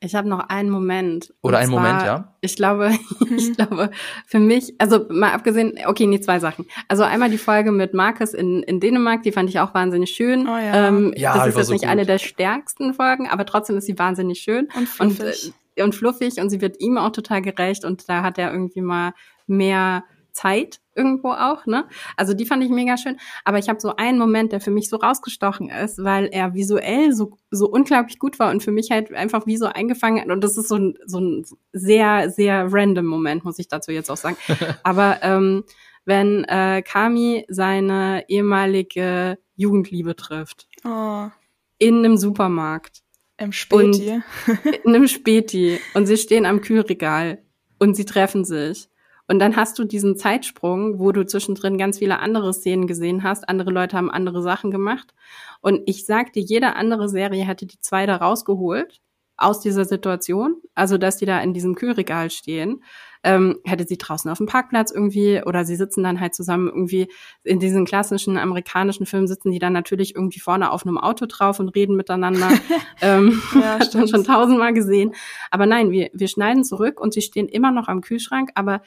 Ich 0.04 0.14
habe 0.14 0.28
noch 0.28 0.48
einen 0.48 0.70
Moment. 0.70 1.32
Oder 1.42 1.58
einen 1.58 1.70
zwar, 1.70 1.82
Moment, 1.82 2.02
ja? 2.02 2.34
Ich 2.40 2.56
glaube, 2.56 2.90
ich 3.36 3.48
mhm. 3.48 3.52
glaube, 3.54 3.90
für 4.26 4.38
mich, 4.38 4.74
also 4.78 5.06
mal 5.08 5.32
abgesehen, 5.32 5.78
okay, 5.86 6.06
nee, 6.06 6.20
zwei 6.20 6.38
Sachen. 6.38 6.66
Also 6.88 7.04
einmal 7.04 7.30
die 7.30 7.38
Folge 7.38 7.72
mit 7.72 7.94
Marcus 7.94 8.34
in, 8.34 8.62
in 8.62 8.80
Dänemark, 8.80 9.22
die 9.22 9.32
fand 9.32 9.48
ich 9.48 9.60
auch 9.60 9.72
wahnsinnig 9.74 10.10
schön. 10.10 10.46
Oh, 10.46 10.56
ja. 10.56 10.88
Ähm, 10.88 11.14
ja, 11.16 11.34
das 11.34 11.48
ist 11.48 11.56
jetzt 11.56 11.66
so 11.68 11.72
nicht 11.72 11.82
gut. 11.82 11.90
eine 11.90 12.04
der 12.04 12.18
stärksten 12.18 12.94
Folgen, 12.94 13.28
aber 13.28 13.46
trotzdem 13.46 13.76
ist 13.76 13.86
sie 13.86 13.98
wahnsinnig 13.98 14.40
schön. 14.40 14.68
Und 14.76 14.88
fluffig. 14.88 15.18
Und, 15.46 15.54
äh, 15.76 15.82
und 15.82 15.94
fluffig 15.94 16.40
und 16.40 16.50
sie 16.50 16.60
wird 16.60 16.80
ihm 16.80 16.98
auch 16.98 17.10
total 17.10 17.42
gerecht 17.42 17.84
und 17.84 18.08
da 18.08 18.22
hat 18.22 18.38
er 18.38 18.52
irgendwie 18.52 18.82
mal 18.82 19.12
mehr 19.46 20.04
Zeit 20.34 20.80
irgendwo 20.94 21.30
auch, 21.30 21.64
ne? 21.66 21.86
Also 22.16 22.34
die 22.34 22.44
fand 22.44 22.62
ich 22.62 22.70
mega 22.70 22.96
schön. 22.96 23.16
Aber 23.44 23.58
ich 23.58 23.68
habe 23.68 23.80
so 23.80 23.96
einen 23.96 24.18
Moment, 24.18 24.52
der 24.52 24.60
für 24.60 24.70
mich 24.70 24.88
so 24.88 24.96
rausgestochen 24.96 25.70
ist, 25.70 26.02
weil 26.02 26.26
er 26.26 26.54
visuell 26.54 27.12
so, 27.12 27.38
so 27.50 27.68
unglaublich 27.68 28.18
gut 28.18 28.38
war 28.38 28.50
und 28.50 28.62
für 28.62 28.72
mich 28.72 28.90
halt 28.90 29.12
einfach 29.12 29.46
wie 29.46 29.56
so 29.56 29.66
eingefangen 29.66 30.20
hat. 30.20 30.28
Und 30.28 30.42
das 30.42 30.58
ist 30.58 30.68
so 30.68 30.76
ein, 30.76 30.98
so 31.06 31.20
ein 31.20 31.46
sehr, 31.72 32.30
sehr 32.30 32.66
random 32.70 33.06
Moment, 33.06 33.44
muss 33.44 33.58
ich 33.58 33.68
dazu 33.68 33.92
jetzt 33.92 34.10
auch 34.10 34.16
sagen. 34.16 34.36
Aber 34.82 35.18
ähm, 35.22 35.64
wenn 36.04 36.44
äh, 36.44 36.82
Kami 36.82 37.46
seine 37.48 38.24
ehemalige 38.28 39.38
Jugendliebe 39.56 40.16
trifft. 40.16 40.68
Oh. 40.84 41.28
In 41.78 41.98
einem 41.98 42.16
Supermarkt. 42.16 43.02
Im 43.36 43.52
Späti. 43.52 44.20
in 44.84 44.94
einem 44.94 45.08
Späti. 45.08 45.80
Und 45.94 46.06
sie 46.06 46.16
stehen 46.16 46.46
am 46.46 46.60
Kühlregal 46.60 47.42
und 47.78 47.94
sie 47.94 48.04
treffen 48.04 48.44
sich. 48.44 48.88
Und 49.26 49.38
dann 49.38 49.56
hast 49.56 49.78
du 49.78 49.84
diesen 49.84 50.16
Zeitsprung, 50.16 50.98
wo 50.98 51.10
du 51.10 51.24
zwischendrin 51.24 51.78
ganz 51.78 51.98
viele 51.98 52.18
andere 52.18 52.52
Szenen 52.52 52.86
gesehen 52.86 53.22
hast. 53.22 53.48
Andere 53.48 53.70
Leute 53.70 53.96
haben 53.96 54.10
andere 54.10 54.42
Sachen 54.42 54.70
gemacht. 54.70 55.14
Und 55.60 55.80
ich 55.86 56.04
sag 56.04 56.32
dir, 56.34 56.42
jede 56.42 56.76
andere 56.76 57.08
Serie 57.08 57.44
hätte 57.44 57.66
die 57.66 57.80
zwei 57.80 58.04
da 58.04 58.16
rausgeholt 58.16 59.00
aus 59.36 59.60
dieser 59.60 59.84
Situation. 59.84 60.56
Also, 60.74 60.98
dass 60.98 61.16
die 61.16 61.26
da 61.26 61.40
in 61.40 61.54
diesem 61.54 61.74
Kühlregal 61.74 62.30
stehen. 62.30 62.82
Ähm, 63.26 63.58
hätte 63.64 63.86
sie 63.86 63.96
draußen 63.96 64.30
auf 64.30 64.36
dem 64.36 64.46
Parkplatz 64.46 64.90
irgendwie 64.90 65.42
oder 65.46 65.64
sie 65.64 65.76
sitzen 65.76 66.04
dann 66.04 66.20
halt 66.20 66.34
zusammen 66.34 66.68
irgendwie 66.68 67.10
in 67.42 67.58
diesen 67.58 67.86
klassischen 67.86 68.36
amerikanischen 68.36 69.06
Filmen 69.06 69.26
sitzen 69.26 69.50
die 69.50 69.58
dann 69.58 69.72
natürlich 69.72 70.14
irgendwie 70.14 70.40
vorne 70.40 70.70
auf 70.70 70.84
einem 70.84 70.98
Auto 70.98 71.24
drauf 71.24 71.58
und 71.58 71.70
reden 71.70 71.96
miteinander. 71.96 72.50
ähm, 73.00 73.40
ja, 73.54 73.78
hat 73.80 73.94
man 73.94 74.08
schon 74.08 74.24
tausendmal 74.24 74.74
gesehen. 74.74 75.14
Aber 75.50 75.64
nein, 75.64 75.90
wir, 75.90 76.10
wir 76.12 76.28
schneiden 76.28 76.64
zurück 76.64 77.00
und 77.00 77.14
sie 77.14 77.22
stehen 77.22 77.48
immer 77.48 77.70
noch 77.70 77.88
am 77.88 78.02
Kühlschrank, 78.02 78.50
aber 78.54 78.82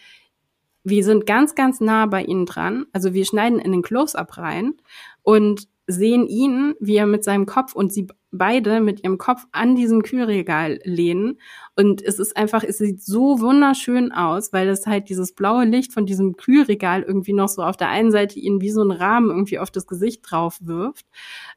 wir 0.89 1.03
sind 1.03 1.25
ganz, 1.25 1.53
ganz 1.53 1.81
nah 1.81 2.05
bei 2.05 2.23
ihnen 2.23 2.45
dran. 2.45 2.85
Also 2.93 3.13
wir 3.13 3.25
schneiden 3.25 3.59
in 3.59 3.73
den 3.73 3.81
Close-up 3.81 4.37
rein 4.37 4.75
und 5.21 5.67
sehen 5.85 6.27
ihn, 6.27 6.75
wie 6.79 6.95
er 6.95 7.05
mit 7.05 7.25
seinem 7.25 7.45
Kopf 7.45 7.73
und 7.73 7.91
sie 7.91 8.07
beide 8.31 8.79
mit 8.79 9.03
ihrem 9.03 9.17
Kopf 9.17 9.45
an 9.51 9.75
diesem 9.75 10.01
Kühlregal 10.01 10.79
lehnen. 10.83 11.39
Und 11.75 12.01
es 12.01 12.19
ist 12.19 12.37
einfach, 12.37 12.63
es 12.63 12.77
sieht 12.77 13.01
so 13.01 13.41
wunderschön 13.41 14.13
aus, 14.13 14.53
weil 14.53 14.69
es 14.69 14.85
halt 14.85 15.09
dieses 15.09 15.33
blaue 15.33 15.65
Licht 15.65 15.91
von 15.91 16.05
diesem 16.05 16.37
Kühlregal 16.37 17.03
irgendwie 17.03 17.33
noch 17.33 17.49
so 17.49 17.63
auf 17.63 17.75
der 17.75 17.89
einen 17.89 18.11
Seite 18.11 18.39
ihnen 18.39 18.61
wie 18.61 18.71
so 18.71 18.81
ein 18.81 18.91
Rahmen 18.91 19.29
irgendwie 19.29 19.59
auf 19.59 19.71
das 19.71 19.87
Gesicht 19.87 20.21
drauf 20.29 20.57
wirft. 20.61 21.05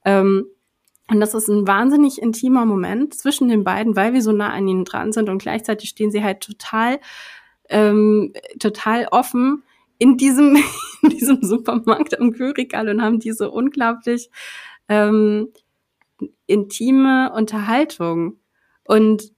Ähm, 0.04 0.46
und 1.08 1.20
das 1.20 1.34
ist 1.34 1.48
ein 1.48 1.68
wahnsinnig 1.68 2.20
intimer 2.20 2.64
Moment 2.66 3.14
zwischen 3.14 3.48
den 3.48 3.62
beiden, 3.62 3.94
weil 3.94 4.12
wir 4.12 4.22
so 4.22 4.32
nah 4.32 4.50
an 4.50 4.66
ihnen 4.66 4.84
dran 4.84 5.12
sind 5.12 5.28
und 5.28 5.42
gleichzeitig 5.42 5.90
stehen 5.90 6.10
sie 6.10 6.22
halt 6.22 6.40
total 6.40 6.98
ähm, 7.70 8.32
total 8.58 9.08
offen 9.10 9.62
in 9.98 10.16
diesem, 10.16 10.56
in 11.02 11.10
diesem 11.10 11.42
Supermarkt 11.42 12.18
am 12.20 12.32
Kühlregal 12.32 12.88
und 12.88 13.02
haben 13.02 13.20
diese 13.20 13.50
unglaublich 13.50 14.30
ähm, 14.88 15.48
intime 16.46 17.32
Unterhaltung. 17.32 18.38
Und 18.84 19.32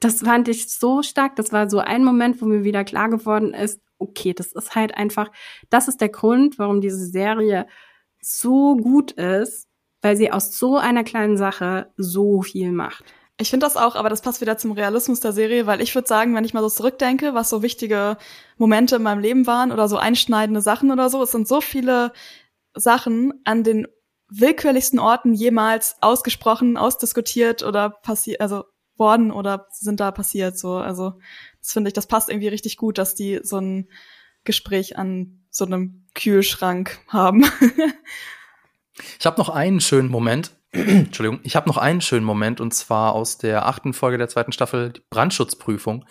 das 0.00 0.20
fand 0.22 0.48
ich 0.48 0.68
so 0.70 1.02
stark. 1.02 1.36
Das 1.36 1.52
war 1.52 1.70
so 1.70 1.78
ein 1.78 2.04
Moment, 2.04 2.40
wo 2.42 2.46
mir 2.46 2.64
wieder 2.64 2.84
klar 2.84 3.08
geworden 3.08 3.54
ist, 3.54 3.80
okay, 3.98 4.32
das 4.32 4.52
ist 4.52 4.74
halt 4.74 4.96
einfach, 4.96 5.30
das 5.70 5.88
ist 5.88 6.00
der 6.00 6.08
Grund, 6.08 6.58
warum 6.58 6.80
diese 6.80 7.06
Serie 7.06 7.66
so 8.20 8.76
gut 8.76 9.12
ist, 9.12 9.68
weil 10.02 10.16
sie 10.16 10.30
aus 10.30 10.56
so 10.56 10.76
einer 10.76 11.04
kleinen 11.04 11.36
Sache 11.36 11.92
so 11.96 12.42
viel 12.42 12.72
macht. 12.72 13.04
Ich 13.40 13.50
finde 13.50 13.66
das 13.66 13.76
auch, 13.76 13.94
aber 13.94 14.08
das 14.08 14.20
passt 14.20 14.40
wieder 14.40 14.58
zum 14.58 14.72
Realismus 14.72 15.20
der 15.20 15.32
Serie, 15.32 15.66
weil 15.66 15.80
ich 15.80 15.94
würde 15.94 16.08
sagen, 16.08 16.34
wenn 16.34 16.44
ich 16.44 16.54
mal 16.54 16.62
so 16.62 16.68
zurückdenke, 16.68 17.34
was 17.34 17.50
so 17.50 17.62
wichtige 17.62 18.16
Momente 18.56 18.96
in 18.96 19.02
meinem 19.02 19.20
Leben 19.20 19.46
waren 19.46 19.70
oder 19.70 19.88
so 19.88 19.96
einschneidende 19.96 20.60
Sachen 20.60 20.90
oder 20.90 21.08
so, 21.08 21.22
es 21.22 21.30
sind 21.30 21.46
so 21.46 21.60
viele 21.60 22.12
Sachen 22.74 23.32
an 23.44 23.62
den 23.62 23.86
willkürlichsten 24.28 24.98
Orten 24.98 25.34
jemals 25.34 25.96
ausgesprochen, 26.00 26.76
ausdiskutiert 26.76 27.62
oder 27.62 27.90
passiert, 27.90 28.40
also 28.40 28.64
worden 28.96 29.30
oder 29.30 29.68
sind 29.70 30.00
da 30.00 30.10
passiert 30.10 30.58
so. 30.58 30.74
Also 30.74 31.14
das 31.60 31.72
finde 31.72 31.88
ich, 31.88 31.94
das 31.94 32.06
passt 32.06 32.28
irgendwie 32.28 32.48
richtig 32.48 32.76
gut, 32.76 32.98
dass 32.98 33.14
die 33.14 33.38
so 33.42 33.58
ein 33.58 33.88
Gespräch 34.42 34.98
an 34.98 35.44
so 35.50 35.64
einem 35.64 36.06
Kühlschrank 36.14 36.98
haben. 37.08 37.44
Ich 39.20 39.26
habe 39.26 39.38
noch 39.38 39.48
einen 39.48 39.80
schönen 39.80 40.08
Moment. 40.08 40.57
Entschuldigung, 40.86 41.40
ich 41.42 41.56
habe 41.56 41.68
noch 41.68 41.76
einen 41.76 42.00
schönen 42.00 42.24
Moment 42.24 42.60
und 42.60 42.72
zwar 42.74 43.14
aus 43.14 43.38
der 43.38 43.66
achten 43.66 43.92
Folge 43.92 44.18
der 44.18 44.28
zweiten 44.28 44.52
Staffel, 44.52 44.90
die 44.90 45.02
Brandschutzprüfung. 45.10 46.04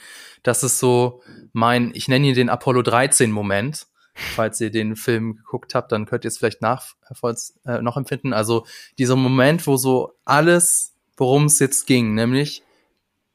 Das 0.44 0.64
ist 0.64 0.80
so 0.80 1.22
mein, 1.54 1.92
ich 1.94 2.08
nenne 2.08 2.28
ihn 2.28 2.36
den 2.36 2.50
Apollo 2.50 2.84
13 2.84 3.32
Moment. 3.32 3.88
Falls 4.36 4.60
ihr 4.62 4.72
den 4.72 4.96
Film 4.96 5.36
geguckt 5.36 5.76
habt, 5.76 5.92
dann 5.92 6.08
könnt 6.08 6.26
ihr 6.26 6.30
es 6.30 6.40
vielleicht 6.40 6.62
nach, 6.62 6.96
äh, 7.66 7.82
noch 7.82 7.98
empfinden. 7.98 8.34
Also 8.34 8.66
dieser 8.98 9.16
Moment, 9.16 9.68
wo 9.68 9.78
so 9.78 10.14
alles, 10.26 10.96
worum 11.18 11.46
es 11.46 11.60
jetzt 11.60 11.86
ging, 11.86 12.16
nämlich 12.16 12.64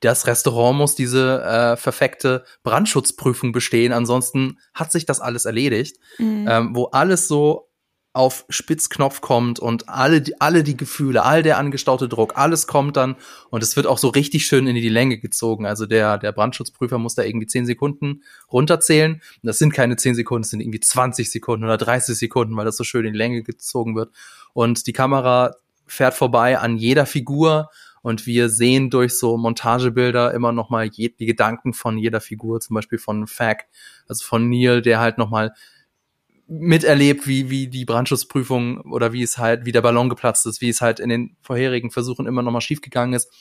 das 0.03 0.27
Restaurant 0.27 0.77
muss 0.77 0.97
diese 0.97 1.41
äh, 1.43 1.81
perfekte 1.81 2.45
Brandschutzprüfung 2.65 3.53
bestehen, 3.53 3.93
ansonsten 3.93 4.59
hat 4.75 4.91
sich 4.91 5.07
das 5.07 5.21
alles 5.21 5.45
erledigt, 5.45 5.97
mhm. 6.19 6.47
ähm, 6.49 6.75
wo 6.75 6.87
alles 6.87 7.29
so 7.29 7.69
auf 8.15 8.45
Spitzknopf 8.51 9.23
kommt 9.23 9.59
und 9.59 9.89
alle, 9.89 10.23
alle 10.39 10.63
die 10.63 10.77
Gefühle, 10.77 11.25
all 11.25 11.43
der 11.43 11.57
angestaute 11.57 12.09
Druck, 12.09 12.37
alles 12.37 12.67
kommt 12.67 12.97
dann 12.97 13.17
und 13.49 13.63
es 13.63 13.75
wird 13.75 13.87
auch 13.87 13.97
so 13.97 14.09
richtig 14.09 14.47
schön 14.47 14.67
in 14.67 14.75
die 14.75 14.89
Länge 14.91 15.19
gezogen. 15.19 15.65
Also 15.65 15.87
der, 15.87 16.19
der 16.19 16.33
Brandschutzprüfer 16.33 16.99
muss 16.99 17.15
da 17.15 17.23
irgendwie 17.23 17.47
zehn 17.47 17.65
Sekunden 17.65 18.23
runterzählen. 18.51 19.23
Das 19.43 19.59
sind 19.59 19.73
keine 19.73 19.97
zehn 19.97 20.15
Sekunden, 20.15 20.43
das 20.43 20.51
sind 20.51 20.61
irgendwie 20.61 20.81
20 20.81 21.31
Sekunden 21.31 21.65
oder 21.65 21.79
30 21.79 22.17
Sekunden, 22.17 22.57
weil 22.57 22.67
das 22.67 22.77
so 22.77 22.85
schön 22.85 23.07
in 23.07 23.15
die 23.15 23.19
Länge 23.19 23.43
gezogen 23.43 23.97
wird. 23.97 24.13
Und 24.53 24.87
die 24.87 24.93
Kamera 24.93 25.55
fährt 25.87 26.15
vorbei 26.15 26.59
an 26.59 26.77
jeder 26.77 27.07
Figur 27.07 27.71
und 28.03 28.27
wir 28.27 28.49
sehen 28.49 28.91
durch 28.91 29.17
so 29.17 29.39
Montagebilder 29.39 30.35
immer 30.35 30.53
noch 30.53 30.69
mal 30.69 30.91
die 30.91 31.15
Gedanken 31.19 31.73
von 31.73 31.97
jeder 31.97 32.21
Figur, 32.21 32.61
zum 32.61 32.75
Beispiel 32.75 32.99
von 32.99 33.27
Fack, 33.27 33.69
also 34.09 34.25
von 34.25 34.51
Neil, 34.51 34.83
der 34.83 35.01
halt 35.01 35.19
noch 35.19 35.31
mal 35.31 35.55
miterlebt, 36.61 37.27
wie, 37.27 37.49
wie 37.51 37.69
die 37.69 37.85
Brandschutzprüfung 37.85 38.81
oder 38.83 39.13
wie 39.13 39.23
es 39.23 39.39
halt, 39.39 39.65
wie 39.65 39.73
der 39.73 39.81
Ballon 39.81 40.09
geplatzt 40.09 40.47
ist, 40.47 40.61
wie 40.61 40.69
es 40.69 40.81
halt 40.81 41.01
in 41.01 41.09
den 41.09 41.37
vorherigen 41.41 41.91
Versuchen 41.91 42.27
immer 42.27 42.43
noch 42.43 42.53
mal 42.53 42.61
schiefgegangen 42.61 43.15
ist. 43.15 43.33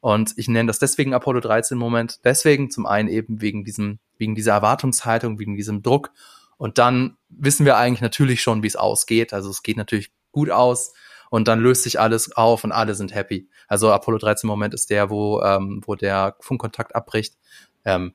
Und 0.00 0.34
ich 0.36 0.48
nenne 0.48 0.68
das 0.68 0.78
deswegen 0.78 1.14
Apollo 1.14 1.40
13 1.40 1.76
Moment. 1.76 2.20
Deswegen 2.24 2.70
zum 2.70 2.86
einen 2.86 3.08
eben 3.08 3.40
wegen 3.40 3.64
diesem, 3.64 3.98
wegen 4.18 4.34
dieser 4.34 4.52
Erwartungshaltung, 4.52 5.38
wegen 5.38 5.56
diesem 5.56 5.82
Druck. 5.82 6.10
Und 6.56 6.78
dann 6.78 7.16
wissen 7.28 7.66
wir 7.66 7.76
eigentlich 7.76 8.00
natürlich 8.00 8.42
schon, 8.42 8.62
wie 8.62 8.68
es 8.68 8.76
ausgeht. 8.76 9.32
Also 9.32 9.50
es 9.50 9.62
geht 9.62 9.76
natürlich 9.76 10.12
gut 10.30 10.50
aus 10.50 10.92
und 11.30 11.48
dann 11.48 11.60
löst 11.60 11.82
sich 11.84 11.98
alles 11.98 12.32
auf 12.32 12.64
und 12.64 12.72
alle 12.72 12.94
sind 12.94 13.14
happy. 13.14 13.48
Also 13.66 13.90
Apollo 13.90 14.18
13 14.18 14.46
Moment 14.46 14.74
ist 14.74 14.90
der, 14.90 15.10
wo, 15.10 15.40
ähm, 15.40 15.82
wo 15.86 15.94
der 15.94 16.36
Funkkontakt 16.40 16.94
abbricht. 16.94 17.36
Ähm, 17.84 18.14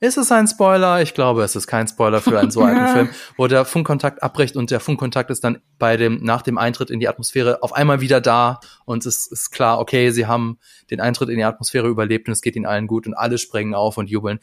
ist 0.00 0.16
es 0.16 0.30
ein 0.30 0.46
Spoiler? 0.46 1.02
Ich 1.02 1.14
glaube, 1.14 1.42
es 1.42 1.56
ist 1.56 1.66
kein 1.66 1.88
Spoiler 1.88 2.20
für 2.20 2.38
einen 2.38 2.50
so 2.50 2.62
alten 2.62 2.86
Film, 2.92 3.08
wo 3.36 3.46
der 3.48 3.64
Funkkontakt 3.64 4.22
abbricht 4.22 4.56
und 4.56 4.70
der 4.70 4.80
Funkkontakt 4.80 5.30
ist 5.30 5.42
dann 5.42 5.60
bei 5.78 5.96
dem, 5.96 6.22
nach 6.22 6.42
dem 6.42 6.56
Eintritt 6.56 6.90
in 6.90 7.00
die 7.00 7.08
Atmosphäre 7.08 7.62
auf 7.62 7.72
einmal 7.72 8.00
wieder 8.00 8.20
da 8.20 8.60
und 8.84 9.04
es 9.06 9.26
ist 9.26 9.50
klar, 9.50 9.80
okay, 9.80 10.10
sie 10.10 10.26
haben 10.26 10.58
den 10.90 11.00
Eintritt 11.00 11.28
in 11.30 11.36
die 11.36 11.44
Atmosphäre 11.44 11.88
überlebt 11.88 12.28
und 12.28 12.32
es 12.32 12.42
geht 12.42 12.54
ihnen 12.54 12.66
allen 12.66 12.86
gut 12.86 13.06
und 13.06 13.14
alle 13.14 13.38
springen 13.38 13.74
auf 13.74 13.96
und 13.96 14.08
jubeln. 14.08 14.38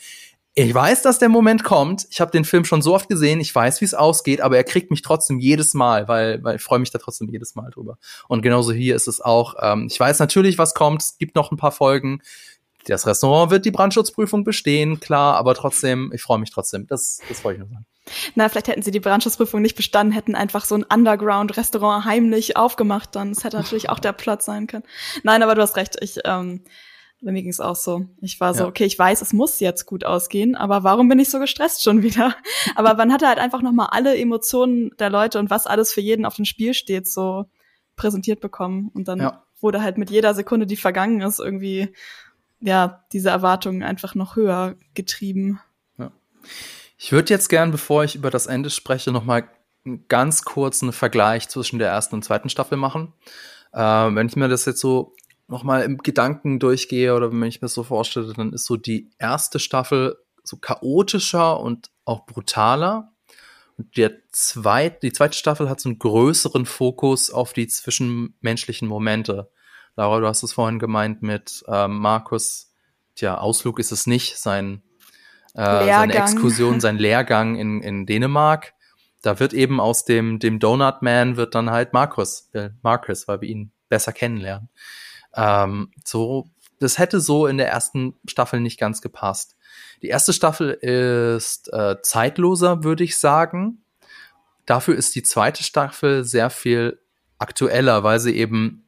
Ich 0.58 0.74
weiß, 0.74 1.02
dass 1.02 1.20
der 1.20 1.28
Moment 1.28 1.66
kommt. 1.66 2.08
Ich 2.10 2.22
habe 2.22 2.32
den 2.32 2.46
Film 2.46 2.64
schon 2.64 2.82
so 2.82 2.96
oft 2.96 3.10
gesehen. 3.10 3.42
Ich 3.42 3.54
weiß, 3.54 3.82
wie 3.82 3.86
es 3.86 3.94
ausgeht, 3.94 4.40
aber 4.40 4.56
er 4.56 4.64
kriegt 4.64 4.90
mich 4.90 5.02
trotzdem 5.02 5.38
jedes 5.38 5.74
Mal, 5.74 6.08
weil, 6.08 6.42
weil 6.46 6.56
ich 6.56 6.62
freue 6.62 6.80
mich 6.80 6.92
da 6.92 6.98
trotzdem 6.98 7.28
jedes 7.28 7.56
Mal 7.56 7.70
drüber. 7.72 7.98
Und 8.30 8.42
genauso 8.42 8.72
hier 8.72 8.96
ist 8.96 9.10
es 9.10 9.20
auch. 9.20 9.56
Ähm, 9.62 9.88
ich 9.92 10.00
weiß 10.00 10.18
natürlich, 10.20 10.58
was 10.58 10.74
kommt. 10.74 11.02
Es 11.02 11.18
gibt 11.18 11.36
noch 11.36 11.52
ein 11.52 11.58
paar 11.58 11.74
Folgen 11.74 12.22
das 12.86 13.08
Restaurant 13.08 13.52
wird 13.52 13.66
die 13.66 13.72
Brandschutzprüfung 13.72 14.44
bestehen, 14.44 15.00
klar, 15.00 15.36
aber 15.36 15.56
trotzdem, 15.56 16.12
ich 16.14 16.22
freue 16.22 16.40
mich 16.40 16.52
trotzdem. 16.52 16.88
Das, 16.88 17.20
das 17.30 17.44
wollte 17.44 17.62
ich 17.62 17.68
nur 17.68 17.70
sagen. 17.70 17.86
Na, 18.36 18.50
vielleicht 18.50 18.68
hätten 18.68 18.84
sie 18.84 18.92
die 18.92 19.00
Brandschutzprüfung 19.00 19.62
nicht 19.62 19.76
bestanden, 19.76 20.14
hätten 20.14 20.36
einfach 20.36 20.66
so 20.66 20.76
ein 20.76 20.84
Underground-Restaurant 20.84 22.06
heimlich 22.06 22.56
aufgemacht, 22.56 23.16
dann 23.16 23.34
das 23.34 23.44
hätte 23.44 23.58
natürlich 23.58 23.90
auch 23.90 24.00
der 24.00 24.14
Platz 24.14 24.46
sein 24.46 24.68
können. 24.68 24.84
Nein, 25.24 25.42
aber 25.42 25.56
du 25.56 25.62
hast 25.62 25.76
recht, 25.76 25.98
ich, 26.02 26.20
ähm, 26.24 26.62
bei 27.22 27.32
mir 27.32 27.42
ging 27.42 27.52
es 27.52 27.60
auch 27.60 27.76
so. 27.76 28.06
Ich 28.22 28.40
war 28.40 28.54
so, 28.54 28.64
ja. 28.64 28.70
okay, 28.70 28.86
ich 28.86 29.00
weiß, 29.00 29.22
es 29.22 29.34
muss 29.34 29.60
jetzt 29.60 29.86
gut 29.86 30.06
ausgehen, 30.06 30.56
aber 30.56 30.84
warum 30.84 31.10
bin 31.10 31.18
ich 31.18 31.30
so 31.30 31.40
gestresst 31.40 31.82
schon 31.84 32.04
wieder? 32.04 32.36
Aber 32.76 32.94
man 32.94 33.12
hatte 33.12 33.28
halt 33.28 33.40
einfach 33.40 33.62
nochmal 33.62 33.88
alle 33.92 34.16
Emotionen 34.16 34.92
der 35.00 35.10
Leute 35.10 35.40
und 35.40 35.50
was 35.50 35.66
alles 35.66 35.92
für 35.92 36.02
jeden 36.02 36.26
auf 36.26 36.36
dem 36.36 36.46
Spiel 36.46 36.74
steht, 36.74 37.08
so 37.08 37.46
präsentiert 37.96 38.42
bekommen. 38.42 38.92
Und 38.94 39.08
dann 39.08 39.20
ja. 39.20 39.44
wurde 39.60 39.82
halt 39.82 39.98
mit 39.98 40.12
jeder 40.12 40.36
Sekunde, 40.36 40.68
die 40.68 40.76
vergangen 40.76 41.22
ist, 41.22 41.40
irgendwie 41.40 41.94
ja, 42.66 43.06
diese 43.14 43.30
Erwartungen 43.30 43.84
einfach 43.84 44.16
noch 44.16 44.36
höher 44.36 44.76
getrieben. 44.96 45.60
Ja. 45.98 46.12
Ich 46.98 47.12
würde 47.12 47.32
jetzt 47.32 47.48
gern, 47.48 47.72
bevor 47.72 48.04
ich 48.04 48.16
über 48.16 48.32
das 48.32 48.48
Ende 48.48 48.72
spreche, 48.72 49.12
noch 49.12 49.24
mal 49.24 49.48
einen 49.86 50.08
ganz 50.08 50.44
kurzen 50.44 50.92
Vergleich 50.92 51.48
zwischen 51.48 51.78
der 51.78 51.90
ersten 51.90 52.16
und 52.16 52.26
zweiten 52.26 52.50
Staffel 52.50 52.78
machen. 52.78 53.14
Äh, 53.72 53.80
wenn 53.80 54.28
ich 54.28 54.36
mir 54.36 54.48
das 54.48 54.66
jetzt 54.66 54.82
so 54.82 55.14
noch 55.48 55.64
mal 55.64 55.84
im 55.84 56.00
Gedanken 56.00 56.60
durchgehe 56.60 57.14
oder 57.14 57.32
wenn 57.32 57.44
ich 57.44 57.62
mir 57.62 57.68
das 57.68 57.76
so 57.76 57.84
vorstelle, 57.84 58.34
dann 58.34 58.52
ist 58.52 58.66
so 58.66 58.78
die 58.78 59.12
erste 59.20 59.60
Staffel 59.60 60.18
so 60.44 60.58
chaotischer 60.58 61.60
und 61.60 61.92
auch 62.04 62.26
brutaler. 62.26 63.14
Und 63.78 63.96
der 63.96 64.12
zweit, 64.32 65.04
die 65.04 65.12
zweite 65.14 65.38
Staffel 65.38 65.70
hat 65.70 65.80
so 65.80 65.90
einen 65.90 66.00
größeren 66.00 66.66
Fokus 66.66 67.30
auf 67.30 67.54
die 67.54 67.68
zwischenmenschlichen 67.68 68.88
Momente. 68.88 69.52
Laura, 69.96 70.20
du 70.20 70.28
hast 70.28 70.44
es 70.44 70.54
vorhin 70.54 70.80
gemeint 70.80 71.22
mit 71.22 71.64
ähm, 71.68 71.98
Markus. 72.00 72.74
Tja, 73.16 73.38
Ausflug 73.38 73.80
ist 73.80 73.92
es 73.92 74.08
nicht, 74.08 74.38
sein 74.38 74.82
äh, 75.56 75.86
seine 75.86 76.14
Exkursion, 76.16 76.82
sein 76.82 76.98
Lehrgang 76.98 77.56
in, 77.56 77.82
in 77.82 78.06
Dänemark. 78.06 78.74
Da 79.22 79.40
wird 79.40 79.54
eben 79.54 79.80
aus 79.80 80.06
dem, 80.06 80.40
dem 80.40 80.60
Donut 80.60 81.02
Man 81.02 81.38
wird 81.38 81.56
dann 81.56 81.72
halt 81.72 81.94
Markus, 81.94 82.50
äh, 82.54 82.70
Marcus, 82.82 83.28
weil 83.28 83.42
wir 83.42 83.50
ihn 83.50 83.72
besser 83.90 84.12
kennenlernen. 84.12 84.70
Ähm, 85.34 85.92
so, 86.04 86.50
das 86.80 87.00
hätte 87.00 87.22
so 87.22 87.48
in 87.48 87.58
der 87.58 87.70
ersten 87.70 88.16
Staffel 88.28 88.60
nicht 88.60 88.80
ganz 88.80 89.02
gepasst. 89.02 89.56
Die 90.02 90.10
erste 90.10 90.34
Staffel 90.34 90.72
ist 90.72 91.72
äh, 91.74 92.02
zeitloser, 92.02 92.84
würde 92.84 93.04
ich 93.04 93.18
sagen. 93.18 93.84
Dafür 94.66 94.96
ist 94.96 95.16
die 95.16 95.24
zweite 95.24 95.64
Staffel 95.64 96.24
sehr 96.24 96.50
viel 96.50 97.00
aktueller, 97.38 98.04
weil 98.04 98.20
sie 98.20 98.36
eben 98.36 98.85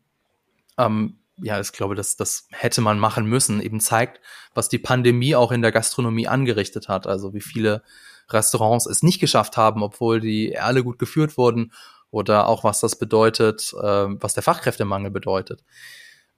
ähm, 0.78 1.20
ja, 1.40 1.60
ich 1.60 1.72
glaube, 1.72 1.96
das, 1.96 2.16
das 2.16 2.48
hätte 2.52 2.82
man 2.82 3.00
machen 3.00 3.26
müssen, 3.26 3.62
eben 3.62 3.80
zeigt, 3.80 4.20
was 4.54 4.70
die 4.70 4.80
Pandemie 4.80 5.36
auch 5.36 5.52
in 5.52 5.62
der 5.62 5.72
Gastronomie 5.72 6.28
angerichtet 6.28 6.88
hat. 6.88 7.06
Also 7.06 7.34
wie 7.34 7.42
viele 7.42 7.84
Restaurants 8.30 8.86
es 8.88 9.04
nicht 9.04 9.20
geschafft 9.20 9.58
haben, 9.58 9.84
obwohl 9.84 10.20
die 10.20 10.58
alle 10.58 10.84
gut 10.84 11.00
geführt 11.00 11.38
wurden 11.38 11.72
oder 12.10 12.48
auch 12.48 12.64
was 12.64 12.80
das 12.80 12.98
bedeutet, 12.98 13.74
äh, 13.74 14.08
was 14.22 14.34
der 14.34 14.44
Fachkräftemangel 14.44 15.12
bedeutet. 15.12 15.64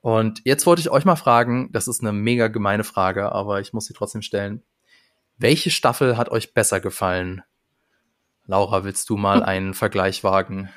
Und 0.02 0.42
jetzt 0.46 0.66
wollte 0.66 0.82
ich 0.82 0.90
euch 0.90 1.06
mal 1.06 1.16
fragen, 1.16 1.72
das 1.72 1.88
ist 1.88 2.02
eine 2.02 2.14
mega 2.14 2.48
gemeine 2.48 2.84
Frage, 2.84 3.32
aber 3.32 3.60
ich 3.60 3.74
muss 3.74 3.86
sie 3.86 3.94
trotzdem 3.94 4.22
stellen. 4.22 4.64
Welche 5.38 5.72
Staffel 5.72 6.18
hat 6.18 6.30
euch 6.30 6.54
besser 6.54 6.80
gefallen? 6.80 7.44
Laura, 8.46 8.84
willst 8.84 9.10
du 9.10 9.18
mal 9.18 9.44
einen 9.44 9.74
Vergleich 9.74 10.24
wagen? 10.24 10.70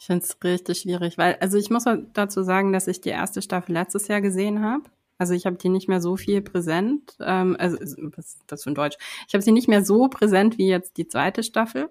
Ich 0.00 0.06
finde 0.06 0.24
es 0.24 0.38
richtig 0.42 0.80
schwierig, 0.80 1.18
weil, 1.18 1.36
also 1.40 1.58
ich 1.58 1.68
muss 1.68 1.84
dazu 2.14 2.42
sagen, 2.42 2.72
dass 2.72 2.88
ich 2.88 3.02
die 3.02 3.10
erste 3.10 3.42
Staffel 3.42 3.74
letztes 3.74 4.08
Jahr 4.08 4.22
gesehen 4.22 4.62
habe. 4.62 4.84
Also 5.18 5.34
ich 5.34 5.44
habe 5.44 5.56
die 5.56 5.68
nicht 5.68 5.90
mehr 5.90 6.00
so 6.00 6.16
viel 6.16 6.40
präsent. 6.40 7.14
Ähm, 7.20 7.54
also, 7.58 7.76
was 8.16 8.28
ist 8.28 8.44
das 8.46 8.62
für 8.62 8.70
ein 8.70 8.74
Deutsch? 8.74 8.96
Ich 9.28 9.34
habe 9.34 9.42
sie 9.42 9.52
nicht 9.52 9.68
mehr 9.68 9.84
so 9.84 10.08
präsent 10.08 10.56
wie 10.56 10.68
jetzt 10.68 10.96
die 10.96 11.06
zweite 11.06 11.42
Staffel. 11.42 11.90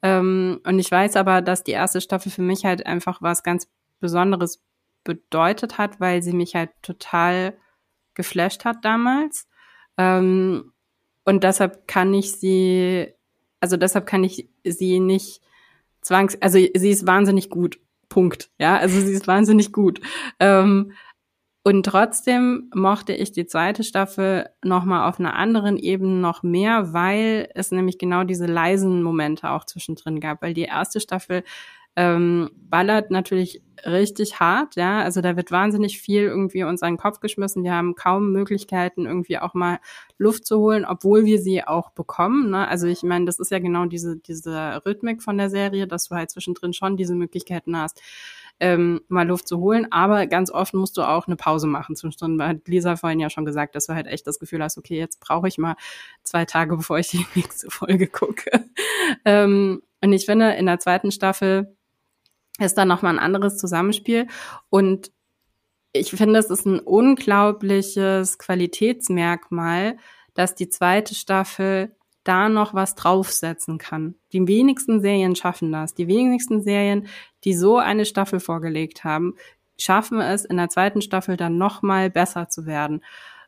Ähm, 0.00 0.62
und 0.64 0.78
ich 0.78 0.90
weiß 0.90 1.16
aber, 1.16 1.42
dass 1.42 1.62
die 1.62 1.72
erste 1.72 2.00
Staffel 2.00 2.32
für 2.32 2.40
mich 2.40 2.64
halt 2.64 2.86
einfach 2.86 3.20
was 3.20 3.42
ganz 3.42 3.68
Besonderes 4.00 4.62
bedeutet 5.04 5.76
hat, 5.76 6.00
weil 6.00 6.22
sie 6.22 6.32
mich 6.32 6.54
halt 6.54 6.70
total 6.80 7.54
geflasht 8.14 8.64
hat 8.64 8.82
damals. 8.82 9.46
Ähm, 9.98 10.72
und 11.26 11.44
deshalb 11.44 11.86
kann 11.86 12.14
ich 12.14 12.32
sie, 12.32 13.12
also 13.60 13.76
deshalb 13.76 14.06
kann 14.06 14.24
ich 14.24 14.48
sie 14.64 15.00
nicht 15.00 15.42
zwangs, 16.02 16.36
also 16.40 16.58
sie 16.58 16.90
ist 16.90 17.06
wahnsinnig 17.06 17.50
gut. 17.50 17.78
Punkt. 18.08 18.50
Ja, 18.58 18.76
also 18.76 19.00
sie 19.00 19.12
ist 19.12 19.26
wahnsinnig 19.26 19.72
gut. 19.72 20.00
Ähm, 20.38 20.92
und 21.64 21.86
trotzdem 21.86 22.70
mochte 22.74 23.12
ich 23.12 23.30
die 23.32 23.46
zweite 23.46 23.84
Staffel 23.84 24.48
nochmal 24.64 25.08
auf 25.08 25.20
einer 25.20 25.36
anderen 25.36 25.78
Ebene 25.78 26.16
noch 26.16 26.42
mehr, 26.42 26.92
weil 26.92 27.48
es 27.54 27.70
nämlich 27.70 27.98
genau 27.98 28.24
diese 28.24 28.46
leisen 28.46 29.02
Momente 29.02 29.48
auch 29.50 29.64
zwischendrin 29.64 30.18
gab. 30.18 30.42
Weil 30.42 30.54
die 30.54 30.62
erste 30.62 31.00
Staffel 31.00 31.44
ähm, 31.96 32.50
ballert 32.54 33.10
natürlich 33.10 33.62
richtig 33.84 34.40
hart, 34.40 34.76
ja. 34.76 35.02
Also 35.02 35.20
da 35.20 35.36
wird 35.36 35.50
wahnsinnig 35.50 36.00
viel 36.00 36.22
irgendwie 36.22 36.62
uns 36.64 36.82
an 36.82 36.92
den 36.94 36.98
Kopf 36.98 37.20
geschmissen. 37.20 37.64
Wir 37.64 37.74
haben 37.74 37.94
kaum 37.94 38.32
Möglichkeiten, 38.32 39.06
irgendwie 39.06 39.38
auch 39.38 39.54
mal 39.54 39.78
Luft 40.18 40.46
zu 40.46 40.58
holen, 40.58 40.84
obwohl 40.84 41.24
wir 41.24 41.40
sie 41.40 41.64
auch 41.64 41.90
bekommen. 41.90 42.50
Ne? 42.50 42.66
Also 42.68 42.86
ich 42.86 43.02
meine, 43.02 43.24
das 43.24 43.38
ist 43.38 43.50
ja 43.50 43.58
genau 43.58 43.86
diese, 43.86 44.16
diese 44.16 44.82
Rhythmik 44.86 45.22
von 45.22 45.36
der 45.36 45.50
Serie, 45.50 45.86
dass 45.86 46.08
du 46.08 46.14
halt 46.14 46.30
zwischendrin 46.30 46.72
schon 46.72 46.96
diese 46.96 47.14
Möglichkeiten 47.14 47.76
hast, 47.76 48.00
ähm, 48.60 49.00
mal 49.08 49.26
Luft 49.26 49.48
zu 49.48 49.58
holen. 49.58 49.90
Aber 49.90 50.26
ganz 50.26 50.50
oft 50.50 50.74
musst 50.74 50.96
du 50.96 51.02
auch 51.02 51.26
eine 51.26 51.36
Pause 51.36 51.66
machen. 51.66 51.96
Zwischendrin 51.96 52.40
hat 52.42 52.68
Lisa 52.68 52.96
vorhin 52.96 53.20
ja 53.20 53.30
schon 53.30 53.44
gesagt, 53.44 53.74
dass 53.74 53.86
du 53.86 53.94
halt 53.94 54.06
echt 54.06 54.26
das 54.26 54.38
Gefühl 54.38 54.62
hast, 54.62 54.78
okay, 54.78 54.96
jetzt 54.96 55.20
brauche 55.20 55.48
ich 55.48 55.58
mal 55.58 55.76
zwei 56.22 56.44
Tage, 56.44 56.76
bevor 56.78 56.98
ich 56.98 57.08
die 57.08 57.26
nächste 57.34 57.70
Folge 57.70 58.06
gucke. 58.06 58.64
ähm, 59.24 59.82
und 60.00 60.12
ich 60.12 60.26
finde, 60.26 60.52
in 60.54 60.66
der 60.66 60.78
zweiten 60.78 61.12
Staffel 61.12 61.76
ist 62.66 62.78
dann 62.78 62.88
nochmal 62.88 63.14
ein 63.14 63.24
anderes 63.24 63.58
Zusammenspiel. 63.58 64.26
Und 64.70 65.10
ich 65.92 66.10
finde, 66.10 66.38
es 66.38 66.50
ist 66.50 66.66
ein 66.66 66.80
unglaubliches 66.80 68.38
Qualitätsmerkmal, 68.38 69.98
dass 70.34 70.54
die 70.54 70.68
zweite 70.68 71.14
Staffel 71.14 71.94
da 72.24 72.48
noch 72.48 72.72
was 72.72 72.94
draufsetzen 72.94 73.78
kann. 73.78 74.14
Die 74.32 74.46
wenigsten 74.46 75.00
Serien 75.00 75.36
schaffen 75.36 75.72
das. 75.72 75.94
Die 75.94 76.06
wenigsten 76.06 76.62
Serien, 76.62 77.08
die 77.44 77.54
so 77.54 77.78
eine 77.78 78.04
Staffel 78.06 78.40
vorgelegt 78.40 79.04
haben, 79.04 79.34
schaffen 79.76 80.20
es 80.20 80.44
in 80.44 80.56
der 80.56 80.68
zweiten 80.68 81.02
Staffel 81.02 81.36
dann 81.36 81.58
noch 81.58 81.82
mal 81.82 82.10
besser 82.10 82.48
zu 82.48 82.66
werden. 82.66 83.02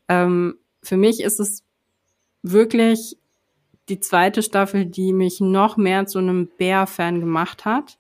Ähm, 0.09 0.59
für 0.83 0.97
mich 0.97 1.21
ist 1.23 1.41
es 1.41 1.63
wirklich 2.43 3.17
die 3.89 4.01
zweite 4.01 4.43
Staffel, 4.43 4.87
die 4.87 5.13
mich 5.13 5.41
noch 5.41 5.77
mehr 5.77 6.07
zu 6.07 6.19
einem 6.19 6.49
Bär-Fan 6.59 7.21
gemacht 7.21 7.65
hat 7.65 7.99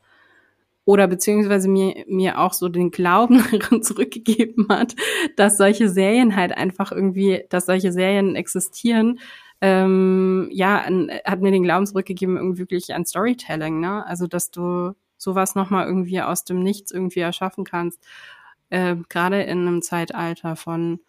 oder 0.84 1.06
beziehungsweise 1.06 1.68
mir, 1.68 2.04
mir 2.06 2.38
auch 2.38 2.52
so 2.52 2.68
den 2.68 2.90
Glauben 2.90 3.42
daran 3.52 3.82
zurückgegeben 3.82 4.66
hat, 4.68 4.94
dass 5.36 5.56
solche 5.56 5.88
Serien 5.88 6.36
halt 6.36 6.56
einfach 6.56 6.92
irgendwie, 6.92 7.44
dass 7.48 7.66
solche 7.66 7.92
Serien 7.92 8.36
existieren, 8.36 9.20
ähm, 9.60 10.48
ja, 10.52 10.82
an, 10.82 11.10
hat 11.24 11.40
mir 11.40 11.50
den 11.50 11.62
Glauben 11.62 11.86
zurückgegeben, 11.86 12.36
irgendwie 12.36 12.58
wirklich 12.58 12.92
an 12.92 13.06
Storytelling, 13.06 13.80
ne? 13.80 14.04
Also, 14.06 14.26
dass 14.26 14.50
du 14.50 14.92
sowas 15.16 15.54
nochmal 15.54 15.86
irgendwie 15.86 16.20
aus 16.20 16.44
dem 16.44 16.62
Nichts 16.62 16.90
irgendwie 16.90 17.20
erschaffen 17.20 17.64
kannst, 17.64 18.04
äh, 18.68 18.96
gerade 19.08 19.42
in 19.42 19.66
einem 19.66 19.80
Zeitalter 19.80 20.56
von 20.56 21.00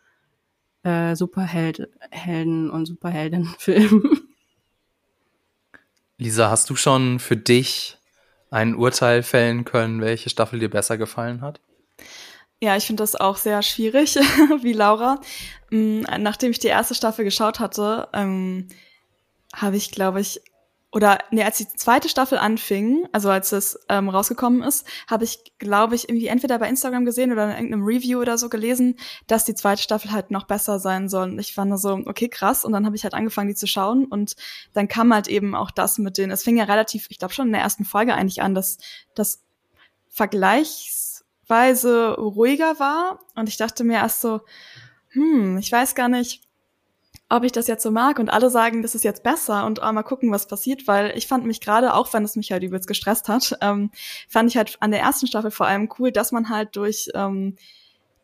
äh, 0.83 1.15
Superhelden 1.15 2.69
und 2.69 2.85
Superheldenfilmen. 2.85 4.03
Lisa, 6.17 6.49
hast 6.49 6.69
du 6.69 6.77
schon 6.77 7.19
für 7.19 7.35
dich 7.35 7.97
ein 8.55 8.73
Urteil 8.73 9.21
fällen 9.21 9.65
können, 9.65 9.99
welche 9.99 10.29
Staffel 10.29 10.59
dir 10.59 10.69
besser 10.69 10.97
gefallen 10.97 11.41
hat? 11.41 11.59
Ja, 12.61 12.77
ich 12.77 12.85
finde 12.85 13.03
das 13.03 13.15
auch 13.15 13.35
sehr 13.35 13.61
schwierig, 13.61 14.15
wie 14.61 14.71
Laura. 14.71 15.19
Mm, 15.71 16.03
nachdem 16.19 16.51
ich 16.51 16.59
die 16.59 16.67
erste 16.67 16.95
Staffel 16.95 17.25
geschaut 17.25 17.59
hatte, 17.59 18.07
ähm, 18.13 18.69
habe 19.53 19.75
ich, 19.75 19.91
glaube 19.91 20.21
ich, 20.21 20.41
oder 20.95 21.19
nee, 21.29 21.43
als 21.43 21.57
die 21.57 21.67
zweite 21.67 22.07
Staffel 22.07 22.37
anfing, 22.37 23.05
also 23.11 23.29
als 23.29 23.51
es 23.51 23.77
ähm, 23.89 24.07
rausgekommen 24.07 24.63
ist, 24.63 24.87
habe 25.09 25.25
ich, 25.25 25.51
glaube 25.59 25.93
ich, 25.93 26.07
irgendwie 26.07 26.27
entweder 26.27 26.57
bei 26.57 26.69
Instagram 26.69 27.03
gesehen 27.03 27.33
oder 27.33 27.43
in 27.43 27.51
irgendeinem 27.51 27.83
Review 27.83 28.21
oder 28.21 28.37
so 28.37 28.47
gelesen, 28.47 28.95
dass 29.27 29.43
die 29.43 29.55
zweite 29.55 29.81
Staffel 29.81 30.13
halt 30.13 30.31
noch 30.31 30.47
besser 30.47 30.79
sein 30.79 31.09
soll. 31.09 31.31
Und 31.31 31.39
ich 31.39 31.53
fand 31.53 31.67
nur 31.67 31.79
so, 31.79 31.99
okay, 32.05 32.29
krass. 32.29 32.63
Und 32.63 32.71
dann 32.71 32.85
habe 32.85 32.95
ich 32.95 33.03
halt 33.03 33.13
angefangen, 33.13 33.49
die 33.49 33.55
zu 33.55 33.67
schauen. 33.67 34.05
Und 34.05 34.37
dann 34.71 34.87
kam 34.87 35.13
halt 35.13 35.27
eben 35.27 35.53
auch 35.53 35.69
das 35.69 35.97
mit 35.97 36.17
den, 36.17 36.31
es 36.31 36.43
fing 36.43 36.55
ja 36.55 36.63
relativ, 36.63 37.07
ich 37.09 37.19
glaube 37.19 37.33
schon 37.33 37.47
in 37.47 37.53
der 37.53 37.61
ersten 37.61 37.83
Folge 37.83 38.13
eigentlich 38.13 38.41
an, 38.41 38.55
dass 38.55 38.77
das 39.15 39.43
vergleichsweise 40.07 42.15
ruhiger 42.17 42.79
war. 42.79 43.19
Und 43.35 43.49
ich 43.49 43.57
dachte 43.57 43.83
mir 43.83 43.95
erst 43.95 44.21
so, 44.21 44.39
hm, 45.09 45.57
ich 45.57 45.69
weiß 45.69 45.93
gar 45.93 46.07
nicht, 46.07 46.44
ob 47.29 47.43
ich 47.43 47.51
das 47.51 47.67
jetzt 47.67 47.83
so 47.83 47.91
mag 47.91 48.19
und 48.19 48.29
alle 48.29 48.49
sagen, 48.49 48.81
das 48.81 48.93
ist 48.93 49.03
jetzt 49.03 49.23
besser 49.23 49.65
und 49.65 49.81
oh, 49.81 49.91
mal 49.91 50.03
gucken, 50.03 50.31
was 50.31 50.47
passiert, 50.47 50.87
weil 50.87 51.17
ich 51.17 51.27
fand 51.27 51.45
mich 51.45 51.59
gerade, 51.59 51.93
auch 51.93 52.13
wenn 52.13 52.23
es 52.23 52.35
mich 52.35 52.51
halt 52.51 52.63
übelst 52.63 52.87
gestresst 52.87 53.27
hat, 53.29 53.57
ähm, 53.61 53.89
fand 54.29 54.49
ich 54.49 54.57
halt 54.57 54.77
an 54.79 54.91
der 54.91 55.01
ersten 55.01 55.25
Staffel 55.27 55.51
vor 55.51 55.65
allem 55.65 55.89
cool, 55.97 56.11
dass 56.11 56.31
man 56.31 56.49
halt 56.49 56.75
durch 56.75 57.09
ähm, 57.15 57.55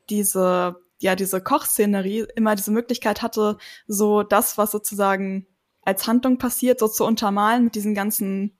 diese, 0.09 0.75
ja, 0.99 1.15
diese 1.15 1.41
Kochszenerie 1.41 2.27
immer 2.35 2.55
diese 2.55 2.71
Möglichkeit 2.71 3.23
hatte, 3.23 3.57
so 3.87 4.21
das, 4.21 4.57
was 4.59 4.71
sozusagen 4.71 5.47
als 5.83 6.05
Handlung 6.05 6.37
passiert, 6.37 6.79
so 6.79 6.87
zu 6.87 7.03
untermalen 7.03 7.63
mit 7.63 7.75
diesen 7.75 7.95
ganzen 7.95 8.55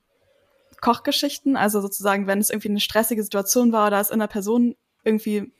Kochgeschichten. 0.81 1.55
Also 1.55 1.81
sozusagen, 1.81 2.25
wenn 2.25 2.39
es 2.39 2.49
irgendwie 2.49 2.69
eine 2.69 2.79
stressige 2.79 3.21
Situation 3.21 3.71
war 3.71 3.87
oder 3.87 3.99
es 3.99 4.09
in 4.09 4.19
der 4.19 4.27
Person 4.27 4.75
irgendwie 5.03 5.51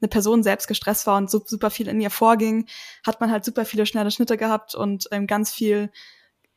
eine 0.00 0.08
Person 0.08 0.42
selbst 0.42 0.68
gestresst 0.68 1.06
war 1.06 1.16
und 1.16 1.30
so, 1.30 1.42
super 1.44 1.70
viel 1.70 1.88
in 1.88 2.00
ihr 2.00 2.10
vorging, 2.10 2.66
hat 3.06 3.20
man 3.20 3.30
halt 3.30 3.44
super 3.44 3.64
viele 3.64 3.86
schnelle 3.86 4.10
Schnitte 4.10 4.36
gehabt 4.36 4.74
und 4.74 5.08
ähm, 5.10 5.26
ganz 5.26 5.52
viel 5.52 5.90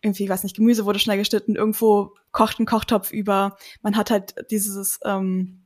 irgendwie, 0.02 0.28
weiß 0.28 0.44
nicht, 0.44 0.56
Gemüse 0.56 0.86
wurde 0.86 1.00
schnell 1.00 1.18
geschnitten, 1.18 1.56
irgendwo 1.56 2.14
kocht 2.32 2.60
ein 2.60 2.66
Kochtopf 2.66 3.12
über. 3.12 3.58
Man 3.82 3.96
hat 3.96 4.12
halt 4.12 4.36
dieses 4.52 5.00
ähm, 5.06 5.63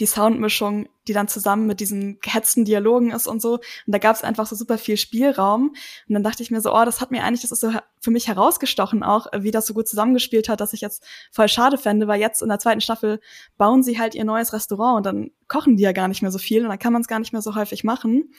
die 0.00 0.06
Soundmischung, 0.06 0.88
die 1.06 1.12
dann 1.12 1.28
zusammen 1.28 1.66
mit 1.66 1.80
diesen 1.80 2.18
gehetzten 2.20 2.64
Dialogen 2.64 3.10
ist 3.10 3.26
und 3.26 3.42
so. 3.42 3.54
Und 3.54 3.62
da 3.86 3.98
gab 3.98 4.16
es 4.16 4.24
einfach 4.24 4.46
so 4.46 4.56
super 4.56 4.78
viel 4.78 4.96
Spielraum. 4.96 5.68
Und 6.08 6.14
dann 6.14 6.22
dachte 6.22 6.42
ich 6.42 6.50
mir 6.50 6.60
so, 6.60 6.74
oh, 6.74 6.84
das 6.84 7.00
hat 7.00 7.10
mir 7.10 7.24
eigentlich, 7.24 7.42
das 7.42 7.52
ist 7.52 7.60
so 7.60 7.72
für 8.00 8.10
mich 8.10 8.28
herausgestochen 8.28 9.02
auch, 9.02 9.26
wie 9.36 9.50
das 9.50 9.66
so 9.66 9.74
gut 9.74 9.88
zusammengespielt 9.88 10.48
hat, 10.48 10.60
dass 10.60 10.72
ich 10.72 10.80
jetzt 10.80 11.04
voll 11.30 11.48
schade 11.48 11.76
fände, 11.76 12.08
weil 12.08 12.20
jetzt 12.20 12.42
in 12.42 12.48
der 12.48 12.58
zweiten 12.58 12.80
Staffel 12.80 13.20
bauen 13.58 13.82
sie 13.82 13.98
halt 13.98 14.14
ihr 14.14 14.24
neues 14.24 14.52
Restaurant 14.52 14.98
und 14.98 15.06
dann 15.06 15.30
kochen 15.48 15.76
die 15.76 15.82
ja 15.82 15.92
gar 15.92 16.08
nicht 16.08 16.22
mehr 16.22 16.30
so 16.30 16.38
viel 16.38 16.62
und 16.62 16.70
dann 16.70 16.78
kann 16.78 16.92
man 16.92 17.02
es 17.02 17.08
gar 17.08 17.18
nicht 17.18 17.32
mehr 17.32 17.42
so 17.42 17.54
häufig 17.54 17.84
machen. 17.84 18.32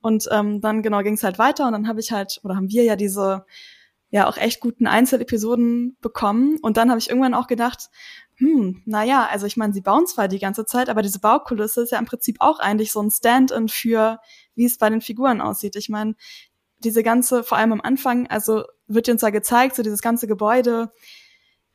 Und 0.00 0.28
ähm, 0.30 0.60
dann 0.60 0.82
genau 0.82 1.02
ging 1.02 1.14
es 1.14 1.24
halt 1.24 1.38
weiter 1.38 1.66
und 1.66 1.72
dann 1.72 1.88
habe 1.88 2.00
ich 2.00 2.12
halt, 2.12 2.40
oder 2.42 2.56
haben 2.56 2.70
wir 2.70 2.84
ja 2.84 2.96
diese 2.96 3.44
ja 4.10 4.26
auch 4.26 4.36
echt 4.36 4.60
guten 4.60 4.86
Einzelepisoden 4.86 5.96
bekommen. 6.00 6.58
Und 6.62 6.76
dann 6.76 6.88
habe 6.90 6.98
ich 6.98 7.10
irgendwann 7.10 7.34
auch 7.34 7.46
gedacht, 7.46 7.90
hm, 8.38 8.82
naja, 8.86 9.28
also 9.30 9.46
ich 9.46 9.56
meine, 9.56 9.72
sie 9.72 9.80
bauen 9.80 10.06
zwar 10.06 10.28
die 10.28 10.38
ganze 10.38 10.64
Zeit, 10.64 10.88
aber 10.88 11.02
diese 11.02 11.18
Baukulisse 11.18 11.82
ist 11.82 11.92
ja 11.92 11.98
im 11.98 12.06
Prinzip 12.06 12.36
auch 12.40 12.60
eigentlich 12.60 12.92
so 12.92 13.00
ein 13.00 13.10
Stand-in 13.10 13.68
für, 13.68 14.20
wie 14.54 14.64
es 14.64 14.78
bei 14.78 14.88
den 14.90 15.00
Figuren 15.00 15.40
aussieht. 15.40 15.74
Ich 15.74 15.88
meine, 15.88 16.14
diese 16.78 17.02
ganze, 17.02 17.42
vor 17.42 17.58
allem 17.58 17.72
am 17.72 17.80
Anfang, 17.80 18.28
also 18.28 18.64
wird 18.86 19.08
uns 19.08 19.22
da 19.22 19.30
gezeigt, 19.30 19.74
so 19.74 19.82
dieses 19.82 20.02
ganze 20.02 20.28
Gebäude, 20.28 20.92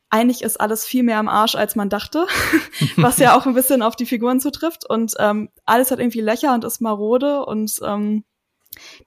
eigentlich 0.08 0.42
ist 0.42 0.60
alles 0.60 0.86
viel 0.86 1.02
mehr 1.02 1.18
am 1.18 1.28
Arsch, 1.28 1.54
als 1.54 1.76
man 1.76 1.90
dachte, 1.90 2.26
was 2.96 3.18
ja 3.18 3.36
auch 3.36 3.46
ein 3.46 3.54
bisschen 3.54 3.82
auf 3.82 3.96
die 3.96 4.06
Figuren 4.06 4.40
zutrifft. 4.40 4.88
Und 4.88 5.14
ähm, 5.18 5.50
alles 5.66 5.90
hat 5.90 5.98
irgendwie 5.98 6.20
Löcher 6.20 6.54
und 6.54 6.64
ist 6.64 6.80
marode. 6.80 7.44
Und 7.44 7.80
ähm, 7.84 8.24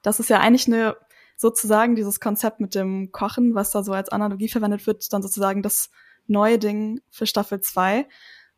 das 0.02 0.20
ist 0.20 0.30
ja 0.30 0.38
eigentlich 0.38 0.66
eine, 0.66 0.96
sozusagen 1.36 1.96
dieses 1.96 2.20
Konzept 2.20 2.60
mit 2.60 2.74
dem 2.74 3.10
Kochen, 3.10 3.54
was 3.54 3.70
da 3.70 3.82
so 3.82 3.92
als 3.92 4.10
Analogie 4.10 4.48
verwendet 4.48 4.86
wird, 4.86 5.12
dann 5.12 5.22
sozusagen 5.22 5.62
das 5.62 5.90
neue 6.28 6.58
Ding 6.58 7.00
für 7.10 7.26
Staffel 7.26 7.60
2. 7.60 8.06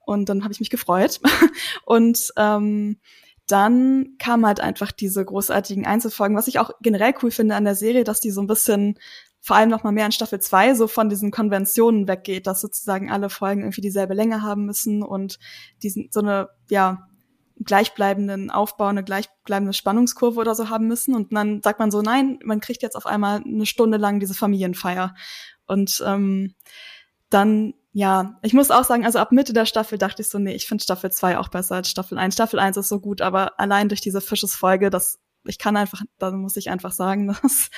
Und 0.04 0.28
dann 0.28 0.42
habe 0.42 0.52
ich 0.52 0.60
mich 0.60 0.70
gefreut. 0.70 1.20
und 1.84 2.32
ähm, 2.36 2.98
dann 3.46 4.16
kam 4.18 4.46
halt 4.46 4.60
einfach 4.60 4.92
diese 4.92 5.24
großartigen 5.24 5.86
Einzelfolgen, 5.86 6.36
was 6.36 6.48
ich 6.48 6.58
auch 6.58 6.70
generell 6.80 7.14
cool 7.22 7.30
finde 7.30 7.56
an 7.56 7.64
der 7.64 7.74
Serie, 7.74 8.04
dass 8.04 8.20
die 8.20 8.30
so 8.30 8.40
ein 8.40 8.46
bisschen 8.46 8.98
vor 9.40 9.56
allem 9.56 9.70
noch 9.70 9.82
mal 9.82 9.92
mehr 9.92 10.06
in 10.06 10.12
Staffel 10.12 10.38
2 10.38 10.74
so 10.74 10.86
von 10.86 11.08
diesen 11.08 11.30
Konventionen 11.30 12.06
weggeht, 12.06 12.46
dass 12.46 12.60
sozusagen 12.60 13.10
alle 13.10 13.30
Folgen 13.30 13.62
irgendwie 13.62 13.80
dieselbe 13.80 14.14
Länge 14.14 14.42
haben 14.42 14.66
müssen 14.66 15.02
und 15.02 15.38
diesen 15.82 16.08
so 16.10 16.20
eine 16.20 16.50
ja 16.68 17.08
gleichbleibenden 17.62 18.50
Aufbau, 18.50 18.86
eine 18.86 19.04
gleichbleibende 19.04 19.72
Spannungskurve 19.72 20.40
oder 20.40 20.54
so 20.54 20.68
haben 20.68 20.86
müssen 20.88 21.14
und 21.14 21.32
dann 21.32 21.62
sagt 21.62 21.78
man 21.78 21.90
so 21.90 22.02
nein, 22.02 22.38
man 22.44 22.60
kriegt 22.60 22.82
jetzt 22.82 22.96
auf 22.96 23.06
einmal 23.06 23.42
eine 23.42 23.66
Stunde 23.66 23.98
lang 23.98 24.20
diese 24.20 24.34
Familienfeier 24.34 25.14
und 25.66 26.02
ähm, 26.06 26.54
dann, 27.30 27.74
ja, 27.92 28.38
ich 28.42 28.52
muss 28.52 28.70
auch 28.70 28.84
sagen, 28.84 29.04
also 29.04 29.18
ab 29.18 29.32
Mitte 29.32 29.52
der 29.52 29.66
Staffel 29.66 29.98
dachte 29.98 30.22
ich 30.22 30.28
so, 30.28 30.38
nee, 30.38 30.54
ich 30.54 30.66
finde 30.66 30.84
Staffel 30.84 31.10
2 31.10 31.38
auch 31.38 31.48
besser 31.48 31.76
als 31.76 31.90
Staffel 31.90 32.18
1. 32.18 32.34
Staffel 32.34 32.58
1 32.58 32.76
ist 32.76 32.88
so 32.88 33.00
gut, 33.00 33.22
aber 33.22 33.58
allein 33.58 33.88
durch 33.88 34.00
diese 34.00 34.20
Fisches-Folge, 34.20 34.90
das, 34.90 35.18
ich 35.44 35.58
kann 35.58 35.76
einfach, 35.76 36.02
da 36.18 36.30
muss 36.32 36.56
ich 36.56 36.70
einfach 36.70 36.92
sagen, 36.92 37.28
dass 37.42 37.70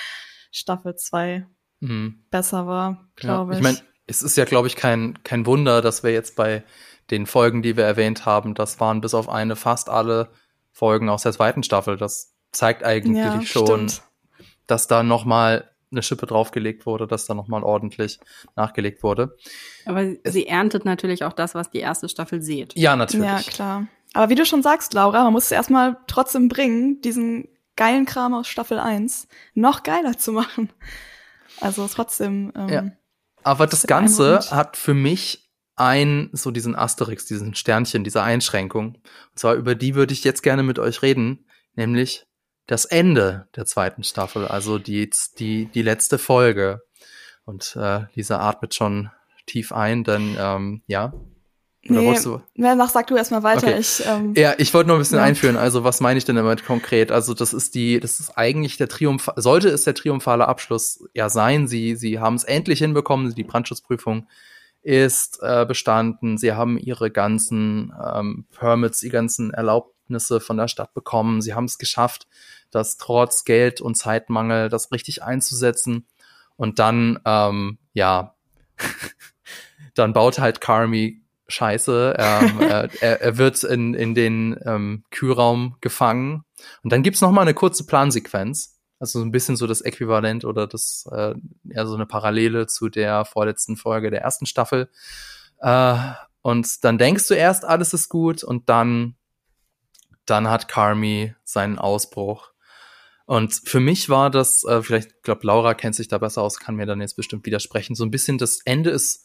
Staffel 0.51 0.97
2 0.97 1.47
mhm. 1.81 2.25
besser 2.31 2.67
war, 2.67 3.09
glaube 3.17 3.53
ja, 3.53 3.59
ich. 3.59 3.65
Ich 3.67 3.73
meine, 3.73 3.87
es 4.07 4.23
ist 4.23 4.37
ja, 4.37 4.45
glaube 4.45 4.67
ich, 4.67 4.77
kein, 4.77 5.23
kein 5.23 5.47
Wunder, 5.47 5.81
dass 5.81 6.03
wir 6.03 6.13
jetzt 6.13 6.37
bei 6.37 6.65
den 7.11 7.27
Folgen, 7.27 7.63
die 7.63 7.77
wir 7.77 7.85
erwähnt 7.85 8.27
haben, 8.27 8.55
das 8.55 8.81
waren 8.81 9.01
bis 9.01 9.15
auf 9.15 9.29
eine 9.29 9.57
fast 9.57 9.89
alle 9.89 10.31
Folgen 10.73 11.09
aus 11.09 11.23
der 11.23 11.33
zweiten 11.33 11.63
Staffel. 11.63 11.97
Das 11.97 12.35
zeigt 12.53 12.85
eigentlich 12.85 13.19
ja, 13.19 13.43
schon, 13.43 13.89
stimmt. 13.89 14.03
dass 14.67 14.87
da 14.87 15.03
noch 15.03 15.25
mal 15.25 15.72
eine 15.93 16.03
Schippe 16.03 16.27
draufgelegt 16.27 16.87
wurde, 16.87 17.07
dass 17.07 17.27
da 17.27 17.35
nochmal 17.35 17.63
ordentlich 17.63 18.19
nachgelegt 18.57 19.03
wurde. 19.03 19.37
Aber 19.85 20.03
es 20.23 20.33
sie 20.33 20.47
erntet 20.47 20.85
natürlich 20.85 21.25
auch 21.25 21.33
das, 21.33 21.55
was 21.55 21.71
die 21.71 21.79
erste 21.79 22.09
Staffel 22.09 22.43
sieht. 22.43 22.77
Ja, 22.77 22.97
natürlich. 22.97 23.27
Ja, 23.27 23.41
klar. 23.43 23.87
Aber 24.15 24.29
wie 24.29 24.35
du 24.35 24.45
schon 24.45 24.63
sagst, 24.63 24.93
Laura, 24.95 25.25
man 25.25 25.33
muss 25.33 25.45
es 25.45 25.53
erstmal 25.53 25.97
trotzdem 26.07 26.49
bringen, 26.49 27.01
diesen 27.01 27.49
geilen 27.77 28.05
Kram 28.05 28.35
aus 28.35 28.49
Staffel 28.49 28.79
1 28.79 29.29
noch 29.55 29.83
geiler 29.83 30.19
zu 30.19 30.33
machen. 30.33 30.71
Also 31.61 31.87
trotzdem. 31.89 32.53
Ähm, 32.57 32.69
ja. 32.69 32.85
Aber 33.43 33.67
das 33.67 33.87
Ganze 33.87 34.41
hat 34.51 34.77
für 34.77 34.95
mich 34.95 35.51
ein, 35.77 36.31
so 36.33 36.51
diesen 36.51 36.77
Asterix, 36.77 37.27
diesen 37.27 37.55
Sternchen, 37.55 38.05
diese 38.05 38.23
Einschränkung. 38.23 38.97
Und 38.97 39.39
zwar 39.39 39.55
über 39.55 39.75
die 39.75 39.95
würde 39.95 40.13
ich 40.13 40.23
jetzt 40.25 40.43
gerne 40.43 40.63
mit 40.63 40.79
euch 40.79 41.03
reden, 41.03 41.47
nämlich 41.75 42.27
das 42.67 42.85
Ende 42.85 43.49
der 43.57 43.67
zweiten 43.67 44.05
Staffel, 44.05 44.47
also 44.47 44.79
die, 44.79 45.11
die, 45.39 45.67
die 45.67 45.83
letzte 45.83 46.19
Folge. 46.19 46.83
Und 47.45 47.77
äh, 47.77 48.03
Lisa 48.15 48.39
atmet 48.39 48.75
schon 48.75 49.11
tief 49.47 49.73
ein, 49.73 50.05
denn 50.05 50.37
ähm, 50.39 50.83
ja. 50.87 51.13
Oder 51.89 52.01
nee, 52.01 52.19
du? 52.23 52.41
Mach, 52.55 52.91
sag 52.91 53.09
du 53.09 53.17
erstmal 53.17 53.43
weiter. 53.43 53.67
Okay. 53.67 53.81
Ich, 53.81 54.05
ähm, 54.07 54.35
ja, 54.37 54.55
ich 54.57 54.73
wollte 54.73 54.87
nur 54.87 54.97
ein 54.97 55.01
bisschen 55.01 55.19
ja. 55.19 55.25
einführen. 55.25 55.57
Also 55.57 55.83
was 55.83 56.01
meine 56.01 56.17
ich 56.17 56.25
denn 56.25 56.37
damit 56.37 56.65
konkret? 56.65 57.11
Also 57.11 57.35
das 57.35 57.53
ist 57.53 57.75
die, 57.75 57.99
das 57.99 58.21
ist 58.21 58.39
eigentlich 58.39 58.77
der 58.77 58.89
Triumph, 58.89 59.29
sollte 59.35 59.69
es 59.69 59.83
der 59.83 59.95
triumphale 59.95 60.47
Abschluss 60.47 61.05
ja 61.13 61.29
sein. 61.29 61.67
Sie, 61.67 61.97
sie 61.97 62.21
haben 62.21 62.37
es 62.37 62.45
endlich 62.45 62.79
hinbekommen. 62.79 63.35
Die 63.35 63.43
Brandschutzprüfung 63.43 64.29
ist 64.83 65.41
äh, 65.43 65.65
bestanden. 65.67 66.39
Sie 66.39 66.53
haben 66.53 66.79
ihre 66.79 67.11
ganzen 67.11 67.93
ähm, 68.01 68.47
Permits, 68.57 69.01
die 69.01 69.11
ganzen 69.11 69.53
Erlaubnisse 70.13 70.41
von 70.41 70.57
der 70.57 70.69
Stadt 70.69 70.95
bekommen. 70.95 71.41
Sie 71.41 71.55
haben 71.55 71.65
es 71.65 71.79
geschafft, 71.79 72.27
das 72.71 72.97
trotz 72.97 73.45
Geld 73.45 73.81
und 73.81 73.97
Zeitmangel 73.97 74.69
das 74.69 74.93
richtig 74.93 75.23
einzusetzen. 75.23 76.07
Und 76.57 76.79
dann, 76.79 77.19
ähm, 77.25 77.79
ja, 77.95 78.35
dann 79.95 80.13
baut 80.13 80.39
halt 80.39 80.61
Carmi 80.61 81.23
Scheiße. 81.49 82.17
Ähm, 82.19 82.61
er, 82.61 83.21
er 83.21 83.39
wird 83.39 83.65
in, 83.65 83.95
in 83.95 84.15
den 84.15 84.59
ähm, 84.65 85.05
Kühlraum 85.11 85.77
gefangen. 85.81 86.45
Und 86.83 86.93
dann 86.93 87.03
gibt's 87.03 87.21
noch 87.21 87.33
mal 87.33 87.43
eine 87.43 87.55
kurze 87.55 87.85
Plansequenz. 87.87 88.79
Also 88.99 89.19
so 89.19 89.25
ein 89.25 89.33
bisschen 89.33 89.57
so 89.57 89.67
das 89.67 89.81
Äquivalent 89.81 90.45
oder 90.45 90.69
das 90.69 91.09
äh, 91.11 91.35
ja 91.65 91.87
so 91.87 91.95
eine 91.95 92.07
Parallele 92.07 92.69
zu 92.69 92.89
der 92.89 93.25
vorletzten 93.25 93.77
Folge 93.77 94.11
der 94.11 94.23
ersten 94.23 94.47
Staffel. 94.47 94.89
Äh, 95.59 95.97
und 96.43 96.85
dann 96.85 96.99
denkst 96.99 97.27
du 97.27 97.35
erst, 97.35 97.65
alles 97.65 97.95
ist 97.95 98.09
gut 98.09 98.45
und 98.45 98.69
dann 98.69 99.17
dann 100.27 100.49
hat 100.49 100.69
Carmi 100.69 101.35
seinen 101.45 101.79
Ausbruch. 101.79 102.53
Und 103.27 103.55
für 103.65 103.81
mich 103.81 104.09
war 104.09 104.31
das, 104.31 104.65
äh, 104.65 104.83
vielleicht, 104.83 105.23
glaube 105.23 105.47
Laura 105.47 105.75
kennt 105.75 105.95
sich 105.95 106.09
da 106.09 106.19
besser 106.19 106.43
aus, 106.43 106.59
kann 106.59 106.77
mir 106.77 106.87
dann 106.87 107.01
jetzt 107.01 107.17
bestimmt 107.17 107.47
widersprechen, 107.47 107.95
so 107.95 108.05
ein 108.05 108.11
bisschen 108.11 108.39
das 108.39 108.61
Ende 108.65 108.91
ist 108.91 109.25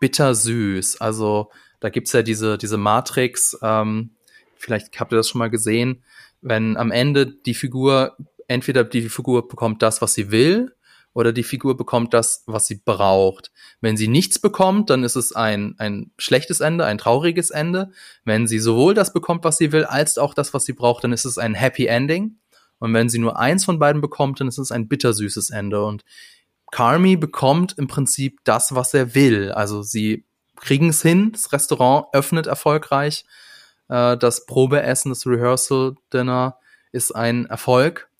bittersüß. 0.00 1.00
Also 1.00 1.50
da 1.80 1.88
gibt's 1.88 2.12
ja 2.12 2.22
diese, 2.22 2.58
diese 2.58 2.76
Matrix, 2.76 3.56
ähm, 3.62 4.10
vielleicht 4.56 4.98
habt 4.98 5.12
ihr 5.12 5.16
das 5.16 5.28
schon 5.28 5.38
mal 5.38 5.50
gesehen, 5.50 6.02
wenn 6.42 6.76
am 6.76 6.90
Ende 6.90 7.26
die 7.26 7.54
Figur, 7.54 8.16
entweder 8.48 8.84
die 8.84 9.08
Figur 9.08 9.48
bekommt 9.48 9.82
das, 9.82 10.02
was 10.02 10.14
sie 10.14 10.30
will, 10.30 10.75
oder 11.16 11.32
die 11.32 11.44
Figur 11.44 11.78
bekommt 11.78 12.12
das, 12.12 12.42
was 12.44 12.66
sie 12.66 12.82
braucht. 12.84 13.50
Wenn 13.80 13.96
sie 13.96 14.06
nichts 14.06 14.38
bekommt, 14.38 14.90
dann 14.90 15.02
ist 15.02 15.16
es 15.16 15.34
ein, 15.34 15.74
ein 15.78 16.10
schlechtes 16.18 16.60
Ende, 16.60 16.84
ein 16.84 16.98
trauriges 16.98 17.48
Ende. 17.48 17.90
Wenn 18.26 18.46
sie 18.46 18.58
sowohl 18.58 18.92
das 18.92 19.14
bekommt, 19.14 19.42
was 19.42 19.56
sie 19.56 19.72
will, 19.72 19.86
als 19.86 20.18
auch 20.18 20.34
das, 20.34 20.52
was 20.52 20.66
sie 20.66 20.74
braucht, 20.74 21.04
dann 21.04 21.14
ist 21.14 21.24
es 21.24 21.38
ein 21.38 21.54
Happy 21.54 21.86
Ending. 21.86 22.36
Und 22.80 22.92
wenn 22.92 23.08
sie 23.08 23.18
nur 23.18 23.38
eins 23.38 23.64
von 23.64 23.78
beiden 23.78 24.02
bekommt, 24.02 24.40
dann 24.40 24.48
ist 24.48 24.58
es 24.58 24.70
ein 24.70 24.88
bittersüßes 24.88 25.48
Ende. 25.48 25.82
Und 25.82 26.04
Carmi 26.70 27.16
bekommt 27.16 27.78
im 27.78 27.86
Prinzip 27.86 28.40
das, 28.44 28.74
was 28.74 28.92
er 28.92 29.14
will. 29.14 29.52
Also 29.52 29.80
sie 29.80 30.26
kriegen 30.56 30.90
es 30.90 31.00
hin, 31.00 31.32
das 31.32 31.50
Restaurant 31.50 32.08
öffnet 32.12 32.46
erfolgreich, 32.46 33.24
äh, 33.88 34.18
das 34.18 34.44
Probeessen, 34.44 35.12
das 35.12 35.26
Rehearsal 35.26 35.94
Dinner 36.12 36.58
ist 36.92 37.16
ein 37.16 37.46
Erfolg, 37.46 38.10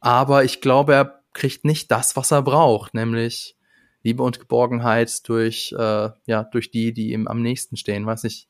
aber 0.00 0.44
ich 0.44 0.60
glaube, 0.60 0.92
er 0.92 1.23
kriegt 1.34 1.64
nicht 1.64 1.90
das, 1.90 2.16
was 2.16 2.30
er 2.30 2.42
braucht, 2.42 2.94
nämlich 2.94 3.56
Liebe 4.02 4.22
und 4.22 4.40
Geborgenheit 4.40 5.28
durch 5.28 5.74
äh, 5.78 6.10
ja 6.26 6.44
durch 6.44 6.70
die, 6.70 6.92
die 6.94 7.12
ihm 7.12 7.28
am 7.28 7.42
nächsten 7.42 7.76
stehen. 7.76 8.06
Weiß 8.06 8.22
nicht, 8.22 8.48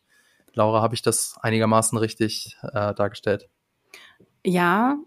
Laura, 0.53 0.83
habe 0.83 0.95
ich 0.95 1.03
das 1.03 1.37
einigermaßen 1.41 1.99
richtig 1.99 2.57
äh, 2.63 2.95
dargestellt? 2.95 3.49
Ja, 4.45 4.99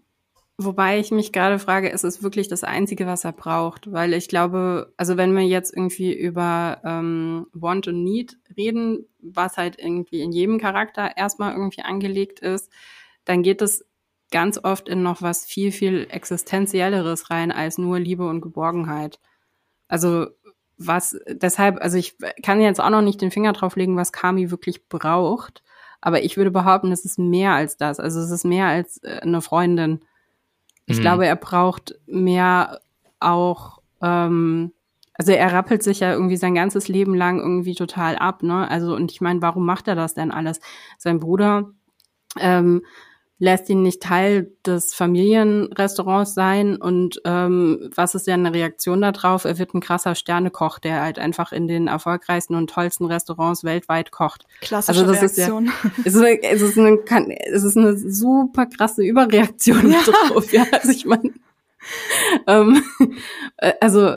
Wobei 0.60 0.98
ich 0.98 1.12
mich 1.12 1.30
gerade 1.32 1.60
frage, 1.60 1.88
ist 1.88 2.02
es 2.02 2.20
wirklich 2.20 2.48
das 2.48 2.64
Einzige, 2.64 3.06
was 3.06 3.24
er 3.24 3.30
braucht? 3.30 3.92
Weil 3.92 4.12
ich 4.12 4.26
glaube, 4.26 4.92
also 4.96 5.16
wenn 5.16 5.32
wir 5.36 5.44
jetzt 5.44 5.72
irgendwie 5.72 6.12
über 6.12 6.80
ähm, 6.84 7.46
Want 7.52 7.86
und 7.86 8.02
Need 8.02 8.38
reden, 8.56 9.06
was 9.20 9.56
halt 9.56 9.78
irgendwie 9.78 10.20
in 10.20 10.32
jedem 10.32 10.58
Charakter 10.58 11.16
erstmal 11.16 11.52
irgendwie 11.52 11.82
angelegt 11.82 12.40
ist, 12.40 12.72
dann 13.24 13.44
geht 13.44 13.62
es 13.62 13.87
ganz 14.30 14.58
oft 14.62 14.88
in 14.88 15.02
noch 15.02 15.22
was 15.22 15.44
viel, 15.44 15.72
viel 15.72 16.06
Existenzielleres 16.10 17.30
rein 17.30 17.52
als 17.52 17.78
nur 17.78 17.98
Liebe 17.98 18.28
und 18.28 18.40
Geborgenheit. 18.40 19.20
Also 19.88 20.26
was, 20.76 21.18
deshalb, 21.26 21.80
also 21.80 21.98
ich 21.98 22.16
kann 22.42 22.60
jetzt 22.60 22.80
auch 22.80 22.90
noch 22.90 23.02
nicht 23.02 23.20
den 23.20 23.30
Finger 23.30 23.52
drauf 23.52 23.76
legen, 23.76 23.96
was 23.96 24.12
Kami 24.12 24.50
wirklich 24.50 24.88
braucht, 24.88 25.62
aber 26.00 26.22
ich 26.22 26.36
würde 26.36 26.50
behaupten, 26.50 26.92
es 26.92 27.04
ist 27.04 27.18
mehr 27.18 27.52
als 27.52 27.76
das. 27.76 27.98
Also 27.98 28.20
es 28.20 28.30
ist 28.30 28.44
mehr 28.44 28.66
als 28.66 29.02
äh, 29.02 29.20
eine 29.20 29.40
Freundin 29.40 30.00
ich 30.88 30.98
mhm. 30.98 31.02
glaube, 31.02 31.26
er 31.26 31.36
braucht 31.36 31.94
mehr 32.06 32.80
auch, 33.20 33.80
ähm, 34.00 34.72
also 35.12 35.32
er 35.32 35.52
rappelt 35.52 35.82
sich 35.82 36.00
ja 36.00 36.12
irgendwie 36.12 36.38
sein 36.38 36.54
ganzes 36.54 36.88
Leben 36.88 37.14
lang 37.14 37.38
irgendwie 37.38 37.74
total 37.74 38.16
ab, 38.16 38.42
ne? 38.42 38.68
Also, 38.68 38.94
und 38.94 39.12
ich 39.12 39.20
meine, 39.20 39.42
warum 39.42 39.66
macht 39.66 39.86
er 39.86 39.94
das 39.94 40.14
denn 40.14 40.30
alles? 40.30 40.60
Sein 40.96 41.20
Bruder 41.20 41.70
ähm, 42.38 42.82
lässt 43.38 43.68
ihn 43.68 43.82
nicht 43.82 44.02
Teil 44.02 44.50
des 44.66 44.94
Familienrestaurants 44.94 46.34
sein 46.34 46.76
und 46.76 47.20
ähm, 47.24 47.90
was 47.94 48.14
ist 48.14 48.26
ja 48.26 48.34
eine 48.34 48.52
Reaktion 48.52 49.00
darauf? 49.00 49.44
Er 49.44 49.58
wird 49.58 49.74
ein 49.74 49.80
krasser 49.80 50.14
Sternekoch, 50.14 50.78
der 50.78 51.02
halt 51.02 51.18
einfach 51.18 51.52
in 51.52 51.68
den 51.68 51.86
erfolgreichsten 51.86 52.56
und 52.56 52.70
tollsten 52.70 53.06
Restaurants 53.06 53.62
weltweit 53.62 54.10
kocht. 54.10 54.46
Klassische 54.60 55.00
also 55.00 55.12
das 55.12 55.22
Reaktion. 55.22 55.66
Ist 56.04 56.16
ja, 56.16 56.26
es, 56.42 56.62
ist 56.62 56.78
eine, 56.78 56.98
es, 57.00 57.12
ist 57.12 57.16
eine, 57.16 57.46
es 57.46 57.64
ist 57.64 57.76
eine 57.76 57.96
super 57.96 58.66
krasse 58.66 59.04
Überreaktion 59.04 59.92
ja. 59.92 60.00
drauf. 60.02 60.52
Ja, 60.52 60.66
also 60.72 60.90
ich 60.90 61.04
meine, 61.06 61.32
ähm, 62.48 62.82
äh, 63.58 63.72
also 63.80 64.16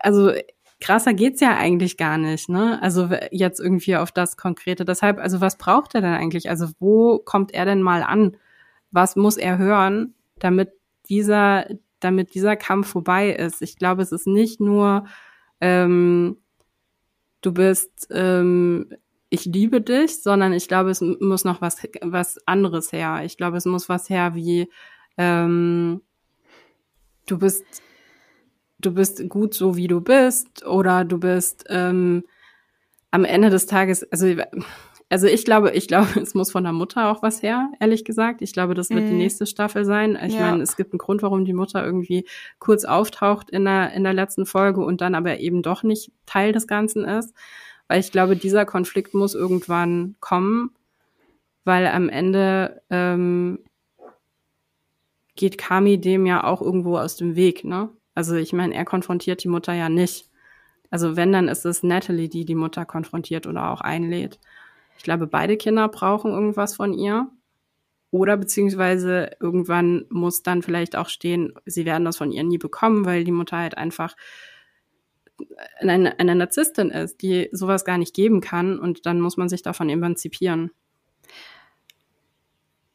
also 0.00 0.32
krasser 0.80 1.12
geht's 1.14 1.40
ja 1.40 1.56
eigentlich 1.56 1.96
gar 1.96 2.18
nicht, 2.18 2.48
ne? 2.48 2.80
Also 2.82 3.10
jetzt 3.30 3.60
irgendwie 3.60 3.96
auf 3.96 4.12
das 4.12 4.36
Konkrete. 4.36 4.84
Deshalb, 4.84 5.18
also 5.18 5.40
was 5.40 5.56
braucht 5.58 5.94
er 5.94 6.00
denn 6.00 6.14
eigentlich? 6.14 6.48
Also 6.50 6.68
wo 6.78 7.18
kommt 7.18 7.52
er 7.52 7.64
denn 7.64 7.82
mal 7.82 8.02
an? 8.02 8.36
Was 8.90 9.16
muss 9.16 9.36
er 9.36 9.58
hören, 9.58 10.14
damit 10.38 10.70
dieser, 11.08 11.66
damit 12.00 12.34
dieser 12.34 12.56
Kampf 12.56 12.88
vorbei 12.88 13.30
ist? 13.30 13.60
Ich 13.60 13.76
glaube, 13.76 14.02
es 14.02 14.12
ist 14.12 14.26
nicht 14.26 14.60
nur, 14.60 15.04
ähm, 15.60 16.38
du 17.40 17.52
bist, 17.52 18.08
ähm, 18.10 18.94
ich 19.30 19.44
liebe 19.44 19.80
dich, 19.80 20.22
sondern 20.22 20.52
ich 20.52 20.68
glaube, 20.68 20.90
es 20.90 21.00
muss 21.00 21.44
noch 21.44 21.60
was, 21.60 21.82
was 22.02 22.38
anderes 22.46 22.92
her. 22.92 23.22
Ich 23.24 23.36
glaube, 23.36 23.56
es 23.56 23.66
muss 23.66 23.88
was 23.88 24.08
her 24.08 24.34
wie, 24.34 24.70
ähm, 25.18 26.02
du 27.26 27.38
bist 27.38 27.82
du 28.78 28.92
bist 28.92 29.28
gut 29.28 29.54
so, 29.54 29.76
wie 29.76 29.88
du 29.88 30.00
bist, 30.00 30.64
oder 30.66 31.04
du 31.04 31.18
bist 31.18 31.64
ähm, 31.68 32.24
am 33.10 33.24
Ende 33.24 33.50
des 33.50 33.66
Tages, 33.66 34.10
also 34.12 34.26
also 35.10 35.26
ich 35.26 35.44
glaube, 35.44 35.70
ich 35.70 35.88
glaube, 35.88 36.08
es 36.20 36.34
muss 36.34 36.50
von 36.50 36.64
der 36.64 36.72
Mutter 36.72 37.10
auch 37.10 37.22
was 37.22 37.42
her, 37.42 37.70
ehrlich 37.80 38.04
gesagt. 38.04 38.42
Ich 38.42 38.52
glaube, 38.52 38.74
das 38.74 38.90
wird 38.90 39.04
mm. 39.04 39.06
die 39.06 39.12
mhm. 39.12 39.18
nächste 39.18 39.46
Staffel 39.46 39.84
sein. 39.84 40.18
Ich 40.26 40.34
ja. 40.34 40.50
meine, 40.50 40.62
es 40.62 40.76
gibt 40.76 40.92
einen 40.92 40.98
Grund, 40.98 41.22
warum 41.22 41.44
die 41.44 41.54
Mutter 41.54 41.84
irgendwie 41.84 42.26
kurz 42.58 42.84
auftaucht 42.84 43.50
in 43.50 43.64
der, 43.64 43.92
in 43.92 44.04
der 44.04 44.12
letzten 44.12 44.44
Folge 44.44 44.84
und 44.84 45.00
dann 45.00 45.14
aber 45.14 45.38
eben 45.38 45.62
doch 45.62 45.82
nicht 45.82 46.12
Teil 46.26 46.52
des 46.52 46.66
Ganzen 46.66 47.04
ist. 47.04 47.34
Weil 47.88 48.00
ich 48.00 48.12
glaube, 48.12 48.36
dieser 48.36 48.66
Konflikt 48.66 49.14
muss 49.14 49.34
irgendwann 49.34 50.16
kommen, 50.20 50.72
weil 51.64 51.86
am 51.86 52.10
Ende 52.10 52.82
ähm, 52.90 53.60
geht 55.36 55.56
Kami 55.56 55.98
dem 55.98 56.26
ja 56.26 56.44
auch 56.44 56.60
irgendwo 56.60 56.98
aus 56.98 57.16
dem 57.16 57.34
Weg, 57.34 57.64
ne? 57.64 57.88
Also 58.18 58.34
ich 58.34 58.52
meine, 58.52 58.74
er 58.74 58.84
konfrontiert 58.84 59.44
die 59.44 59.48
Mutter 59.48 59.72
ja 59.74 59.88
nicht. 59.88 60.28
Also 60.90 61.14
wenn, 61.14 61.30
dann 61.30 61.46
ist 61.46 61.64
es 61.64 61.84
Natalie, 61.84 62.28
die 62.28 62.44
die 62.44 62.56
Mutter 62.56 62.84
konfrontiert 62.84 63.46
oder 63.46 63.70
auch 63.70 63.80
einlädt. 63.80 64.40
Ich 64.96 65.04
glaube, 65.04 65.28
beide 65.28 65.56
Kinder 65.56 65.86
brauchen 65.86 66.32
irgendwas 66.32 66.74
von 66.74 66.92
ihr. 66.94 67.28
Oder 68.10 68.36
beziehungsweise 68.36 69.36
irgendwann 69.38 70.06
muss 70.08 70.42
dann 70.42 70.62
vielleicht 70.62 70.96
auch 70.96 71.08
stehen, 71.08 71.54
sie 71.64 71.84
werden 71.84 72.04
das 72.04 72.16
von 72.16 72.32
ihr 72.32 72.42
nie 72.42 72.58
bekommen, 72.58 73.04
weil 73.04 73.22
die 73.22 73.30
Mutter 73.30 73.58
halt 73.58 73.78
einfach 73.78 74.16
eine, 75.78 76.18
eine 76.18 76.34
Narzisstin 76.34 76.90
ist, 76.90 77.22
die 77.22 77.48
sowas 77.52 77.84
gar 77.84 77.98
nicht 77.98 78.16
geben 78.16 78.40
kann 78.40 78.80
und 78.80 79.06
dann 79.06 79.20
muss 79.20 79.36
man 79.36 79.48
sich 79.48 79.62
davon 79.62 79.88
emanzipieren. 79.90 80.72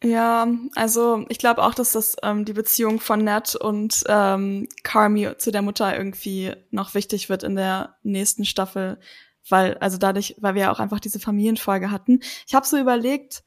Ja, 0.03 0.47
also 0.75 1.25
ich 1.29 1.37
glaube 1.37 1.63
auch, 1.63 1.73
dass 1.73 1.93
das 1.93 2.17
ähm, 2.23 2.43
die 2.43 2.51
Beziehung 2.51 2.99
von 2.99 3.23
Nat 3.23 3.55
und 3.55 4.03
ähm, 4.07 4.67
Carmi 4.83 5.29
zu 5.37 5.49
der 5.49 5.61
Mutter 5.61 5.97
irgendwie 5.97 6.53
noch 6.71 6.93
wichtig 6.93 7.29
wird 7.29 7.43
in 7.43 7.55
der 7.55 7.95
nächsten 8.03 8.43
Staffel, 8.43 8.99
weil 9.47 9.77
also 9.77 9.97
dadurch, 9.97 10.35
weil 10.41 10.55
wir 10.55 10.63
ja 10.63 10.71
auch 10.73 10.81
einfach 10.81 10.99
diese 10.99 11.21
Familienfolge 11.21 11.89
hatten. 11.89 12.19
Ich 12.45 12.53
habe 12.53 12.65
so 12.65 12.77
überlegt, 12.77 13.45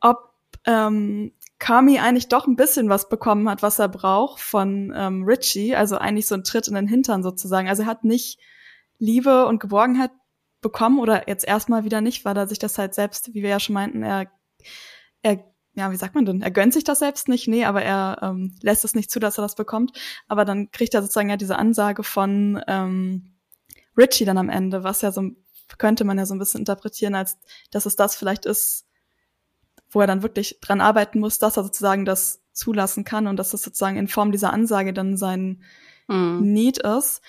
ob 0.00 0.32
ähm, 0.64 1.32
Carmi 1.58 1.98
eigentlich 1.98 2.28
doch 2.28 2.46
ein 2.46 2.54
bisschen 2.54 2.88
was 2.88 3.08
bekommen 3.08 3.48
hat, 3.48 3.62
was 3.62 3.80
er 3.80 3.88
braucht 3.88 4.40
von 4.40 4.94
ähm, 4.96 5.24
Richie, 5.24 5.74
also 5.74 5.98
eigentlich 5.98 6.28
so 6.28 6.36
ein 6.36 6.44
Tritt 6.44 6.68
in 6.68 6.74
den 6.74 6.86
Hintern 6.86 7.24
sozusagen. 7.24 7.68
Also 7.68 7.82
er 7.82 7.88
hat 7.88 8.04
nicht 8.04 8.38
Liebe 9.00 9.46
und 9.46 9.58
Geborgenheit 9.58 10.12
bekommen 10.60 11.00
oder 11.00 11.28
jetzt 11.28 11.44
erstmal 11.44 11.82
wieder 11.82 12.00
nicht, 12.00 12.24
weil 12.24 12.36
er 12.36 12.46
sich 12.46 12.60
das 12.60 12.78
halt 12.78 12.94
selbst, 12.94 13.34
wie 13.34 13.42
wir 13.42 13.50
ja 13.50 13.60
schon 13.60 13.74
meinten, 13.74 14.04
er 14.04 14.26
er 15.22 15.44
ja, 15.76 15.92
wie 15.92 15.96
sagt 15.96 16.14
man 16.14 16.24
denn? 16.24 16.40
Er 16.40 16.50
gönnt 16.50 16.72
sich 16.72 16.84
das 16.84 17.00
selbst 17.00 17.28
nicht, 17.28 17.48
nee, 17.48 17.66
aber 17.66 17.82
er 17.82 18.18
ähm, 18.22 18.54
lässt 18.62 18.84
es 18.84 18.94
nicht 18.94 19.10
zu, 19.10 19.20
dass 19.20 19.38
er 19.38 19.42
das 19.42 19.54
bekommt. 19.54 19.92
Aber 20.26 20.46
dann 20.46 20.70
kriegt 20.70 20.94
er 20.94 21.02
sozusagen 21.02 21.28
ja 21.28 21.36
diese 21.36 21.58
Ansage 21.58 22.02
von 22.02 22.62
ähm, 22.66 23.34
Richie 23.96 24.24
dann 24.24 24.38
am 24.38 24.48
Ende, 24.48 24.84
was 24.84 25.02
ja 25.02 25.12
so 25.12 25.30
könnte 25.78 26.04
man 26.04 26.16
ja 26.16 26.24
so 26.24 26.34
ein 26.34 26.38
bisschen 26.38 26.60
interpretieren, 26.60 27.14
als 27.14 27.38
dass 27.70 27.84
es 27.86 27.94
das 27.94 28.16
vielleicht 28.16 28.46
ist, 28.46 28.86
wo 29.90 30.00
er 30.00 30.06
dann 30.06 30.22
wirklich 30.22 30.58
dran 30.60 30.80
arbeiten 30.80 31.20
muss, 31.20 31.38
dass 31.38 31.58
er 31.58 31.64
sozusagen 31.64 32.06
das 32.06 32.40
zulassen 32.52 33.04
kann 33.04 33.26
und 33.26 33.36
dass 33.36 33.50
das 33.50 33.62
sozusagen 33.62 33.98
in 33.98 34.08
Form 34.08 34.32
dieser 34.32 34.52
Ansage 34.52 34.94
dann 34.94 35.16
sein 35.18 35.62
mhm. 36.08 36.40
Need 36.40 36.78
ist. 36.78 37.20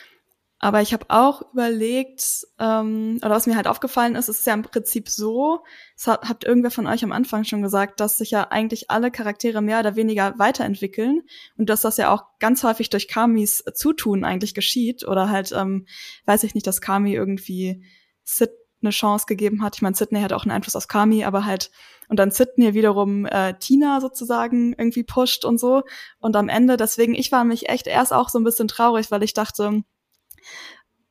Aber 0.59 0.81
ich 0.81 0.91
habe 0.91 1.05
auch 1.09 1.53
überlegt, 1.53 2.47
ähm, 2.59 3.19
oder 3.21 3.29
was 3.29 3.45
mir 3.45 3.55
halt 3.55 3.67
aufgefallen 3.67 4.15
ist, 4.15 4.27
ist 4.27 4.45
ja 4.47 4.55
im 4.55 4.63
Prinzip 4.63 5.07
so, 5.07 5.63
es 5.95 6.07
hat, 6.07 6.27
habt 6.27 6.45
irgendwer 6.45 6.71
von 6.71 6.87
euch 6.87 7.03
am 7.03 7.11
Anfang 7.11 7.43
schon 7.43 7.61
gesagt, 7.61 7.99
dass 7.99 8.17
sich 8.17 8.31
ja 8.31 8.47
eigentlich 8.49 8.89
alle 8.89 9.11
Charaktere 9.11 9.61
mehr 9.61 9.79
oder 9.79 9.95
weniger 9.95 10.33
weiterentwickeln 10.39 11.21
und 11.57 11.69
dass 11.69 11.81
das 11.81 11.97
ja 11.97 12.11
auch 12.11 12.23
ganz 12.39 12.63
häufig 12.63 12.89
durch 12.89 13.07
Kamis 13.07 13.63
Zutun 13.75 14.23
eigentlich 14.23 14.55
geschieht 14.55 15.07
oder 15.07 15.29
halt, 15.29 15.51
ähm, 15.51 15.85
weiß 16.25 16.43
ich 16.43 16.55
nicht, 16.55 16.65
dass 16.65 16.81
Kami 16.81 17.13
irgendwie 17.13 17.83
Sid 18.23 18.49
eine 18.81 18.91
Chance 18.91 19.25
gegeben 19.27 19.63
hat. 19.63 19.75
Ich 19.75 19.81
meine, 19.81 19.95
Sydney 19.95 20.21
hat 20.21 20.33
auch 20.33 20.43
einen 20.43 20.51
Einfluss 20.51 20.75
auf 20.75 20.87
Kami, 20.87 21.23
aber 21.23 21.45
halt 21.45 21.71
und 22.09 22.19
dann 22.19 22.31
Sydney 22.31 22.73
wiederum 22.73 23.25
äh, 23.25 23.53
Tina 23.59 24.01
sozusagen 24.01 24.73
irgendwie 24.73 25.03
pusht 25.03 25.45
und 25.45 25.59
so. 25.59 25.83
Und 26.19 26.35
am 26.35 26.47
Ende, 26.47 26.77
deswegen, 26.77 27.15
ich 27.15 27.31
war 27.31 27.43
mich 27.43 27.69
echt 27.69 27.87
erst 27.87 28.13
auch 28.13 28.29
so 28.29 28.39
ein 28.39 28.43
bisschen 28.43 28.67
traurig, 28.67 29.11
weil 29.11 29.23
ich 29.23 29.33
dachte, 29.33 29.83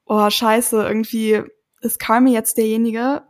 oh 0.06 0.28
scheiße, 0.28 0.82
irgendwie 0.82 1.42
ist 1.80 1.98
Carmi 1.98 2.32
jetzt 2.32 2.56
derjenige, 2.56 3.22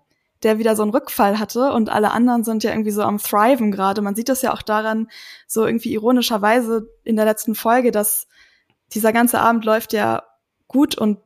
der 0.42 0.58
wieder 0.58 0.76
so 0.76 0.82
einen 0.82 0.92
Rückfall 0.92 1.38
hatte 1.38 1.72
und 1.72 1.88
alle 1.88 2.10
anderen 2.10 2.44
sind 2.44 2.62
ja 2.62 2.70
irgendwie 2.70 2.90
so 2.90 3.02
am 3.02 3.18
Thriven 3.18 3.72
gerade. 3.72 4.02
Man 4.02 4.14
sieht 4.14 4.28
das 4.28 4.42
ja 4.42 4.52
auch 4.52 4.62
daran, 4.62 5.08
so 5.46 5.64
irgendwie 5.64 5.92
ironischerweise 5.92 6.88
in 7.04 7.16
der 7.16 7.24
letzten 7.24 7.54
Folge, 7.54 7.90
dass 7.90 8.28
dieser 8.94 9.12
ganze 9.12 9.40
Abend 9.40 9.64
läuft 9.64 9.92
ja 9.92 10.22
gut 10.68 10.96
und 10.96 11.18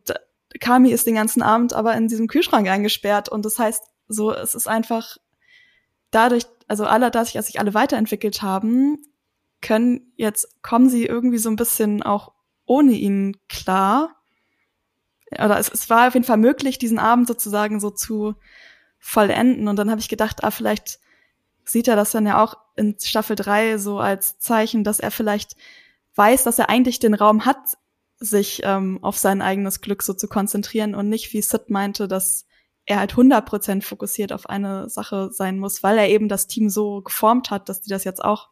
Kami 0.61 0.91
ist 0.91 1.07
den 1.07 1.15
ganzen 1.15 1.43
Abend 1.43 1.73
aber 1.73 1.95
in 1.95 2.09
diesem 2.09 2.27
Kühlschrank 2.27 2.69
eingesperrt 2.69 3.29
und 3.29 3.45
das 3.45 3.59
heißt 3.59 3.85
so, 4.09 4.33
es 4.33 4.55
ist 4.55 4.67
einfach 4.67 5.19
dadurch, 6.11 6.45
also 6.67 6.85
alle, 6.85 7.11
dass 7.11 7.33
sich 7.33 7.61
alle 7.61 7.75
weiterentwickelt 7.75 8.43
haben, 8.43 8.99
können 9.61 10.13
jetzt 10.17 10.63
kommen 10.63 10.89
sie 10.89 11.05
irgendwie 11.05 11.39
so 11.39 11.51
ein 11.51 11.57
bisschen 11.57 12.03
auch 12.03 12.33
ohne 12.65 12.93
ihn 12.93 13.37
klar 13.49 14.20
oder 15.33 15.59
es, 15.59 15.69
es 15.69 15.89
war 15.91 16.09
auf 16.09 16.15
jeden 16.15 16.27
Fall 16.27 16.37
möglich, 16.37 16.79
diesen 16.79 16.99
Abend 16.99 17.29
sozusagen 17.29 17.81
so 17.81 17.91
zu 17.91 18.35
vollenden. 18.99 19.69
Und 19.69 19.77
dann 19.77 19.91
habe 19.91 20.01
ich 20.01 20.09
gedacht, 20.09 20.45
ah, 20.45 20.51
vielleicht 20.51 20.99
sieht 21.65 21.89
er 21.89 21.97
das 21.97 22.11
dann 22.11 22.27
ja 22.27 22.43
auch 22.43 22.57
in 22.77 22.97
Staffel 23.01 23.37
3 23.37 23.79
so 23.79 23.99
als 23.99 24.39
Zeichen, 24.39 24.85
dass 24.85 25.01
er 25.01 25.11
vielleicht 25.11 25.57
weiß, 26.17 26.45
dass 26.45 26.59
er 26.59 26.69
eigentlich 26.69 26.99
den 26.99 27.15
Raum 27.15 27.45
hat, 27.45 27.79
sich 28.19 28.61
ähm, 28.65 28.99
auf 29.03 29.17
sein 29.17 29.41
eigenes 29.41 29.81
Glück 29.81 30.03
so 30.03 30.13
zu 30.13 30.29
konzentrieren 30.29 30.95
und 30.95 31.09
nicht, 31.09 31.33
wie 31.33 31.41
Sid 31.41 31.71
meinte, 31.71 32.07
dass 32.07 32.47
er 32.85 32.99
halt 32.99 33.15
100% 33.15 33.83
fokussiert 33.83 34.33
auf 34.33 34.49
eine 34.49 34.91
Sache 34.91 35.31
sein 35.33 35.59
muss, 35.59 35.83
weil 35.83 35.97
er 35.97 36.09
eben 36.09 36.29
das 36.29 36.47
Team 36.47 36.69
so 36.69 37.03
geformt 37.03 37.51
hat, 37.51 37.69
dass 37.69 37.81
die 37.81 37.89
das 37.89 38.05
jetzt 38.05 38.23
auch 38.23 38.51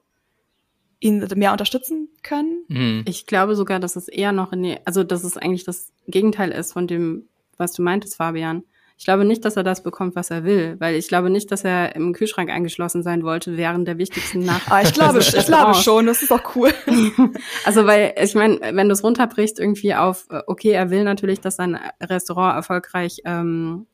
ihn 1.01 1.27
mehr 1.37 1.53
unterstützen 1.53 2.09
können. 2.23 2.65
Mhm. 2.69 3.05
Ich 3.07 3.27
glaube 3.27 3.55
sogar, 3.55 3.81
dass 3.81 3.97
es 3.97 4.09
eher 4.09 4.33
noch 4.33 4.53
in 4.53 4.63
die, 4.63 4.77
also 4.85 5.05
dass 5.05 5.25
es 5.25 5.37
eigentlich 5.37 5.65
das 5.65 5.93
Gegenteil 6.07 6.51
ist 6.51 6.73
von 6.73 6.87
dem, 6.87 7.29
was 7.57 7.73
du 7.73 7.83
meintest, 7.83 8.17
Fabian. 8.17 8.65
Ich 8.99 9.05
glaube 9.05 9.25
nicht, 9.25 9.45
dass 9.45 9.57
er 9.57 9.63
das 9.63 9.85
bekommt, 9.85 10.17
was 10.17 10.31
er 10.31 10.43
will, 10.43 10.75
weil 10.81 10.97
ich 10.97 11.07
glaube 11.07 11.31
nicht, 11.31 11.53
dass 11.53 11.63
er 11.63 11.95
im 11.95 12.13
Kühlschrank 12.13 12.51
eingeschlossen 12.51 13.05
sein 13.05 13.23
wollte 13.23 13.57
während 13.57 13.87
der 13.87 13.97
wichtigsten 13.97 14.41
Nacht. 14.45 14.73
Ah, 14.73 14.83
ich 14.83 14.93
glaube, 14.93 15.19
ich 15.21 15.47
glaube 15.47 15.75
schon, 15.75 16.07
das 16.07 16.23
ist 16.23 16.33
auch 16.33 16.57
cool. 16.57 16.75
also 17.65 17.87
weil 17.87 18.15
ich 18.21 18.35
meine, 18.35 18.59
wenn 18.61 18.89
du 18.89 18.93
es 18.93 19.05
runterbrichst 19.05 19.61
irgendwie 19.61 19.95
auf, 19.95 20.27
äh, 20.31 20.43
okay, 20.49 20.71
er 20.71 20.91
will 20.91 21.05
natürlich, 21.05 21.41
dass 21.41 21.55
sein 21.55 21.79
Restaurant 22.03 22.57
erfolgreich 22.57 23.23
ähm, 23.25 23.87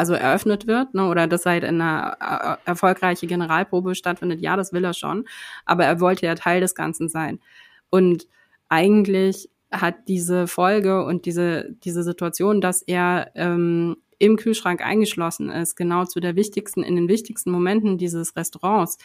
also 0.00 0.14
eröffnet 0.14 0.66
wird, 0.66 0.94
ne, 0.94 1.06
oder 1.06 1.26
dass 1.26 1.44
halt 1.44 1.62
eine 1.62 2.16
äh, 2.20 2.56
erfolgreiche 2.64 3.26
Generalprobe 3.26 3.94
stattfindet, 3.94 4.40
ja, 4.40 4.56
das 4.56 4.72
will 4.72 4.82
er 4.82 4.94
schon, 4.94 5.26
aber 5.66 5.84
er 5.84 6.00
wollte 6.00 6.24
ja 6.24 6.34
Teil 6.34 6.62
des 6.62 6.74
Ganzen 6.74 7.10
sein. 7.10 7.38
Und 7.90 8.26
eigentlich 8.70 9.50
hat 9.70 10.08
diese 10.08 10.46
Folge 10.46 11.04
und 11.04 11.26
diese, 11.26 11.76
diese 11.84 12.02
Situation, 12.02 12.62
dass 12.62 12.80
er 12.80 13.30
ähm, 13.34 13.98
im 14.18 14.36
Kühlschrank 14.36 14.80
eingeschlossen 14.80 15.50
ist, 15.50 15.76
genau 15.76 16.06
zu 16.06 16.18
der 16.18 16.34
wichtigsten, 16.34 16.82
in 16.82 16.96
den 16.96 17.08
wichtigsten 17.08 17.50
Momenten 17.50 17.98
dieses 17.98 18.36
Restaurants, 18.36 18.96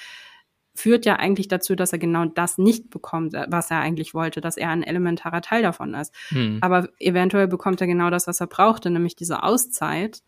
führt 0.74 1.06
ja 1.06 1.18
eigentlich 1.18 1.50
dazu, 1.50 1.76
dass 1.76 1.92
er 1.92 2.00
genau 2.00 2.24
das 2.24 2.58
nicht 2.58 2.90
bekommt, 2.90 3.34
was 3.34 3.70
er 3.70 3.80
eigentlich 3.80 4.14
wollte, 4.14 4.40
dass 4.40 4.56
er 4.56 4.70
ein 4.70 4.84
elementarer 4.84 5.42
Teil 5.42 5.62
davon 5.62 5.94
ist. 5.94 6.16
Hm. 6.30 6.60
Aber 6.62 6.88
eventuell 7.00 7.48
bekommt 7.48 7.82
er 7.82 7.88
genau 7.88 8.10
das, 8.10 8.28
was 8.28 8.40
er 8.40 8.48
brauchte, 8.48 8.90
nämlich 8.90 9.18
diese 9.18 9.44
Auszeit, 9.44 10.22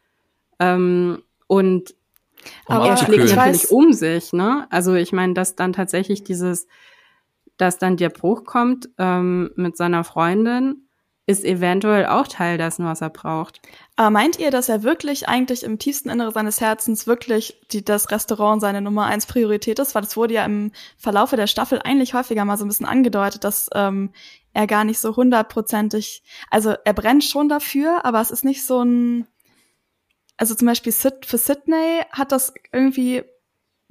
ähm, 0.59 1.21
und 1.47 1.95
aber 2.65 2.87
er 2.87 2.97
schlägt 2.97 3.35
natürlich 3.35 3.71
um 3.71 3.93
sich, 3.93 4.33
ne? 4.33 4.67
Also 4.69 4.93
ich 4.95 5.11
meine, 5.11 5.33
dass 5.33 5.55
dann 5.55 5.73
tatsächlich 5.73 6.23
dieses, 6.23 6.67
dass 7.57 7.77
dann 7.77 7.97
der 7.97 8.09
Bruch 8.09 8.45
kommt 8.45 8.89
ähm, 8.97 9.51
mit 9.55 9.77
seiner 9.77 10.03
Freundin, 10.03 10.87
ist 11.25 11.43
eventuell 11.43 12.05
auch 12.05 12.25
Teil 12.25 12.57
dessen, 12.57 12.85
was 12.85 13.01
er 13.01 13.09
braucht. 13.09 13.59
Aber 13.97 14.09
meint 14.09 14.39
ihr, 14.39 14.49
dass 14.49 14.69
er 14.69 14.83
wirklich 14.83 15.27
eigentlich 15.27 15.63
im 15.63 15.77
tiefsten 15.77 16.09
Innere 16.09 16.31
seines 16.31 16.61
Herzens 16.61 17.05
wirklich 17.05 17.59
die, 17.71 17.83
das 17.83 18.11
Restaurant 18.11 18.61
seine 18.61 18.81
Nummer 18.81 19.07
eins 19.07 19.25
Priorität 19.25 19.77
ist? 19.79 19.93
Weil 19.93 20.03
es 20.03 20.15
wurde 20.15 20.35
ja 20.35 20.45
im 20.45 20.71
Verlaufe 20.97 21.35
der 21.35 21.47
Staffel 21.47 21.81
eigentlich 21.83 22.13
häufiger 22.13 22.45
mal 22.45 22.57
so 22.57 22.63
ein 22.63 22.69
bisschen 22.69 22.85
angedeutet, 22.85 23.43
dass 23.43 23.69
ähm, 23.75 24.11
er 24.53 24.67
gar 24.67 24.85
nicht 24.85 24.99
so 24.99 25.17
hundertprozentig, 25.17 26.23
also 26.49 26.75
er 26.85 26.93
brennt 26.93 27.25
schon 27.25 27.49
dafür, 27.49 28.05
aber 28.05 28.21
es 28.21 28.31
ist 28.31 28.45
nicht 28.45 28.65
so 28.65 28.81
ein 28.81 29.27
also 30.37 30.55
zum 30.55 30.67
Beispiel 30.67 30.91
Sid, 30.91 31.25
für 31.25 31.37
Sydney 31.37 32.01
hat 32.11 32.31
das 32.31 32.53
irgendwie 32.71 33.23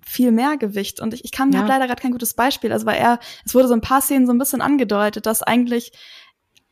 viel 0.05 0.31
mehr 0.31 0.57
Gewicht 0.57 1.01
und 1.01 1.13
ich, 1.15 1.25
ich 1.25 1.33
kann, 1.33 1.53
ja. 1.53 1.59
habe 1.59 1.69
leider 1.69 1.87
gerade 1.87 2.01
kein 2.01 2.13
gutes 2.13 2.35
Beispiel. 2.35 2.73
Also 2.73 2.87
weil 2.87 2.99
er, 2.99 3.19
es 3.45 3.55
wurde 3.55 3.69
so 3.69 3.75
ein 3.75 3.81
paar 3.81 4.01
Szenen 4.01 4.27
so 4.27 4.33
ein 4.33 4.39
bisschen 4.39 4.61
angedeutet, 4.61 5.27
dass 5.27 5.43
eigentlich 5.43 5.93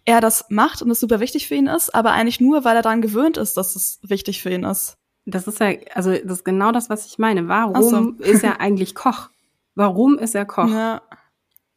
er 0.05 0.21
das 0.21 0.47
macht 0.51 0.83
und 0.83 0.91
es 0.91 1.01
super 1.01 1.19
wichtig 1.21 1.49
für 1.49 1.55
ihn 1.55 1.67
ist, 1.67 1.95
aber 1.95 2.13
eigentlich 2.13 2.41
nur, 2.41 2.65
weil 2.65 2.77
er 2.77 2.83
daran 2.83 3.03
gewöhnt 3.03 3.37
ist, 3.37 3.57
dass 3.57 3.75
es 3.75 3.99
wichtig 4.03 4.43
für 4.43 4.51
ihn 4.51 4.65
ist. 4.65 4.99
Das 5.27 5.47
ist 5.47 5.59
ja, 5.59 5.73
also 5.95 6.13
das 6.13 6.39
ist 6.39 6.45
genau 6.45 6.71
das, 6.71 6.91
was 6.91 7.07
ich 7.07 7.19
meine. 7.19 7.49
Warum 7.49 8.17
so. 8.19 8.25
ist 8.25 8.45
er 8.45 8.61
eigentlich 8.61 8.95
Koch? 8.95 9.31
Warum 9.75 10.19
ist 10.19 10.35
er 10.35 10.45
Koch? 10.45 10.69
Ja. 10.69 11.03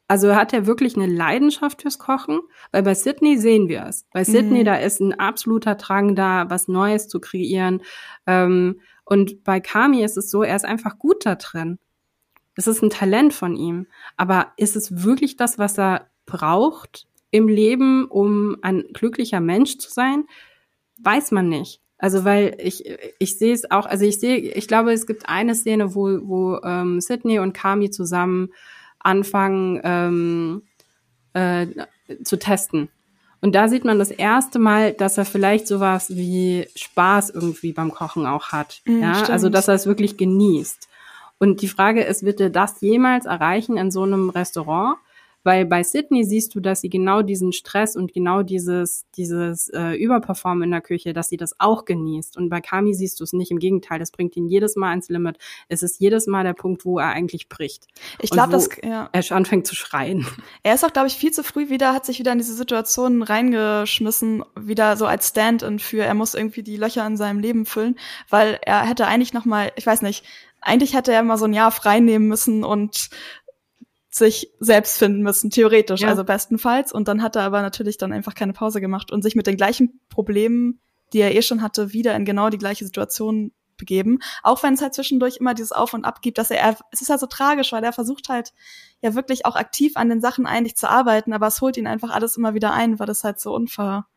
Also 0.07 0.35
hat 0.35 0.53
er 0.53 0.65
wirklich 0.65 0.95
eine 0.95 1.07
Leidenschaft 1.07 1.81
fürs 1.81 1.99
Kochen? 1.99 2.39
Weil 2.71 2.83
bei 2.83 2.95
Sydney 2.95 3.37
sehen 3.37 3.67
wir 3.67 3.85
es. 3.85 4.05
Bei 4.13 4.23
Sydney, 4.23 4.59
mhm. 4.59 4.65
da 4.65 4.75
ist 4.75 5.01
ein 5.01 5.19
absoluter 5.19 5.75
Drang 5.75 6.15
da, 6.15 6.49
was 6.49 6.69
Neues 6.69 7.07
zu 7.07 7.19
kreieren. 7.19 7.81
Ähm, 8.25 8.79
und 9.03 9.43
bei 9.43 9.59
Kami 9.59 10.03
ist 10.03 10.17
es 10.17 10.31
so, 10.31 10.43
er 10.43 10.55
ist 10.55 10.65
einfach 10.65 10.97
gut 10.97 11.25
da 11.25 11.35
drin. 11.35 11.77
Es 12.55 12.67
ist 12.67 12.81
ein 12.81 12.89
Talent 12.89 13.33
von 13.33 13.55
ihm. 13.55 13.87
Aber 14.15 14.53
ist 14.55 14.75
es 14.75 15.03
wirklich 15.03 15.35
das, 15.35 15.59
was 15.59 15.77
er 15.77 16.07
braucht 16.25 17.07
im 17.31 17.47
Leben, 17.49 18.05
um 18.05 18.57
ein 18.61 18.85
glücklicher 18.93 19.41
Mensch 19.41 19.77
zu 19.77 19.91
sein? 19.91 20.25
Weiß 21.01 21.31
man 21.31 21.49
nicht. 21.49 21.81
Also 21.99 22.25
weil 22.25 22.55
ich 22.59 22.83
ich 23.17 23.37
sehe 23.39 23.53
es 23.53 23.69
auch, 23.71 23.87
also 23.87 24.05
ich 24.05 24.19
sehe, 24.19 24.37
ich 24.37 24.67
glaube, 24.67 24.93
es 24.93 25.07
gibt 25.07 25.27
eine 25.27 25.55
Szene, 25.55 25.95
wo 25.95 26.19
wo 26.27 26.59
ähm, 26.63 27.01
Sydney 27.01 27.39
und 27.39 27.53
Kami 27.53 27.89
zusammen 27.89 28.49
anfangen 28.99 29.81
ähm, 29.83 30.61
äh, 31.33 31.67
zu 32.23 32.37
testen. 32.37 32.89
Und 33.39 33.53
da 33.53 33.67
sieht 33.67 33.85
man 33.85 33.99
das 33.99 34.11
erste 34.11 34.57
Mal, 34.59 34.93
dass 34.93 35.17
er 35.17 35.25
vielleicht 35.25 35.67
sowas 35.67 36.15
wie 36.15 36.67
Spaß 36.75 37.29
irgendwie 37.29 37.71
beim 37.71 37.91
Kochen 37.91 38.25
auch 38.25 38.49
hat. 38.49 38.81
Mm, 38.85 39.01
ja, 39.01 39.13
stimmt. 39.13 39.29
also 39.29 39.49
dass 39.49 39.67
er 39.67 39.75
es 39.75 39.85
wirklich 39.85 40.17
genießt. 40.17 40.87
Und 41.39 41.61
die 41.61 41.67
Frage 41.67 42.03
ist, 42.03 42.23
wird 42.23 42.41
er 42.41 42.49
das 42.49 42.81
jemals 42.81 43.25
erreichen 43.25 43.77
in 43.77 43.91
so 43.91 44.03
einem 44.03 44.29
Restaurant? 44.29 44.97
Weil 45.47 45.65
bei 45.65 45.81
Sydney 45.81 46.25
siehst 46.25 46.53
du, 46.55 46.59
dass 46.59 46.81
sie 46.81 46.89
genau 46.89 47.21
diesen 47.21 47.53
Stress 47.53 47.95
und 47.95 48.11
genau 48.11 48.43
dieses, 48.43 49.05
dieses 49.15 49.69
äh, 49.69 49.93
Überperformen 49.93 50.63
in 50.63 50.71
der 50.71 50.81
Küche, 50.81 51.13
dass 51.13 51.29
sie 51.29 51.37
das 51.37 51.57
auch 51.57 51.85
genießt. 51.85 52.35
Und 52.35 52.49
bei 52.49 52.59
Kami 52.59 52.93
siehst 52.93 53.21
du 53.21 53.23
es 53.23 53.31
nicht. 53.31 53.49
Im 53.49 53.59
Gegenteil, 53.59 53.97
das 53.97 54.11
bringt 54.11 54.35
ihn 54.35 54.49
jedes 54.49 54.75
Mal 54.75 54.89
ans 54.89 55.07
Limit. 55.07 55.37
Es 55.69 55.83
ist 55.83 56.01
jedes 56.01 56.27
Mal 56.27 56.43
der 56.43 56.51
Punkt, 56.51 56.83
wo 56.83 56.99
er 56.99 57.11
eigentlich 57.11 57.47
bricht. 57.47 57.87
Ich 58.19 58.29
glaube, 58.29 58.51
dass 58.51 58.67
ja. 58.83 59.07
er 59.13 59.31
anfängt 59.31 59.65
zu 59.65 59.73
schreien. 59.73 60.27
Er 60.63 60.73
ist 60.73 60.83
auch, 60.83 60.91
glaube 60.91 61.07
ich, 61.07 61.13
viel 61.13 61.31
zu 61.31 61.43
früh 61.43 61.69
wieder, 61.69 61.93
hat 61.93 62.05
sich 62.05 62.19
wieder 62.19 62.33
in 62.33 62.39
diese 62.39 62.53
Situation 62.53 63.21
reingeschmissen, 63.21 64.43
wieder 64.59 64.97
so 64.97 65.05
als 65.05 65.29
Stand-in 65.29 65.79
für, 65.79 66.03
er 66.03 66.13
muss 66.13 66.33
irgendwie 66.33 66.63
die 66.63 66.75
Löcher 66.75 67.07
in 67.07 67.15
seinem 67.15 67.39
Leben 67.39 67.65
füllen, 67.65 67.97
weil 68.29 68.59
er 68.63 68.85
hätte 68.85 69.07
eigentlich 69.07 69.33
noch 69.33 69.45
mal, 69.45 69.71
ich 69.77 69.85
weiß 69.85 70.01
nicht, 70.01 70.25
eigentlich 70.61 70.93
hätte 70.93 71.13
er 71.13 71.23
mal 71.23 71.37
so 71.37 71.45
ein 71.45 71.53
Jahr 71.53 71.71
frei 71.71 71.99
nehmen 71.99 72.27
müssen 72.27 72.65
und 72.65 73.09
sich 74.17 74.51
selbst 74.59 74.97
finden 74.97 75.21
müssen, 75.21 75.49
theoretisch, 75.49 76.01
ja. 76.01 76.09
also 76.09 76.23
bestenfalls. 76.23 76.91
Und 76.91 77.07
dann 77.07 77.21
hat 77.21 77.35
er 77.35 77.43
aber 77.43 77.61
natürlich 77.61 77.97
dann 77.97 78.13
einfach 78.13 78.35
keine 78.35 78.53
Pause 78.53 78.81
gemacht 78.81 79.11
und 79.11 79.21
sich 79.21 79.35
mit 79.35 79.47
den 79.47 79.57
gleichen 79.57 79.99
Problemen, 80.09 80.79
die 81.13 81.19
er 81.19 81.35
eh 81.35 81.41
schon 81.41 81.61
hatte, 81.61 81.93
wieder 81.93 82.15
in 82.15 82.25
genau 82.25 82.49
die 82.49 82.57
gleiche 82.57 82.85
Situation 82.85 83.51
begeben. 83.77 84.19
Auch 84.43 84.63
wenn 84.63 84.73
es 84.73 84.81
halt 84.81 84.93
zwischendurch 84.93 85.37
immer 85.37 85.53
dieses 85.53 85.71
Auf 85.71 85.93
und 85.93 86.05
Ab 86.05 86.21
gibt, 86.21 86.37
dass 86.37 86.51
er, 86.51 86.77
es 86.91 87.01
ist 87.01 87.09
halt 87.09 87.19
so 87.19 87.27
tragisch, 87.27 87.71
weil 87.71 87.83
er 87.83 87.93
versucht 87.93 88.27
halt 88.29 88.53
ja 89.01 89.15
wirklich 89.15 89.45
auch 89.45 89.55
aktiv 89.55 89.93
an 89.95 90.09
den 90.09 90.21
Sachen 90.21 90.47
eigentlich 90.47 90.75
zu 90.75 90.89
arbeiten, 90.89 91.33
aber 91.33 91.47
es 91.47 91.61
holt 91.61 91.77
ihn 91.77 91.87
einfach 91.87 92.09
alles 92.09 92.35
immer 92.37 92.53
wieder 92.53 92.73
ein, 92.73 92.99
weil 92.99 93.07
das 93.07 93.23
halt 93.23 93.39
so 93.39 93.53
unver, 93.53 94.07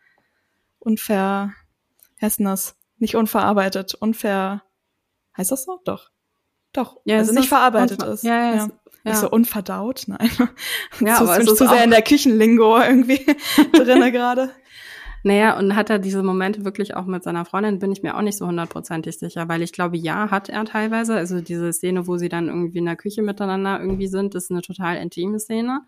unfair, 0.78 1.52
heißt 2.20 2.40
das? 2.40 2.76
Nicht 2.98 3.16
unverarbeitet, 3.16 3.94
unfair, 3.94 4.62
heißt 5.36 5.52
das 5.52 5.64
so? 5.64 5.80
Doch. 5.84 6.10
Doch. 6.72 7.00
Ja, 7.04 7.18
also 7.18 7.32
nicht 7.32 7.48
verarbeitet 7.48 8.02
ist. 8.02 8.22
Ja, 8.22 8.38
ja, 8.38 8.54
ja. 8.54 8.68
Ja. 9.04 9.12
Ist 9.12 9.20
so 9.20 9.30
unverdaut, 9.30 10.04
nein. 10.08 10.30
Ja, 11.00 11.16
zu, 11.16 11.24
aber 11.24 11.40
zu, 11.40 11.54
zu 11.54 11.68
sehr 11.68 11.84
in 11.84 11.90
der 11.90 12.02
Küchenlingo 12.02 12.78
irgendwie 12.78 13.24
drinne 13.72 14.12
gerade. 14.12 14.50
Naja, 15.22 15.58
und 15.58 15.76
hat 15.76 15.90
er 15.90 15.98
diese 15.98 16.22
Momente 16.22 16.64
wirklich 16.64 16.96
auch 16.96 17.04
mit 17.04 17.22
seiner 17.22 17.44
Freundin, 17.44 17.78
bin 17.78 17.92
ich 17.92 18.02
mir 18.02 18.16
auch 18.16 18.22
nicht 18.22 18.38
so 18.38 18.46
hundertprozentig 18.46 19.18
sicher, 19.18 19.48
weil 19.48 19.60
ich 19.60 19.72
glaube, 19.72 19.98
ja, 19.98 20.30
hat 20.30 20.48
er 20.48 20.64
teilweise. 20.64 21.14
Also 21.14 21.42
diese 21.42 21.72
Szene, 21.72 22.06
wo 22.06 22.16
sie 22.16 22.30
dann 22.30 22.48
irgendwie 22.48 22.78
in 22.78 22.86
der 22.86 22.96
Küche 22.96 23.20
miteinander 23.20 23.80
irgendwie 23.80 24.06
sind, 24.06 24.34
ist 24.34 24.50
eine 24.50 24.62
total 24.62 24.96
intime 24.96 25.38
Szene. 25.38 25.82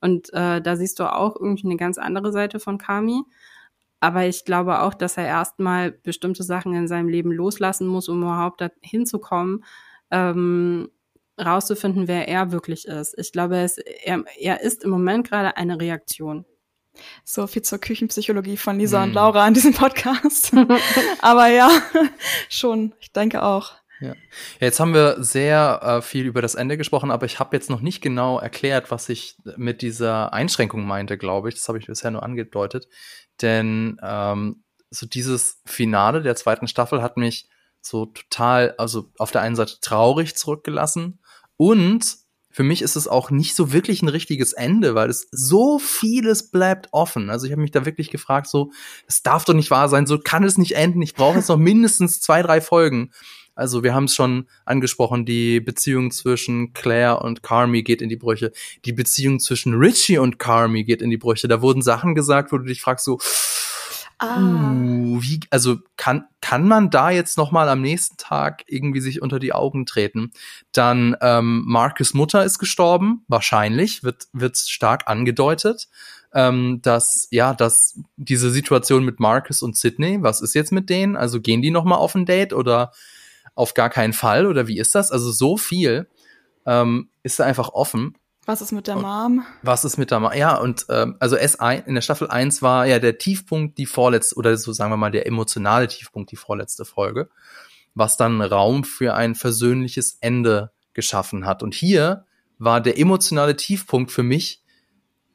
Und 0.00 0.32
äh, 0.32 0.60
da 0.60 0.76
siehst 0.76 0.98
du 0.98 1.04
auch 1.04 1.36
irgendwie 1.36 1.66
eine 1.66 1.76
ganz 1.76 1.96
andere 1.96 2.32
Seite 2.32 2.58
von 2.58 2.76
Kami. 2.76 3.22
Aber 4.00 4.26
ich 4.26 4.44
glaube 4.44 4.80
auch, 4.80 4.94
dass 4.94 5.16
er 5.16 5.26
erstmal 5.26 5.92
bestimmte 5.92 6.42
Sachen 6.42 6.74
in 6.74 6.88
seinem 6.88 7.08
Leben 7.08 7.30
loslassen 7.30 7.86
muss, 7.86 8.08
um 8.08 8.20
überhaupt 8.20 8.60
dahin 8.60 9.06
zu 9.06 9.20
kommen, 9.20 9.62
ähm, 10.10 10.88
rauszufinden, 11.42 12.08
wer 12.08 12.28
er 12.28 12.52
wirklich 12.52 12.86
ist. 12.86 13.14
Ich 13.18 13.32
glaube, 13.32 13.56
er 13.56 13.64
ist, 13.64 13.78
er, 13.78 14.24
er 14.38 14.60
ist 14.60 14.84
im 14.84 14.90
Moment 14.90 15.28
gerade 15.28 15.56
eine 15.56 15.80
Reaktion. 15.80 16.44
So 17.24 17.46
viel 17.46 17.62
zur 17.62 17.78
Küchenpsychologie 17.78 18.56
von 18.56 18.78
Lisa 18.78 19.00
mm. 19.00 19.02
und 19.04 19.12
Laura 19.14 19.44
an 19.44 19.54
diesem 19.54 19.72
Podcast. 19.72 20.52
Aber 21.22 21.46
ja, 21.48 21.70
schon, 22.48 22.94
ich 23.00 23.12
denke 23.12 23.42
auch. 23.42 23.72
Ja. 24.00 24.08
ja 24.08 24.14
jetzt 24.60 24.78
haben 24.78 24.92
wir 24.92 25.22
sehr 25.22 25.80
äh, 25.82 26.02
viel 26.02 26.26
über 26.26 26.42
das 26.42 26.54
Ende 26.54 26.76
gesprochen, 26.76 27.10
aber 27.10 27.24
ich 27.24 27.38
habe 27.38 27.56
jetzt 27.56 27.70
noch 27.70 27.80
nicht 27.80 28.02
genau 28.02 28.38
erklärt, 28.38 28.90
was 28.90 29.08
ich 29.08 29.36
mit 29.56 29.80
dieser 29.80 30.32
Einschränkung 30.32 30.84
meinte, 30.84 31.16
glaube 31.16 31.48
ich. 31.48 31.54
Das 31.54 31.68
habe 31.68 31.78
ich 31.78 31.86
bisher 31.86 32.10
nur 32.10 32.22
angedeutet. 32.22 32.88
Denn 33.40 33.98
ähm, 34.02 34.64
so 34.90 35.06
dieses 35.06 35.62
Finale 35.64 36.20
der 36.20 36.36
zweiten 36.36 36.68
Staffel 36.68 37.00
hat 37.00 37.16
mich 37.16 37.48
so 37.80 38.06
total, 38.06 38.74
also 38.78 39.10
auf 39.18 39.32
der 39.32 39.40
einen 39.40 39.56
Seite 39.56 39.80
traurig 39.80 40.36
zurückgelassen 40.36 41.20
und 41.62 42.16
für 42.50 42.64
mich 42.64 42.82
ist 42.82 42.96
es 42.96 43.06
auch 43.06 43.30
nicht 43.30 43.54
so 43.54 43.72
wirklich 43.72 44.02
ein 44.02 44.08
richtiges 44.08 44.52
Ende, 44.52 44.96
weil 44.96 45.08
es 45.08 45.28
so 45.30 45.78
vieles 45.78 46.50
bleibt 46.50 46.88
offen. 46.90 47.30
Also 47.30 47.46
ich 47.46 47.52
habe 47.52 47.62
mich 47.62 47.70
da 47.70 47.86
wirklich 47.86 48.10
gefragt, 48.10 48.48
so, 48.48 48.72
es 49.06 49.22
darf 49.22 49.44
doch 49.44 49.54
nicht 49.54 49.70
wahr 49.70 49.88
sein, 49.88 50.06
so 50.06 50.18
kann 50.18 50.42
es 50.42 50.58
nicht 50.58 50.74
enden. 50.74 51.00
Ich 51.02 51.14
brauche 51.14 51.36
jetzt 51.36 51.48
noch 51.48 51.56
mindestens 51.58 52.20
zwei, 52.20 52.42
drei 52.42 52.60
Folgen. 52.60 53.12
Also 53.54 53.84
wir 53.84 53.94
haben 53.94 54.04
es 54.04 54.14
schon 54.14 54.48
angesprochen, 54.64 55.24
die 55.24 55.60
Beziehung 55.60 56.10
zwischen 56.10 56.72
Claire 56.72 57.22
und 57.22 57.44
Carmi 57.44 57.84
geht 57.84 58.02
in 58.02 58.08
die 58.08 58.16
Brüche. 58.16 58.50
Die 58.84 58.92
Beziehung 58.92 59.38
zwischen 59.38 59.74
Richie 59.74 60.18
und 60.18 60.40
Carmi 60.40 60.82
geht 60.82 61.00
in 61.00 61.10
die 61.10 61.18
Brüche. 61.18 61.46
Da 61.46 61.62
wurden 61.62 61.82
Sachen 61.82 62.16
gesagt, 62.16 62.50
wo 62.50 62.58
du 62.58 62.64
dich 62.64 62.80
fragst, 62.80 63.04
so, 63.04 63.18
Ah. 63.20 63.51
Uh, 64.22 65.20
wie, 65.20 65.40
also 65.50 65.78
kann, 65.96 66.26
kann 66.40 66.68
man 66.68 66.90
da 66.90 67.10
jetzt 67.10 67.36
noch 67.36 67.50
mal 67.50 67.68
am 67.68 67.80
nächsten 67.80 68.16
Tag 68.18 68.62
irgendwie 68.68 69.00
sich 69.00 69.20
unter 69.20 69.40
die 69.40 69.52
Augen 69.52 69.84
treten? 69.84 70.32
Dann 70.72 71.16
ähm, 71.20 71.64
Marcus 71.66 72.14
Mutter 72.14 72.44
ist 72.44 72.58
gestorben, 72.58 73.24
wahrscheinlich, 73.26 74.04
wird, 74.04 74.28
wird 74.32 74.56
stark 74.56 75.08
angedeutet. 75.08 75.88
Ähm, 76.34 76.80
dass, 76.82 77.28
ja, 77.30 77.52
dass 77.52 77.98
diese 78.16 78.50
Situation 78.50 79.04
mit 79.04 79.20
Marcus 79.20 79.60
und 79.60 79.76
Sydney, 79.76 80.22
was 80.22 80.40
ist 80.40 80.54
jetzt 80.54 80.72
mit 80.72 80.88
denen? 80.88 81.14
Also 81.14 81.40
gehen 81.40 81.60
die 81.60 81.70
noch 81.70 81.84
mal 81.84 81.96
auf 81.96 82.14
ein 82.14 82.24
Date 82.24 82.54
oder 82.54 82.92
auf 83.54 83.74
gar 83.74 83.90
keinen 83.90 84.12
Fall? 84.12 84.46
Oder 84.46 84.66
wie 84.66 84.78
ist 84.78 84.94
das? 84.94 85.10
Also 85.10 85.30
so 85.30 85.56
viel 85.56 86.08
ähm, 86.64 87.10
ist 87.22 87.38
da 87.38 87.44
einfach 87.44 87.70
offen. 87.70 88.16
Was 88.44 88.60
ist 88.60 88.72
mit 88.72 88.88
der 88.88 88.96
Mom? 88.96 89.44
Was 89.62 89.84
ist 89.84 89.98
mit 89.98 90.10
der 90.10 90.18
Mom? 90.18 90.32
Ja, 90.34 90.56
und 90.56 90.86
ähm, 90.88 91.16
also 91.20 91.36
S1, 91.36 91.86
in 91.86 91.94
der 91.94 92.02
Staffel 92.02 92.28
1 92.28 92.60
war 92.60 92.86
ja 92.86 92.98
der 92.98 93.18
Tiefpunkt 93.18 93.78
die 93.78 93.86
vorletzte, 93.86 94.34
oder 94.36 94.56
so 94.56 94.72
sagen 94.72 94.90
wir 94.90 94.96
mal, 94.96 95.12
der 95.12 95.26
emotionale 95.26 95.86
Tiefpunkt 95.86 96.32
die 96.32 96.36
vorletzte 96.36 96.84
Folge, 96.84 97.28
was 97.94 98.16
dann 98.16 98.40
Raum 98.40 98.82
für 98.82 99.14
ein 99.14 99.36
versöhnliches 99.36 100.18
Ende 100.20 100.72
geschaffen 100.92 101.46
hat. 101.46 101.62
Und 101.62 101.74
hier 101.74 102.26
war 102.58 102.80
der 102.80 102.98
emotionale 102.98 103.56
Tiefpunkt 103.56 104.10
für 104.10 104.24
mich 104.24 104.62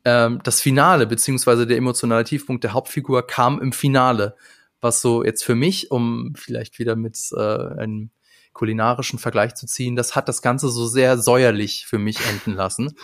ähm, 0.03 0.41
das 0.43 0.61
Finale, 0.61 1.07
beziehungsweise 1.07 1.65
der 1.65 1.77
emotionale 1.77 2.25
Tiefpunkt 2.25 2.63
der 2.63 2.73
Hauptfigur 2.73 3.25
kam 3.25 3.61
im 3.61 3.71
Finale. 3.71 4.35
Was 4.81 5.01
so 5.01 5.23
jetzt 5.23 5.43
für 5.43 5.55
mich, 5.55 5.91
um 5.91 6.33
vielleicht 6.35 6.77
wieder 6.77 6.95
mit 6.95 7.17
äh, 7.31 7.39
einem 7.39 8.11
kulinarischen 8.57 9.19
Vergleich 9.19 9.53
zu 9.53 9.67
ziehen, 9.67 9.95
das 9.95 10.15
hat 10.15 10.27
das 10.27 10.41
Ganze 10.41 10.69
so 10.69 10.87
sehr 10.87 11.19
säuerlich 11.19 11.85
für 11.85 11.99
mich 11.99 12.17
enden 12.27 12.53
lassen. 12.53 12.97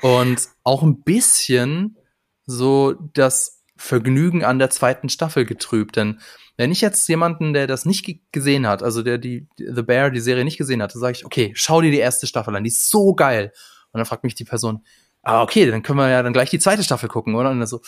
Und 0.00 0.48
auch 0.62 0.82
ein 0.82 1.02
bisschen 1.02 1.98
so 2.46 2.94
das 3.12 3.64
Vergnügen 3.76 4.44
an 4.44 4.60
der 4.60 4.70
zweiten 4.70 5.08
Staffel 5.08 5.44
getrübt. 5.44 5.96
Denn 5.96 6.20
wenn 6.56 6.70
ich 6.70 6.80
jetzt 6.80 7.08
jemanden, 7.08 7.52
der 7.52 7.66
das 7.66 7.84
nicht 7.84 8.20
gesehen 8.30 8.66
hat, 8.68 8.84
also 8.84 9.02
der 9.02 9.18
die 9.18 9.48
The 9.56 9.82
Bear, 9.82 10.10
die 10.10 10.20
Serie 10.20 10.44
nicht 10.44 10.58
gesehen 10.58 10.80
hat, 10.80 10.92
sage 10.92 11.16
ich, 11.16 11.26
okay, 11.26 11.50
schau 11.56 11.80
dir 11.80 11.90
die 11.90 11.98
erste 11.98 12.28
Staffel 12.28 12.54
an, 12.54 12.62
die 12.62 12.70
ist 12.70 12.88
so 12.88 13.14
geil. 13.14 13.52
Und 13.90 13.98
dann 13.98 14.06
fragt 14.06 14.22
mich 14.22 14.36
die 14.36 14.44
Person, 14.44 14.84
ah, 15.22 15.42
okay, 15.42 15.68
dann 15.68 15.82
können 15.82 15.98
wir 15.98 16.08
ja 16.08 16.22
dann 16.22 16.32
gleich 16.32 16.50
die 16.50 16.60
zweite 16.60 16.84
Staffel 16.84 17.08
gucken, 17.08 17.34
oder? 17.34 17.50
Und 17.50 17.58
dann 17.58 17.66
so, 17.66 17.80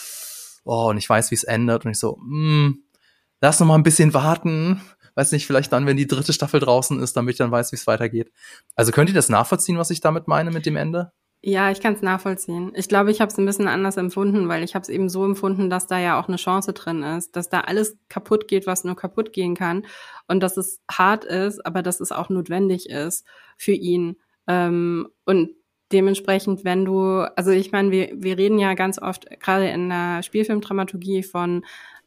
oh, 0.64 0.88
und 0.90 0.98
ich 0.98 1.08
weiß, 1.08 1.30
wie 1.30 1.36
es 1.36 1.44
endet. 1.44 1.84
Und 1.84 1.92
ich 1.92 1.98
so, 1.98 2.16
hm, 2.16 2.82
lass 3.40 3.60
noch 3.60 3.68
mal 3.68 3.76
ein 3.76 3.84
bisschen 3.84 4.14
warten 4.14 4.80
weiß 5.14 5.32
nicht, 5.32 5.46
vielleicht 5.46 5.72
dann, 5.72 5.86
wenn 5.86 5.96
die 5.96 6.06
dritte 6.06 6.32
Staffel 6.32 6.60
draußen 6.60 7.00
ist, 7.00 7.16
damit 7.16 7.34
ich 7.34 7.38
dann 7.38 7.50
weiß, 7.50 7.72
wie 7.72 7.76
es 7.76 7.86
weitergeht. 7.86 8.32
Also 8.74 8.92
könnt 8.92 9.10
ihr 9.10 9.14
das 9.14 9.28
nachvollziehen, 9.28 9.78
was 9.78 9.90
ich 9.90 10.00
damit 10.00 10.28
meine 10.28 10.50
mit 10.50 10.66
dem 10.66 10.76
Ende? 10.76 11.12
Ja, 11.46 11.70
ich 11.70 11.80
kann 11.80 11.92
es 11.92 12.00
nachvollziehen. 12.00 12.72
Ich 12.74 12.88
glaube, 12.88 13.10
ich 13.10 13.20
habe 13.20 13.30
es 13.30 13.36
ein 13.36 13.44
bisschen 13.44 13.68
anders 13.68 13.98
empfunden, 13.98 14.48
weil 14.48 14.64
ich 14.64 14.74
habe 14.74 14.82
es 14.82 14.88
eben 14.88 15.10
so 15.10 15.26
empfunden, 15.26 15.68
dass 15.68 15.86
da 15.86 15.98
ja 15.98 16.18
auch 16.18 16.26
eine 16.26 16.38
Chance 16.38 16.72
drin 16.72 17.02
ist, 17.02 17.36
dass 17.36 17.50
da 17.50 17.60
alles 17.60 17.98
kaputt 18.08 18.48
geht, 18.48 18.66
was 18.66 18.84
nur 18.84 18.96
kaputt 18.96 19.34
gehen 19.34 19.54
kann 19.54 19.84
und 20.26 20.42
dass 20.42 20.56
es 20.56 20.80
hart 20.90 21.26
ist, 21.26 21.64
aber 21.66 21.82
dass 21.82 22.00
es 22.00 22.12
auch 22.12 22.30
notwendig 22.30 22.88
ist 22.88 23.26
für 23.58 23.72
ihn. 23.72 24.16
Ähm, 24.48 25.08
und 25.26 25.50
dementsprechend, 25.92 26.64
wenn 26.64 26.86
du, 26.86 27.20
also 27.36 27.50
ich 27.50 27.72
meine, 27.72 27.90
wir, 27.90 28.10
wir 28.14 28.38
reden 28.38 28.58
ja 28.58 28.72
ganz 28.72 28.98
oft 28.98 29.28
gerade 29.38 29.68
in 29.68 29.90
der 29.90 30.22
Spielfilmdramaturgie 30.22 31.22
von 31.22 31.58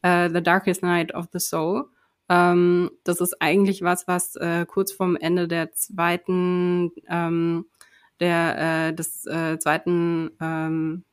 uh, 0.04 0.28
The 0.32 0.42
Darkest 0.42 0.82
Night 0.82 1.14
of 1.14 1.26
the 1.32 1.38
Soul. 1.38 1.84
Ähm, 2.28 2.90
das 3.04 3.20
ist 3.20 3.40
eigentlich 3.40 3.82
was, 3.82 4.06
was 4.06 4.36
äh, 4.36 4.66
kurz 4.66 4.92
vorm 4.92 5.16
Ende 5.16 5.48
der 5.48 5.72
zweiten, 5.72 6.92
ähm, 7.08 7.66
der 8.20 8.88
äh, 8.88 8.94
des 8.94 9.26
äh, 9.26 9.58
zweiten 9.58 10.30
ähm, 10.40 11.04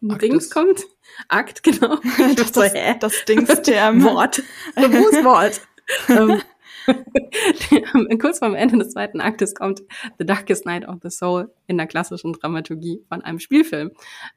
Dings 0.00 0.50
kommt. 0.50 0.84
Akt, 1.28 1.62
genau. 1.62 1.96
das, 2.36 2.52
das, 2.52 2.72
das 3.00 3.24
Dings 3.24 3.62
der 3.62 4.02
Wort. 4.02 4.42
Wort. 4.76 5.60
ähm, 6.08 6.42
Kurz 8.20 8.38
vorm 8.38 8.54
Ende 8.54 8.78
des 8.78 8.90
zweiten 8.90 9.20
Aktes 9.20 9.54
kommt 9.54 9.82
The 10.18 10.26
Darkest 10.26 10.66
Night 10.66 10.86
of 10.86 10.96
the 11.02 11.10
Soul 11.10 11.52
in 11.66 11.76
der 11.76 11.86
klassischen 11.86 12.32
Dramaturgie 12.32 13.02
von 13.08 13.22
einem 13.22 13.38
Spielfilm. 13.38 13.90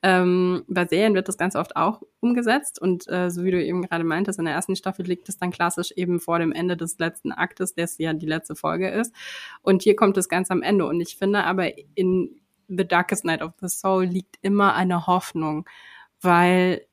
Ähm, 0.03 0.63
bei 0.67 0.85
Serien 0.85 1.13
wird 1.13 1.27
das 1.27 1.37
ganz 1.37 1.55
oft 1.55 1.75
auch 1.75 2.01
umgesetzt 2.19 2.81
und 2.81 3.07
äh, 3.07 3.29
so 3.29 3.43
wie 3.43 3.51
du 3.51 3.63
eben 3.63 3.81
gerade 3.81 4.03
meintest, 4.03 4.39
in 4.39 4.45
der 4.45 4.53
ersten 4.53 4.75
Staffel 4.75 5.05
liegt 5.05 5.29
es 5.29 5.37
dann 5.37 5.51
klassisch 5.51 5.91
eben 5.95 6.19
vor 6.19 6.39
dem 6.39 6.51
Ende 6.51 6.77
des 6.77 6.97
letzten 6.99 7.31
Aktes, 7.31 7.73
der 7.73 7.87
ja 7.97 8.13
die 8.13 8.25
letzte 8.25 8.55
Folge 8.55 8.89
ist. 8.89 9.13
Und 9.61 9.81
hier 9.81 9.95
kommt 9.95 10.17
es 10.17 10.29
ganz 10.29 10.51
am 10.51 10.61
Ende. 10.61 10.85
Und 10.85 11.01
ich 11.01 11.17
finde 11.17 11.43
aber 11.43 11.71
in 11.95 12.41
The 12.67 12.87
Darkest 12.87 13.25
Night 13.25 13.41
of 13.41 13.53
the 13.59 13.67
Soul 13.67 14.05
liegt 14.05 14.37
immer 14.41 14.75
eine 14.75 15.07
Hoffnung, 15.07 15.67
weil 16.21 16.85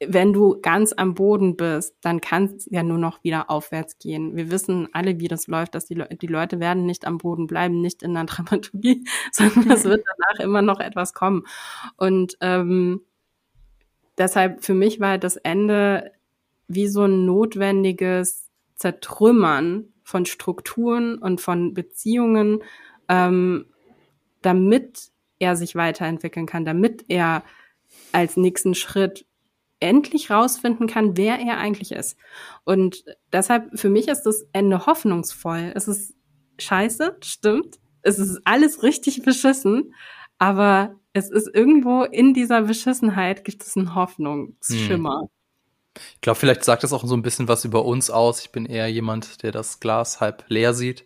wenn 0.00 0.32
du 0.32 0.60
ganz 0.60 0.92
am 0.92 1.14
Boden 1.14 1.56
bist, 1.56 1.96
dann 2.00 2.20
kann 2.20 2.56
es 2.56 2.68
ja 2.70 2.82
nur 2.82 2.98
noch 2.98 3.22
wieder 3.22 3.50
aufwärts 3.50 3.98
gehen. 3.98 4.36
Wir 4.36 4.50
wissen 4.50 4.88
alle, 4.92 5.20
wie 5.20 5.28
das 5.28 5.46
läuft, 5.46 5.74
dass 5.74 5.86
die, 5.86 5.94
Le 5.94 6.08
die 6.10 6.26
Leute 6.26 6.60
werden 6.60 6.84
nicht 6.86 7.06
am 7.06 7.18
Boden 7.18 7.46
bleiben, 7.46 7.80
nicht 7.80 8.02
in 8.02 8.14
der 8.14 8.24
Dramaturgie, 8.26 9.04
sondern 9.32 9.70
es 9.70 9.84
wird 9.84 10.04
danach 10.04 10.44
immer 10.44 10.62
noch 10.62 10.80
etwas 10.80 11.14
kommen. 11.14 11.44
Und 11.96 12.36
ähm, 12.40 13.02
deshalb 14.18 14.64
für 14.64 14.74
mich 14.74 15.00
war 15.00 15.18
das 15.18 15.36
Ende 15.36 16.12
wie 16.66 16.88
so 16.88 17.04
ein 17.04 17.24
notwendiges 17.24 18.50
Zertrümmern 18.76 19.92
von 20.02 20.26
Strukturen 20.26 21.18
und 21.18 21.40
von 21.40 21.72
Beziehungen, 21.72 22.62
ähm, 23.08 23.66
damit 24.42 25.10
er 25.38 25.56
sich 25.56 25.76
weiterentwickeln 25.76 26.46
kann, 26.46 26.64
damit 26.64 27.04
er 27.08 27.44
als 28.12 28.36
nächsten 28.36 28.74
Schritt 28.74 29.26
endlich 29.84 30.30
rausfinden 30.30 30.86
kann, 30.86 31.16
wer 31.16 31.38
er 31.38 31.58
eigentlich 31.58 31.92
ist. 31.92 32.16
Und 32.64 33.04
deshalb, 33.32 33.78
für 33.78 33.90
mich 33.90 34.08
ist 34.08 34.22
das 34.22 34.46
Ende 34.52 34.86
hoffnungsvoll. 34.86 35.72
Es 35.74 35.86
ist 35.86 36.14
scheiße, 36.58 37.18
stimmt. 37.22 37.78
Es 38.02 38.18
ist 38.18 38.40
alles 38.44 38.82
richtig 38.82 39.22
beschissen, 39.22 39.94
aber 40.38 40.96
es 41.12 41.30
ist 41.30 41.48
irgendwo 41.54 42.02
in 42.02 42.34
dieser 42.34 42.62
Beschissenheit 42.62 43.44
gibt 43.44 43.62
es 43.62 43.76
einen 43.76 43.94
Hoffnungsschimmer. 43.94 45.20
Hm. 45.20 45.28
Ich 46.14 46.20
glaube, 46.22 46.38
vielleicht 46.38 46.64
sagt 46.64 46.82
das 46.82 46.92
auch 46.92 47.04
so 47.04 47.14
ein 47.14 47.22
bisschen 47.22 47.46
was 47.46 47.64
über 47.64 47.84
uns 47.84 48.10
aus. 48.10 48.40
Ich 48.40 48.50
bin 48.50 48.66
eher 48.66 48.88
jemand, 48.88 49.42
der 49.42 49.52
das 49.52 49.78
Glas 49.78 50.20
halb 50.20 50.44
leer 50.48 50.74
sieht. 50.74 51.04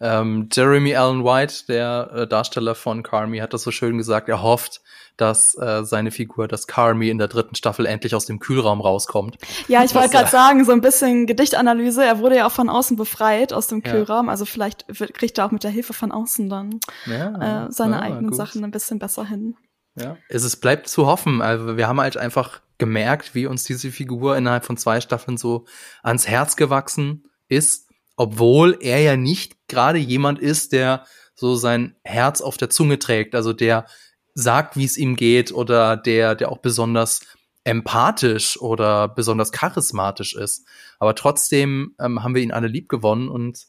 Ähm, 0.00 0.48
Jeremy 0.52 0.94
Allen 0.94 1.24
White, 1.24 1.66
der 1.66 2.10
äh, 2.14 2.26
Darsteller 2.28 2.74
von 2.74 3.02
Carmi, 3.02 3.38
hat 3.38 3.52
das 3.52 3.62
so 3.62 3.70
schön 3.70 3.98
gesagt. 3.98 4.28
Er 4.28 4.42
hofft, 4.42 4.80
dass 5.16 5.56
äh, 5.58 5.84
seine 5.84 6.12
Figur, 6.12 6.46
das 6.46 6.68
Carmi 6.68 7.10
in 7.10 7.18
der 7.18 7.26
dritten 7.26 7.56
Staffel 7.56 7.84
endlich 7.86 8.14
aus 8.14 8.24
dem 8.24 8.38
Kühlraum 8.38 8.80
rauskommt. 8.80 9.36
Ja, 9.66 9.82
ich 9.84 9.94
wollte 9.94 10.10
gerade 10.10 10.30
sagen, 10.30 10.64
so 10.64 10.70
ein 10.70 10.80
bisschen 10.80 11.26
Gedichtanalyse. 11.26 12.04
Er 12.04 12.20
wurde 12.20 12.36
ja 12.36 12.46
auch 12.46 12.52
von 12.52 12.68
außen 12.68 12.96
befreit 12.96 13.52
aus 13.52 13.66
dem 13.66 13.82
Kühlraum. 13.82 14.26
Ja. 14.26 14.30
Also 14.30 14.44
vielleicht 14.44 14.86
kriegt 15.14 15.38
er 15.38 15.46
auch 15.46 15.50
mit 15.50 15.64
der 15.64 15.72
Hilfe 15.72 15.92
von 15.92 16.12
außen 16.12 16.48
dann 16.48 16.78
ja, 17.06 17.66
äh, 17.66 17.72
seine 17.72 17.96
ja, 17.96 18.02
eigenen 18.02 18.28
gut. 18.28 18.36
Sachen 18.36 18.62
ein 18.62 18.70
bisschen 18.70 19.00
besser 19.00 19.24
hin. 19.24 19.56
Ja, 19.96 20.16
es 20.28 20.54
bleibt 20.56 20.88
zu 20.88 21.06
hoffen. 21.06 21.42
Also 21.42 21.76
wir 21.76 21.88
haben 21.88 22.00
halt 22.00 22.16
einfach 22.16 22.60
gemerkt, 22.78 23.34
wie 23.34 23.46
uns 23.46 23.64
diese 23.64 23.90
Figur 23.90 24.36
innerhalb 24.36 24.64
von 24.64 24.76
zwei 24.76 25.00
Staffeln 25.00 25.36
so 25.36 25.66
ans 26.04 26.28
Herz 26.28 26.54
gewachsen 26.54 27.24
ist, 27.48 27.87
obwohl 28.18 28.76
er 28.80 29.00
ja 29.00 29.16
nicht 29.16 29.56
gerade 29.68 29.98
jemand 29.98 30.40
ist, 30.40 30.72
der 30.72 31.06
so 31.34 31.54
sein 31.54 31.94
Herz 32.02 32.40
auf 32.40 32.56
der 32.56 32.68
Zunge 32.68 32.98
trägt, 32.98 33.34
also 33.34 33.52
der 33.52 33.86
sagt, 34.34 34.76
wie 34.76 34.84
es 34.84 34.98
ihm 34.98 35.14
geht 35.14 35.52
oder 35.52 35.96
der, 35.96 36.34
der 36.34 36.50
auch 36.50 36.58
besonders 36.58 37.20
empathisch 37.62 38.60
oder 38.60 39.08
besonders 39.08 39.52
charismatisch 39.52 40.34
ist. 40.34 40.66
Aber 40.98 41.14
trotzdem 41.14 41.94
ähm, 42.00 42.22
haben 42.22 42.34
wir 42.34 42.42
ihn 42.42 42.50
alle 42.50 42.66
lieb 42.66 42.88
gewonnen 42.88 43.28
und 43.28 43.66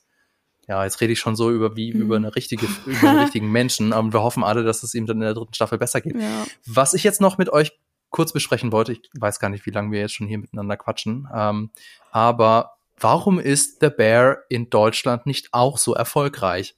ja, 0.67 0.83
jetzt 0.83 0.99
rede 1.01 1.13
ich 1.13 1.19
schon 1.19 1.35
so 1.35 1.51
über 1.51 1.75
wie 1.75 1.93
mhm. 1.93 2.01
über 2.01 2.15
eine 2.15 2.35
richtige, 2.35 2.67
über 2.85 3.09
einen 3.09 3.19
richtigen 3.23 3.51
Menschen, 3.51 3.93
aber 3.93 4.13
wir 4.13 4.23
hoffen 4.23 4.43
alle, 4.43 4.63
dass 4.63 4.81
es 4.81 4.95
ihm 4.95 5.05
dann 5.05 5.17
in 5.17 5.21
der 5.21 5.33
dritten 5.35 5.53
Staffel 5.53 5.77
besser 5.77 6.01
geht. 6.01 6.15
Ja. 6.15 6.45
Was 6.65 6.95
ich 6.95 7.03
jetzt 7.03 7.21
noch 7.21 7.37
mit 7.37 7.49
euch 7.49 7.77
kurz 8.09 8.33
besprechen 8.33 8.71
wollte, 8.71 8.93
ich 8.93 9.01
weiß 9.19 9.39
gar 9.39 9.49
nicht, 9.49 9.67
wie 9.67 9.71
lange 9.71 9.91
wir 9.91 9.99
jetzt 9.99 10.15
schon 10.15 10.27
hier 10.27 10.39
miteinander 10.39 10.77
quatschen, 10.77 11.27
ähm, 11.33 11.69
aber 12.11 12.78
warum 12.99 13.39
ist 13.39 13.79
The 13.81 13.89
Bear 13.89 14.43
in 14.49 14.69
Deutschland 14.69 15.25
nicht 15.25 15.49
auch 15.51 15.77
so 15.77 15.93
erfolgreich? 15.93 16.75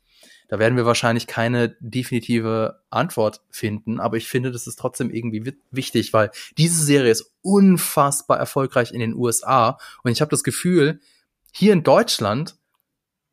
Da 0.48 0.60
werden 0.60 0.76
wir 0.76 0.86
wahrscheinlich 0.86 1.28
keine 1.28 1.78
definitive 1.80 2.82
Antwort 2.90 3.42
finden, 3.50 4.02
aber 4.02 4.18
ich 4.18 4.28
finde, 4.28 4.52
das 4.52 4.68
ist 4.68 4.78
trotzdem 4.78 5.10
irgendwie 5.10 5.54
wichtig, 5.72 6.12
weil 6.12 6.30
diese 6.58 6.84
Serie 6.84 7.10
ist 7.10 7.32
unfassbar 7.42 8.38
erfolgreich 8.38 8.92
in 8.92 9.00
den 9.00 9.16
USA 9.16 9.78
und 10.04 10.12
ich 10.12 10.20
habe 10.20 10.32
das 10.32 10.44
Gefühl, 10.44 11.00
hier 11.54 11.72
in 11.72 11.84
Deutschland 11.84 12.58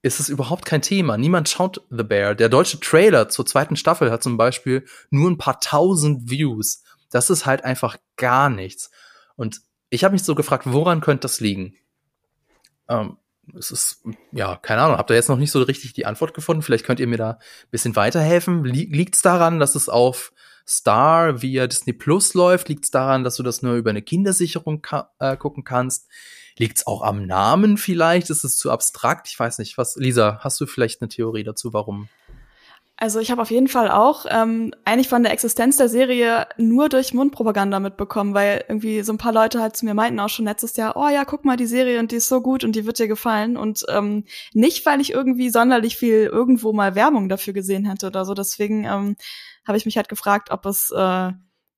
ist 0.02 0.20
es 0.20 0.28
überhaupt 0.28 0.64
kein 0.64 0.80
Thema. 0.80 1.16
Niemand 1.18 1.48
schaut 1.48 1.84
The 1.90 2.04
Bear. 2.04 2.36
Der 2.36 2.48
deutsche 2.48 2.78
Trailer 2.78 3.28
zur 3.28 3.46
zweiten 3.46 3.74
Staffel 3.74 4.12
hat 4.12 4.22
zum 4.22 4.36
Beispiel 4.36 4.86
nur 5.10 5.28
ein 5.28 5.38
paar 5.38 5.60
tausend 5.60 6.30
Views. 6.30 6.84
Das 7.10 7.30
ist 7.30 7.46
halt 7.46 7.64
einfach 7.64 7.96
gar 8.16 8.48
nichts. 8.48 8.90
Und 9.34 9.60
ich 9.90 10.04
habe 10.04 10.12
mich 10.12 10.22
so 10.22 10.34
gefragt, 10.34 10.64
woran 10.66 11.00
könnte 11.00 11.22
das 11.22 11.40
liegen? 11.40 11.74
Ähm, 12.88 13.16
es 13.56 13.70
ist, 13.70 14.02
ja, 14.32 14.56
keine 14.56 14.82
Ahnung, 14.82 14.98
habt 14.98 15.10
ihr 15.10 15.16
jetzt 15.16 15.28
noch 15.28 15.38
nicht 15.38 15.50
so 15.50 15.62
richtig 15.62 15.92
die 15.94 16.06
Antwort 16.06 16.34
gefunden? 16.34 16.62
Vielleicht 16.62 16.84
könnt 16.84 17.00
ihr 17.00 17.06
mir 17.06 17.16
da 17.16 17.30
ein 17.32 17.70
bisschen 17.70 17.96
weiterhelfen. 17.96 18.64
Liegt 18.64 19.16
es 19.16 19.22
daran, 19.22 19.58
dass 19.58 19.74
es 19.74 19.88
auf 19.88 20.32
Star 20.66 21.40
via 21.40 21.66
Disney 21.66 21.92
Plus 21.94 22.34
läuft? 22.34 22.68
Liegt 22.68 22.84
es 22.84 22.90
daran, 22.90 23.24
dass 23.24 23.36
du 23.36 23.42
das 23.42 23.62
nur 23.62 23.74
über 23.74 23.90
eine 23.90 24.02
Kindersicherung 24.02 24.82
ka 24.82 25.12
äh, 25.18 25.36
gucken 25.36 25.64
kannst? 25.64 26.08
Liegt 26.58 26.78
es 26.78 26.86
auch 26.86 27.02
am 27.02 27.26
Namen 27.26 27.78
vielleicht? 27.78 28.30
Ist 28.30 28.44
es 28.44 28.58
zu 28.58 28.70
abstrakt? 28.70 29.28
Ich 29.28 29.38
weiß 29.38 29.58
nicht. 29.58 29.78
Was, 29.78 29.96
Lisa, 29.96 30.40
hast 30.40 30.60
du 30.60 30.66
vielleicht 30.66 31.00
eine 31.00 31.08
Theorie 31.08 31.44
dazu, 31.44 31.72
warum? 31.72 32.08
Also 33.00 33.20
ich 33.20 33.30
habe 33.30 33.40
auf 33.40 33.52
jeden 33.52 33.68
Fall 33.68 33.92
auch 33.92 34.26
ähm, 34.28 34.74
eigentlich 34.84 35.08
von 35.08 35.22
der 35.22 35.32
Existenz 35.32 35.76
der 35.76 35.88
Serie 35.88 36.48
nur 36.56 36.88
durch 36.88 37.14
Mundpropaganda 37.14 37.78
mitbekommen, 37.78 38.34
weil 38.34 38.64
irgendwie 38.66 39.02
so 39.02 39.12
ein 39.12 39.18
paar 39.18 39.32
Leute 39.32 39.62
halt 39.62 39.76
zu 39.76 39.84
mir 39.84 39.94
meinten 39.94 40.18
auch 40.18 40.28
schon 40.28 40.46
letztes 40.46 40.76
Jahr, 40.76 40.96
oh 40.96 41.08
ja, 41.08 41.24
guck 41.24 41.44
mal 41.44 41.56
die 41.56 41.66
Serie 41.66 42.00
und 42.00 42.10
die 42.10 42.16
ist 42.16 42.28
so 42.28 42.40
gut 42.40 42.64
und 42.64 42.74
die 42.74 42.86
wird 42.86 42.98
dir 42.98 43.06
gefallen 43.06 43.56
und 43.56 43.84
ähm, 43.88 44.24
nicht, 44.52 44.84
weil 44.84 45.00
ich 45.00 45.12
irgendwie 45.12 45.48
sonderlich 45.50 45.96
viel 45.96 46.24
irgendwo 46.24 46.72
mal 46.72 46.96
Werbung 46.96 47.28
dafür 47.28 47.52
gesehen 47.52 47.84
hätte 47.84 48.08
oder 48.08 48.24
so. 48.24 48.34
Deswegen 48.34 48.82
ähm, 48.82 49.14
habe 49.64 49.78
ich 49.78 49.86
mich 49.86 49.96
halt 49.96 50.08
gefragt, 50.08 50.50
ob 50.50 50.66
es 50.66 50.90
äh, 50.90 51.30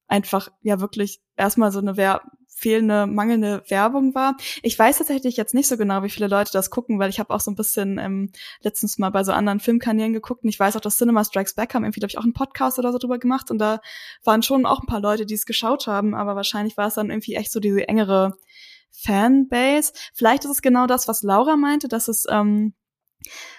einfach 0.09 0.49
ja 0.63 0.81
wirklich 0.81 1.21
erstmal 1.37 1.71
so 1.71 1.81
eine 1.81 1.99
Wer 1.99 2.23
fehlende, 2.61 3.07
mangelnde 3.07 3.62
Werbung 3.69 4.15
war. 4.15 4.37
Ich 4.62 4.78
weiß 4.78 4.99
tatsächlich 4.99 5.37
jetzt 5.39 5.55
nicht 5.55 5.66
so 5.66 5.78
genau, 5.78 6.03
wie 6.03 6.11
viele 6.11 6.28
Leute 6.28 6.53
das 6.53 6.69
gucken, 6.69 6.99
weil 6.99 7.09
ich 7.09 7.19
habe 7.19 7.32
auch 7.32 7.41
so 7.41 7.51
ein 7.51 7.57
bisschen 7.57 7.99
ähm, 7.99 8.32
letztens 8.61 8.99
mal 8.99 9.09
bei 9.11 9.24
so 9.24 9.32
anderen 9.32 9.61
Filmkanälen 9.61 10.12
geguckt 10.12 10.45
und 10.45 10.51
ich 10.51 10.61
weiß 10.61 10.77
auch, 10.77 10.81
dass 10.81 10.99
Cinema 10.99 11.24
Strikes 11.24 11.55
Back 11.55 11.74
haben 11.74 11.85
irgendwie, 11.85 12.01
glaube 12.01 12.11
ich, 12.11 12.19
auch 12.19 12.23
einen 12.23 12.35
Podcast 12.35 12.78
oder 12.78 12.93
so 12.93 12.99
drüber 12.99 13.19
gemacht 13.19 13.51
und 13.51 13.59
da 13.59 13.81
waren 14.24 14.43
schon 14.43 14.66
auch 14.66 14.81
ein 14.81 14.87
paar 14.87 15.01
Leute, 15.01 15.24
die 15.24 15.35
es 15.35 15.47
geschaut 15.47 15.87
haben, 15.87 16.15
aber 16.15 16.37
wahrscheinlich 16.37 16.77
war 16.77 16.89
es 16.89 16.95
dann 16.95 17.09
irgendwie 17.09 17.35
echt 17.35 17.51
so 17.51 17.61
diese 17.61 17.89
engere 17.89 18.35
Fanbase. 18.91 19.93
Vielleicht 20.15 20.45
ist 20.45 20.51
es 20.51 20.62
genau 20.62 20.87
das, 20.87 21.09
was 21.09 21.23
Laura 21.23 21.57
meinte, 21.57 21.89
dass 21.89 22.09
es 22.09 22.27
ähm, 22.28 22.74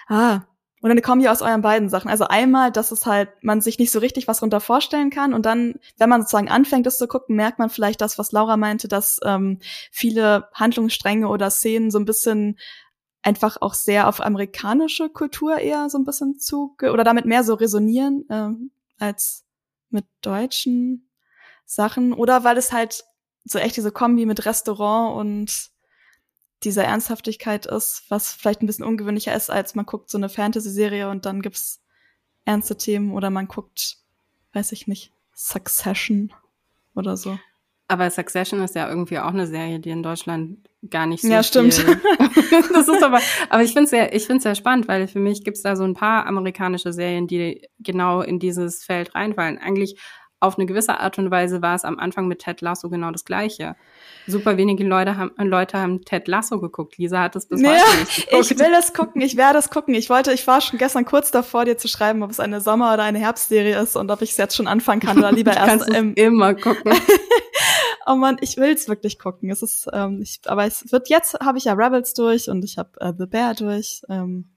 ah, 0.06 0.42
und 0.82 0.88
dann 0.88 1.00
kommen 1.00 1.20
ja 1.20 1.30
aus 1.30 1.42
euren 1.42 1.62
beiden 1.62 1.88
Sachen. 1.88 2.10
Also 2.10 2.24
einmal, 2.24 2.72
dass 2.72 2.90
es 2.90 3.06
halt, 3.06 3.30
man 3.40 3.60
sich 3.60 3.78
nicht 3.78 3.92
so 3.92 4.00
richtig 4.00 4.26
was 4.26 4.42
runter 4.42 4.60
vorstellen 4.60 5.10
kann. 5.10 5.32
Und 5.32 5.46
dann, 5.46 5.76
wenn 5.96 6.08
man 6.08 6.22
sozusagen 6.22 6.48
anfängt, 6.48 6.86
das 6.86 6.98
zu 6.98 7.06
gucken, 7.06 7.36
merkt 7.36 7.60
man 7.60 7.70
vielleicht 7.70 8.00
das, 8.00 8.18
was 8.18 8.32
Laura 8.32 8.56
meinte, 8.56 8.88
dass 8.88 9.20
ähm, 9.24 9.60
viele 9.92 10.48
Handlungsstränge 10.54 11.28
oder 11.28 11.50
Szenen 11.50 11.92
so 11.92 12.00
ein 12.00 12.04
bisschen 12.04 12.58
einfach 13.22 13.58
auch 13.60 13.74
sehr 13.74 14.08
auf 14.08 14.20
amerikanische 14.20 15.08
Kultur 15.08 15.58
eher 15.58 15.88
so 15.88 15.98
ein 15.98 16.04
bisschen 16.04 16.40
zu 16.40 16.74
oder 16.80 17.04
damit 17.04 17.26
mehr 17.26 17.44
so 17.44 17.54
resonieren 17.54 18.24
äh, 18.28 18.50
als 18.98 19.44
mit 19.88 20.04
deutschen 20.20 21.08
Sachen. 21.64 22.12
Oder 22.12 22.42
weil 22.42 22.58
es 22.58 22.72
halt 22.72 23.04
so 23.44 23.60
echt 23.60 23.76
diese 23.76 23.92
Kombi 23.92 24.26
mit 24.26 24.46
Restaurant 24.46 25.16
und 25.16 25.71
dieser 26.64 26.84
Ernsthaftigkeit 26.84 27.66
ist, 27.66 28.04
was 28.08 28.32
vielleicht 28.32 28.62
ein 28.62 28.66
bisschen 28.66 28.84
ungewöhnlicher 28.84 29.34
ist, 29.34 29.50
als 29.50 29.74
man 29.74 29.86
guckt 29.86 30.10
so 30.10 30.18
eine 30.18 30.28
Fantasy-Serie 30.28 31.08
und 31.10 31.26
dann 31.26 31.42
gibt's 31.42 31.82
ernste 32.44 32.76
Themen 32.76 33.12
oder 33.12 33.30
man 33.30 33.48
guckt, 33.48 33.98
weiß 34.52 34.72
ich 34.72 34.86
nicht, 34.86 35.12
Succession 35.34 36.32
oder 36.94 37.16
so. 37.16 37.38
Aber 37.88 38.08
Succession 38.10 38.62
ist 38.62 38.74
ja 38.74 38.88
irgendwie 38.88 39.18
auch 39.18 39.34
eine 39.34 39.46
Serie, 39.46 39.78
die 39.78 39.90
in 39.90 40.02
Deutschland 40.02 40.58
gar 40.88 41.06
nicht 41.06 41.22
so 41.22 41.28
Ja, 41.28 41.42
stimmt. 41.42 41.76
das 42.72 42.88
ist 42.88 43.02
aber, 43.02 43.20
aber 43.50 43.62
ich 43.62 43.72
finde 43.72 43.84
es 43.84 43.90
sehr, 43.90 44.14
ich 44.14 44.26
finde 44.26 44.42
sehr 44.42 44.54
spannend, 44.54 44.88
weil 44.88 45.08
für 45.08 45.18
mich 45.18 45.44
gibt's 45.44 45.62
da 45.62 45.76
so 45.76 45.84
ein 45.84 45.94
paar 45.94 46.26
amerikanische 46.26 46.92
Serien, 46.92 47.26
die 47.26 47.68
genau 47.80 48.22
in 48.22 48.38
dieses 48.38 48.82
Feld 48.82 49.14
reinfallen. 49.14 49.58
Eigentlich 49.58 50.00
auf 50.42 50.58
eine 50.58 50.66
gewisse 50.66 50.98
Art 50.98 51.18
und 51.18 51.30
Weise 51.30 51.62
war 51.62 51.74
es 51.74 51.84
am 51.84 51.98
Anfang 51.98 52.26
mit 52.26 52.40
Ted 52.40 52.60
Lasso 52.60 52.88
genau 52.90 53.10
das 53.10 53.24
Gleiche. 53.24 53.76
Super 54.26 54.56
wenige 54.56 54.84
Leute 54.84 55.16
haben, 55.16 55.32
Leute 55.38 55.78
haben 55.78 56.04
Ted 56.04 56.26
Lasso 56.26 56.60
geguckt. 56.60 56.98
Lisa 56.98 57.20
hat 57.20 57.36
es 57.36 57.46
bis 57.46 57.60
ja, 57.60 57.70
heute 57.70 57.98
nicht 58.00 58.16
geguckt. 58.30 58.50
Ich 58.50 58.58
will 58.58 58.74
es 58.78 58.92
gucken, 58.92 59.20
ich 59.22 59.36
werde 59.36 59.58
es 59.58 59.70
gucken. 59.70 59.94
Ich 59.94 60.10
wollte, 60.10 60.32
ich 60.32 60.46
war 60.46 60.60
schon 60.60 60.78
gestern 60.78 61.04
kurz 61.04 61.30
davor, 61.30 61.64
dir 61.64 61.78
zu 61.78 61.86
schreiben, 61.86 62.22
ob 62.22 62.30
es 62.30 62.40
eine 62.40 62.60
Sommer- 62.60 62.92
oder 62.92 63.04
eine 63.04 63.20
Herbstserie 63.20 63.80
ist 63.80 63.96
und 63.96 64.10
ob 64.10 64.20
ich 64.22 64.30
es 64.30 64.36
jetzt 64.36 64.56
schon 64.56 64.66
anfangen 64.66 65.00
kann 65.00 65.18
oder 65.18 65.30
lieber 65.30 65.52
erst 65.56 65.88
im 65.88 66.14
immer 66.14 66.54
gucken. 66.54 66.92
oh 68.06 68.16
man, 68.16 68.36
ich 68.40 68.56
will 68.56 68.72
es 68.72 68.88
wirklich 68.88 69.18
gucken. 69.18 69.50
Es 69.50 69.62
ist, 69.62 69.88
ähm, 69.92 70.20
ich, 70.22 70.40
aber 70.46 70.64
es 70.64 70.90
wird 70.90 71.08
jetzt 71.08 71.38
habe 71.40 71.58
ich 71.58 71.64
ja 71.64 71.74
Rebels 71.74 72.14
durch 72.14 72.48
und 72.48 72.64
ich 72.64 72.78
habe 72.78 72.90
äh, 73.00 73.12
The 73.16 73.26
Bear 73.26 73.54
durch. 73.54 74.02
Ähm, 74.08 74.48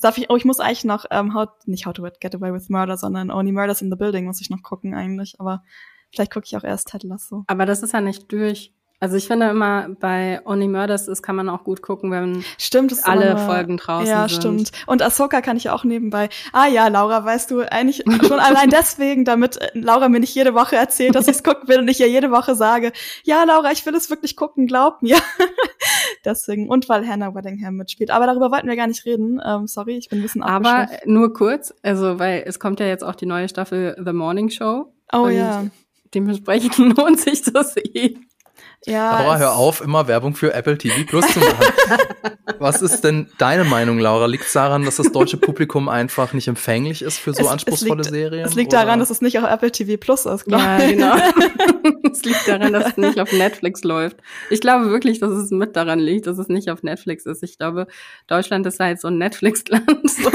Darf 0.00 0.18
ich, 0.18 0.30
oh, 0.30 0.36
ich 0.36 0.44
muss 0.44 0.60
eigentlich 0.60 0.84
noch, 0.84 1.04
ähm, 1.10 1.34
how, 1.34 1.48
nicht 1.66 1.86
How 1.86 1.92
to 1.92 2.02
Get 2.20 2.34
Away 2.34 2.52
with 2.52 2.68
Murder, 2.68 2.96
sondern 2.96 3.30
Only 3.30 3.52
Murders 3.52 3.82
in 3.82 3.90
the 3.90 3.96
Building 3.96 4.26
muss 4.26 4.40
ich 4.40 4.50
noch 4.50 4.62
gucken 4.62 4.94
eigentlich, 4.94 5.40
aber 5.40 5.62
vielleicht 6.10 6.32
gucke 6.32 6.46
ich 6.46 6.56
auch 6.56 6.64
erst 6.64 6.88
Ted 6.88 7.02
Lasso. 7.02 7.44
Aber 7.46 7.66
das 7.66 7.82
ist 7.82 7.92
ja 7.92 8.00
nicht 8.00 8.30
durch. 8.30 8.72
Also 9.00 9.16
ich 9.16 9.26
finde 9.26 9.50
immer, 9.50 9.88
bei 10.00 10.40
Only 10.46 10.68
Murders 10.68 11.08
ist, 11.08 11.22
kann 11.22 11.36
man 11.36 11.48
auch 11.48 11.64
gut 11.64 11.82
gucken, 11.82 12.10
wenn 12.10 12.42
stimmt, 12.58 12.94
alle 13.02 13.30
immer, 13.30 13.38
Folgen 13.38 13.76
draußen 13.76 14.08
ja, 14.08 14.28
sind. 14.28 14.30
Ja, 14.32 14.40
stimmt. 14.40 14.72
Und 14.86 15.02
Ahsoka 15.02 15.42
kann 15.42 15.56
ich 15.56 15.68
auch 15.68 15.84
nebenbei. 15.84 16.30
Ah 16.52 16.68
ja, 16.68 16.88
Laura, 16.88 17.24
weißt 17.24 17.50
du, 17.50 17.60
eigentlich 17.70 18.04
schon 18.26 18.40
allein 18.40 18.70
deswegen, 18.70 19.24
damit 19.24 19.58
äh, 19.58 19.70
Laura 19.74 20.08
mir 20.08 20.20
nicht 20.20 20.34
jede 20.34 20.54
Woche 20.54 20.76
erzählt, 20.76 21.14
dass 21.14 21.28
ich 21.28 21.36
es 21.36 21.42
gucken 21.42 21.68
will 21.68 21.80
und 21.80 21.88
ich 21.88 22.00
ihr 22.00 22.08
jede 22.08 22.30
Woche 22.30 22.54
sage, 22.54 22.92
ja, 23.24 23.44
Laura, 23.44 23.72
ich 23.72 23.84
will 23.84 23.94
es 23.94 24.08
wirklich 24.08 24.36
gucken, 24.36 24.66
glaub 24.66 25.02
mir. 25.02 25.18
deswegen. 26.24 26.68
Und 26.68 26.88
weil 26.88 27.06
Hannah 27.06 27.34
Weddingham 27.34 27.76
mitspielt. 27.76 28.10
Aber 28.10 28.26
darüber 28.26 28.50
wollten 28.50 28.68
wir 28.68 28.76
gar 28.76 28.86
nicht 28.86 29.04
reden. 29.04 29.40
Ähm, 29.44 29.66
sorry, 29.66 29.96
ich 29.96 30.08
bin 30.08 30.20
ein 30.20 30.22
bisschen 30.22 30.42
Aber 30.42 30.88
nur 31.04 31.32
kurz, 31.32 31.74
also 31.82 32.18
weil 32.18 32.44
es 32.46 32.58
kommt 32.58 32.80
ja 32.80 32.86
jetzt 32.86 33.04
auch 33.04 33.14
die 33.14 33.26
neue 33.26 33.48
Staffel 33.48 33.96
The 34.02 34.12
Morning 34.12 34.50
Show. 34.50 34.92
Oh 35.12 35.28
ja. 35.28 35.66
Dementsprechend 36.14 36.78
lohnt 36.96 37.20
sich 37.20 37.42
das 37.42 37.76
eh. 37.76 38.16
Ja, 38.86 39.18
Laura, 39.18 39.38
hör 39.38 39.54
auf, 39.54 39.80
immer 39.80 40.08
Werbung 40.08 40.34
für 40.34 40.52
Apple 40.52 40.76
TV 40.76 41.04
Plus 41.06 41.26
zu 41.32 41.38
machen. 41.38 41.64
Was 42.58 42.82
ist 42.82 43.02
denn 43.02 43.30
deine 43.38 43.64
Meinung, 43.64 43.98
Laura? 43.98 44.26
Liegt 44.26 44.44
es 44.44 44.52
daran, 44.52 44.84
dass 44.84 44.96
das 44.96 45.10
deutsche 45.10 45.38
Publikum 45.38 45.88
einfach 45.88 46.34
nicht 46.34 46.48
empfänglich 46.48 47.02
ist 47.02 47.18
für 47.18 47.32
so 47.32 47.42
es, 47.42 47.48
anspruchsvolle 47.48 48.02
es 48.02 48.10
liegt, 48.10 48.14
Serien? 48.14 48.46
Es 48.46 48.54
liegt 48.54 48.72
oder? 48.72 48.82
daran, 48.82 48.98
dass 48.98 49.10
es 49.10 49.22
nicht 49.22 49.38
auf 49.38 49.44
Apple 49.44 49.72
TV 49.72 49.96
Plus 49.98 50.26
ist, 50.26 50.44
glaube 50.44 50.62
Ja, 50.62 50.78
genau. 50.78 51.16
es 52.12 52.24
liegt 52.24 52.46
daran, 52.46 52.72
dass 52.72 52.88
es 52.88 52.96
nicht 52.96 53.18
auf 53.20 53.32
Netflix 53.32 53.84
läuft. 53.84 54.18
Ich 54.50 54.60
glaube 54.60 54.90
wirklich, 54.90 55.18
dass 55.18 55.30
es 55.30 55.50
mit 55.50 55.76
daran 55.76 55.98
liegt, 55.98 56.26
dass 56.26 56.38
es 56.38 56.48
nicht 56.48 56.70
auf 56.70 56.82
Netflix 56.82 57.24
ist. 57.24 57.42
Ich 57.42 57.58
glaube, 57.58 57.86
Deutschland 58.26 58.66
ist 58.66 58.80
halt 58.80 59.00
so 59.00 59.08
ein 59.08 59.18
Netflix-Land. 59.18 59.84
So. 60.14 60.30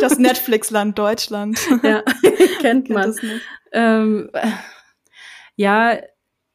das 0.00 0.18
Netflix-Land 0.18 0.98
Deutschland. 0.98 1.58
Ja, 1.82 2.02
kennt 2.60 2.90
man. 2.90 3.14
Kennt 3.14 3.42
ähm, 3.72 4.30
ja, 5.56 5.98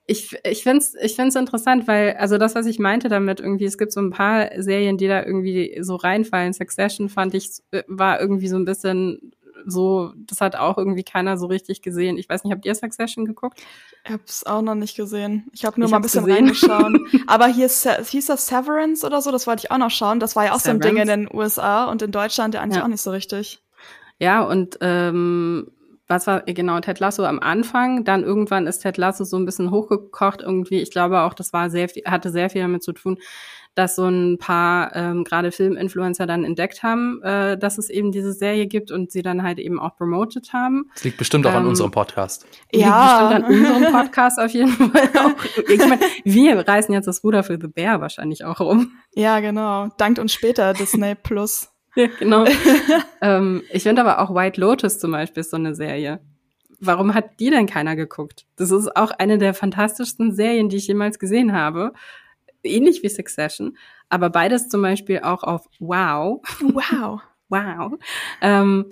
ich, 0.08 0.38
ich 0.44 0.64
finde 0.64 0.80
es 0.80 0.96
ich 0.96 1.16
find's 1.16 1.36
interessant, 1.36 1.88
weil, 1.88 2.16
also 2.18 2.38
das, 2.38 2.54
was 2.56 2.66
ich 2.68 2.78
meinte 2.80 3.10
damit, 3.10 3.40
irgendwie, 3.40 3.66
es 3.66 3.78
gibt 3.78 3.92
so 3.92 4.00
ein 4.00 4.12
paar 4.12 4.50
Serien, 4.58 4.98
die 4.98 5.08
da 5.08 5.24
irgendwie 5.24 5.80
so 5.82 5.96
reinfallen. 5.96 6.54
Succession 6.54 7.10
fand 7.10 7.34
ich, 7.34 7.50
äh, 7.72 7.84
war 7.88 8.20
irgendwie 8.20 8.48
so 8.48 8.56
ein 8.56 8.66
bisschen 8.66 9.34
so, 9.66 10.14
das 10.16 10.42
hat 10.42 10.56
auch 10.56 10.78
irgendwie 10.78 11.04
keiner 11.04 11.38
so 11.38 11.48
richtig 11.48 11.82
gesehen. 11.82 12.18
Ich 12.18 12.30
weiß 12.30 12.44
nicht, 12.44 12.54
habt 12.54 12.66
ihr 12.66 12.76
Succession 12.76 13.26
geguckt? 13.26 13.60
Ich 14.04 14.12
hab's 14.12 14.46
auch 14.46 14.62
noch 14.62 14.76
nicht 14.76 14.96
gesehen. 14.96 15.48
Ich 15.54 15.66
habe 15.66 15.80
nur 15.80 15.88
ich 15.88 15.92
mal 15.92 15.98
ein 15.98 16.04
bisschen 16.04 16.30
reingeschaut. 16.30 16.94
Aber 17.28 17.48
hier 17.48 17.66
ist, 17.66 17.88
hieß 17.88 18.28
das 18.28 18.46
Severance 18.46 19.04
oder 19.04 19.22
so, 19.22 19.32
das 19.32 19.48
wollte 19.48 19.66
ich 19.66 19.72
auch 19.72 19.80
noch 19.80 19.90
schauen. 19.90 20.20
Das 20.20 20.36
war 20.36 20.46
ja 20.46 20.54
auch 20.54 20.60
Severance? 20.60 20.84
so 20.84 20.90
ein 20.90 20.96
Ding 20.96 21.02
in 21.02 21.08
den 21.08 21.36
USA 21.36 21.86
und 21.86 22.04
in 22.04 22.12
Deutschland 22.12 22.54
ja 22.54 22.62
eigentlich 22.62 22.78
ja. 22.78 22.84
auch 22.84 22.90
nicht 22.90 23.02
so 23.02 23.10
richtig. 23.10 23.64
Ja, 24.20 24.44
und 24.44 24.78
ähm, 24.82 25.72
was 26.08 26.28
war 26.28 26.42
genau 26.42 26.80
Ted 26.80 27.00
Lasso 27.00 27.24
am 27.26 27.40
Anfang, 27.40 28.04
dann 28.04 28.24
irgendwann 28.24 28.68
ist 28.68 28.80
Ted 28.80 28.98
Lasso 28.98 29.24
so 29.24 29.38
ein 29.38 29.46
bisschen 29.46 29.72
hochgekocht 29.72 30.42
irgendwie. 30.42 30.82
Ich 30.82 30.92
glaube 30.92 31.22
auch, 31.22 31.34
das 31.34 31.54
war 31.54 31.70
sehr 31.70 31.88
hatte 32.06 32.30
sehr 32.30 32.50
viel 32.50 32.62
damit 32.62 32.84
zu 32.84 32.94
tun, 32.94 33.18
dass 33.76 33.96
so 33.96 34.08
ein 34.08 34.38
paar 34.38 34.96
ähm, 34.96 35.24
gerade 35.24 35.52
Filminfluencer 35.52 36.26
dann 36.26 36.46
entdeckt 36.46 36.82
haben, 36.82 37.22
äh, 37.24 37.58
dass 37.58 37.78
es 37.78 37.90
eben 37.90 38.12
diese 38.12 38.32
Serie 38.34 38.68
gibt 38.68 38.90
und 38.90 39.12
sie 39.12 39.22
dann 39.22 39.44
halt 39.44 39.60
eben 39.60 39.80
auch 39.80 39.98
promoted 39.98 40.54
haben. 40.54 40.90
Das 40.94 41.04
liegt 41.04 41.18
bestimmt 41.18 41.46
auch 41.46 41.52
ähm, 41.52 41.58
an 41.58 41.66
unserem 41.68 41.92
Podcast. 41.92 42.46
Ja, 42.72 43.30
liegt 43.30 43.44
bestimmt 43.44 43.46
an 43.46 43.80
unserem 43.80 43.94
Podcast 44.02 44.40
auf 44.40 44.52
jeden 44.52 44.72
Fall 44.72 45.10
auch. 45.20 45.70
Ich 45.70 45.80
meine, 45.80 46.02
wir 46.24 46.68
reißen 46.68 46.94
jetzt 46.94 47.08
das 47.08 47.24
Ruder 47.24 47.44
für 47.44 47.60
The 47.60 47.68
Bear 47.68 48.00
wahrscheinlich 48.00 48.46
auch 48.46 48.62
rum. 48.62 48.94
Ja, 49.14 49.42
genau. 49.42 49.90
Dankt 49.98 50.20
uns 50.20 50.34
später 50.34 50.74
Disney 50.74 51.16
Plus. 51.16 51.75
Ja, 51.98 52.08
genau. 52.20 52.46
ähm, 53.22 53.64
ich 53.72 53.84
finde 53.84 54.02
aber 54.02 54.20
auch 54.20 54.36
White 54.36 54.60
Lotus 54.60 55.00
zum 55.00 55.12
Beispiel 55.12 55.42
ist 55.42 55.52
so 55.52 55.58
eine 55.58 55.76
Serie. 55.76 56.20
Warum 56.82 57.14
hat 57.14 57.40
die 57.40 57.50
denn 57.50 57.68
keiner 57.68 57.96
geguckt? 57.96 58.46
Das 58.58 58.70
ist 58.72 58.98
auch 58.98 59.12
eine 59.12 59.38
der 59.38 59.54
fantastischsten 59.54 60.34
Serien, 60.34 60.68
die 60.68 60.76
ich 60.76 60.88
jemals 60.88 61.20
gesehen 61.20 61.54
habe 61.54 61.94
ähnlich 62.66 63.04
wie 63.04 63.10
Succession, 63.10 63.78
aber 64.10 64.30
beides 64.30 64.68
zum 64.68 64.82
Beispiel 64.82 65.20
auch 65.20 65.44
auf 65.44 65.68
Wow. 65.80 66.42
Wow. 66.62 67.22
wow. 67.50 67.94
Ähm, 68.42 68.90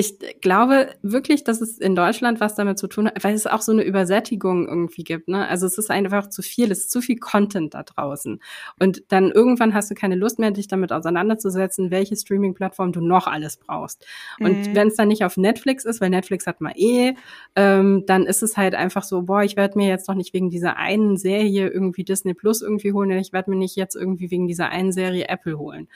ich 0.00 0.40
glaube 0.40 0.90
wirklich, 1.02 1.42
dass 1.42 1.60
es 1.60 1.76
in 1.76 1.96
Deutschland 1.96 2.38
was 2.38 2.54
damit 2.54 2.78
zu 2.78 2.86
tun 2.86 3.08
hat, 3.08 3.24
weil 3.24 3.34
es 3.34 3.48
auch 3.48 3.62
so 3.62 3.72
eine 3.72 3.82
Übersättigung 3.82 4.68
irgendwie 4.68 5.02
gibt. 5.02 5.26
Ne? 5.26 5.48
Also 5.48 5.66
es 5.66 5.76
ist 5.76 5.90
einfach 5.90 6.28
zu 6.28 6.40
viel, 6.40 6.70
es 6.70 6.82
ist 6.82 6.92
zu 6.92 7.00
viel 7.00 7.18
Content 7.18 7.74
da 7.74 7.82
draußen. 7.82 8.40
Und 8.78 9.02
dann 9.08 9.32
irgendwann 9.32 9.74
hast 9.74 9.90
du 9.90 9.96
keine 9.96 10.14
Lust 10.14 10.38
mehr, 10.38 10.52
dich 10.52 10.68
damit 10.68 10.92
auseinanderzusetzen, 10.92 11.90
welche 11.90 12.14
Streaming-Plattform 12.14 12.92
du 12.92 13.00
noch 13.00 13.26
alles 13.26 13.56
brauchst. 13.56 14.06
Und 14.38 14.68
mhm. 14.68 14.76
wenn 14.76 14.86
es 14.86 14.94
dann 14.94 15.08
nicht 15.08 15.24
auf 15.24 15.36
Netflix 15.36 15.84
ist, 15.84 16.00
weil 16.00 16.10
Netflix 16.10 16.46
hat 16.46 16.60
mal 16.60 16.74
eh, 16.76 17.14
ähm, 17.56 18.04
dann 18.06 18.24
ist 18.24 18.44
es 18.44 18.56
halt 18.56 18.76
einfach 18.76 19.02
so, 19.02 19.22
boah, 19.22 19.42
ich 19.42 19.56
werde 19.56 19.76
mir 19.78 19.88
jetzt 19.88 20.08
doch 20.08 20.14
nicht 20.14 20.32
wegen 20.32 20.48
dieser 20.48 20.76
einen 20.76 21.16
Serie 21.16 21.70
irgendwie 21.70 22.04
Disney 22.04 22.34
Plus 22.34 22.62
irgendwie 22.62 22.92
holen, 22.92 23.10
ich 23.10 23.32
werde 23.32 23.50
mir 23.50 23.56
nicht 23.56 23.74
jetzt 23.74 23.96
irgendwie 23.96 24.30
wegen 24.30 24.46
dieser 24.46 24.68
einen 24.68 24.92
Serie 24.92 25.28
Apple 25.28 25.58
holen. 25.58 25.88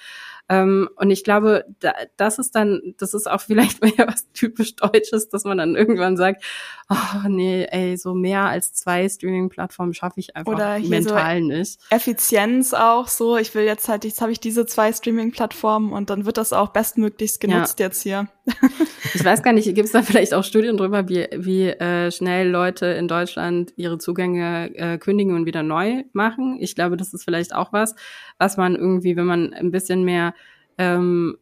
Ähm, 0.53 0.91
und 0.97 1.11
ich 1.11 1.25
glaube, 1.25 1.65
da, 1.81 1.95
das 2.19 2.39
ist 2.39 2.55
dann, 2.55 2.95
das 2.99 3.15
ist 3.15 3.31
auch 3.31 3.41
vielleicht 3.47 3.81
mehr 3.81 4.07
was 4.07 4.31
typisch 4.35 4.77
Deutsches, 4.77 5.31
dass 5.31 5.45
man 5.45 5.57
dann 5.57 5.77
irgendwann 5.77 6.19
sagt, 6.19 6.45
oh 6.91 7.29
nee, 7.29 7.65
ey, 7.71 7.97
so 7.97 8.13
mehr 8.13 8.45
als 8.45 8.75
zwei 8.75 9.09
Streaming-Plattformen 9.09 9.95
schaffe 9.95 10.21
ich 10.21 10.37
einfach 10.37 10.53
Oder 10.53 10.79
mental 10.81 11.41
so 11.41 11.47
nicht. 11.47 11.81
Effizienz 11.89 12.75
auch 12.75 13.09
so, 13.09 13.39
ich 13.39 13.55
will 13.55 13.65
jetzt 13.65 13.89
halt, 13.89 14.05
jetzt 14.05 14.21
habe 14.21 14.31
ich 14.31 14.41
diese 14.41 14.67
zwei 14.67 14.93
Streaming-Plattformen 14.93 15.91
und 15.91 16.11
dann 16.11 16.27
wird 16.27 16.37
das 16.37 16.53
auch 16.53 16.69
bestmöglichst 16.69 17.41
genutzt 17.41 17.81
ja. 17.81 17.87
jetzt 17.87 18.03
hier. 18.03 18.29
ich 19.15 19.25
weiß 19.25 19.43
gar 19.43 19.53
nicht, 19.53 19.67
gibt 19.75 19.87
es 19.87 19.93
da 19.93 20.03
vielleicht 20.03 20.35
auch 20.35 20.45
Studien 20.45 20.77
drüber, 20.77 21.09
wie, 21.09 21.27
wie 21.37 21.69
äh, 21.69 22.11
schnell 22.11 22.49
Leute 22.49 22.87
in 22.87 23.09
Deutschland 23.09 23.73
ihre 23.77 23.99
Zugänge 23.99 24.75
äh, 24.75 24.99
kündigen 24.99 25.35
und 25.35 25.47
wieder 25.47 25.63
neu 25.63 26.05
machen? 26.13 26.59
Ich 26.61 26.75
glaube, 26.75 26.97
das 26.97 27.15
ist 27.15 27.25
vielleicht 27.25 27.55
auch 27.55 27.73
was, 27.73 27.95
was 28.39 28.57
man 28.57 28.75
irgendwie, 28.75 29.17
wenn 29.17 29.27
man 29.27 29.55
ein 29.55 29.71
bisschen 29.71 30.05
mehr 30.05 30.35
ähm, 30.79 31.37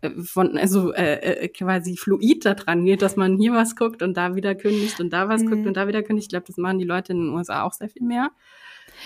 äh, 0.00 0.10
von 0.22 0.56
also 0.58 0.92
äh, 0.92 1.44
äh, 1.44 1.48
quasi 1.48 1.96
fluid 1.96 2.44
da 2.44 2.54
dran 2.54 2.84
geht, 2.84 3.02
dass 3.02 3.16
man 3.16 3.36
hier 3.36 3.52
was 3.52 3.76
guckt 3.76 4.02
und 4.02 4.16
da 4.16 4.34
wieder 4.34 4.54
kündigt 4.54 5.00
und 5.00 5.12
da 5.12 5.28
was 5.28 5.42
mhm. 5.42 5.50
guckt 5.50 5.66
und 5.66 5.76
da 5.76 5.86
wieder 5.86 6.02
kündigt. 6.02 6.26
Ich 6.26 6.30
glaube, 6.30 6.46
das 6.46 6.56
machen 6.56 6.78
die 6.78 6.84
Leute 6.84 7.12
in 7.12 7.20
den 7.20 7.34
USA 7.34 7.62
auch 7.62 7.72
sehr 7.72 7.88
viel 7.88 8.02
mehr. 8.02 8.30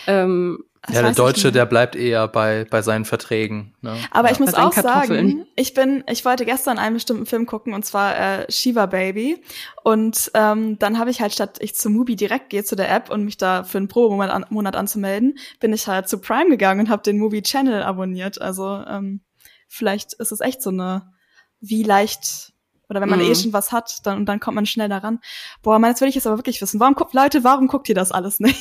Ähm, 0.06 0.64
ja, 0.88 1.02
der 1.02 1.12
Deutsche, 1.12 1.52
der 1.52 1.66
bleibt 1.66 1.94
eher 1.94 2.26
bei, 2.26 2.66
bei 2.68 2.80
seinen 2.80 3.04
Verträgen. 3.04 3.74
Ne? 3.82 3.96
Aber 4.10 4.28
ja. 4.28 4.32
ich 4.32 4.40
muss 4.40 4.54
auch 4.54 4.72
sagen, 4.72 5.46
ich 5.54 5.74
bin, 5.74 6.02
ich 6.08 6.24
wollte 6.24 6.46
gestern 6.46 6.78
einen 6.78 6.94
bestimmten 6.94 7.26
Film 7.26 7.44
gucken 7.44 7.74
und 7.74 7.84
zwar 7.84 8.18
äh, 8.18 8.50
Shiva 8.50 8.86
Baby. 8.86 9.42
Und 9.84 10.30
ähm, 10.32 10.78
dann 10.78 10.98
habe 10.98 11.10
ich 11.10 11.20
halt 11.20 11.34
statt 11.34 11.58
ich 11.60 11.74
zu 11.74 11.90
Mubi 11.90 12.16
direkt 12.16 12.48
gehe 12.48 12.64
zu 12.64 12.76
der 12.76 12.90
App 12.90 13.10
und 13.10 13.24
mich 13.24 13.36
da 13.36 13.62
für 13.62 13.76
einen 13.76 13.88
Probemonat 13.88 14.30
an, 14.30 14.46
Monat 14.48 14.74
anzumelden, 14.74 15.38
bin 15.60 15.74
ich 15.74 15.86
halt 15.86 16.08
zu 16.08 16.18
Prime 16.18 16.48
gegangen 16.48 16.80
und 16.80 16.90
habe 16.90 17.02
den 17.02 17.18
Movie 17.18 17.42
Channel 17.42 17.82
abonniert. 17.82 18.40
Also 18.40 18.82
ähm, 18.88 19.20
vielleicht 19.68 20.14
ist 20.14 20.32
es 20.32 20.40
echt 20.40 20.62
so 20.62 20.70
eine, 20.70 21.12
wie 21.60 21.82
leicht 21.82 22.54
oder 22.90 23.00
wenn 23.00 23.08
man 23.08 23.20
eh 23.20 23.24
mhm. 23.24 23.32
eh 23.32 23.34
schon 23.36 23.52
was 23.52 23.70
hat, 23.70 24.04
dann, 24.04 24.26
dann 24.26 24.40
kommt 24.40 24.56
man 24.56 24.66
schnell 24.66 24.88
daran. 24.88 25.20
Boah, 25.62 25.78
man, 25.78 25.90
jetzt 25.90 26.00
will 26.00 26.08
ich 26.08 26.16
jetzt 26.16 26.26
aber 26.26 26.38
wirklich 26.38 26.60
wissen. 26.60 26.80
Warum 26.80 26.94
guckt, 26.94 27.14
Leute, 27.14 27.44
warum 27.44 27.68
guckt 27.68 27.88
ihr 27.88 27.94
das 27.94 28.10
alles 28.10 28.40
nicht? 28.40 28.58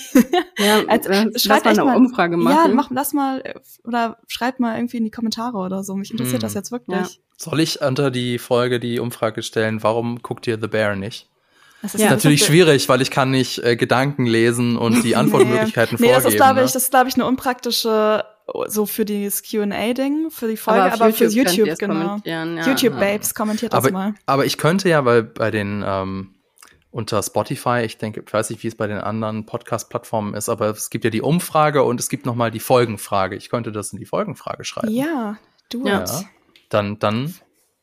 Ja, 0.57 0.83
also, 0.87 1.09
äh, 1.09 1.39
schreibt 1.39 1.65
mal 1.65 1.71
eine 1.71 1.83
mal, 1.83 1.97
Umfrage 1.97 2.37
machen. 2.37 2.69
Ja, 2.69 2.73
mach, 2.73 2.91
lass 2.91 3.13
mal, 3.13 3.43
oder 3.83 4.17
schreibt 4.27 4.59
mal 4.59 4.77
irgendwie 4.77 4.97
in 4.97 5.03
die 5.03 5.11
Kommentare 5.11 5.57
oder 5.57 5.83
so. 5.83 5.95
Mich 5.95 6.11
interessiert 6.11 6.41
mhm. 6.41 6.45
das 6.45 6.53
jetzt 6.53 6.71
wirklich. 6.71 6.97
Ja. 6.97 7.07
Soll 7.37 7.59
ich 7.59 7.81
unter 7.81 8.11
die 8.11 8.37
Folge 8.37 8.79
die 8.79 8.99
Umfrage 8.99 9.41
stellen, 9.41 9.81
warum 9.81 10.21
guckt 10.21 10.45
ihr 10.45 10.59
The 10.61 10.67
Bear 10.67 10.95
nicht? 10.95 11.27
Das 11.81 11.95
ist 11.95 12.01
ja, 12.01 12.09
natürlich 12.09 12.43
schwierig, 12.43 12.89
weil 12.89 13.01
ich 13.01 13.09
kann 13.09 13.31
nicht 13.31 13.63
äh, 13.63 13.77
Gedanken 13.77 14.25
lesen 14.25 14.77
und 14.77 15.03
die 15.03 15.15
Antwortmöglichkeiten 15.15 15.97
nee, 15.99 16.07
vorgeben. 16.07 16.17
Nee, 16.17 16.23
das 16.23 16.25
ist, 16.25 16.35
glaube 16.35 16.51
ich, 16.51 16.55
ne? 16.57 16.61
das 16.63 16.75
ist, 16.75 16.89
glaube 16.91 17.09
ich, 17.09 17.15
eine 17.15 17.25
unpraktische 17.25 18.25
so 18.67 18.85
für 18.85 19.05
das 19.05 19.43
Q&A-Ding, 19.43 20.29
für 20.31 20.47
die 20.47 20.57
Folge, 20.57 20.81
aber, 20.81 21.05
aber 21.05 21.13
für 21.13 21.25
YouTube, 21.25 21.67
YouTube 21.67 21.79
genau. 21.79 22.17
Ja, 22.25 22.43
YouTube 22.65 22.99
Babes 22.99 23.33
kommentiert 23.35 23.73
das 23.73 23.85
aber, 23.85 23.91
mal. 23.91 24.13
Aber 24.25 24.45
ich 24.45 24.57
könnte 24.57 24.89
ja, 24.89 25.05
weil 25.05 25.23
bei 25.23 25.51
den 25.51 25.83
ähm, 25.85 26.35
unter 26.91 27.21
Spotify, 27.21 27.81
ich 27.85 27.97
denke, 27.97 28.23
ich 28.25 28.33
weiß 28.33 28.49
nicht, 28.49 28.63
wie 28.63 28.67
es 28.67 28.75
bei 28.75 28.87
den 28.87 28.97
anderen 28.97 29.45
Podcast-Plattformen 29.45 30.33
ist, 30.33 30.49
aber 30.49 30.69
es 30.69 30.89
gibt 30.89 31.03
ja 31.03 31.11
die 31.11 31.21
Umfrage 31.21 31.83
und 31.83 31.99
es 31.99 32.09
gibt 32.09 32.25
noch 32.25 32.35
mal 32.35 32.51
die 32.51 32.59
Folgenfrage. 32.59 33.35
Ich 33.35 33.49
könnte 33.49 33.71
das 33.71 33.93
in 33.93 33.99
die 33.99 34.05
Folgenfrage 34.05 34.63
schreiben. 34.63 34.91
Ja, 34.91 35.37
du 35.69 35.85
ja. 35.85 36.05
ja. 36.05 36.21
Dann, 36.69 36.97
dann 36.99 37.35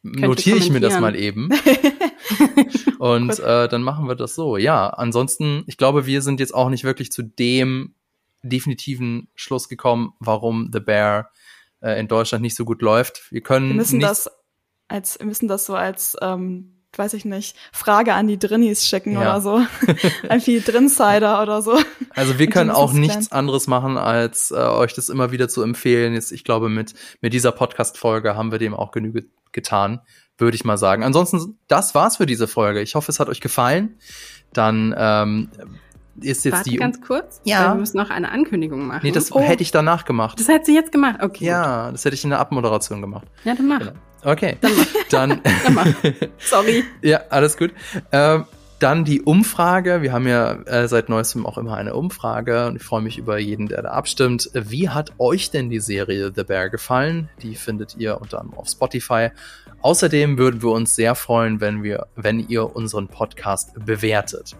notiere 0.02 0.58
ich 0.58 0.70
mir 0.70 0.80
das 0.80 0.98
mal 0.98 1.14
eben. 1.14 1.50
und 2.98 3.38
äh, 3.38 3.68
dann 3.68 3.82
machen 3.82 4.08
wir 4.08 4.16
das 4.16 4.34
so. 4.34 4.56
Ja, 4.56 4.88
ansonsten, 4.88 5.64
ich 5.66 5.76
glaube, 5.76 6.06
wir 6.06 6.22
sind 6.22 6.40
jetzt 6.40 6.54
auch 6.54 6.68
nicht 6.68 6.84
wirklich 6.84 7.12
zu 7.12 7.22
dem 7.22 7.94
definitiven 8.42 9.28
Schluss 9.34 9.68
gekommen, 9.68 10.12
warum 10.20 10.70
The 10.72 10.80
Bear 10.80 11.30
äh, 11.80 11.98
in 11.98 12.08
Deutschland 12.08 12.42
nicht 12.42 12.56
so 12.56 12.64
gut 12.64 12.82
läuft. 12.82 13.30
Wir 13.30 13.42
können 13.42 13.68
wir 13.68 13.76
müssen 13.76 14.00
das 14.00 14.30
als 14.88 15.18
wir 15.18 15.26
müssen 15.26 15.48
das 15.48 15.66
so 15.66 15.74
als 15.74 16.16
ähm, 16.20 16.76
weiß 16.98 17.14
ich 17.14 17.24
nicht, 17.24 17.56
Frage 17.72 18.14
an 18.14 18.26
die 18.26 18.38
Drinnies 18.38 18.86
schicken 18.86 19.12
ja. 19.12 19.20
oder 19.20 19.40
so. 19.40 19.60
Irgendwie 20.22 20.60
Drinsider 20.60 21.42
oder 21.42 21.62
so. 21.62 21.78
Also 22.10 22.38
wir 22.38 22.48
können 22.48 22.70
auch 22.70 22.92
nichts 22.92 23.32
anderes 23.32 23.66
machen, 23.66 23.98
als 23.98 24.50
äh, 24.50 24.54
euch 24.54 24.94
das 24.94 25.08
immer 25.08 25.30
wieder 25.30 25.48
zu 25.48 25.62
empfehlen. 25.62 26.14
Jetzt, 26.14 26.32
ich 26.32 26.44
glaube, 26.44 26.68
mit, 26.68 26.94
mit 27.20 27.32
dieser 27.32 27.52
Podcast-Folge 27.52 28.34
haben 28.36 28.50
wir 28.50 28.58
dem 28.58 28.74
auch 28.74 28.92
Genüge 28.92 29.26
getan, 29.52 30.00
würde 30.38 30.54
ich 30.54 30.64
mal 30.64 30.78
sagen. 30.78 31.02
Ansonsten, 31.02 31.58
das 31.68 31.94
war's 31.94 32.16
für 32.16 32.26
diese 32.26 32.46
Folge. 32.46 32.80
Ich 32.80 32.94
hoffe, 32.94 33.10
es 33.10 33.20
hat 33.20 33.28
euch 33.28 33.40
gefallen. 33.40 33.98
Dann 34.52 34.94
ähm, 34.96 35.50
ist 36.20 36.44
jetzt 36.44 36.54
Warte 36.54 36.70
die. 36.70 36.76
ganz 36.76 37.00
kurz. 37.00 37.40
Ja. 37.44 37.72
Wir 37.72 37.80
müssen 37.80 37.96
noch 37.96 38.10
eine 38.10 38.30
Ankündigung 38.30 38.86
machen. 38.86 39.00
Nee, 39.02 39.12
das 39.12 39.32
oh. 39.32 39.40
hätte 39.40 39.62
ich 39.62 39.70
danach 39.70 40.04
gemacht. 40.04 40.38
Das 40.40 40.48
hätte 40.48 40.66
sie 40.66 40.74
jetzt 40.74 40.92
gemacht. 40.92 41.20
Okay. 41.22 41.44
Ja, 41.44 41.86
gut. 41.86 41.94
das 41.94 42.04
hätte 42.04 42.14
ich 42.14 42.24
in 42.24 42.30
der 42.30 42.40
Abmoderation 42.40 43.00
gemacht. 43.00 43.26
Ja, 43.44 43.54
dann 43.54 43.68
mach. 43.68 43.78
Genau. 43.80 43.92
Okay. 44.22 44.56
Dann 44.60 44.72
mach. 44.76 44.86
Dann, 45.10 45.40
dann 45.64 45.74
mach. 45.74 45.86
Sorry. 46.38 46.84
ja, 47.02 47.20
alles 47.30 47.56
gut. 47.56 47.72
Ähm, 48.12 48.44
dann 48.78 49.04
die 49.04 49.22
Umfrage. 49.22 50.02
Wir 50.02 50.12
haben 50.12 50.26
ja 50.26 50.52
äh, 50.64 50.88
seit 50.88 51.08
neuestem 51.08 51.46
auch 51.46 51.56
immer 51.56 51.76
eine 51.76 51.94
Umfrage 51.94 52.66
und 52.66 52.76
ich 52.76 52.82
freue 52.82 53.00
mich 53.00 53.16
über 53.16 53.38
jeden, 53.38 53.68
der 53.68 53.82
da 53.82 53.90
abstimmt. 53.90 54.50
Wie 54.52 54.90
hat 54.90 55.12
euch 55.18 55.50
denn 55.50 55.70
die 55.70 55.80
Serie 55.80 56.32
The 56.34 56.44
Bear 56.44 56.68
gefallen? 56.68 57.30
Die 57.42 57.54
findet 57.54 57.96
ihr 57.96 58.20
unter 58.20 58.40
anderem 58.40 58.58
auf 58.58 58.68
Spotify. 58.68 59.30
Außerdem 59.82 60.36
würden 60.38 60.62
wir 60.62 60.70
uns 60.70 60.96
sehr 60.96 61.14
freuen, 61.14 61.60
wenn 61.60 61.82
wir, 61.82 62.08
wenn 62.16 62.40
ihr 62.40 62.74
unseren 62.74 63.08
Podcast 63.08 63.72
bewertet. 63.84 64.56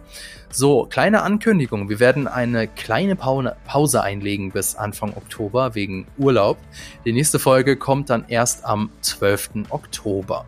So, 0.49 0.85
kleine 0.85 1.21
Ankündigung. 1.21 1.89
Wir 1.89 1.99
werden 1.99 2.27
eine 2.27 2.67
kleine 2.67 3.15
Pause 3.15 4.01
einlegen 4.01 4.51
bis 4.51 4.75
Anfang 4.75 5.15
Oktober 5.17 5.75
wegen 5.75 6.07
Urlaub. 6.17 6.57
Die 7.03 7.11
nächste 7.11 7.39
Folge 7.39 7.75
kommt 7.75 8.09
dann 8.09 8.25
erst 8.29 8.63
am 8.63 8.89
12. 9.01 9.65
Oktober. 9.69 10.45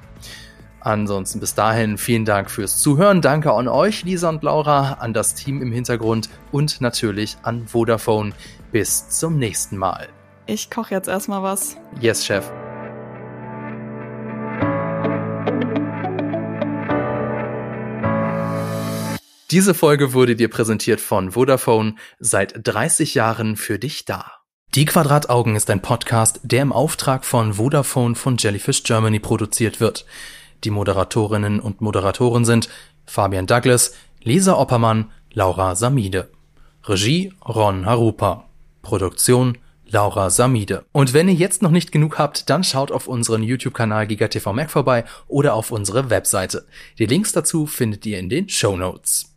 Ansonsten 0.81 1.41
bis 1.41 1.55
dahin 1.55 1.97
vielen 1.97 2.23
Dank 2.23 2.49
fürs 2.49 2.79
Zuhören. 2.79 3.21
Danke 3.21 3.51
an 3.51 3.67
euch, 3.67 4.03
Lisa 4.03 4.29
und 4.29 4.43
Laura, 4.43 4.93
an 4.93 5.13
das 5.13 5.35
Team 5.35 5.61
im 5.61 5.73
Hintergrund 5.73 6.29
und 6.53 6.79
natürlich 6.79 7.35
an 7.43 7.67
Vodafone. 7.67 8.31
Bis 8.71 9.09
zum 9.09 9.37
nächsten 9.37 9.77
Mal. 9.77 10.07
Ich 10.45 10.69
koche 10.69 10.95
jetzt 10.95 11.09
erstmal 11.09 11.43
was. 11.43 11.75
Yes, 11.99 12.25
Chef. 12.25 12.49
Diese 19.51 19.73
Folge 19.73 20.13
wurde 20.13 20.35
dir 20.35 20.47
präsentiert 20.47 21.01
von 21.01 21.31
Vodafone, 21.31 21.95
seit 22.19 22.53
30 22.67 23.15
Jahren 23.15 23.55
für 23.55 23.79
dich 23.79 24.05
da. 24.05 24.31
Die 24.75 24.85
Quadrataugen 24.85 25.55
ist 25.55 25.71
ein 25.71 25.81
Podcast, 25.81 26.41
der 26.43 26.61
im 26.61 26.71
Auftrag 26.71 27.25
von 27.25 27.53
Vodafone 27.53 28.13
von 28.13 28.37
Jellyfish 28.37 28.83
Germany 28.83 29.19
produziert 29.19 29.79
wird. 29.79 30.05
Die 30.63 30.69
Moderatorinnen 30.69 31.59
und 31.59 31.81
Moderatoren 31.81 32.45
sind 32.45 32.69
Fabian 33.07 33.47
Douglas, 33.47 33.95
Lisa 34.21 34.53
Oppermann, 34.53 35.09
Laura 35.33 35.73
Samide. 35.73 36.29
Regie 36.83 37.33
Ron 37.43 37.87
Harupa. 37.87 38.49
Produktion 38.83 39.57
Laura 39.87 40.29
Samide. 40.29 40.85
Und 40.91 41.15
wenn 41.15 41.27
ihr 41.27 41.33
jetzt 41.33 41.63
noch 41.63 41.71
nicht 41.71 41.91
genug 41.91 42.19
habt, 42.19 42.51
dann 42.51 42.63
schaut 42.63 42.91
auf 42.91 43.07
unseren 43.07 43.41
YouTube-Kanal 43.41 44.05
GigaTV 44.05 44.53
Mac 44.53 44.69
vorbei 44.69 45.05
oder 45.27 45.55
auf 45.55 45.71
unsere 45.71 46.11
Webseite. 46.11 46.67
Die 46.99 47.07
Links 47.07 47.31
dazu 47.31 47.65
findet 47.65 48.05
ihr 48.05 48.19
in 48.19 48.29
den 48.29 48.47
Show 48.47 48.77
Notes. 48.77 49.28